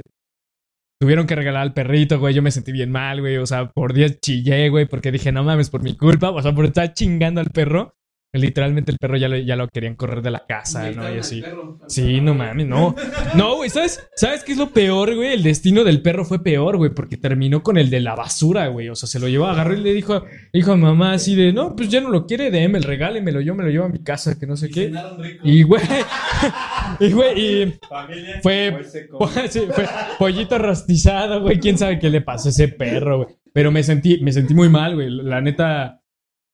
tuvieron 0.99 1.25
que 1.27 1.35
regalar 1.35 1.61
al 1.61 1.73
perrito, 1.73 2.19
güey. 2.19 2.33
Yo 2.33 2.41
me 2.41 2.51
sentí 2.51 2.71
bien 2.71 2.91
mal, 2.91 3.21
güey. 3.21 3.37
O 3.37 3.45
sea, 3.45 3.69
por 3.69 3.93
días 3.93 4.19
chillé, 4.19 4.69
güey, 4.69 4.85
porque 4.85 5.11
dije, 5.11 5.31
no 5.31 5.43
mames, 5.43 5.69
por 5.69 5.81
mi 5.81 5.95
culpa. 5.95 6.29
O 6.31 6.41
sea, 6.41 6.53
por 6.53 6.65
estar 6.65 6.93
chingando 6.93 7.41
al 7.41 7.49
perro. 7.49 7.95
Literalmente 8.31 8.91
el 8.91 8.97
perro 8.99 9.17
ya 9.17 9.27
lo, 9.27 9.37
ya 9.37 9.55
lo 9.55 9.67
querían 9.67 9.95
correr 9.95 10.21
de 10.21 10.29
la 10.29 10.45
casa, 10.45 10.91
¿no? 10.91 11.11
Y 11.13 11.17
así. 11.17 11.41
perro. 11.41 11.79
Sí, 11.87 12.21
no 12.21 12.35
mames, 12.35 12.67
no. 12.67 12.95
No, 13.33 13.55
güey, 13.55 13.71
¿sabes? 13.71 14.07
¿Sabes 14.15 14.43
qué 14.43 14.51
es 14.51 14.57
lo 14.59 14.69
peor, 14.69 15.15
güey? 15.15 15.33
El 15.33 15.41
destino 15.41 15.83
del 15.83 16.03
perro 16.03 16.23
fue 16.25 16.43
peor, 16.43 16.77
güey, 16.77 16.91
porque 16.93 17.17
terminó 17.17 17.63
con 17.63 17.77
el 17.79 17.89
de 17.89 17.99
la 18.01 18.13
basura, 18.13 18.67
güey. 18.67 18.87
O 18.89 18.95
sea, 18.95 19.09
se 19.09 19.19
lo 19.19 19.27
llevó, 19.27 19.47
agarró 19.47 19.73
y 19.73 19.81
le 19.81 19.93
dijo, 19.93 20.23
dijo 20.53 20.71
a 20.73 20.77
mamá 20.77 21.13
así 21.13 21.35
de, 21.35 21.51
no, 21.53 21.75
pues 21.75 21.89
ya 21.89 22.01
no 22.01 22.09
lo 22.09 22.27
quiere, 22.27 22.51
déme, 22.51 22.77
regálemelo, 22.79 23.41
yo 23.41 23.55
me 23.55 23.63
lo 23.63 23.69
llevo 23.71 23.85
a 23.85 23.89
mi 23.89 24.03
casa, 24.03 24.37
que 24.37 24.45
no 24.45 24.55
sé 24.55 24.67
Y 24.67 24.71
qué. 24.71 24.93
rico. 25.17 25.41
Y, 25.43 25.63
güey, 25.63 25.81
y, 26.99 27.11
güey, 27.11 27.39
y 27.63 27.73
Familia, 27.89 28.39
Fue- 28.43 28.77
sí, 29.49 29.61
fue 29.73 29.85
pollito 30.19 30.57
rostizado, 30.57 31.41
güey. 31.41 31.59
¿Quién 31.59 31.77
sabe 31.77 31.97
qué 31.99 32.09
le 32.09 32.21
pasó 32.21 32.49
a 32.49 32.51
ese 32.51 32.67
perro, 32.67 33.23
güey? 33.23 33.35
Pero 33.53 33.71
me 33.71 33.81
sentí, 33.83 34.19
me 34.21 34.31
sentí 34.31 34.53
muy 34.53 34.69
mal, 34.69 34.93
güey. 34.95 35.09
La 35.09 35.41
neta, 35.41 35.98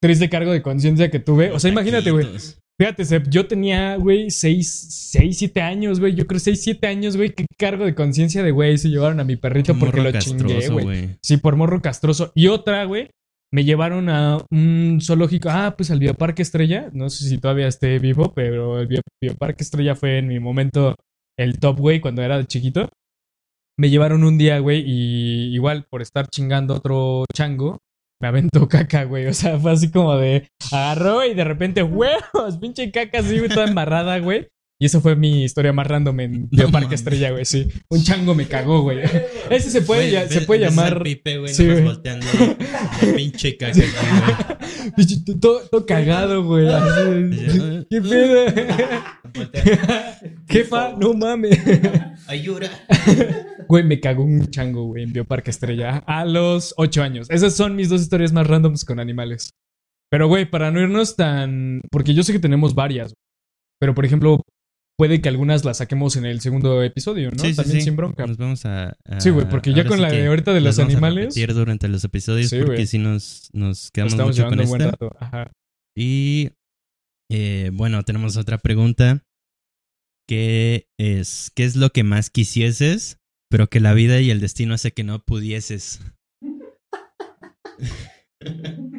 triste 0.02 0.30
cargo 0.30 0.52
de 0.52 0.62
conciencia 0.62 1.10
que 1.10 1.20
tuve. 1.20 1.52
O 1.52 1.60
sea, 1.60 1.72
imagínate, 1.72 2.12
güey. 2.12 2.28
Fíjate, 2.78 3.04
yo 3.30 3.48
tenía, 3.48 3.96
güey, 3.96 4.30
6, 4.30 4.88
6, 5.12 5.38
7 5.38 5.62
años, 5.62 6.00
güey. 6.02 6.14
Yo 6.14 6.28
creo 6.28 6.40
6, 6.40 6.62
7 6.62 6.88
años, 6.88 7.16
güey. 7.16 7.30
Qué 7.34 7.46
cargo 7.58 7.86
de 7.86 7.96
conciencia 7.96 8.44
de, 8.44 8.52
güey, 8.52 8.78
se 8.78 8.90
llevaron 8.90 9.20
a 9.22 9.24
mi 9.24 9.38
perrito 9.38 9.78
porque 9.80 10.02
lo 10.02 10.12
chingué, 10.20 10.68
güey. 10.70 11.18
Sí, 11.22 11.38
por 11.38 11.56
morro 11.56 11.82
castroso. 11.82 12.32
Y 12.36 12.48
otra, 12.48 12.84
güey, 12.84 13.10
me 13.54 13.64
llevaron 13.64 14.10
a 14.10 14.44
un 14.52 15.00
zoológico. 15.02 15.50
Ah, 15.50 15.76
pues 15.78 15.90
al 15.90 16.00
Bioparque 16.00 16.42
Estrella. 16.42 16.90
No 16.92 17.10
sé 17.10 17.30
si 17.30 17.38
todavía 17.38 17.68
esté 17.68 17.98
vivo, 18.00 18.34
pero 18.36 18.80
el 18.82 18.88
Bio- 18.88 19.02
Bioparque 19.24 19.64
Estrella 19.64 19.96
fue 19.96 20.18
en 20.18 20.28
mi 20.28 20.40
momento 20.42 20.96
el 21.40 21.60
top, 21.60 21.80
güey, 21.80 22.02
cuando 22.02 22.24
era 22.24 22.38
de 22.38 22.46
chiquito. 22.46 22.90
Me 23.80 23.90
llevaron 23.90 24.26
un 24.26 24.38
día, 24.38 24.60
güey, 24.60 24.84
y 24.86 25.54
igual 25.54 25.86
por 25.90 26.02
estar 26.02 26.28
chingando 26.28 26.74
otro 26.76 27.24
chango, 27.34 27.80
me 28.22 28.28
aventó 28.28 28.68
caca, 28.68 29.04
güey. 29.04 29.28
O 29.28 29.34
sea, 29.34 29.60
fue 29.60 29.72
así 29.72 29.92
como 29.92 30.16
de 30.16 30.50
agarró 30.72 31.26
y 31.26 31.34
de 31.34 31.44
repente, 31.44 31.84
huevos, 31.84 32.58
pinche 32.60 32.92
caca 32.92 33.20
así, 33.20 33.40
toda 33.50 33.66
embarrada, 33.66 34.20
güey. 34.20 34.48
Y 34.78 34.88
eso 34.88 35.00
fue 35.00 35.16
mi 35.16 35.46
historia 35.46 35.72
más 35.72 35.88
random 35.88 36.20
en 36.20 36.50
Bioparque 36.50 36.88
mames. 36.88 37.00
Estrella, 37.00 37.32
güey, 37.32 37.46
sí. 37.46 37.70
Un 37.90 38.04
chango 38.04 38.36
me 38.36 38.46
cagó, 38.46 38.82
güey. 38.82 39.00
Ese 39.50 39.70
se 39.72 39.82
puede, 39.82 40.02
Güey, 40.02 40.12
ya- 40.12 40.24
ves- 40.24 40.34
se 40.34 40.42
puede 40.42 40.60
llamar. 40.62 41.02
Pipe, 41.02 41.38
güey, 41.38 41.54
Sí, 41.54 41.66
volteando. 41.82 42.26
La 43.02 43.14
pinche 43.16 43.56
caca, 43.56 43.74
güey. 44.98 45.40
Todo, 45.40 45.62
todo 45.72 45.86
cagado, 45.86 46.44
güey. 46.44 46.68
¿Qué 47.90 48.02
pedo? 48.02 48.46
Jefa, 50.48 50.94
no 51.00 51.14
mames. 51.14 51.58
Ayura. 52.28 52.70
Güey, 53.68 53.84
me 53.84 54.00
cagó 54.00 54.24
un 54.24 54.50
chango, 54.50 54.86
güey, 54.88 55.04
en 55.04 55.14
Bioparque 55.14 55.52
Estrella 55.52 56.04
a 56.06 56.26
los 56.26 56.74
8 56.78 57.02
años. 57.02 57.30
Esas 57.30 57.56
son 57.56 57.76
mis 57.76 57.90
dos 57.90 58.02
historias 58.02 58.34
más 58.34 58.46
randoms 58.48 58.84
con 58.86 59.00
animales. 59.00 59.52
Pero, 60.12 60.28
güey, 60.28 60.46
para 60.50 60.70
no 60.72 60.82
irnos 60.82 61.16
tan. 61.16 61.82
Porque 61.92 62.14
yo 62.14 62.24
sé 62.24 62.34
que 62.34 62.40
tenemos 62.40 62.76
varias. 62.76 63.14
Pero, 63.80 63.94
por 63.96 64.06
ejemplo, 64.06 64.42
puede 64.98 65.22
que 65.22 65.30
algunas 65.30 65.66
las 65.66 65.78
saquemos 65.78 66.16
en 66.16 66.26
el 66.26 66.42
segundo 66.42 66.82
episodio, 66.84 67.32
¿no? 67.32 67.38
Sí, 67.40 67.50
sí, 67.52 67.56
También 67.56 67.80
sí. 67.80 67.86
sin 67.86 67.96
bronca. 67.96 68.26
Nos 68.28 68.38
vamos 68.38 68.66
a. 68.66 68.96
a- 69.06 69.20
Sí, 69.22 69.30
güey, 69.30 69.48
porque 69.50 69.74
ya 69.74 69.86
con 69.86 69.98
sí 69.98 70.02
la 70.02 70.10
de 70.12 70.28
ahorita 70.28 70.54
de 70.54 70.62
los 70.62 70.78
vamos 70.78 70.94
a 70.94 70.98
animales. 70.98 71.36
repetir 71.36 71.54
durante 71.54 71.88
los 71.88 72.04
episodios 72.04 72.50
Sí, 72.50 72.58
porque 72.60 72.76
güey. 72.76 72.88
si 72.88 72.98
nos, 73.00 73.50
nos 73.54 73.68
Nos 73.70 73.92
quedamos 73.92 74.14
estamos 74.14 74.38
mucho 74.38 74.50
con 74.50 74.60
esta. 74.62 74.78
rato. 74.92 75.16
Ajá. 75.20 75.52
Y 75.98 76.52
eh, 77.32 77.72
bueno, 77.74 78.04
tenemos 78.04 78.38
otra 78.38 78.58
pregunta. 78.58 79.24
¿Qué 80.28 80.88
es, 81.00 81.52
¿Qué 81.56 81.66
es 81.66 81.76
lo 81.76 81.92
que 81.92 82.04
más 82.04 82.30
quisieses, 82.32 83.20
pero 83.50 83.68
que 83.68 83.80
la 83.80 83.94
vida 83.94 84.20
y 84.22 84.32
el 84.32 84.40
destino 84.40 84.74
hace 84.74 84.92
que 84.92 85.04
no 85.04 85.20
pudieses? 85.20 86.00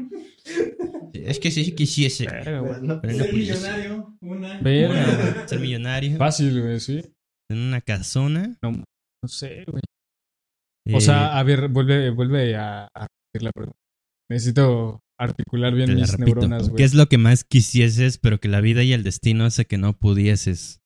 es 1.27 1.39
que 1.41 1.51
sí 1.51 1.73
quisiese. 1.75 2.27
Verga, 2.27 2.61
güey. 2.61 2.73
Bueno, 2.79 3.01
Pero 3.01 3.13
no 3.13 3.19
ser 3.25 3.31
pudiese. 3.31 3.53
millonario, 3.55 4.17
una. 4.21 4.61
Verga. 4.61 5.49
Ser 5.49 5.61
millonario 5.61 6.17
Fácil, 6.19 6.61
güey, 6.63 6.81
sí. 6.81 7.03
en 7.51 7.59
una 7.59 7.81
casona. 7.81 8.57
No 8.63 8.83
sé, 9.29 9.65
güey. 9.67 9.83
eh, 10.87 10.95
O 10.95 11.01
sea, 11.01 11.39
a 11.39 11.43
ver, 11.43 11.69
vuelve, 11.69 12.11
vuelve 12.11 12.57
a, 12.57 12.85
a 12.95 13.07
repetir 13.07 13.43
la 13.43 13.51
pregunta. 13.53 13.79
Necesito 14.31 15.01
articular 15.19 15.75
bien 15.75 15.95
mis 15.95 16.11
repito. 16.13 16.27
neuronas, 16.41 16.65
güey. 16.69 16.77
¿Qué 16.77 16.85
es 16.85 16.95
lo 16.95 17.07
que 17.07 17.19
más 17.19 17.45
quisieses, 17.45 18.19
pero 18.19 18.39
que 18.41 18.49
la 18.49 18.61
vida 18.61 18.83
y 18.83 18.93
el 18.93 19.03
destino 19.03 19.45
hace 19.45 19.65
que 19.67 19.79
no 19.79 19.93
pudieses? 19.99 20.81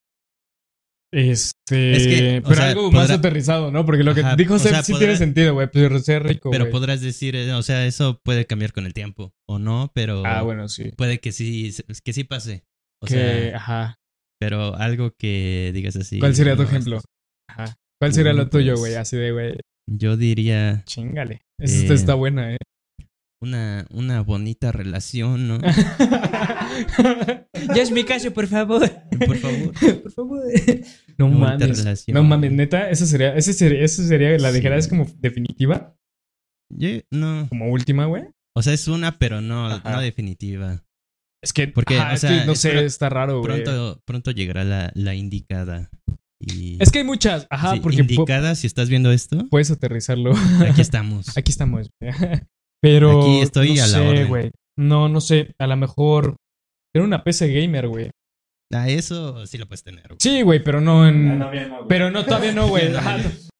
Este. 1.12 1.96
Es 1.96 2.06
que, 2.06 2.40
pero 2.42 2.54
sea, 2.54 2.68
algo 2.70 2.92
más 2.92 3.10
aterrizado, 3.10 3.70
¿no? 3.72 3.84
Porque 3.84 4.04
lo 4.04 4.14
que 4.14 4.20
Ajá, 4.20 4.36
dijo 4.36 4.58
sea, 4.58 4.82
sí 4.82 4.92
podrá- 4.92 4.98
tiene 5.00 5.16
sentido, 5.16 5.54
güey. 5.54 5.68
Pero 5.72 5.98
ser 5.98 6.22
rico, 6.24 6.50
Pero 6.50 6.70
podrás 6.70 7.00
decir, 7.00 7.34
eh, 7.34 7.52
o 7.52 7.62
sea, 7.62 7.84
eso 7.86 8.20
puede 8.24 8.46
cambiar 8.46 8.72
con 8.72 8.86
el 8.86 8.94
tiempo 8.94 9.32
o 9.48 9.58
no, 9.58 9.90
pero 9.94 10.24
Ah, 10.24 10.42
bueno, 10.42 10.68
sí. 10.68 10.92
puede 10.96 11.18
que 11.18 11.32
sí, 11.32 11.74
que 12.04 12.12
sí 12.12 12.24
pase. 12.24 12.64
O 13.02 13.06
que, 13.06 13.14
sea, 13.14 13.56
ajá. 13.56 13.94
pero 14.38 14.76
algo 14.76 15.12
que 15.18 15.72
digas 15.74 15.96
así. 15.96 16.18
¿Cuál 16.20 16.34
sería 16.34 16.54
tu 16.54 16.62
no, 16.62 16.68
ejemplo? 16.68 17.00
Ajá. 17.48 17.76
¿Cuál 18.00 18.12
sería 18.14 18.32
lo 18.32 18.44
Uy, 18.44 18.50
tuyo, 18.50 18.72
pues, 18.74 18.80
güey? 18.80 18.94
Así 18.94 19.16
de, 19.16 19.32
güey, 19.32 19.56
Yo 19.90 20.16
diría 20.16 20.82
chingale. 20.86 21.40
Esta 21.60 21.92
Eh, 21.92 21.96
está 21.96 22.14
buena, 22.14 22.54
¿eh? 22.54 22.58
Una, 23.40 23.86
una 23.90 24.20
bonita 24.22 24.72
relación, 24.72 25.48
¿no? 25.48 25.58
ya 27.74 27.82
es 27.82 27.90
mi 27.90 28.04
caso, 28.04 28.32
por 28.32 28.46
favor. 28.46 28.88
Por 29.26 29.36
favor. 29.38 29.72
Por 30.02 30.12
favor. 30.12 30.42
No 31.18 31.26
Una 31.26 31.38
mames. 31.58 31.78
relación. 31.78 32.14
No 32.14 32.22
mames, 32.22 32.52
neta, 32.52 32.90
esa 32.90 33.06
sería, 33.06 33.34
esa 33.34 33.52
sería, 33.52 33.84
esa 33.84 34.06
sería 34.06 34.36
la 34.38 34.50
Sí. 34.50 34.54
dejarás 34.56 34.88
como 34.88 35.06
definitiva, 35.18 35.96
Yo- 36.70 37.00
no. 37.10 37.46
como 37.48 37.70
última, 37.70 38.06
güey. 38.06 38.24
O 38.56 38.62
sea, 38.62 38.72
es 38.72 38.88
una, 38.88 39.18
pero 39.18 39.40
no, 39.40 39.66
Ajá. 39.68 39.92
no 39.92 40.00
definitiva. 40.00 40.84
Es 41.42 41.52
que, 41.52 41.68
Porque, 41.68 41.96
ajá, 41.98 42.10
o 42.10 42.14
es 42.14 42.20
sea, 42.20 42.40
que 42.40 42.46
no 42.46 42.54
sé, 42.54 42.70
pro- 42.72 42.80
está 42.80 43.08
raro, 43.08 43.40
güey. 43.40 43.62
Pronto, 43.62 44.02
pronto 44.04 44.30
llegará 44.32 44.64
la, 44.64 44.90
la 44.94 45.14
indicada. 45.14 45.90
Y, 46.38 46.82
Es 46.82 46.90
que 46.90 46.98
hay 47.00 47.04
muchas, 47.04 47.46
ajá, 47.50 47.74
Sí, 47.74 47.80
porque 47.80 48.00
indicada, 48.00 48.54
si 48.54 48.66
estás 48.66 48.88
viendo 48.88 49.12
esto, 49.12 49.46
puedes 49.50 49.70
aterrizarlo. 49.70 50.32
aquí 50.68 50.80
estamos. 50.80 51.26
Aquí 51.36 51.50
estamos, 51.52 51.90
güey. 52.00 52.12
Pero. 52.82 53.20
Aquí 53.22 53.40
estoy 53.40 53.74
no 53.74 53.82
a 53.84 53.86
la 53.86 53.98
sé, 53.98 54.08
orden. 54.08 54.28
güey. 54.28 54.50
No, 54.78 55.08
no 55.08 55.20
sé. 55.20 55.52
A 55.58 55.66
lo 55.66 55.76
mejor. 55.76 56.36
Era 56.94 57.04
una 57.04 57.22
PC 57.22 57.52
gamer, 57.52 57.88
güey. 57.88 58.10
Ah, 58.72 58.88
eso 58.88 59.46
sí 59.46 59.58
lo 59.58 59.66
puedes 59.66 59.82
tener. 59.82 60.06
güey. 60.08 60.16
Sí, 60.20 60.42
güey, 60.42 60.62
pero 60.62 60.80
no 60.80 61.06
en. 61.08 61.30
Ah, 61.30 61.34
no, 61.36 61.50
bien, 61.50 61.68
no, 61.68 61.76
güey. 61.76 61.88
Pero 61.88 62.10
no, 62.10 62.24
todavía 62.24 62.52
no, 62.52 62.68
güey. 62.68 62.90
No. 62.92 63.00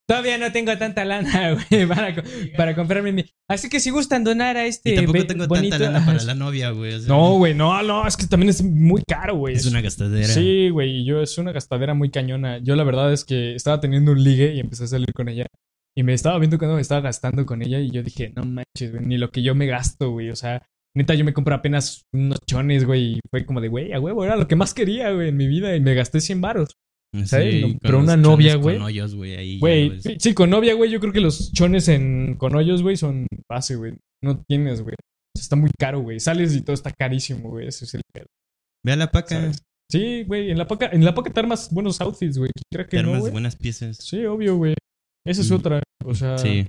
Todavía 0.09 0.39
no 0.39 0.51
tengo 0.51 0.77
tanta 0.77 1.05
lana, 1.05 1.53
güey, 1.71 1.87
para, 1.87 2.13
para 2.57 2.75
comprarme 2.75 3.13
mi. 3.13 3.25
Así 3.49 3.69
que 3.69 3.79
si 3.79 3.91
gustan 3.91 4.25
donar 4.25 4.57
a 4.57 4.67
este. 4.67 4.91
Y 4.91 4.97
tampoco 4.97 5.25
tengo 5.25 5.47
bonito- 5.47 5.79
tanta 5.79 5.93
lana 5.93 6.05
para 6.05 6.21
la 6.25 6.35
novia, 6.35 6.71
güey. 6.71 6.95
o 6.95 6.99
sea, 6.99 7.09
No, 7.09 7.35
güey, 7.35 7.55
no, 7.55 7.81
no, 7.85 8.05
es 8.09 8.17
que 8.17 8.27
también 8.27 8.51
es 8.51 8.61
muy 8.61 9.05
caro, 9.07 9.37
güey. 9.37 9.55
Es 9.55 9.67
una 9.67 9.81
gastadera. 9.81 10.27
Sí, 10.27 10.69
güey, 10.71 11.03
y 11.03 11.05
yo 11.05 11.23
es 11.23 11.39
una 11.39 11.53
gastadera 11.53 11.95
muy 11.95 12.11
cañona. 12.11 12.59
Yo 12.59 12.75
la 12.75 12.83
verdad 12.83 13.13
es 13.13 13.25
que 13.25 13.55
estaba 13.55 13.79
teniendo 13.79 14.11
un 14.11 14.25
ligue 14.25 14.53
y 14.53 14.59
empecé 14.59 14.83
a 14.83 14.89
salir 14.89 15.13
con 15.13 15.29
ella. 15.29 15.47
Y 16.01 16.03
me 16.03 16.15
estaba 16.15 16.39
viendo 16.39 16.57
cuando 16.57 16.77
me 16.77 16.81
estaba 16.81 17.03
gastando 17.03 17.45
con 17.45 17.61
ella 17.61 17.79
y 17.79 17.91
yo 17.91 18.03
dije, 18.03 18.33
no 18.35 18.43
manches, 18.47 18.91
güey, 18.91 19.05
ni 19.05 19.19
lo 19.19 19.31
que 19.31 19.43
yo 19.43 19.55
me 19.55 19.67
gasto, 19.67 20.11
güey. 20.11 20.31
O 20.31 20.35
sea, 20.35 20.67
neta, 20.97 21.15
yo 21.15 21.27
me 21.27 21.35
compré 21.35 21.55
apenas 21.55 22.07
unos 22.15 22.39
chones, 22.47 22.87
güey. 22.87 23.17
Y 23.17 23.21
fue 23.31 23.45
como 23.45 23.61
de, 23.61 23.69
güey, 23.69 23.93
a 23.93 24.01
huevo, 24.01 24.25
era 24.25 24.37
lo 24.37 24.49
que 24.49 24.57
más 24.57 24.73
quería, 24.73 25.13
güey, 25.13 25.29
en 25.29 25.37
mi 25.37 25.47
vida. 25.47 25.77
Y 25.77 25.81
me 25.81 25.93
gasté 25.93 26.23
100 26.23 26.41
varos. 26.41 26.71
Sí, 27.15 27.27
¿sabes? 27.27 27.61
No, 27.61 27.69
con 27.69 27.79
pero 27.81 27.99
una 27.99 28.17
novia, 28.17 28.55
con 28.55 28.63
güey. 28.63 28.79
hoyos, 28.79 29.15
güey, 29.15 30.01
sí, 30.01 30.33
con 30.33 30.49
novia, 30.49 30.73
güey, 30.73 30.91
yo 30.91 31.01
creo 31.01 31.13
que 31.13 31.21
los 31.21 31.53
chones 31.53 31.87
en, 31.89 32.37
con 32.39 32.55
hoyos, 32.55 32.83
güey, 32.83 32.97
son 32.97 33.27
base, 33.47 33.77
güey. 33.77 33.93
No 34.25 34.43
tienes, 34.49 34.81
güey. 34.81 34.95
O 34.95 35.37
sea, 35.37 35.43
está 35.43 35.57
muy 35.57 35.71
caro, 35.79 36.01
güey. 36.01 36.19
Sales 36.19 36.57
y 36.57 36.63
todo 36.63 36.73
está 36.73 36.93
carísimo, 36.93 37.51
güey. 37.51 37.69
Ese 37.69 37.85
es 37.85 37.93
el 37.93 38.01
pedo, 38.11 38.25
Ve 38.87 38.93
a 38.93 38.97
la 38.97 39.11
paca, 39.11 39.39
¿sabes? 39.39 39.63
Sí, 39.93 40.23
güey, 40.23 40.51
en 40.51 40.57
la 40.57 40.67
paca, 40.67 40.89
en 40.91 41.05
la 41.05 41.15
paca 41.15 41.31
te 41.31 41.41
armas 41.41 41.69
buenos 41.71 42.01
outfits, 42.01 42.39
güey. 42.39 42.53
¿Quién 42.55 42.65
cree 42.73 42.85
te 42.87 43.03
no, 43.03 43.11
armas 43.11 43.21
güey? 43.21 43.33
buenas 43.33 43.57
piezas. 43.57 43.99
Sí, 43.99 44.25
obvio, 44.25 44.57
güey. 44.57 44.75
Esa 45.27 45.41
es 45.43 45.51
Mm. 45.51 45.55
otra. 45.55 45.83
O 46.05 46.15
sea, 46.15 46.39
Sí. 46.39 46.67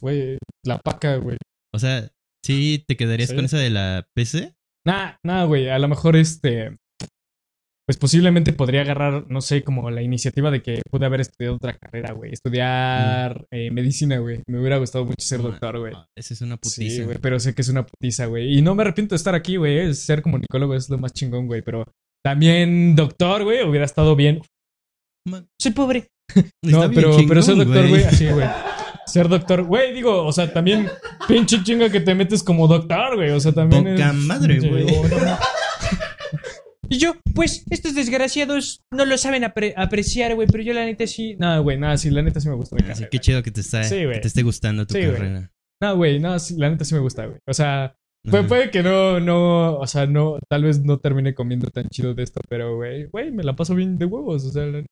güey, 0.00 0.38
la 0.64 0.78
paca, 0.78 1.16
güey. 1.16 1.38
O 1.74 1.78
sea, 1.78 2.08
sí 2.44 2.84
te 2.86 2.96
quedarías 2.96 3.30
Sí. 3.30 3.36
con 3.36 3.44
esa 3.46 3.58
de 3.58 3.70
la 3.70 4.06
PC. 4.14 4.54
Nah, 4.86 5.14
nah, 5.24 5.44
güey. 5.44 5.68
A 5.70 5.78
lo 5.78 5.88
mejor 5.88 6.16
este. 6.16 6.76
Pues 7.86 7.98
posiblemente 7.98 8.54
podría 8.54 8.80
agarrar, 8.80 9.30
no 9.30 9.42
sé, 9.42 9.62
como 9.62 9.90
la 9.90 10.00
iniciativa 10.00 10.50
de 10.50 10.62
que 10.62 10.80
pude 10.90 11.04
haber 11.04 11.20
estudiado 11.20 11.56
otra 11.56 11.76
carrera, 11.76 12.14
güey. 12.14 12.32
Estudiar 12.32 13.46
eh, 13.50 13.70
medicina, 13.70 14.16
güey. 14.18 14.42
Me 14.48 14.58
hubiera 14.58 14.78
gustado 14.78 15.04
mucho 15.04 15.16
ser 15.20 15.42
doctor, 15.42 15.78
güey. 15.78 15.92
Esa 16.16 16.32
es 16.32 16.40
una 16.40 16.54
Sí, 16.62 16.80
putiza. 16.80 17.04
güey, 17.04 17.18
pero 17.18 17.38
sé 17.38 17.54
que 17.54 17.60
es 17.60 17.68
una 17.68 17.84
putiza, 17.84 18.24
güey. 18.24 18.56
Y 18.58 18.62
no 18.62 18.74
me 18.74 18.82
arrepiento 18.84 19.14
de 19.14 19.16
estar 19.16 19.34
aquí, 19.34 19.56
güey. 19.56 19.78
eh. 19.80 19.92
Ser 19.94 20.22
comunicólogo 20.22 20.74
es 20.74 20.88
lo 20.88 20.96
más 20.96 21.12
chingón, 21.12 21.46
güey. 21.46 21.60
Pero 21.60 21.84
también 22.24 22.96
doctor, 22.96 23.44
güey, 23.44 23.62
hubiera 23.68 23.84
estado 23.84 24.16
bien. 24.16 24.40
Man, 25.28 25.46
Soy 25.60 25.72
pobre. 25.72 26.06
No, 26.62 26.90
pero, 26.90 27.16
pero 27.28 27.42
ser 27.42 27.56
doctor, 27.56 27.88
güey, 27.88 28.04
así, 28.04 28.26
güey. 28.28 28.46
Ser 29.06 29.28
doctor, 29.28 29.62
güey, 29.64 29.92
digo, 29.94 30.24
o 30.24 30.32
sea, 30.32 30.52
también 30.52 30.88
pinche 31.28 31.62
chinga 31.62 31.90
que 31.90 32.00
te 32.00 32.14
metes 32.14 32.42
como 32.42 32.66
doctor, 32.66 33.16
güey. 33.16 33.30
O 33.30 33.40
sea, 33.40 33.52
también. 33.52 33.84
Poca 33.84 34.08
es- 34.10 34.14
madre, 34.14 34.58
güey. 34.60 34.86
Y 36.88 36.98
yo, 36.98 37.14
pues, 37.34 37.64
estos 37.70 37.94
desgraciados 37.94 38.82
no 38.92 39.06
lo 39.06 39.16
saben 39.16 39.42
apre- 39.42 39.72
apreciar, 39.76 40.34
güey, 40.34 40.46
pero 40.46 40.62
yo 40.62 40.74
la 40.74 40.84
neta 40.84 41.06
sí. 41.06 41.34
No, 41.38 41.62
güey, 41.62 41.78
nada, 41.78 41.96
sí, 41.96 42.10
la 42.10 42.20
neta 42.22 42.40
sí 42.40 42.48
me 42.48 42.54
gusta 42.54 42.76
mi 42.76 42.82
carrera. 42.82 43.00
que 43.00 43.08
qué 43.08 43.18
chido 43.20 43.42
que 43.42 43.50
te, 43.50 43.62
está, 43.62 43.82
Sí, 43.84 43.96
que 43.96 44.06
güey. 44.06 44.20
te 44.20 44.28
esté 44.28 44.42
gustando 44.42 44.86
tu 44.86 44.94
Sí, 44.94 45.00
carrera. 45.00 45.50
No, 45.82 45.96
güey, 45.96 46.20
no, 46.20 46.38
sí, 46.38 46.56
la 46.58 46.68
neta 46.68 46.84
sí 46.84 46.94
me 46.94 47.00
gusta, 47.00 47.24
güey. 47.26 47.38
O 47.48 47.54
sea, 47.54 47.94
Puede, 48.30 48.44
puede 48.44 48.70
que 48.70 48.82
no, 48.82 49.18
no, 49.18 49.76
o 49.76 49.86
sea, 49.86 50.06
no, 50.06 50.38
tal 50.48 50.64
vez 50.64 50.82
no 50.82 50.98
termine 50.98 51.34
comiendo 51.34 51.68
tan 51.70 51.88
chido 51.88 52.14
de 52.14 52.22
esto, 52.22 52.40
pero, 52.48 52.76
güey, 52.76 53.04
güey, 53.06 53.30
me 53.32 53.42
la 53.42 53.56
paso 53.56 53.74
bien 53.74 53.96
de 53.98 54.04
huevos, 54.04 54.44
o 54.44 54.50
sea, 54.50 54.64
la 54.66 54.78
neta. 54.78 54.86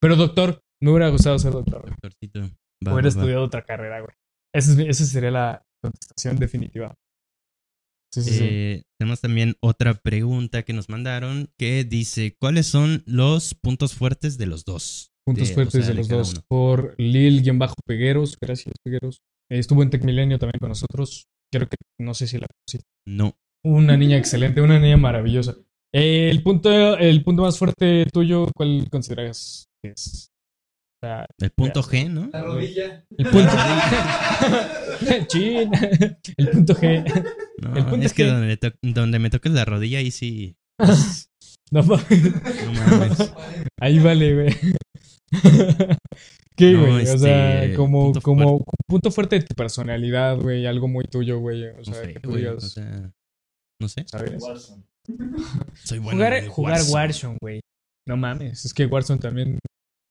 Pero 0.00 0.16
doctor, 0.16 0.60
me 0.84 0.90
hubiera 0.90 1.08
gustado 1.08 1.38
ser 1.38 1.52
doctor, 1.52 1.80
güey. 1.82 1.90
Doctorcito. 1.92 2.40
Va, 2.40 2.46
Hubiera 2.92 2.94
va, 2.94 3.02
va. 3.02 3.08
estudiado 3.08 3.42
otra 3.44 3.64
carrera, 3.64 4.00
güey. 4.00 4.14
Esa, 4.54 4.72
es 4.72 4.78
esa 4.78 5.04
sería 5.04 5.30
la 5.30 5.62
contestación 5.82 6.38
definitiva. 6.38 6.94
Sí, 8.12 8.22
sí, 8.22 8.30
sí. 8.30 8.44
Eh, 8.48 8.82
tenemos 8.98 9.20
también 9.20 9.56
otra 9.60 9.94
pregunta 9.94 10.62
que 10.62 10.72
nos 10.72 10.88
mandaron 10.88 11.48
que 11.58 11.82
dice, 11.84 12.36
¿cuáles 12.40 12.66
son 12.68 13.02
los 13.06 13.54
puntos 13.54 13.94
fuertes 13.94 14.38
de 14.38 14.46
los 14.46 14.64
dos? 14.64 15.10
Puntos 15.26 15.48
de- 15.48 15.52
o 15.52 15.54
fuertes 15.54 15.84
sea, 15.84 15.94
de 15.94 15.94
los 15.94 16.08
dos. 16.08 16.32
uno. 16.34 16.42
Por 16.48 16.94
Lil-Pegueros, 16.98 18.38
gracias, 18.40 18.74
Pegueros. 18.84 19.22
Eh, 19.50 19.58
estuvo 19.58 19.82
en 19.82 19.90
Tecmilenio 19.90 20.38
también 20.38 20.60
con 20.60 20.68
nosotros. 20.68 21.26
Creo 21.52 21.68
que, 21.68 21.76
no 22.00 22.14
sé 22.14 22.26
si 22.28 22.38
la. 22.38 22.46
No. 23.06 23.36
Una 23.64 23.96
niña 23.96 24.16
excelente, 24.18 24.60
una 24.60 24.78
niña 24.78 24.96
maravillosa. 24.96 25.56
Eh, 25.92 26.28
el, 26.30 26.42
punto, 26.42 26.96
el 26.98 27.22
punto 27.24 27.42
más 27.42 27.58
fuerte 27.58 28.06
tuyo, 28.12 28.46
¿cuál 28.54 28.88
consideras 28.90 29.66
que 29.82 29.90
es? 29.90 30.28
Sea, 31.04 31.26
El 31.38 31.50
punto 31.50 31.82
G, 31.82 32.08
¿no? 32.10 32.30
La 32.32 32.42
rodilla. 32.42 33.04
el 33.18 33.26
punto. 33.28 33.52
Chin. 35.28 35.70
El 36.38 36.50
punto 36.50 36.74
G. 36.74 37.04
No, 37.62 37.76
El 37.76 37.84
punto 37.84 37.96
es 37.98 38.04
es 38.06 38.12
que 38.14 38.24
donde, 38.24 38.56
to- 38.56 38.72
donde 38.82 39.18
me 39.18 39.28
toques 39.28 39.52
la 39.52 39.64
rodilla 39.66 39.98
ahí 39.98 40.10
sí. 40.10 40.56
No 41.70 41.82
mames. 41.82 42.22
No 42.22 42.72
mames. 42.72 43.32
Ahí 43.80 43.98
vale, 43.98 44.34
güey. 44.34 44.56
¿Qué, 46.56 46.72
No, 46.72 46.80
güey? 46.86 47.08
o 47.08 47.18
sea, 47.18 47.64
este, 47.64 47.76
como, 47.76 48.04
punto 48.04 48.20
como 48.20 48.48
fuerte. 48.58 48.64
punto 48.86 49.10
fuerte 49.10 49.38
de 49.40 49.46
tu 49.46 49.54
personalidad, 49.54 50.36
güey. 50.38 50.66
Algo 50.66 50.86
muy 50.88 51.04
tuyo, 51.04 51.38
güey. 51.40 51.64
O 51.70 51.84
sea, 51.84 51.94
sé, 51.94 52.12
que 52.12 52.20
tú 52.20 52.30
güey, 52.30 52.42
digas, 52.42 52.62
o 52.64 52.68
sea, 52.68 53.10
no 53.80 53.88
sé. 53.88 54.04
¿sabes? 54.06 54.42
Soy 55.82 55.98
bueno. 55.98 56.24
en 56.24 56.48
Jugar, 56.48 56.48
jugar. 56.48 56.80
Warzone, 56.90 57.38
güey. 57.40 57.60
No 58.06 58.16
mames. 58.16 58.64
Es 58.64 58.72
que 58.72 58.86
Warzone 58.86 59.18
también. 59.20 59.58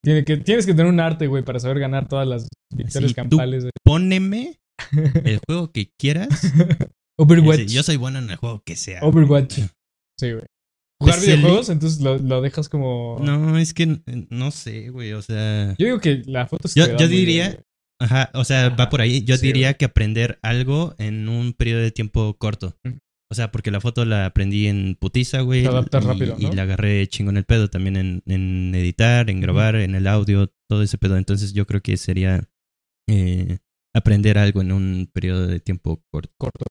Tiene 0.04 0.26
que, 0.26 0.38
tienes 0.38 0.66
que 0.66 0.74
tener 0.74 0.92
un 0.92 1.00
arte, 1.00 1.28
güey, 1.28 1.44
para 1.44 1.60
saber 1.60 1.80
ganar 1.80 2.08
todas 2.08 2.28
las 2.28 2.48
victorias 2.76 3.12
Sí, 3.12 3.16
campales. 3.16 3.66
Póneme 3.84 4.60
el 5.24 5.40
juego 5.48 5.72
que 5.72 5.92
quieras. 5.98 6.52
Overwatch. 7.18 7.68
Yo 7.68 7.84
soy 7.84 7.98
bueno 7.98 8.20
en 8.20 8.30
el 8.30 8.36
juego 8.36 8.62
que 8.66 8.76
sea. 8.76 9.00
Overwatch. 9.02 9.60
Sí, 10.20 10.32
güey. 10.32 10.44
Jugar 11.02 11.16
Pues 11.18 11.28
el- 11.28 11.38
videojuegos, 11.38 11.70
entonces 11.70 12.02
lo, 12.02 12.18
lo 12.18 12.42
dejas 12.42 12.70
como. 12.70 13.20
No, 13.22 13.58
es 13.58 13.74
que 13.74 14.00
no 14.30 14.52
sé, 14.52 14.90
güey. 14.90 15.14
O 15.14 15.22
sea. 15.22 15.76
Yo 15.78 15.86
digo 15.86 16.00
que 16.00 16.22
la 16.26 16.48
foto 16.48 16.68
se 16.68 16.80
Yo- 16.80 16.98
yo 16.98 17.08
diría- 17.08 17.50
bien. 17.50 17.64
Ajá, 18.02 18.30
o 18.34 18.44
sea, 18.44 18.70
va 18.70 18.90
por 18.90 19.00
ahí. 19.00 19.24
Yo 19.24 19.38
Sí, 19.38 19.48
diría 19.48 19.76
que 19.76 19.86
aprender 19.86 20.38
algo 20.42 20.94
en 20.98 21.30
un 21.30 21.54
periodo 21.54 21.82
de 21.82 21.92
tiempo 21.92 22.36
corto. 22.38 22.76
O 23.34 23.36
sea, 23.36 23.52
porque 23.52 23.72
la 23.72 23.82
foto 23.82 24.06
la 24.06 24.28
aprendí 24.28 24.68
en 24.68 24.96
putiza, 25.00 25.42
güey. 25.42 25.64
Te 25.64 25.70
adaptas 25.70 26.06
y, 26.06 26.08
rápido, 26.08 26.36
y 26.38 26.56
la 26.56 26.62
agarré 26.62 27.08
chingón 27.08 27.36
el 27.36 27.46
pedo 27.46 27.68
también 27.68 27.96
en, 27.96 28.22
en 28.28 28.76
editar, 28.76 29.28
en 29.32 29.42
grabar, 29.42 29.76
en 29.76 29.96
el 29.96 30.06
audio, 30.06 30.54
todo 30.70 30.84
ese 30.84 31.00
pedo. 31.00 31.18
Entonces 31.18 31.52
yo 31.54 31.66
creo 31.66 31.82
que 31.82 31.98
sería 31.98 32.48
eh, 33.10 33.58
aprender 33.96 34.38
algo 34.38 34.62
en 34.62 34.72
un 34.72 35.10
periodo 35.12 35.48
de 35.48 35.60
tiempo 35.60 36.04
corto. 36.12 36.32
corto. 36.38 36.66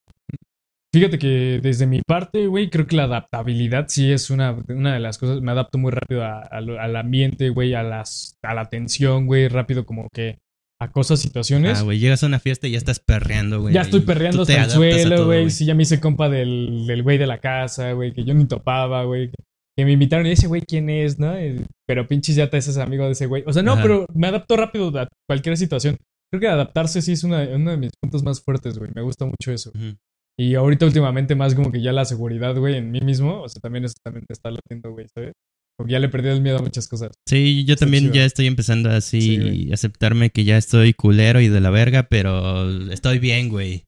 Fíjate 0.94 1.18
que 1.18 1.58
desde 1.60 1.86
mi 1.86 2.00
parte, 2.02 2.46
güey, 2.46 2.70
creo 2.70 2.86
que 2.86 2.94
la 2.96 3.04
adaptabilidad 3.04 3.86
sí 3.88 4.12
es 4.12 4.30
una, 4.30 4.56
una 4.68 4.94
de 4.94 5.00
las 5.00 5.18
cosas. 5.18 5.40
Me 5.40 5.50
adapto 5.50 5.78
muy 5.78 5.90
rápido 5.90 6.22
a- 6.22 6.42
al 6.42 6.94
ambiente, 6.96 7.48
güey, 7.48 7.74
a, 7.74 7.82
las, 7.82 8.38
a 8.42 8.54
la 8.54 8.66
tensión, 8.66 9.26
güey, 9.26 9.48
rápido 9.48 9.84
como 9.84 10.08
que 10.12 10.38
a 10.82 10.90
cosas, 10.92 11.20
situaciones. 11.20 11.78
Ah, 11.78 11.82
güey, 11.82 11.98
llegas 11.98 12.22
a 12.22 12.26
una 12.26 12.38
fiesta 12.40 12.66
y 12.68 12.72
ya 12.72 12.78
estás 12.78 13.00
perreando, 13.00 13.60
güey. 13.60 13.74
ya 13.74 13.82
estoy 13.82 14.00
perreando 14.00 14.42
hasta 14.42 14.64
el 14.64 14.70
suelo, 14.70 15.26
güey. 15.26 15.50
Sí, 15.50 15.64
ya 15.64 15.74
me 15.74 15.82
hice 15.84 16.00
compa 16.00 16.28
del, 16.28 16.84
del 16.86 17.02
güey 17.02 17.18
de 17.18 17.26
la 17.26 17.38
casa, 17.38 17.92
güey, 17.92 18.12
que 18.12 18.24
yo 18.24 18.34
ni 18.34 18.44
topaba, 18.46 19.04
güey. 19.04 19.30
Que 19.76 19.84
me 19.86 19.92
invitaron 19.92 20.26
y 20.26 20.32
ese 20.32 20.48
güey, 20.48 20.60
¿quién 20.62 20.90
es, 20.90 21.18
no? 21.18 21.34
Eh, 21.34 21.64
Pero 21.86 22.06
pinches 22.06 22.36
ya 22.36 22.50
te 22.50 22.58
haces 22.58 22.76
amigo 22.76 23.06
de 23.06 23.12
ese 23.12 23.26
güey. 23.26 23.42
O 23.46 23.52
sea, 23.52 23.62
no, 23.62 23.72
Ajá. 23.72 23.82
pero 23.82 24.06
me 24.14 24.26
adapto 24.26 24.56
rápido 24.56 24.88
a 24.98 25.08
cualquier 25.26 25.56
situación. 25.56 25.96
Creo 26.30 26.40
que 26.40 26.48
adaptarse 26.48 27.00
sí 27.02 27.12
es 27.12 27.24
una- 27.24 27.42
uno 27.54 27.70
de 27.70 27.76
mis 27.78 27.90
puntos 28.00 28.22
más 28.22 28.42
fuertes, 28.42 28.78
güey. 28.78 28.90
Me 28.94 29.00
gusta 29.02 29.24
mucho 29.24 29.50
eso. 29.52 29.70
Y 30.38 30.54
ahorita 30.54 30.86
últimamente 30.86 31.34
más 31.34 31.54
como 31.54 31.70
que 31.72 31.80
ya 31.82 31.92
la 31.92 32.04
seguridad, 32.04 32.54
güey, 32.56 32.76
en 32.76 32.90
mí 32.90 33.00
mismo. 33.00 33.40
O 33.42 33.48
sea, 33.48 33.60
también 33.60 33.84
eso 33.84 33.94
también 34.04 34.24
te 34.26 34.32
está 34.34 34.50
latiendo, 34.50 34.90
güey, 34.92 35.06
¿sabes? 35.14 35.32
Porque 35.76 35.92
ya 35.92 35.98
le 35.98 36.08
perdí 36.08 36.28
el 36.28 36.42
miedo 36.42 36.58
a 36.58 36.62
muchas 36.62 36.86
cosas. 36.88 37.10
Sí, 37.28 37.64
yo 37.64 37.74
Está 37.74 37.86
también 37.86 38.04
chido. 38.04 38.14
ya 38.14 38.24
estoy 38.24 38.46
empezando 38.46 38.90
así 38.90 39.20
Sí, 39.20 39.70
aceptarme 39.72 40.30
que 40.30 40.44
ya 40.44 40.56
estoy 40.58 40.92
culero 40.92 41.40
y 41.40 41.48
de 41.48 41.60
la 41.60 41.70
verga, 41.70 42.04
pero 42.04 42.90
estoy 42.90 43.18
bien, 43.18 43.48
güey. 43.48 43.84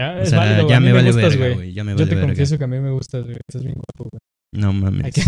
Ya, 0.00 0.18
O 0.22 0.26
sea, 0.26 0.38
válido, 0.38 0.68
ya 0.68 0.80
me 0.80 0.92
vale 0.92 1.10
gustas, 1.12 1.36
verga, 1.36 1.54
güey. 1.56 1.72
Ya 1.72 1.84
me 1.84 1.92
Yo 1.92 1.96
vale 1.98 2.08
te 2.08 2.14
verga. 2.16 2.28
confieso 2.28 2.58
que 2.58 2.64
a 2.64 2.66
mí 2.66 2.78
me 2.80 2.90
gustas, 2.90 3.24
güey. 3.24 3.36
Estás 3.48 3.62
bien 3.62 3.74
guapo, 3.76 4.10
güey. 4.10 4.20
No 4.52 4.72
mames. 4.72 5.14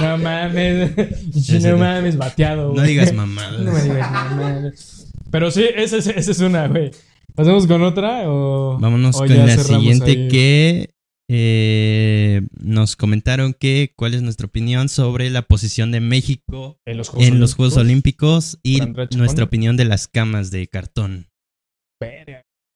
No 0.00 0.18
mames. 0.18 0.90
No 1.62 1.78
mames, 1.78 2.16
bateado, 2.16 2.70
güey. 2.72 2.76
No 2.82 2.86
digas 2.86 3.12
mamadas. 3.14 3.60
No 3.60 3.72
me 3.72 3.82
digas 3.82 4.10
mamadas. 4.10 5.12
Pero 5.30 5.50
sí, 5.50 5.64
esa 5.74 5.96
es, 5.98 6.06
esa 6.06 6.30
es 6.30 6.40
una, 6.40 6.68
güey. 6.68 6.90
¿Pasamos 7.34 7.66
con 7.66 7.82
otra 7.82 8.22
o...? 8.30 8.78
Vámonos 8.80 9.16
o 9.16 9.18
con 9.20 9.28
la 9.36 9.56
siguiente 9.58 10.10
ahí? 10.12 10.28
que 10.28 10.90
eh, 11.28 12.42
nos 12.60 12.94
comentaron 12.94 13.52
que 13.52 13.92
cuál 13.96 14.14
es 14.14 14.22
nuestra 14.22 14.46
opinión 14.46 14.88
sobre 14.88 15.28
la 15.28 15.42
posición 15.42 15.90
de 15.90 16.00
México 16.00 16.78
En 16.86 16.98
los 16.98 17.08
Juegos 17.08 17.28
en 17.28 17.40
los 17.40 17.54
Juegos 17.54 17.76
Olímpicos 17.76 18.58
y 18.62 18.80
nuestra 19.16 19.44
opinión 19.44 19.76
de 19.76 19.86
las 19.86 20.06
camas 20.08 20.50
de 20.50 20.68
cartón. 20.68 21.28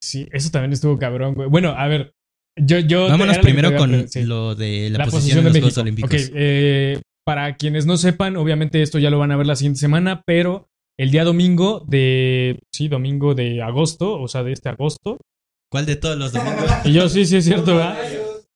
Sí, 0.02 0.28
eso 0.32 0.50
también 0.50 0.72
estuvo 0.72 0.98
cabrón, 0.98 1.34
güey. 1.34 1.48
Bueno, 1.48 1.70
a 1.70 1.86
ver. 1.86 2.14
Yo, 2.58 2.78
yo 2.78 3.08
Vámonos 3.08 3.38
primero 3.38 3.76
con 3.76 4.08
sí. 4.08 4.24
lo 4.24 4.54
de 4.54 4.90
la, 4.90 5.04
posición, 5.04 5.38
de 5.38 5.44
los 5.44 5.52
México. 5.52 5.66
Juegos 5.66 5.78
Olímpicos. 5.78 6.30
Eh, 6.34 7.00
para 7.24 7.56
quienes 7.56 7.86
no 7.86 7.96
sepan, 7.96 8.36
obviamente 8.36 8.82
esto 8.82 8.98
ya 8.98 9.10
lo 9.10 9.18
van 9.18 9.30
a 9.30 9.36
ver 9.36 9.46
la 9.46 9.56
siguiente 9.56 9.78
semana, 9.78 10.22
pero 10.26 10.68
el 10.98 11.10
día 11.10 11.24
domingo 11.24 11.84
de. 11.86 12.58
Sí, 12.74 12.88
domingo 12.88 13.34
de 13.34 13.62
agosto, 13.62 14.20
o 14.20 14.26
sea, 14.26 14.42
de 14.42 14.52
este 14.52 14.68
agosto. 14.68 15.18
¿Cuál 15.70 15.86
de 15.86 15.96
todos 15.96 16.18
los 16.18 16.32
domingos? 16.32 16.70
Y 16.84 16.92
yo, 16.92 17.08
sí, 17.08 17.24
sí, 17.26 17.36
es 17.36 17.44
cierto, 17.44 17.76
¿verdad? 17.76 17.96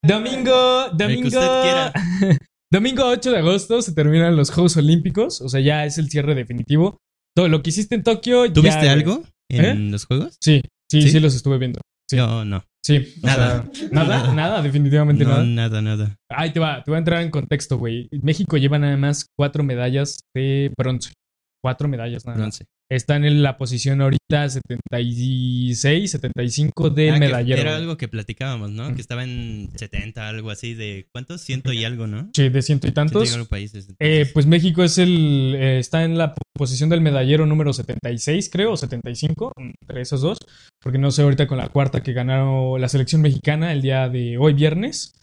Domingo, 0.06 0.90
domingo. 0.92 1.40
domingo 2.70 3.06
8 3.06 3.30
de 3.30 3.38
agosto 3.38 3.80
se 3.80 3.94
terminan 3.94 4.36
los 4.36 4.50
Juegos 4.50 4.76
Olímpicos, 4.76 5.40
o 5.40 5.48
sea, 5.48 5.60
ya 5.60 5.84
es 5.86 5.96
el 5.98 6.10
cierre 6.10 6.34
definitivo. 6.34 6.98
Todo 7.34 7.48
lo 7.48 7.62
que 7.62 7.70
hiciste 7.70 7.94
en 7.94 8.02
Tokio. 8.02 8.52
¿Tuviste 8.52 8.88
algo 8.88 9.24
en 9.50 9.64
¿Eh? 9.64 9.90
los 9.90 10.04
Juegos? 10.04 10.36
Sí, 10.40 10.60
sí, 10.90 11.02
sí, 11.02 11.10
¿Sí? 11.10 11.20
los 11.20 11.34
estuve 11.34 11.58
viendo. 11.58 11.80
Sí. 12.08 12.16
Yo 12.18 12.44
no. 12.44 12.62
Sí, 12.84 13.14
Nada. 13.22 13.64
sea, 13.72 13.88
nada, 13.92 14.34
nada, 14.34 14.60
definitivamente 14.60 15.24
No, 15.24 15.30
nada. 15.30 15.44
nada, 15.44 15.80
nada. 15.80 16.16
Ahí 16.30 16.52
te 16.52 16.60
va, 16.60 16.84
te 16.84 16.90
voy 16.90 16.96
a 16.96 16.98
entrar 16.98 17.22
en 17.22 17.30
contexto, 17.30 17.78
güey. 17.78 18.10
México 18.20 18.58
lleva 18.58 18.78
nada 18.78 18.98
más 18.98 19.26
cuatro 19.38 19.64
medallas 19.64 20.18
de 20.34 20.70
bronce. 20.76 21.14
Cuatro 21.62 21.88
medallas 21.88 22.26
nada 22.26 22.36
más. 22.36 22.58
Bronce. 22.58 22.64
Están 22.90 23.24
en 23.24 23.42
la 23.42 23.56
posición 23.56 24.02
ahorita 24.02 24.48
76, 24.48 26.10
75 26.10 26.90
del 26.90 27.14
Ah, 27.14 27.18
medallero. 27.18 27.60
Era 27.60 27.76
algo 27.76 27.96
que 27.96 28.08
platicábamos, 28.08 28.70
¿no? 28.70 28.90
Mm. 28.90 28.94
Que 28.94 29.00
estaba 29.00 29.24
en 29.24 29.70
70, 29.74 30.28
algo 30.28 30.50
así 30.50 30.74
de... 30.74 31.06
¿Cuántos? 31.12 31.40
Ciento 31.40 31.72
y 31.72 31.84
algo, 31.84 32.06
¿no? 32.06 32.30
Sí, 32.34 32.48
de 32.50 32.62
ciento 32.62 32.86
y 32.86 32.90
Ciento 32.92 33.22
y 33.22 33.26
tantos. 33.26 33.48
países. 33.48 33.88
Eh, 33.98 34.30
pues 34.32 34.46
México 34.46 34.84
es 34.84 34.98
el 34.98 35.54
eh, 35.58 35.78
está 35.78 36.04
en 36.04 36.18
la 36.18 36.34
posición 36.52 36.90
del 36.90 37.00
medallero 37.00 37.46
número 37.46 37.72
76, 37.72 38.50
creo, 38.52 38.72
o 38.72 38.76
75, 38.76 39.52
entre 39.56 40.02
esos 40.02 40.20
dos, 40.20 40.38
porque 40.80 40.98
no 40.98 41.10
sé 41.10 41.22
ahorita 41.22 41.46
con 41.46 41.58
la 41.58 41.68
cuarta 41.68 42.02
que 42.02 42.12
ganaron 42.12 42.80
la 42.80 42.88
selección 42.88 43.22
mexicana 43.22 43.72
el 43.72 43.82
día 43.82 44.08
de 44.08 44.36
hoy 44.38 44.52
viernes. 44.52 45.14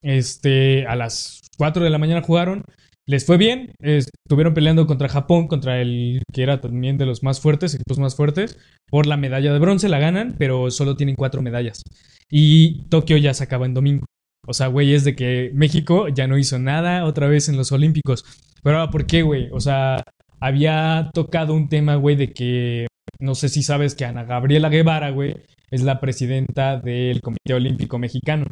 Este, 0.00 0.86
a 0.86 0.96
las 0.96 1.40
4 1.58 1.84
de 1.84 1.90
la 1.90 1.98
mañana 1.98 2.22
jugaron, 2.22 2.64
les 3.06 3.26
fue 3.26 3.36
bien, 3.36 3.72
estuvieron 3.80 4.54
peleando 4.54 4.86
contra 4.86 5.08
Japón, 5.08 5.48
contra 5.48 5.80
el 5.80 6.22
que 6.32 6.42
era 6.42 6.60
también 6.60 6.98
de 6.98 7.06
los 7.06 7.22
más 7.22 7.40
fuertes, 7.40 7.74
equipos 7.74 7.98
más 7.98 8.14
fuertes, 8.14 8.58
por 8.88 9.06
la 9.06 9.16
medalla 9.16 9.52
de 9.52 9.58
bronce 9.58 9.88
la 9.88 9.98
ganan, 9.98 10.36
pero 10.38 10.70
solo 10.70 10.96
tienen 10.96 11.16
cuatro 11.16 11.42
medallas. 11.42 11.82
Y 12.30 12.84
Tokio 12.88 13.16
ya 13.16 13.34
se 13.34 13.44
acaba 13.44 13.66
en 13.66 13.74
domingo. 13.74 14.06
O 14.46 14.54
sea, 14.54 14.68
güey, 14.68 14.94
es 14.94 15.04
de 15.04 15.14
que 15.14 15.50
México 15.54 16.08
ya 16.08 16.26
no 16.26 16.38
hizo 16.38 16.58
nada 16.58 17.04
otra 17.04 17.28
vez 17.28 17.48
en 17.48 17.56
los 17.56 17.72
Olímpicos. 17.72 18.24
Pero 18.62 18.78
ahora, 18.78 18.90
¿por 18.90 19.06
qué, 19.06 19.22
güey? 19.22 19.48
O 19.52 19.60
sea, 19.60 20.02
había 20.40 21.10
tocado 21.12 21.54
un 21.54 21.68
tema, 21.68 21.96
güey, 21.96 22.16
de 22.16 22.32
que 22.32 22.86
no 23.20 23.34
sé 23.34 23.48
si 23.48 23.62
sabes 23.62 23.94
que 23.94 24.04
Ana 24.04 24.24
Gabriela 24.24 24.68
Guevara, 24.68 25.10
güey, 25.10 25.36
es 25.70 25.82
la 25.82 26.00
presidenta 26.00 26.78
del 26.78 27.20
Comité 27.20 27.54
Olímpico 27.54 27.98
Mexicano. 27.98 28.46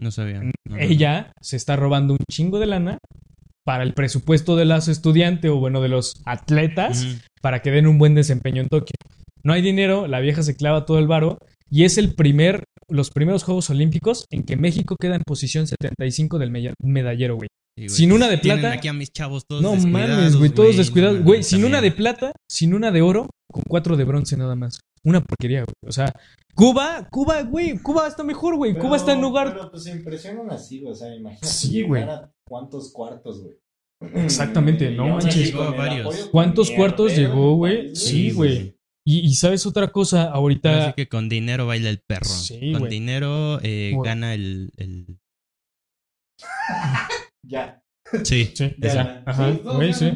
No 0.00 0.10
sabía. 0.10 0.40
No, 0.40 0.52
no, 0.68 0.76
no. 0.76 0.78
Ella 0.78 1.32
se 1.40 1.56
está 1.56 1.76
robando 1.76 2.12
un 2.14 2.20
chingo 2.30 2.58
de 2.58 2.66
lana 2.66 2.98
para 3.66 3.82
el 3.82 3.94
presupuesto 3.94 4.54
de 4.54 4.64
los 4.64 4.86
estudiantes 4.86 5.50
o, 5.50 5.56
bueno, 5.56 5.80
de 5.82 5.88
los 5.88 6.22
atletas 6.24 7.04
para 7.42 7.60
que 7.62 7.70
den 7.72 7.86
un 7.88 7.98
buen 7.98 8.14
desempeño 8.14 8.62
en 8.62 8.68
Tokio. 8.68 8.94
No 9.42 9.52
hay 9.52 9.60
dinero, 9.62 10.06
la 10.06 10.20
vieja 10.20 10.42
se 10.42 10.54
clava 10.56 10.86
todo 10.86 10.98
el 11.00 11.08
varo 11.08 11.38
y 11.68 11.82
es 11.84 11.98
el 11.98 12.14
primer, 12.14 12.62
los 12.88 13.10
primeros 13.10 13.42
Juegos 13.42 13.68
Olímpicos 13.70 14.24
en 14.30 14.44
que 14.44 14.56
México 14.56 14.94
queda 15.00 15.16
en 15.16 15.22
posición 15.26 15.66
75 15.66 16.38
del 16.38 16.52
medallero, 16.80 17.36
güey. 17.36 17.48
Sí. 17.78 17.88
Sin 17.88 18.12
una 18.12 18.28
de 18.28 18.38
plata- 18.38 18.72
aquí 18.72 18.88
a 18.88 18.92
mis 18.92 19.10
chavos 19.12 19.44
todos 19.46 19.60
No 19.62 19.74
mames, 19.76 20.36
güey, 20.36 20.50
todos 20.50 20.76
descuidados. 20.76 21.22
Güey, 21.22 21.42
sin 21.42 21.64
una 21.64 21.80
de 21.80 21.90
plata, 21.90 22.32
sin 22.50 22.72
una 22.72 22.90
de 22.90 23.02
oro, 23.02 23.28
con 23.52 23.64
cuatro 23.68 23.96
de 23.96 24.04
bronce 24.04 24.36
nada 24.36 24.54
más. 24.54 24.80
Una 25.04 25.20
porquería, 25.20 25.58
güey. 25.60 25.74
O 25.86 25.92
sea, 25.92 26.10
Cuba, 26.54 27.06
Cuba, 27.10 27.42
güey, 27.42 27.78
Cuba 27.78 28.08
está 28.08 28.24
mejor, 28.24 28.56
güey. 28.56 28.74
Cuba 28.78 28.96
está 28.96 29.12
en 29.12 29.20
lugar. 29.20 29.52
Pero 29.52 29.70
pues 29.70 29.82
se 29.84 29.90
impresionan 29.90 30.50
así, 30.50 30.80
güey. 30.80 30.92
O 30.92 30.96
sea, 30.96 31.14
imagínate. 31.14 31.46
Sí, 31.46 31.82
güey. 31.82 32.02
a 32.04 32.30
¿Cuántos 32.48 32.92
cuartos, 32.92 33.42
güey? 33.42 33.56
Exactamente, 34.24 34.90
no 34.90 35.08
manches. 35.08 35.34
Llegó 35.36 35.62
a 35.62 35.70
varios. 35.70 36.28
¿Cuántos 36.30 36.70
cuartos 36.70 37.16
llegó, 37.16 37.56
güey? 37.56 37.94
Sí, 37.96 38.30
güey. 38.30 38.76
Y, 39.04 39.20
y 39.20 39.34
sabes 39.34 39.66
otra 39.66 39.90
cosa, 39.92 40.30
ahorita. 40.30 40.86
Así 40.86 40.94
que 40.94 41.08
con 41.08 41.28
dinero 41.28 41.66
baila 41.66 41.90
el 41.90 42.00
perro. 42.00 42.26
Sí, 42.26 42.72
con 42.72 42.88
dinero 42.88 43.58
eh, 43.62 43.94
gana 44.02 44.34
el, 44.34 44.70
el- 44.76 45.18
Ya. 47.44 47.82
Sí. 48.22 48.52
Ajá, 49.26 49.50
güey, 49.64 49.92
sí. 49.92 50.12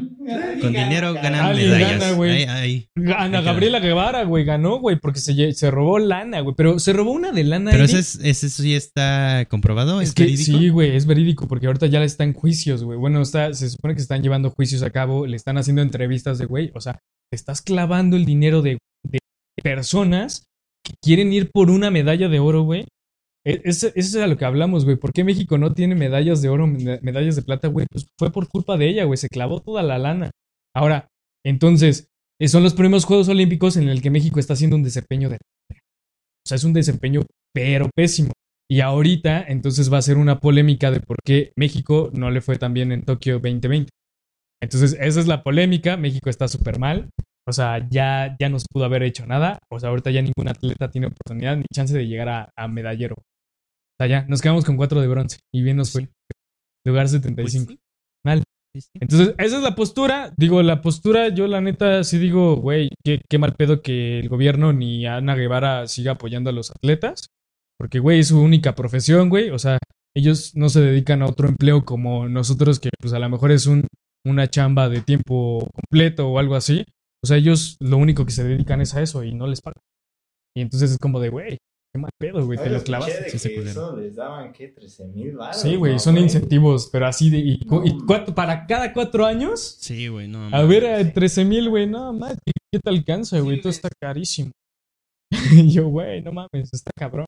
Con 0.60 0.72
dinero 0.72 1.12
ganan 1.14 1.56
medallas. 1.56 1.98
gana, 2.00 2.12
güey. 2.12 2.30
Ahí, 2.30 2.86
ahí. 2.96 3.12
Ana 3.16 3.40
Gabriela 3.40 3.80
Guevara, 3.80 4.22
güey, 4.24 4.44
ganó, 4.44 4.78
güey, 4.78 4.96
porque 4.96 5.18
se, 5.18 5.52
se 5.52 5.70
robó 5.70 5.98
lana, 5.98 6.40
güey. 6.40 6.54
Pero 6.56 6.78
se 6.78 6.92
robó 6.92 7.10
una 7.10 7.32
de 7.32 7.42
lana. 7.44 7.72
Pero 7.72 7.84
ese, 7.84 7.98
es- 7.98 8.20
ese 8.22 8.48
sí 8.48 8.74
está 8.76 9.44
comprobado. 9.50 10.00
¿Es, 10.00 10.10
Es 10.10 10.14
que 10.14 10.22
verídico? 10.24 10.58
sí, 10.58 10.68
güey, 10.68 10.94
es 10.96 11.06
verídico, 11.06 11.48
porque 11.48 11.66
ahorita 11.66 11.86
ya 11.86 12.02
está 12.04 12.22
en 12.24 12.32
juicios, 12.32 12.84
güey. 12.84 12.96
Bueno, 12.98 13.22
está, 13.22 13.52
se 13.54 13.68
supone 13.68 13.94
que 13.96 14.02
están 14.02 14.22
llevando 14.22 14.50
juicios 14.50 14.82
a 14.82 14.90
cabo, 14.90 15.26
le 15.26 15.36
están 15.36 15.58
haciendo 15.58 15.82
entrevistas 15.82 16.38
de, 16.38 16.46
güey, 16.46 16.70
o 16.74 16.80
sea, 16.80 16.92
te 17.30 17.36
estás 17.36 17.60
clavando 17.60 18.16
el 18.16 18.24
dinero 18.24 18.62
de, 18.62 18.78
de 19.04 19.18
personas 19.64 20.44
que 20.84 20.94
quieren 21.02 21.32
ir 21.32 21.50
por 21.52 21.70
una 21.70 21.90
medalla 21.90 22.28
de 22.28 22.38
oro, 22.38 22.62
güey. 22.62 22.86
Eso 23.44 23.88
eso 23.88 23.94
es 23.96 24.16
a 24.16 24.26
lo 24.26 24.36
que 24.36 24.44
hablamos, 24.44 24.84
güey. 24.84 24.96
¿Por 24.96 25.12
qué 25.12 25.24
México 25.24 25.56
no 25.56 25.72
tiene 25.72 25.94
medallas 25.94 26.42
de 26.42 26.48
oro, 26.50 26.66
meda- 26.66 26.98
medallas 27.02 27.36
de 27.36 27.42
plata, 27.42 27.68
güey? 27.68 27.86
Pues 27.90 28.06
fue 28.18 28.30
por 28.30 28.48
culpa 28.48 28.76
de 28.76 28.88
ella, 28.88 29.04
güey. 29.04 29.16
Se 29.16 29.28
clavó 29.28 29.60
toda 29.60 29.82
la 29.82 29.98
lana. 29.98 30.30
Ahora, 30.76 31.08
entonces, 31.44 32.08
eh, 32.40 32.48
son 32.48 32.62
los 32.62 32.74
primeros 32.74 33.04
Juegos 33.06 33.28
Olímpicos 33.28 33.76
en 33.76 33.88
el 33.88 34.02
que 34.02 34.10
México 34.10 34.38
está 34.40 34.52
haciendo 34.54 34.76
un 34.76 34.82
desempeño 34.82 35.30
de... 35.30 35.36
O 35.36 36.48
sea, 36.48 36.56
es 36.56 36.64
un 36.64 36.72
desempeño 36.74 37.22
pero 37.54 37.88
pésimo. 37.96 38.32
Y 38.70 38.80
ahorita, 38.80 39.42
entonces 39.48 39.92
va 39.92 39.98
a 39.98 40.02
ser 40.02 40.16
una 40.16 40.38
polémica 40.38 40.90
de 40.90 41.00
por 41.00 41.16
qué 41.24 41.52
México 41.56 42.10
no 42.12 42.30
le 42.30 42.40
fue 42.40 42.56
tan 42.58 42.72
bien 42.74 42.92
en 42.92 43.02
Tokio 43.02 43.34
2020. 43.40 43.88
Entonces, 44.62 44.96
esa 45.00 45.18
es 45.20 45.26
la 45.26 45.42
polémica. 45.42 45.96
México 45.96 46.28
está 46.30 46.46
súper 46.46 46.78
mal. 46.78 47.08
O 47.48 47.52
sea, 47.52 47.88
ya, 47.90 48.36
ya 48.38 48.48
no 48.48 48.58
se 48.60 48.66
pudo 48.70 48.84
haber 48.84 49.02
hecho 49.02 49.26
nada. 49.26 49.58
O 49.72 49.80
sea, 49.80 49.88
ahorita 49.88 50.10
ya 50.10 50.22
ningún 50.22 50.48
atleta 50.48 50.90
tiene 50.90 51.08
oportunidad 51.08 51.56
ni 51.56 51.64
chance 51.74 51.96
de 51.96 52.06
llegar 52.06 52.50
a 52.54 52.68
medallero. 52.68 53.16
Sea, 54.00 54.06
ya, 54.06 54.26
nos 54.28 54.40
quedamos 54.40 54.64
con 54.64 54.78
cuatro 54.78 55.02
de 55.02 55.08
bronce. 55.08 55.40
Y 55.52 55.62
bien 55.62 55.76
nos 55.76 55.92
fue. 55.92 56.08
Lugar 56.86 57.04
Pues 57.04 57.12
75. 57.12 57.72
sí. 57.72 57.78
Mal. 58.24 58.42
Entonces, 58.94 59.34
esa 59.36 59.56
es 59.58 59.62
la 59.62 59.74
postura. 59.74 60.32
Digo, 60.38 60.62
la 60.62 60.80
postura, 60.80 61.28
yo 61.28 61.46
la 61.46 61.60
neta 61.60 62.02
sí 62.02 62.18
digo, 62.18 62.56
güey, 62.56 62.88
qué, 63.04 63.20
qué 63.28 63.38
mal 63.38 63.54
pedo 63.56 63.82
que 63.82 64.20
el 64.20 64.30
gobierno 64.30 64.72
ni 64.72 65.04
Ana 65.04 65.34
Guevara 65.34 65.86
siga 65.86 66.12
apoyando 66.12 66.48
a 66.48 66.54
los 66.54 66.70
atletas. 66.70 67.26
Porque, 67.78 67.98
güey, 67.98 68.20
es 68.20 68.28
su 68.28 68.40
única 68.40 68.74
profesión, 68.74 69.28
güey. 69.28 69.50
O 69.50 69.58
sea, 69.58 69.76
ellos 70.16 70.56
no 70.56 70.70
se 70.70 70.80
dedican 70.80 71.20
a 71.20 71.26
otro 71.26 71.48
empleo 71.48 71.84
como 71.84 72.26
nosotros, 72.26 72.80
que 72.80 72.88
pues 72.98 73.12
a 73.12 73.18
lo 73.18 73.28
mejor 73.28 73.52
es 73.52 73.66
un, 73.66 73.86
una 74.24 74.48
chamba 74.48 74.88
de 74.88 75.02
tiempo 75.02 75.68
completo 75.74 76.26
o 76.26 76.38
algo 76.38 76.54
así. 76.54 76.86
O 77.22 77.26
sea, 77.26 77.36
ellos 77.36 77.76
lo 77.80 77.98
único 77.98 78.24
que 78.24 78.32
se 78.32 78.44
dedican 78.44 78.80
es 78.80 78.94
a 78.94 79.02
eso 79.02 79.24
y 79.24 79.34
no 79.34 79.46
les 79.46 79.60
pagan. 79.60 79.82
Y 80.56 80.62
entonces 80.62 80.92
es 80.92 80.98
como 80.98 81.20
de, 81.20 81.28
güey, 81.28 81.58
qué 81.92 82.00
mal 82.00 82.10
pedo, 82.18 82.44
güey, 82.46 82.58
te 82.58 82.70
lo 82.70 82.76
escuché 82.76 82.86
clavas. 82.86 83.06
de 83.08 83.38
sí, 83.38 83.48
eso 83.54 83.96
les 83.96 84.14
daban, 84.16 84.52
¿qué? 84.52 84.68
13 84.68 85.06
mil 85.08 85.32
baros. 85.36 85.60
Sí, 85.60 85.76
güey, 85.76 85.94
¿no, 85.94 85.98
son 85.98 86.18
incentivos, 86.18 86.88
pero 86.92 87.06
así 87.06 87.30
de. 87.30 87.38
Y, 87.38 87.58
cuatro- 88.06 88.34
para 88.34 88.66
cada 88.66 88.92
cuatro 88.92 89.26
años, 89.26 89.76
Sí, 89.80 90.08
güey, 90.08 90.28
no. 90.28 90.48
a 90.54 90.62
ver, 90.64 90.86
a 90.86 91.12
13 91.12 91.44
mil, 91.44 91.68
güey, 91.68 91.86
no 91.86 92.12
mames, 92.12 92.38
¿qué 92.72 92.78
te 92.78 92.90
alcanza, 92.90 93.40
güey? 93.40 93.56
Sí, 93.56 93.62
Todo 93.62 93.70
está 93.70 93.88
carísimo. 94.00 94.50
Y 95.52 95.70
yo, 95.70 95.88
güey, 95.88 96.22
no 96.22 96.32
mames, 96.32 96.70
está 96.72 96.90
cabrón. 96.96 97.26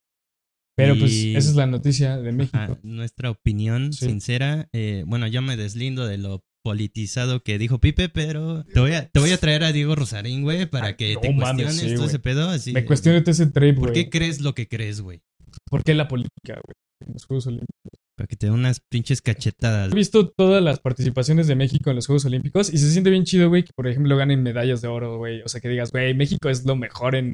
Pero 0.76 0.96
pues, 0.98 1.12
esa 1.12 1.50
es 1.50 1.54
la 1.54 1.66
noticia 1.66 2.16
de 2.16 2.28
Ajá, 2.30 2.36
México. 2.36 2.78
nuestra 2.82 3.30
opinión 3.30 3.92
Sí. 3.92 4.06
sincera. 4.06 4.68
eh, 4.72 5.04
bueno, 5.06 5.26
yo 5.26 5.42
me 5.42 5.56
deslindo 5.56 6.06
de 6.06 6.16
lo 6.18 6.40
politizado 6.62 7.42
que 7.42 7.58
dijo 7.58 7.78
Pipe, 7.78 8.08
pero 8.08 8.64
te 8.64 8.80
voy 8.80 8.92
a, 8.92 9.08
te 9.08 9.20
voy 9.20 9.30
a 9.32 9.38
traer 9.38 9.64
a 9.64 9.72
Diego 9.72 9.94
Rosarín, 9.94 10.42
güey, 10.42 10.66
para 10.66 10.88
Ay, 10.88 10.94
que 10.94 11.14
no 11.14 11.20
te 11.20 11.34
cuestiones 11.34 11.76
sí, 11.76 11.94
todo 11.94 12.06
ese 12.06 12.18
pedo. 12.18 12.48
Así, 12.48 12.72
Me 12.72 12.84
cuestioné 12.84 13.22
ese 13.26 13.46
trip, 13.46 13.76
¿Por 13.76 13.90
güey. 13.90 14.04
qué 14.04 14.10
crees 14.10 14.40
lo 14.40 14.54
que 14.54 14.68
crees, 14.68 15.00
güey? 15.00 15.20
¿Por 15.68 15.82
qué 15.84 15.94
la 15.94 16.08
política, 16.08 16.54
güey? 16.54 16.74
En 17.06 17.12
los 17.14 17.24
Juegos 17.24 17.46
Olímpicos. 17.46 17.92
Para 18.16 18.26
que 18.26 18.36
te 18.36 18.46
dé 18.46 18.52
unas 18.52 18.80
pinches 18.90 19.22
cachetadas. 19.22 19.90
He 19.90 19.94
visto 19.94 20.28
todas 20.28 20.62
las 20.62 20.80
participaciones 20.80 21.46
de 21.46 21.56
México 21.56 21.90
en 21.90 21.96
los 21.96 22.06
Juegos 22.06 22.24
Olímpicos 22.26 22.72
y 22.72 22.78
se 22.78 22.90
siente 22.90 23.10
bien 23.10 23.24
chido, 23.24 23.48
güey, 23.48 23.64
que 23.64 23.72
por 23.74 23.88
ejemplo 23.88 24.16
ganen 24.16 24.42
medallas 24.42 24.82
de 24.82 24.88
oro, 24.88 25.16
güey. 25.18 25.42
O 25.42 25.48
sea, 25.48 25.60
que 25.60 25.68
digas, 25.68 25.90
güey, 25.90 26.14
México 26.14 26.48
es 26.48 26.64
lo 26.64 26.76
mejor 26.76 27.14
en, 27.14 27.32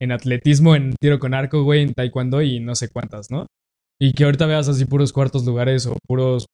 en 0.00 0.12
atletismo, 0.12 0.76
en 0.76 0.94
tiro 1.00 1.18
con 1.18 1.34
arco, 1.34 1.62
güey, 1.64 1.82
en 1.82 1.94
taekwondo 1.94 2.42
y 2.42 2.60
no 2.60 2.74
sé 2.74 2.88
cuántas, 2.88 3.30
¿no? 3.30 3.46
Y 4.00 4.12
que 4.12 4.24
ahorita 4.24 4.46
veas 4.46 4.68
así 4.68 4.84
puros 4.84 5.12
cuartos 5.12 5.44
lugares 5.44 5.86
o 5.86 5.96
puros 6.06 6.46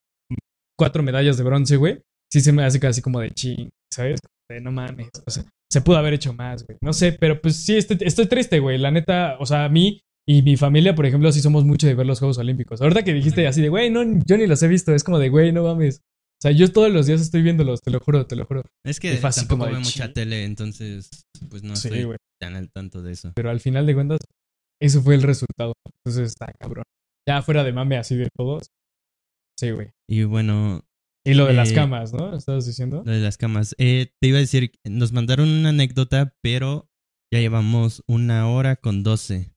cuatro 0.79 1.03
medallas 1.03 1.37
de 1.37 1.45
bronce, 1.45 1.77
güey. 1.77 2.01
Sí 2.35 2.40
se 2.40 2.51
me 2.51 2.65
hace 2.65 2.81
casi 2.81 3.01
como 3.01 3.20
de 3.20 3.31
ching, 3.31 3.70
¿sabes? 3.93 4.19
De 4.51 4.61
no 4.61 4.73
mames. 4.73 5.09
O 5.24 5.31
sea, 5.31 5.44
se 5.70 5.81
pudo 5.82 5.98
haber 5.98 6.15
hecho 6.15 6.32
más, 6.32 6.66
güey. 6.66 6.77
No 6.82 6.93
sé, 6.93 7.12
pero 7.12 7.40
pues 7.40 7.59
sí, 7.59 7.77
estoy, 7.77 7.97
estoy 8.01 8.27
triste, 8.27 8.59
güey. 8.59 8.77
La 8.77 8.90
neta, 8.90 9.36
o 9.39 9.47
sea, 9.47 9.66
a 9.66 9.69
mí 9.69 10.01
y 10.27 10.43
mi 10.43 10.56
familia, 10.56 10.97
por 10.97 11.06
ejemplo, 11.06 11.31
sí 11.31 11.40
somos 11.40 11.65
mucho 11.65 11.86
de 11.86 11.94
ver 11.94 12.06
los 12.06 12.19
Juegos 12.19 12.39
Olímpicos. 12.39 12.82
Ahorita 12.82 13.05
que 13.05 13.12
dijiste 13.12 13.47
así 13.47 13.62
de, 13.62 13.69
güey, 13.69 13.89
no, 13.89 14.02
yo 14.27 14.36
ni 14.36 14.48
los 14.48 14.61
he 14.65 14.66
visto. 14.66 14.93
Es 14.93 15.05
como 15.05 15.20
de, 15.20 15.28
güey, 15.28 15.52
no 15.52 15.62
mames. 15.62 15.98
O 15.98 16.43
sea, 16.43 16.51
yo 16.51 16.73
todos 16.73 16.90
los 16.90 17.06
días 17.06 17.20
estoy 17.20 17.43
viéndolos, 17.43 17.81
te 17.82 17.93
lo 17.93 18.01
juro, 18.01 18.27
te 18.27 18.35
lo 18.35 18.47
juro. 18.47 18.62
Es 18.85 18.98
que 18.98 19.16
fácil 19.19 19.47
tampoco 19.47 19.70
veo 19.70 19.78
mucha 19.78 20.12
tele, 20.12 20.43
entonces 20.43 21.09
pues 21.48 21.62
no 21.62 21.77
Sí, 21.77 21.86
estoy 21.86 22.16
tan 22.40 22.56
al 22.56 22.69
tanto 22.73 23.01
de 23.01 23.12
eso. 23.12 23.31
Pero 23.36 23.48
al 23.48 23.61
final 23.61 23.86
de 23.86 23.94
cuentas, 23.94 24.19
eso 24.82 25.02
fue 25.02 25.15
el 25.15 25.23
resultado. 25.23 25.74
Entonces 26.05 26.31
está 26.31 26.52
cabrón. 26.59 26.82
Ya 27.28 27.43
fuera 27.43 27.62
de 27.62 27.73
mame 27.73 27.97
así 27.97 28.16
de 28.16 28.27
todos. 28.36 28.66
Sí, 29.56 29.70
güey. 29.70 29.90
Y 30.11 30.24
bueno, 30.24 30.82
Y 31.27 31.35
lo 31.35 31.47
de 31.47 31.55
las 31.55 31.71
Eh, 31.71 31.75
camas, 31.75 32.13
¿no? 32.13 32.37
¿Estabas 32.37 32.67
diciendo? 32.67 33.03
lo 33.05 33.13
de 33.13 33.21
las 33.21 33.37
camas. 33.39 33.75
Eh, 33.79 34.13
te 34.21 34.29
iba 34.29 34.39
a 34.39 34.41
decir, 34.41 34.73
nos 34.85 35.13
mandaron 35.13 35.49
una 35.49 35.71
anécdota, 35.71 36.37
pero 36.43 36.91
ya 37.33 37.41
llevamos 37.41 38.03
una 38.07 38.49
hora 38.49 38.77
con 38.77 39.03
doce. 39.03 39.55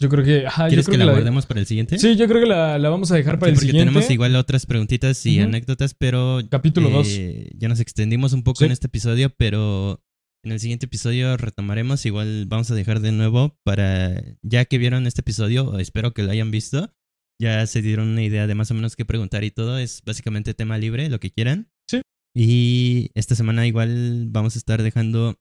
Yo 0.00 0.08
creo 0.08 0.24
que. 0.24 0.46
Ajá, 0.46 0.66
¿Quieres 0.68 0.86
yo 0.86 0.92
que 0.92 0.98
la 0.98 1.04
guardemos 1.12 1.46
para 1.46 1.60
el 1.60 1.66
siguiente? 1.66 1.98
Sí, 1.98 2.16
yo 2.16 2.26
creo 2.26 2.40
que 2.40 2.48
la, 2.48 2.78
la 2.78 2.88
vamos 2.88 3.12
a 3.12 3.16
dejar 3.16 3.38
para 3.38 3.50
Sí, 3.50 3.52
el 3.52 3.54
porque 3.56 3.66
siguiente. 3.68 3.90
tenemos 3.92 4.10
igual 4.10 4.34
otras 4.36 4.64
preguntitas 4.66 5.24
y 5.26 5.38
anécdotas, 5.40 5.94
pero 5.94 6.40
Capítulo 6.50 6.88
2. 6.90 7.06
eh, 7.10 7.50
ya 7.56 7.68
nos 7.68 7.80
extendimos 7.80 8.32
un 8.32 8.42
poco 8.42 8.60
Sí. 8.60 8.64
en 8.64 8.72
este 8.72 8.86
episodio, 8.86 9.30
pero 9.36 10.02
en 10.42 10.52
el 10.52 10.58
siguiente 10.60 10.86
episodio 10.86 11.36
retomaremos. 11.36 12.04
Igual 12.06 12.46
vamos 12.46 12.70
a 12.70 12.74
dejar 12.74 13.00
de 13.00 13.12
nuevo 13.12 13.58
para, 13.62 14.22
ya 14.42 14.64
que 14.64 14.78
vieron 14.78 15.06
este 15.06 15.20
episodio, 15.20 15.78
espero 15.78 16.14
que 16.14 16.22
lo 16.22 16.30
hayan 16.32 16.50
visto, 16.50 16.94
ya 17.40 17.66
se 17.66 17.80
dieron 17.82 18.08
una 18.08 18.22
idea 18.22 18.46
de 18.46 18.54
más 18.54 18.70
o 18.70 18.74
menos 18.74 18.94
qué 18.96 19.04
preguntar 19.04 19.42
y 19.44 19.50
todo. 19.50 19.78
Es 19.78 20.02
básicamente 20.04 20.52
tema 20.54 20.76
libre, 20.78 21.08
lo 21.08 21.18
que 21.18 21.30
quieran. 21.30 21.70
Sí. 21.88 22.02
Y 22.36 23.10
esta 23.14 23.34
semana 23.34 23.66
igual 23.66 24.26
vamos 24.28 24.54
a 24.54 24.58
estar 24.58 24.82
dejando 24.82 25.36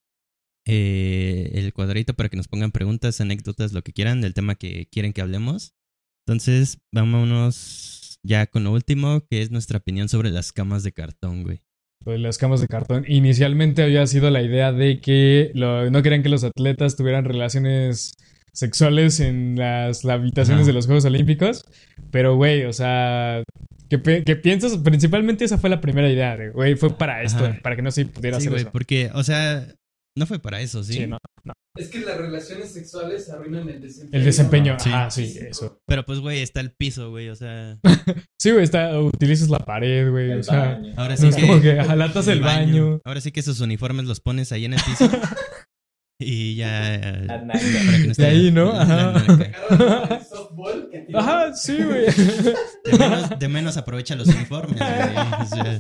eh, 0.66 1.52
el 1.54 1.74
cuadrito 1.74 2.14
para 2.14 2.30
que 2.30 2.38
nos 2.38 2.48
pongan 2.48 2.72
preguntas, 2.72 3.20
anécdotas, 3.22 3.74
lo 3.74 3.82
que 3.82 3.94
quieran 3.94 4.22
del 4.22 4.34
tema 4.34 4.56
que 4.56 4.88
quieren 4.92 5.14
que 5.14 5.22
hablemos. 5.22 5.74
Entonces, 6.26 6.78
vámonos 6.94 8.20
ya 8.24 8.46
con 8.48 8.64
lo 8.64 8.72
último, 8.72 9.26
que 9.30 9.42
es 9.42 9.52
nuestra 9.52 9.80
opinión 9.80 10.10
sobre 10.10 10.30
las 10.32 10.52
camas 10.52 10.84
de 10.84 10.92
cartón, 10.92 11.44
güey. 11.44 11.62
De 12.06 12.18
las 12.18 12.38
camas 12.38 12.62
de 12.62 12.68
cartón. 12.68 13.04
Inicialmente 13.08 13.84
había 13.84 14.06
sido 14.08 14.30
la 14.30 14.42
idea 14.42 14.72
de 14.72 15.02
que 15.02 15.52
lo- 15.54 15.90
no 15.92 16.02
querían 16.02 16.24
que 16.24 16.30
los 16.30 16.44
atletas 16.44 16.96
tuvieran 16.96 17.26
relaciones 17.26 18.14
sexuales 18.60 19.19
en 19.19 19.56
las, 19.57 20.03
las 20.03 20.15
habitaciones 20.15 20.61
Ajá. 20.64 20.68
de 20.68 20.73
los 20.73 20.86
Juegos 20.86 21.06
Olímpicos. 21.06 21.65
Pero, 22.11 22.36
güey, 22.36 22.65
o 22.65 22.73
sea, 22.73 23.44
¿qué, 23.90 24.23
qué 24.26 24.36
piensas? 24.36 24.77
Principalmente 24.77 25.45
esa 25.45 25.57
fue 25.57 25.69
la 25.69 25.81
primera 25.81 26.10
idea, 26.10 26.36
de, 26.38 26.49
güey, 26.52 26.76
fue 26.76 26.95
para 26.95 27.23
esto, 27.23 27.45
Ajá. 27.45 27.60
para 27.64 27.76
que 27.76 27.81
no 27.81 27.91
se 27.91 28.06
pudiera 28.06 28.38
Sí, 28.38 28.41
hacer 28.44 28.52
güey, 28.52 28.61
eso. 28.64 28.72
porque, 28.72 29.10
o 29.14 29.23
sea, 29.23 29.68
no 30.18 30.26
fue 30.26 30.40
para 30.40 30.60
eso, 30.61 30.84
¿sí? 30.84 30.94
Sí, 30.94 31.07
no. 31.07 31.18
Es 31.77 31.88
que 31.88 31.99
las 32.02 32.18
relaciones 32.18 32.73
sexuales 32.73 33.30
arruinan 33.30 33.69
el 33.69 33.80
desempeño. 33.80 34.19
El 34.19 34.26
desempeño, 34.26 34.80
Sí. 34.80 34.90
ah, 34.94 35.10
sí, 35.10 35.38
eso. 35.49 35.77
Pero 35.88 36.03
pues, 36.06 36.19
güey, 36.19 36.41
está 36.41 36.60
el 36.60 36.72
piso, 36.72 37.10
güey, 37.11 37.30
o 37.30 37.36
sea... 37.36 37.77
Sí, 38.41 38.52
güey, 38.52 38.64
está, 38.64 38.99
utilizas 38.99 39.49
la 39.49 39.60
pared, 39.60 40.10
güey, 40.10 40.31
El 40.31 40.40
o 40.40 40.44
sea... 40.44 40.73
baño. 40.76 40.94
Ahora 40.98 41.15
No 41.15 41.18
sí 41.18 41.27
es 41.27 41.36
que... 41.36 41.41
como 41.44 41.61
que 41.61 41.76
jalatas 41.84 42.27
el 42.27 42.41
baño. 42.41 42.99
Ahora 43.06 43.22
sí 43.22 43.31
que 43.31 43.40
esos 43.40 43.61
uniformes 43.61 44.06
los 44.06 44.19
pones 44.19 44.52
ahí 44.52 44.65
en 44.65 44.73
el 44.73 44.81
piso. 44.81 45.10
y 46.20 46.56
ya... 46.56 46.96
eh, 46.96 47.28
para 47.28 48.14
que 48.16 48.26
ahí, 48.26 48.52
¿no? 48.52 48.74
la- 48.74 48.82
Ajá. 48.82 50.20
Ajá, 51.14 51.54
sí, 51.56 51.78
güey. 51.84 52.06
De 52.06 52.98
menos, 52.98 53.40
de 53.40 53.48
menos 53.48 53.78
aprovecha 53.78 54.16
los 54.16 54.28
uniformes, 54.28 54.78
güey. 54.78 55.18
O 55.41 55.46
sea, 55.46 55.78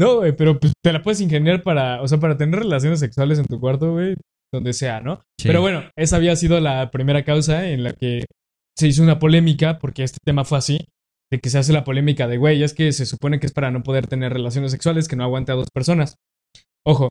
No, 0.00 0.16
güey, 0.18 0.32
pero 0.36 0.58
pues, 0.58 0.72
te 0.84 0.92
la 0.92 1.02
puedes 1.02 1.20
ingeniar 1.20 1.62
para, 1.62 2.02
o 2.02 2.08
sea, 2.08 2.18
para 2.18 2.36
tener 2.36 2.60
relaciones 2.60 3.00
sexuales 3.00 3.38
en 3.38 3.46
tu 3.46 3.58
cuarto, 3.60 3.92
güey, 3.92 4.14
donde 4.52 4.72
sea, 4.72 5.00
¿no? 5.00 5.22
sí. 5.40 5.48
Pero 5.48 5.60
bueno, 5.60 5.84
esa 5.96 6.16
había 6.16 6.36
sido 6.36 6.60
la 6.60 6.90
primera 6.90 7.24
causa 7.24 7.68
en 7.68 7.82
la 7.84 7.92
que 7.92 8.24
se 8.78 8.88
hizo 8.88 9.02
una 9.02 9.18
polémica, 9.18 9.78
porque 9.78 10.02
este 10.04 10.18
tema 10.24 10.44
fue 10.44 10.58
así, 10.58 10.78
de 11.32 11.40
que 11.40 11.50
se 11.50 11.58
hace 11.58 11.72
la 11.72 11.82
polémica 11.84 12.28
de, 12.28 12.36
güey, 12.36 12.62
es 12.62 12.74
que 12.74 12.92
se 12.92 13.06
supone 13.06 13.40
que 13.40 13.46
es 13.46 13.52
para 13.52 13.70
no 13.70 13.82
poder 13.82 14.06
tener 14.06 14.32
relaciones 14.32 14.70
sexuales, 14.70 15.08
que 15.08 15.16
no 15.16 15.24
aguante 15.24 15.52
a 15.52 15.56
dos 15.56 15.68
personas. 15.74 16.16
Ojo, 16.86 17.08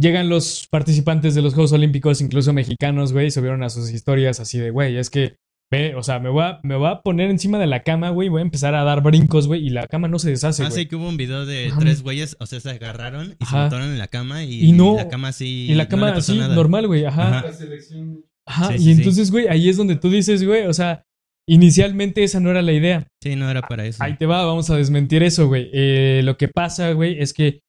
llegan 0.00 0.28
los 0.28 0.66
participantes 0.70 1.34
de 1.34 1.42
los 1.42 1.54
Juegos 1.54 1.72
Olímpicos, 1.72 2.20
incluso 2.20 2.52
mexicanos, 2.52 3.12
güey, 3.12 3.26
y 3.26 3.30
subieron 3.30 3.62
a 3.62 3.70
sus 3.70 3.90
historias 3.90 4.40
así 4.40 4.58
de, 4.58 4.70
güey, 4.70 4.96
es 4.96 5.10
que, 5.10 5.36
ve, 5.70 5.94
o 5.94 6.02
sea, 6.02 6.18
me 6.18 6.28
voy 6.28 6.42
a, 6.44 6.60
me 6.64 6.76
voy 6.76 6.88
a 6.88 7.00
poner 7.02 7.30
encima 7.30 7.58
de 7.58 7.66
la 7.66 7.82
cama, 7.82 8.10
güey, 8.10 8.28
voy 8.28 8.40
a 8.40 8.42
empezar 8.42 8.74
a 8.74 8.84
dar 8.84 9.02
brincos, 9.02 9.46
güey, 9.46 9.64
y 9.66 9.70
la 9.70 9.86
cama 9.86 10.08
no 10.08 10.18
se 10.18 10.30
deshace, 10.30 10.64
Ah, 10.64 10.68
güey. 10.68 10.82
sí, 10.82 10.86
que 10.88 10.96
hubo 10.96 11.08
un 11.08 11.16
video 11.16 11.46
de 11.46 11.68
Ajá. 11.68 11.78
tres 11.80 12.02
güeyes, 12.02 12.36
o 12.40 12.46
sea, 12.46 12.60
se 12.60 12.70
agarraron 12.70 13.36
y 13.40 13.44
se 13.46 13.56
montaron 13.56 13.88
en 13.88 13.98
la 13.98 14.08
cama 14.08 14.44
y, 14.44 14.64
Y 14.68 14.72
no- 14.72 14.96
la 14.96 15.08
cama 15.08 15.28
así. 15.28 15.66
y 15.70 15.74
la 15.74 15.88
cama 15.88 16.12
así, 16.12 16.36
nada. 16.38 16.54
normal, 16.54 16.86
güey, 16.88 17.04
ajá. 17.04 17.28
Ajá. 17.38 17.46
La 17.46 17.52
selección. 17.52 18.24
Ajá, 18.46 18.68
Sí, 18.68 18.74
y 18.74 18.78
sí, 18.78 18.90
entonces, 18.92 19.30
güey, 19.30 19.46
ahí 19.48 19.68
es 19.68 19.76
donde 19.76 19.96
tú 19.96 20.10
dices, 20.10 20.44
güey, 20.44 20.66
o 20.66 20.72
sea, 20.74 21.04
inicialmente 21.48 22.22
esa 22.24 22.40
no 22.40 22.50
era 22.50 22.62
la 22.62 22.72
idea. 22.72 23.06
Sí, 23.22 23.36
no 23.36 23.48
era 23.50 23.62
para 23.62 23.86
eso. 23.86 24.02
Ahí 24.02 24.16
te 24.16 24.26
va, 24.26 24.44
vamos 24.44 24.68
a 24.70 24.76
desmentir 24.76 25.22
eso, 25.22 25.46
güey. 25.48 25.70
Eh, 25.72 26.22
lo 26.24 26.36
que 26.36 26.48
pasa, 26.48 26.92
güey, 26.92 27.20
es 27.20 27.32
que 27.32 27.60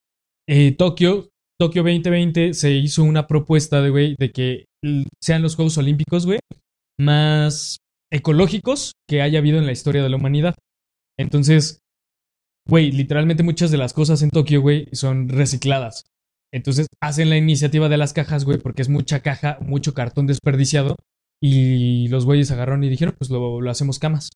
eh, 0.47 0.71
Tokio, 0.71 1.29
Tokio 1.59 1.83
2020 1.83 2.53
se 2.53 2.71
hizo 2.71 3.03
una 3.03 3.27
propuesta 3.27 3.81
de, 3.81 4.15
de 4.17 4.31
que 4.31 4.65
sean 5.21 5.41
los 5.41 5.55
Juegos 5.55 5.77
Olímpicos, 5.77 6.25
güey, 6.25 6.39
más 6.99 7.77
ecológicos 8.11 8.93
que 9.07 9.21
haya 9.21 9.39
habido 9.39 9.57
en 9.57 9.65
la 9.65 9.71
historia 9.71 10.03
de 10.03 10.09
la 10.09 10.17
humanidad. 10.17 10.55
Entonces, 11.17 11.79
güey, 12.67 12.91
literalmente 12.91 13.43
muchas 13.43 13.71
de 13.71 13.77
las 13.77 13.93
cosas 13.93 14.21
en 14.21 14.29
Tokio, 14.29 14.61
güey, 14.61 14.87
son 14.91 15.29
recicladas. 15.29 16.03
Entonces 16.53 16.87
hacen 17.01 17.29
la 17.29 17.37
iniciativa 17.37 17.89
de 17.89 17.97
las 17.97 18.13
cajas, 18.13 18.45
güey, 18.45 18.59
porque 18.59 18.83
es 18.83 18.89
mucha 18.89 19.21
caja, 19.21 19.57
mucho 19.61 19.93
cartón 19.93 20.27
desperdiciado. 20.27 20.95
Y 21.41 22.07
los 22.09 22.25
güeyes 22.25 22.51
agarraron 22.51 22.83
y 22.83 22.89
dijeron, 22.89 23.15
pues 23.17 23.29
lo, 23.29 23.59
lo 23.59 23.71
hacemos 23.71 23.99
camas. 23.99 24.29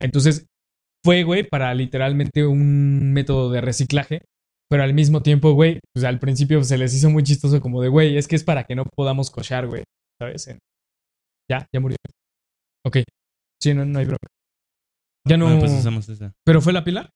Entonces 0.00 0.46
fue, 1.04 1.22
güey, 1.22 1.46
para 1.46 1.72
literalmente 1.74 2.46
un 2.46 3.12
método 3.12 3.50
de 3.50 3.60
reciclaje. 3.60 4.22
Pero 4.70 4.82
al 4.82 4.92
mismo 4.94 5.22
tiempo, 5.22 5.52
güey, 5.52 5.80
pues 5.94 6.04
al 6.04 6.18
principio 6.18 6.62
se 6.62 6.76
les 6.76 6.94
hizo 6.94 7.08
muy 7.10 7.22
chistoso 7.22 7.60
como 7.60 7.80
de, 7.80 7.88
güey, 7.88 8.16
es 8.18 8.28
que 8.28 8.36
es 8.36 8.44
para 8.44 8.64
que 8.64 8.74
no 8.74 8.84
podamos 8.84 9.30
cochar, 9.30 9.66
güey. 9.66 9.84
¿Sabes? 10.20 10.46
Ya, 11.50 11.66
ya 11.72 11.80
murió. 11.80 11.96
Ok. 12.84 12.98
Sí, 13.62 13.72
no, 13.72 13.84
no 13.84 13.98
hay 13.98 14.04
bronca. 14.04 14.28
Ya 15.26 15.36
no... 15.36 15.58
Pues 15.58 15.72
usamos 15.72 16.08
esa. 16.08 16.32
¿Pero 16.44 16.60
fue 16.60 16.72
la 16.72 16.84
pila? 16.84 17.10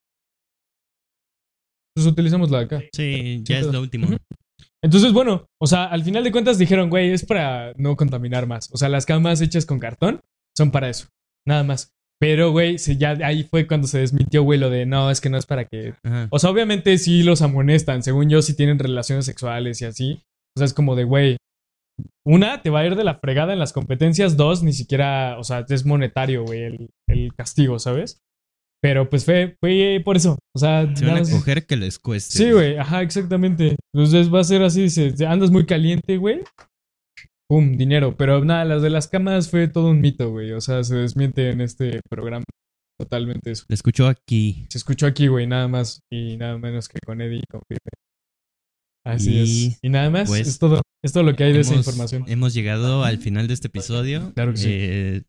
Pues 1.95 2.07
utilizamos 2.07 2.51
la 2.51 2.59
de 2.61 2.65
acá. 2.65 2.83
Sí, 2.95 3.43
ya 3.45 3.59
es 3.59 3.66
lo 3.66 3.81
último. 3.81 4.09
Entonces, 4.83 5.12
bueno, 5.12 5.47
o 5.61 5.66
sea, 5.66 5.85
al 5.85 6.03
final 6.03 6.24
de 6.24 6.33
cuentas 6.33 6.59
dijeron, 6.59 6.91
güey, 6.91 7.11
es 7.11 7.24
para 7.24 7.73
no 7.77 7.97
contaminar 7.97 8.47
más. 8.47 8.70
O 8.73 8.77
sea, 8.77 8.89
las 8.89 9.07
camas 9.07 9.41
hechas 9.41 9.66
con 9.66 9.79
cartón 9.79 10.20
son 10.57 10.70
para 10.70 10.89
eso. 10.89 11.07
Nada 11.47 11.62
más. 11.65 11.91
Pero, 12.23 12.53
güey, 12.53 12.77
ya 12.77 13.19
ahí 13.24 13.43
fue 13.43 13.66
cuando 13.66 13.89
se 13.89 13.99
desmintió, 13.99 14.44
güey, 14.44 14.57
lo 14.57 14.70
de 14.70 14.86
no, 14.86 15.11
es 15.11 15.20
que 15.20 15.28
no 15.28 15.39
es 15.39 15.44
para 15.44 15.65
que. 15.65 15.94
Ajá. 16.05 16.28
O 16.31 16.39
sea, 16.39 16.51
obviamente 16.51 16.97
sí 16.99 17.24
los 17.24 17.43
amonestan. 17.43 18.05
Según 18.05 18.31
yo, 18.31 18.43
si 18.43 18.55
tienen 18.55 18.78
relaciones 18.78 19.24
sexuales 19.24 19.82
y 19.82 19.86
así. 19.86 20.23
O 20.57 20.61
sea, 20.61 20.66
es 20.66 20.73
como 20.73 20.94
de, 20.94 21.03
güey. 21.03 21.36
Una, 22.24 22.62
te 22.62 22.70
va 22.70 22.78
a 22.78 22.86
ir 22.86 22.94
de 22.94 23.03
la 23.03 23.16
fregada 23.16 23.53
en 23.53 23.59
las 23.59 23.73
competencias. 23.73 24.36
Dos, 24.36 24.62
ni 24.62 24.73
siquiera, 24.73 25.36
o 25.36 25.43
sea, 25.43 25.66
es 25.69 25.85
monetario, 25.85 26.44
güey, 26.44 26.62
el, 26.62 26.90
el 27.09 27.35
castigo, 27.35 27.81
¿sabes? 27.81 28.20
Pero 28.81 29.11
pues 29.11 29.24
fue, 29.24 29.57
fue 29.59 30.01
por 30.05 30.16
eso. 30.16 30.39
O 30.55 30.61
sea, 30.61 30.94
Se 30.94 31.05
van 31.05 31.16
a 31.27 31.28
coger 31.28 31.66
que 31.66 31.74
les 31.74 31.99
cueste. 31.99 32.39
Sí, 32.39 32.53
güey, 32.53 32.78
ajá, 32.78 33.03
exactamente. 33.03 33.74
Entonces 33.93 34.32
va 34.32 34.39
a 34.39 34.44
ser 34.44 34.62
así, 34.62 34.90
si 34.90 35.12
andas 35.24 35.51
muy 35.51 35.66
caliente, 35.66 36.19
güey. 36.19 36.43
Pum, 37.53 37.77
dinero. 37.77 38.16
Pero 38.16 38.43
nada, 38.43 38.65
las 38.65 38.81
de 38.81 38.89
las 38.89 39.09
cámaras 39.09 39.51
fue 39.51 39.69
todo 39.69 39.91
un 39.91 40.01
mito, 40.01 40.31
güey. 40.31 40.53
O 40.53 40.61
sea, 40.62 40.83
se 40.85 40.97
desmiente 40.97 41.51
en 41.51 41.61
este 41.61 42.01
programa 42.09 42.45
totalmente 42.99 43.51
eso. 43.51 43.65
Lo 43.69 43.74
escuchó 43.74 44.09
aquí. 44.09 44.65
Se 44.70 44.79
escuchó 44.79 45.07
aquí, 45.07 45.27
güey, 45.27 45.47
nada 45.47 45.69
más 45.69 46.01
y 46.11 46.39
nada 46.39 46.57
menos 46.57 46.89
que 46.89 46.99
con 47.05 47.20
Eddie 47.20 47.41
y 47.41 47.51
con 47.51 47.61
Pipe. 47.69 47.91
Así 49.05 49.33
Y, 49.33 49.66
es. 49.66 49.79
Y 49.83 49.91
nada 49.91 50.09
más, 50.09 50.31
pues, 50.31 50.49
es 50.49 50.59
todo, 50.59 50.81
es 51.05 51.12
todo 51.12 51.24
lo 51.24 51.37
que 51.37 51.45
hay 51.45 51.53
de 51.53 51.61
esa 51.61 51.74
información. 51.74 52.24
Hemos 52.27 52.55
llegado 52.55 53.05
al 53.05 53.19
final 53.19 53.49
de 53.49 53.55
este 53.55 53.66
episodio. 53.66 54.33
Claro 54.33 54.53
que 54.53 54.59
sí. 54.59 54.69
Eh, 54.70 55.23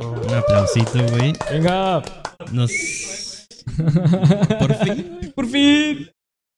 un 0.00 0.34
aplausito, 0.34 1.06
güey. 1.16 1.32
¡Venga! 1.50 2.02
Nos. 2.52 3.46
Por 4.58 4.74
fin. 4.74 5.32
¡Por 5.34 5.46
fin! 5.46 6.10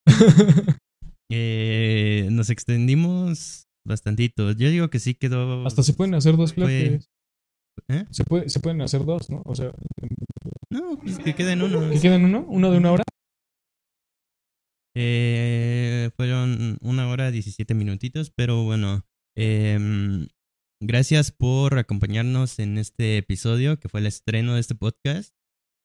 Eh, 1.28 2.28
nos 2.30 2.50
extendimos 2.50 3.65
bastantito. 3.86 4.52
Yo 4.52 4.68
digo 4.70 4.90
que 4.90 4.98
sí 4.98 5.14
quedó. 5.14 5.66
Hasta 5.66 5.82
se 5.82 5.94
pueden 5.94 6.14
hacer 6.14 6.36
dos 6.36 6.54
bloques. 6.54 7.10
¿Eh? 7.88 8.04
Se, 8.10 8.24
puede, 8.24 8.48
se 8.48 8.60
pueden 8.60 8.80
hacer 8.80 9.04
dos, 9.04 9.28
¿no? 9.30 9.42
O 9.44 9.54
sea, 9.54 9.70
No, 10.70 10.98
pues 10.98 11.18
que 11.18 11.34
queden 11.34 11.62
uno. 11.62 11.90
¿qué 11.90 12.00
quedan 12.00 12.24
uno? 12.24 12.44
¿Uno 12.48 12.70
de 12.70 12.78
una 12.78 12.92
hora? 12.92 13.04
Eh, 14.94 16.10
fueron 16.16 16.78
una 16.80 17.08
hora 17.08 17.30
17 17.30 17.74
minutitos, 17.74 18.30
pero 18.30 18.64
bueno. 18.64 19.04
em, 19.36 20.28
gracias 20.80 21.32
por 21.32 21.78
acompañarnos 21.78 22.58
en 22.58 22.78
este 22.78 23.18
episodio, 23.18 23.78
que 23.78 23.88
fue 23.90 24.00
el 24.00 24.06
estreno 24.06 24.54
de 24.54 24.60
este 24.60 24.74
podcast. 24.74 25.34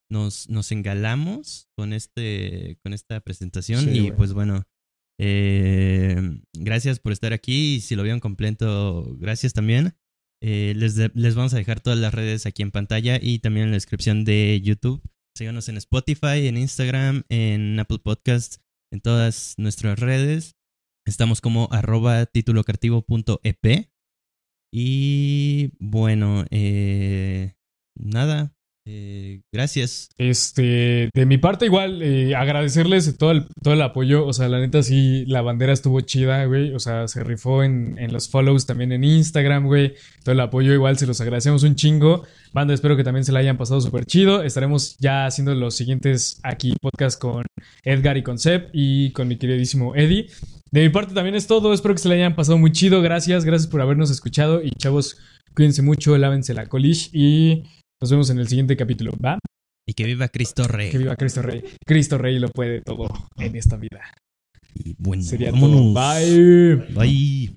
Nos, 0.09 0.49
nos 0.49 0.71
engalamos 0.71 1.69
con, 1.77 1.93
este, 1.93 2.77
con 2.83 2.93
esta 2.93 3.19
presentación 3.21 3.81
Sí, 3.81 4.07
y 4.07 4.11
pues 4.11 4.33
bueno. 4.33 4.63
Eh, 5.23 6.19
gracias 6.53 6.99
por 6.99 7.11
estar 7.11 7.31
aquí 7.31 7.75
y 7.75 7.81
si 7.81 7.95
lo 7.95 8.01
vieron 8.01 8.19
completo, 8.19 9.15
gracias 9.19 9.53
también. 9.53 9.95
Eh, 10.41 10.73
les, 10.75 10.97
les 11.13 11.35
vamos 11.35 11.53
a 11.53 11.57
dejar 11.57 11.79
todas 11.79 11.99
las 11.99 12.11
redes 12.11 12.47
aquí 12.47 12.63
en 12.63 12.71
pantalla 12.71 13.19
y 13.21 13.37
también 13.37 13.65
en 13.65 13.71
la 13.71 13.77
descripción 13.77 14.25
de 14.25 14.59
YouTube. 14.63 15.03
Síganos 15.37 15.69
en 15.69 15.77
Spotify, 15.77 16.47
en 16.47 16.57
Instagram, 16.57 17.23
en 17.29 17.79
Apple 17.79 17.99
Podcasts, 17.99 18.61
en 18.91 19.01
todas 19.01 19.53
nuestras 19.57 19.99
redes. 19.99 20.55
Estamos 21.05 21.39
como 21.39 21.67
arroba 21.71 22.25
titulocreativo.ep. 22.25 23.91
Y 24.73 25.71
bueno, 25.79 26.45
eh, 26.49 27.53
nada. 27.95 28.55
Eh, 28.85 29.41
gracias. 29.53 30.09
Este, 30.17 31.09
de 31.13 31.25
mi 31.25 31.37
parte 31.37 31.65
igual, 31.65 32.01
eh, 32.01 32.35
agradecerles 32.35 33.17
todo 33.17 33.31
el, 33.31 33.45
todo 33.61 33.73
el 33.75 33.81
apoyo, 33.81 34.25
o 34.25 34.33
sea, 34.33 34.49
la 34.49 34.59
neta 34.59 34.81
sí, 34.81 35.23
la 35.27 35.41
bandera 35.41 35.71
estuvo 35.71 36.01
chida, 36.01 36.45
güey, 36.45 36.73
o 36.73 36.79
sea, 36.79 37.07
se 37.07 37.23
rifó 37.23 37.63
en, 37.63 37.97
en 37.99 38.11
los 38.11 38.29
follows 38.29 38.65
también 38.65 38.91
en 38.91 39.03
Instagram, 39.03 39.65
güey, 39.65 39.93
todo 40.23 40.33
el 40.33 40.39
apoyo 40.39 40.73
igual, 40.73 40.97
se 40.97 41.05
los 41.05 41.21
agradecemos 41.21 41.63
un 41.63 41.75
chingo, 41.75 42.23
banda, 42.53 42.73
espero 42.73 42.97
que 42.97 43.03
también 43.03 43.23
se 43.23 43.31
la 43.31 43.39
hayan 43.39 43.57
pasado 43.57 43.81
súper 43.81 44.05
chido, 44.05 44.43
estaremos 44.43 44.97
ya 44.97 45.25
haciendo 45.25 45.53
los 45.53 45.75
siguientes 45.75 46.39
aquí 46.43 46.73
podcast 46.81 47.19
con 47.19 47.45
Edgar 47.83 48.17
y 48.17 48.23
con 48.23 48.39
Seb 48.39 48.69
y 48.73 49.11
con 49.11 49.27
mi 49.27 49.37
queridísimo 49.37 49.95
Eddie. 49.95 50.27
De 50.71 50.83
mi 50.83 50.89
parte 50.89 51.13
también 51.13 51.35
es 51.35 51.47
todo, 51.47 51.73
espero 51.73 51.93
que 51.93 52.01
se 52.01 52.07
la 52.07 52.15
hayan 52.15 52.35
pasado 52.35 52.57
muy 52.57 52.71
chido, 52.71 53.01
gracias, 53.01 53.43
gracias 53.43 53.69
por 53.69 53.81
habernos 53.81 54.09
escuchado. 54.09 54.63
Y 54.63 54.71
chavos, 54.71 55.17
cuídense 55.53 55.81
mucho, 55.81 56.17
lávense 56.17 56.53
la 56.53 56.67
colish 56.67 57.09
y... 57.13 57.63
Nos 58.01 58.09
vemos 58.09 58.29
en 58.31 58.39
el 58.39 58.47
siguiente 58.47 58.75
capítulo, 58.75 59.11
¿va? 59.23 59.37
Y 59.87 59.93
que 59.93 60.05
viva 60.05 60.27
Cristo 60.27 60.67
Rey. 60.67 60.89
Que 60.89 60.97
viva 60.97 61.15
Cristo 61.15 61.41
Rey. 61.43 61.63
Cristo 61.85 62.17
Rey 62.17 62.39
lo 62.39 62.49
puede 62.49 62.81
todo 62.81 63.07
en 63.37 63.55
esta 63.55 63.77
vida. 63.77 64.01
Y 64.73 64.95
bueno, 64.97 65.21
Sería 65.21 65.51
vámonos. 65.51 65.93
todo. 65.93 65.93
Bye. 65.93 66.75
Bye. 66.95 67.55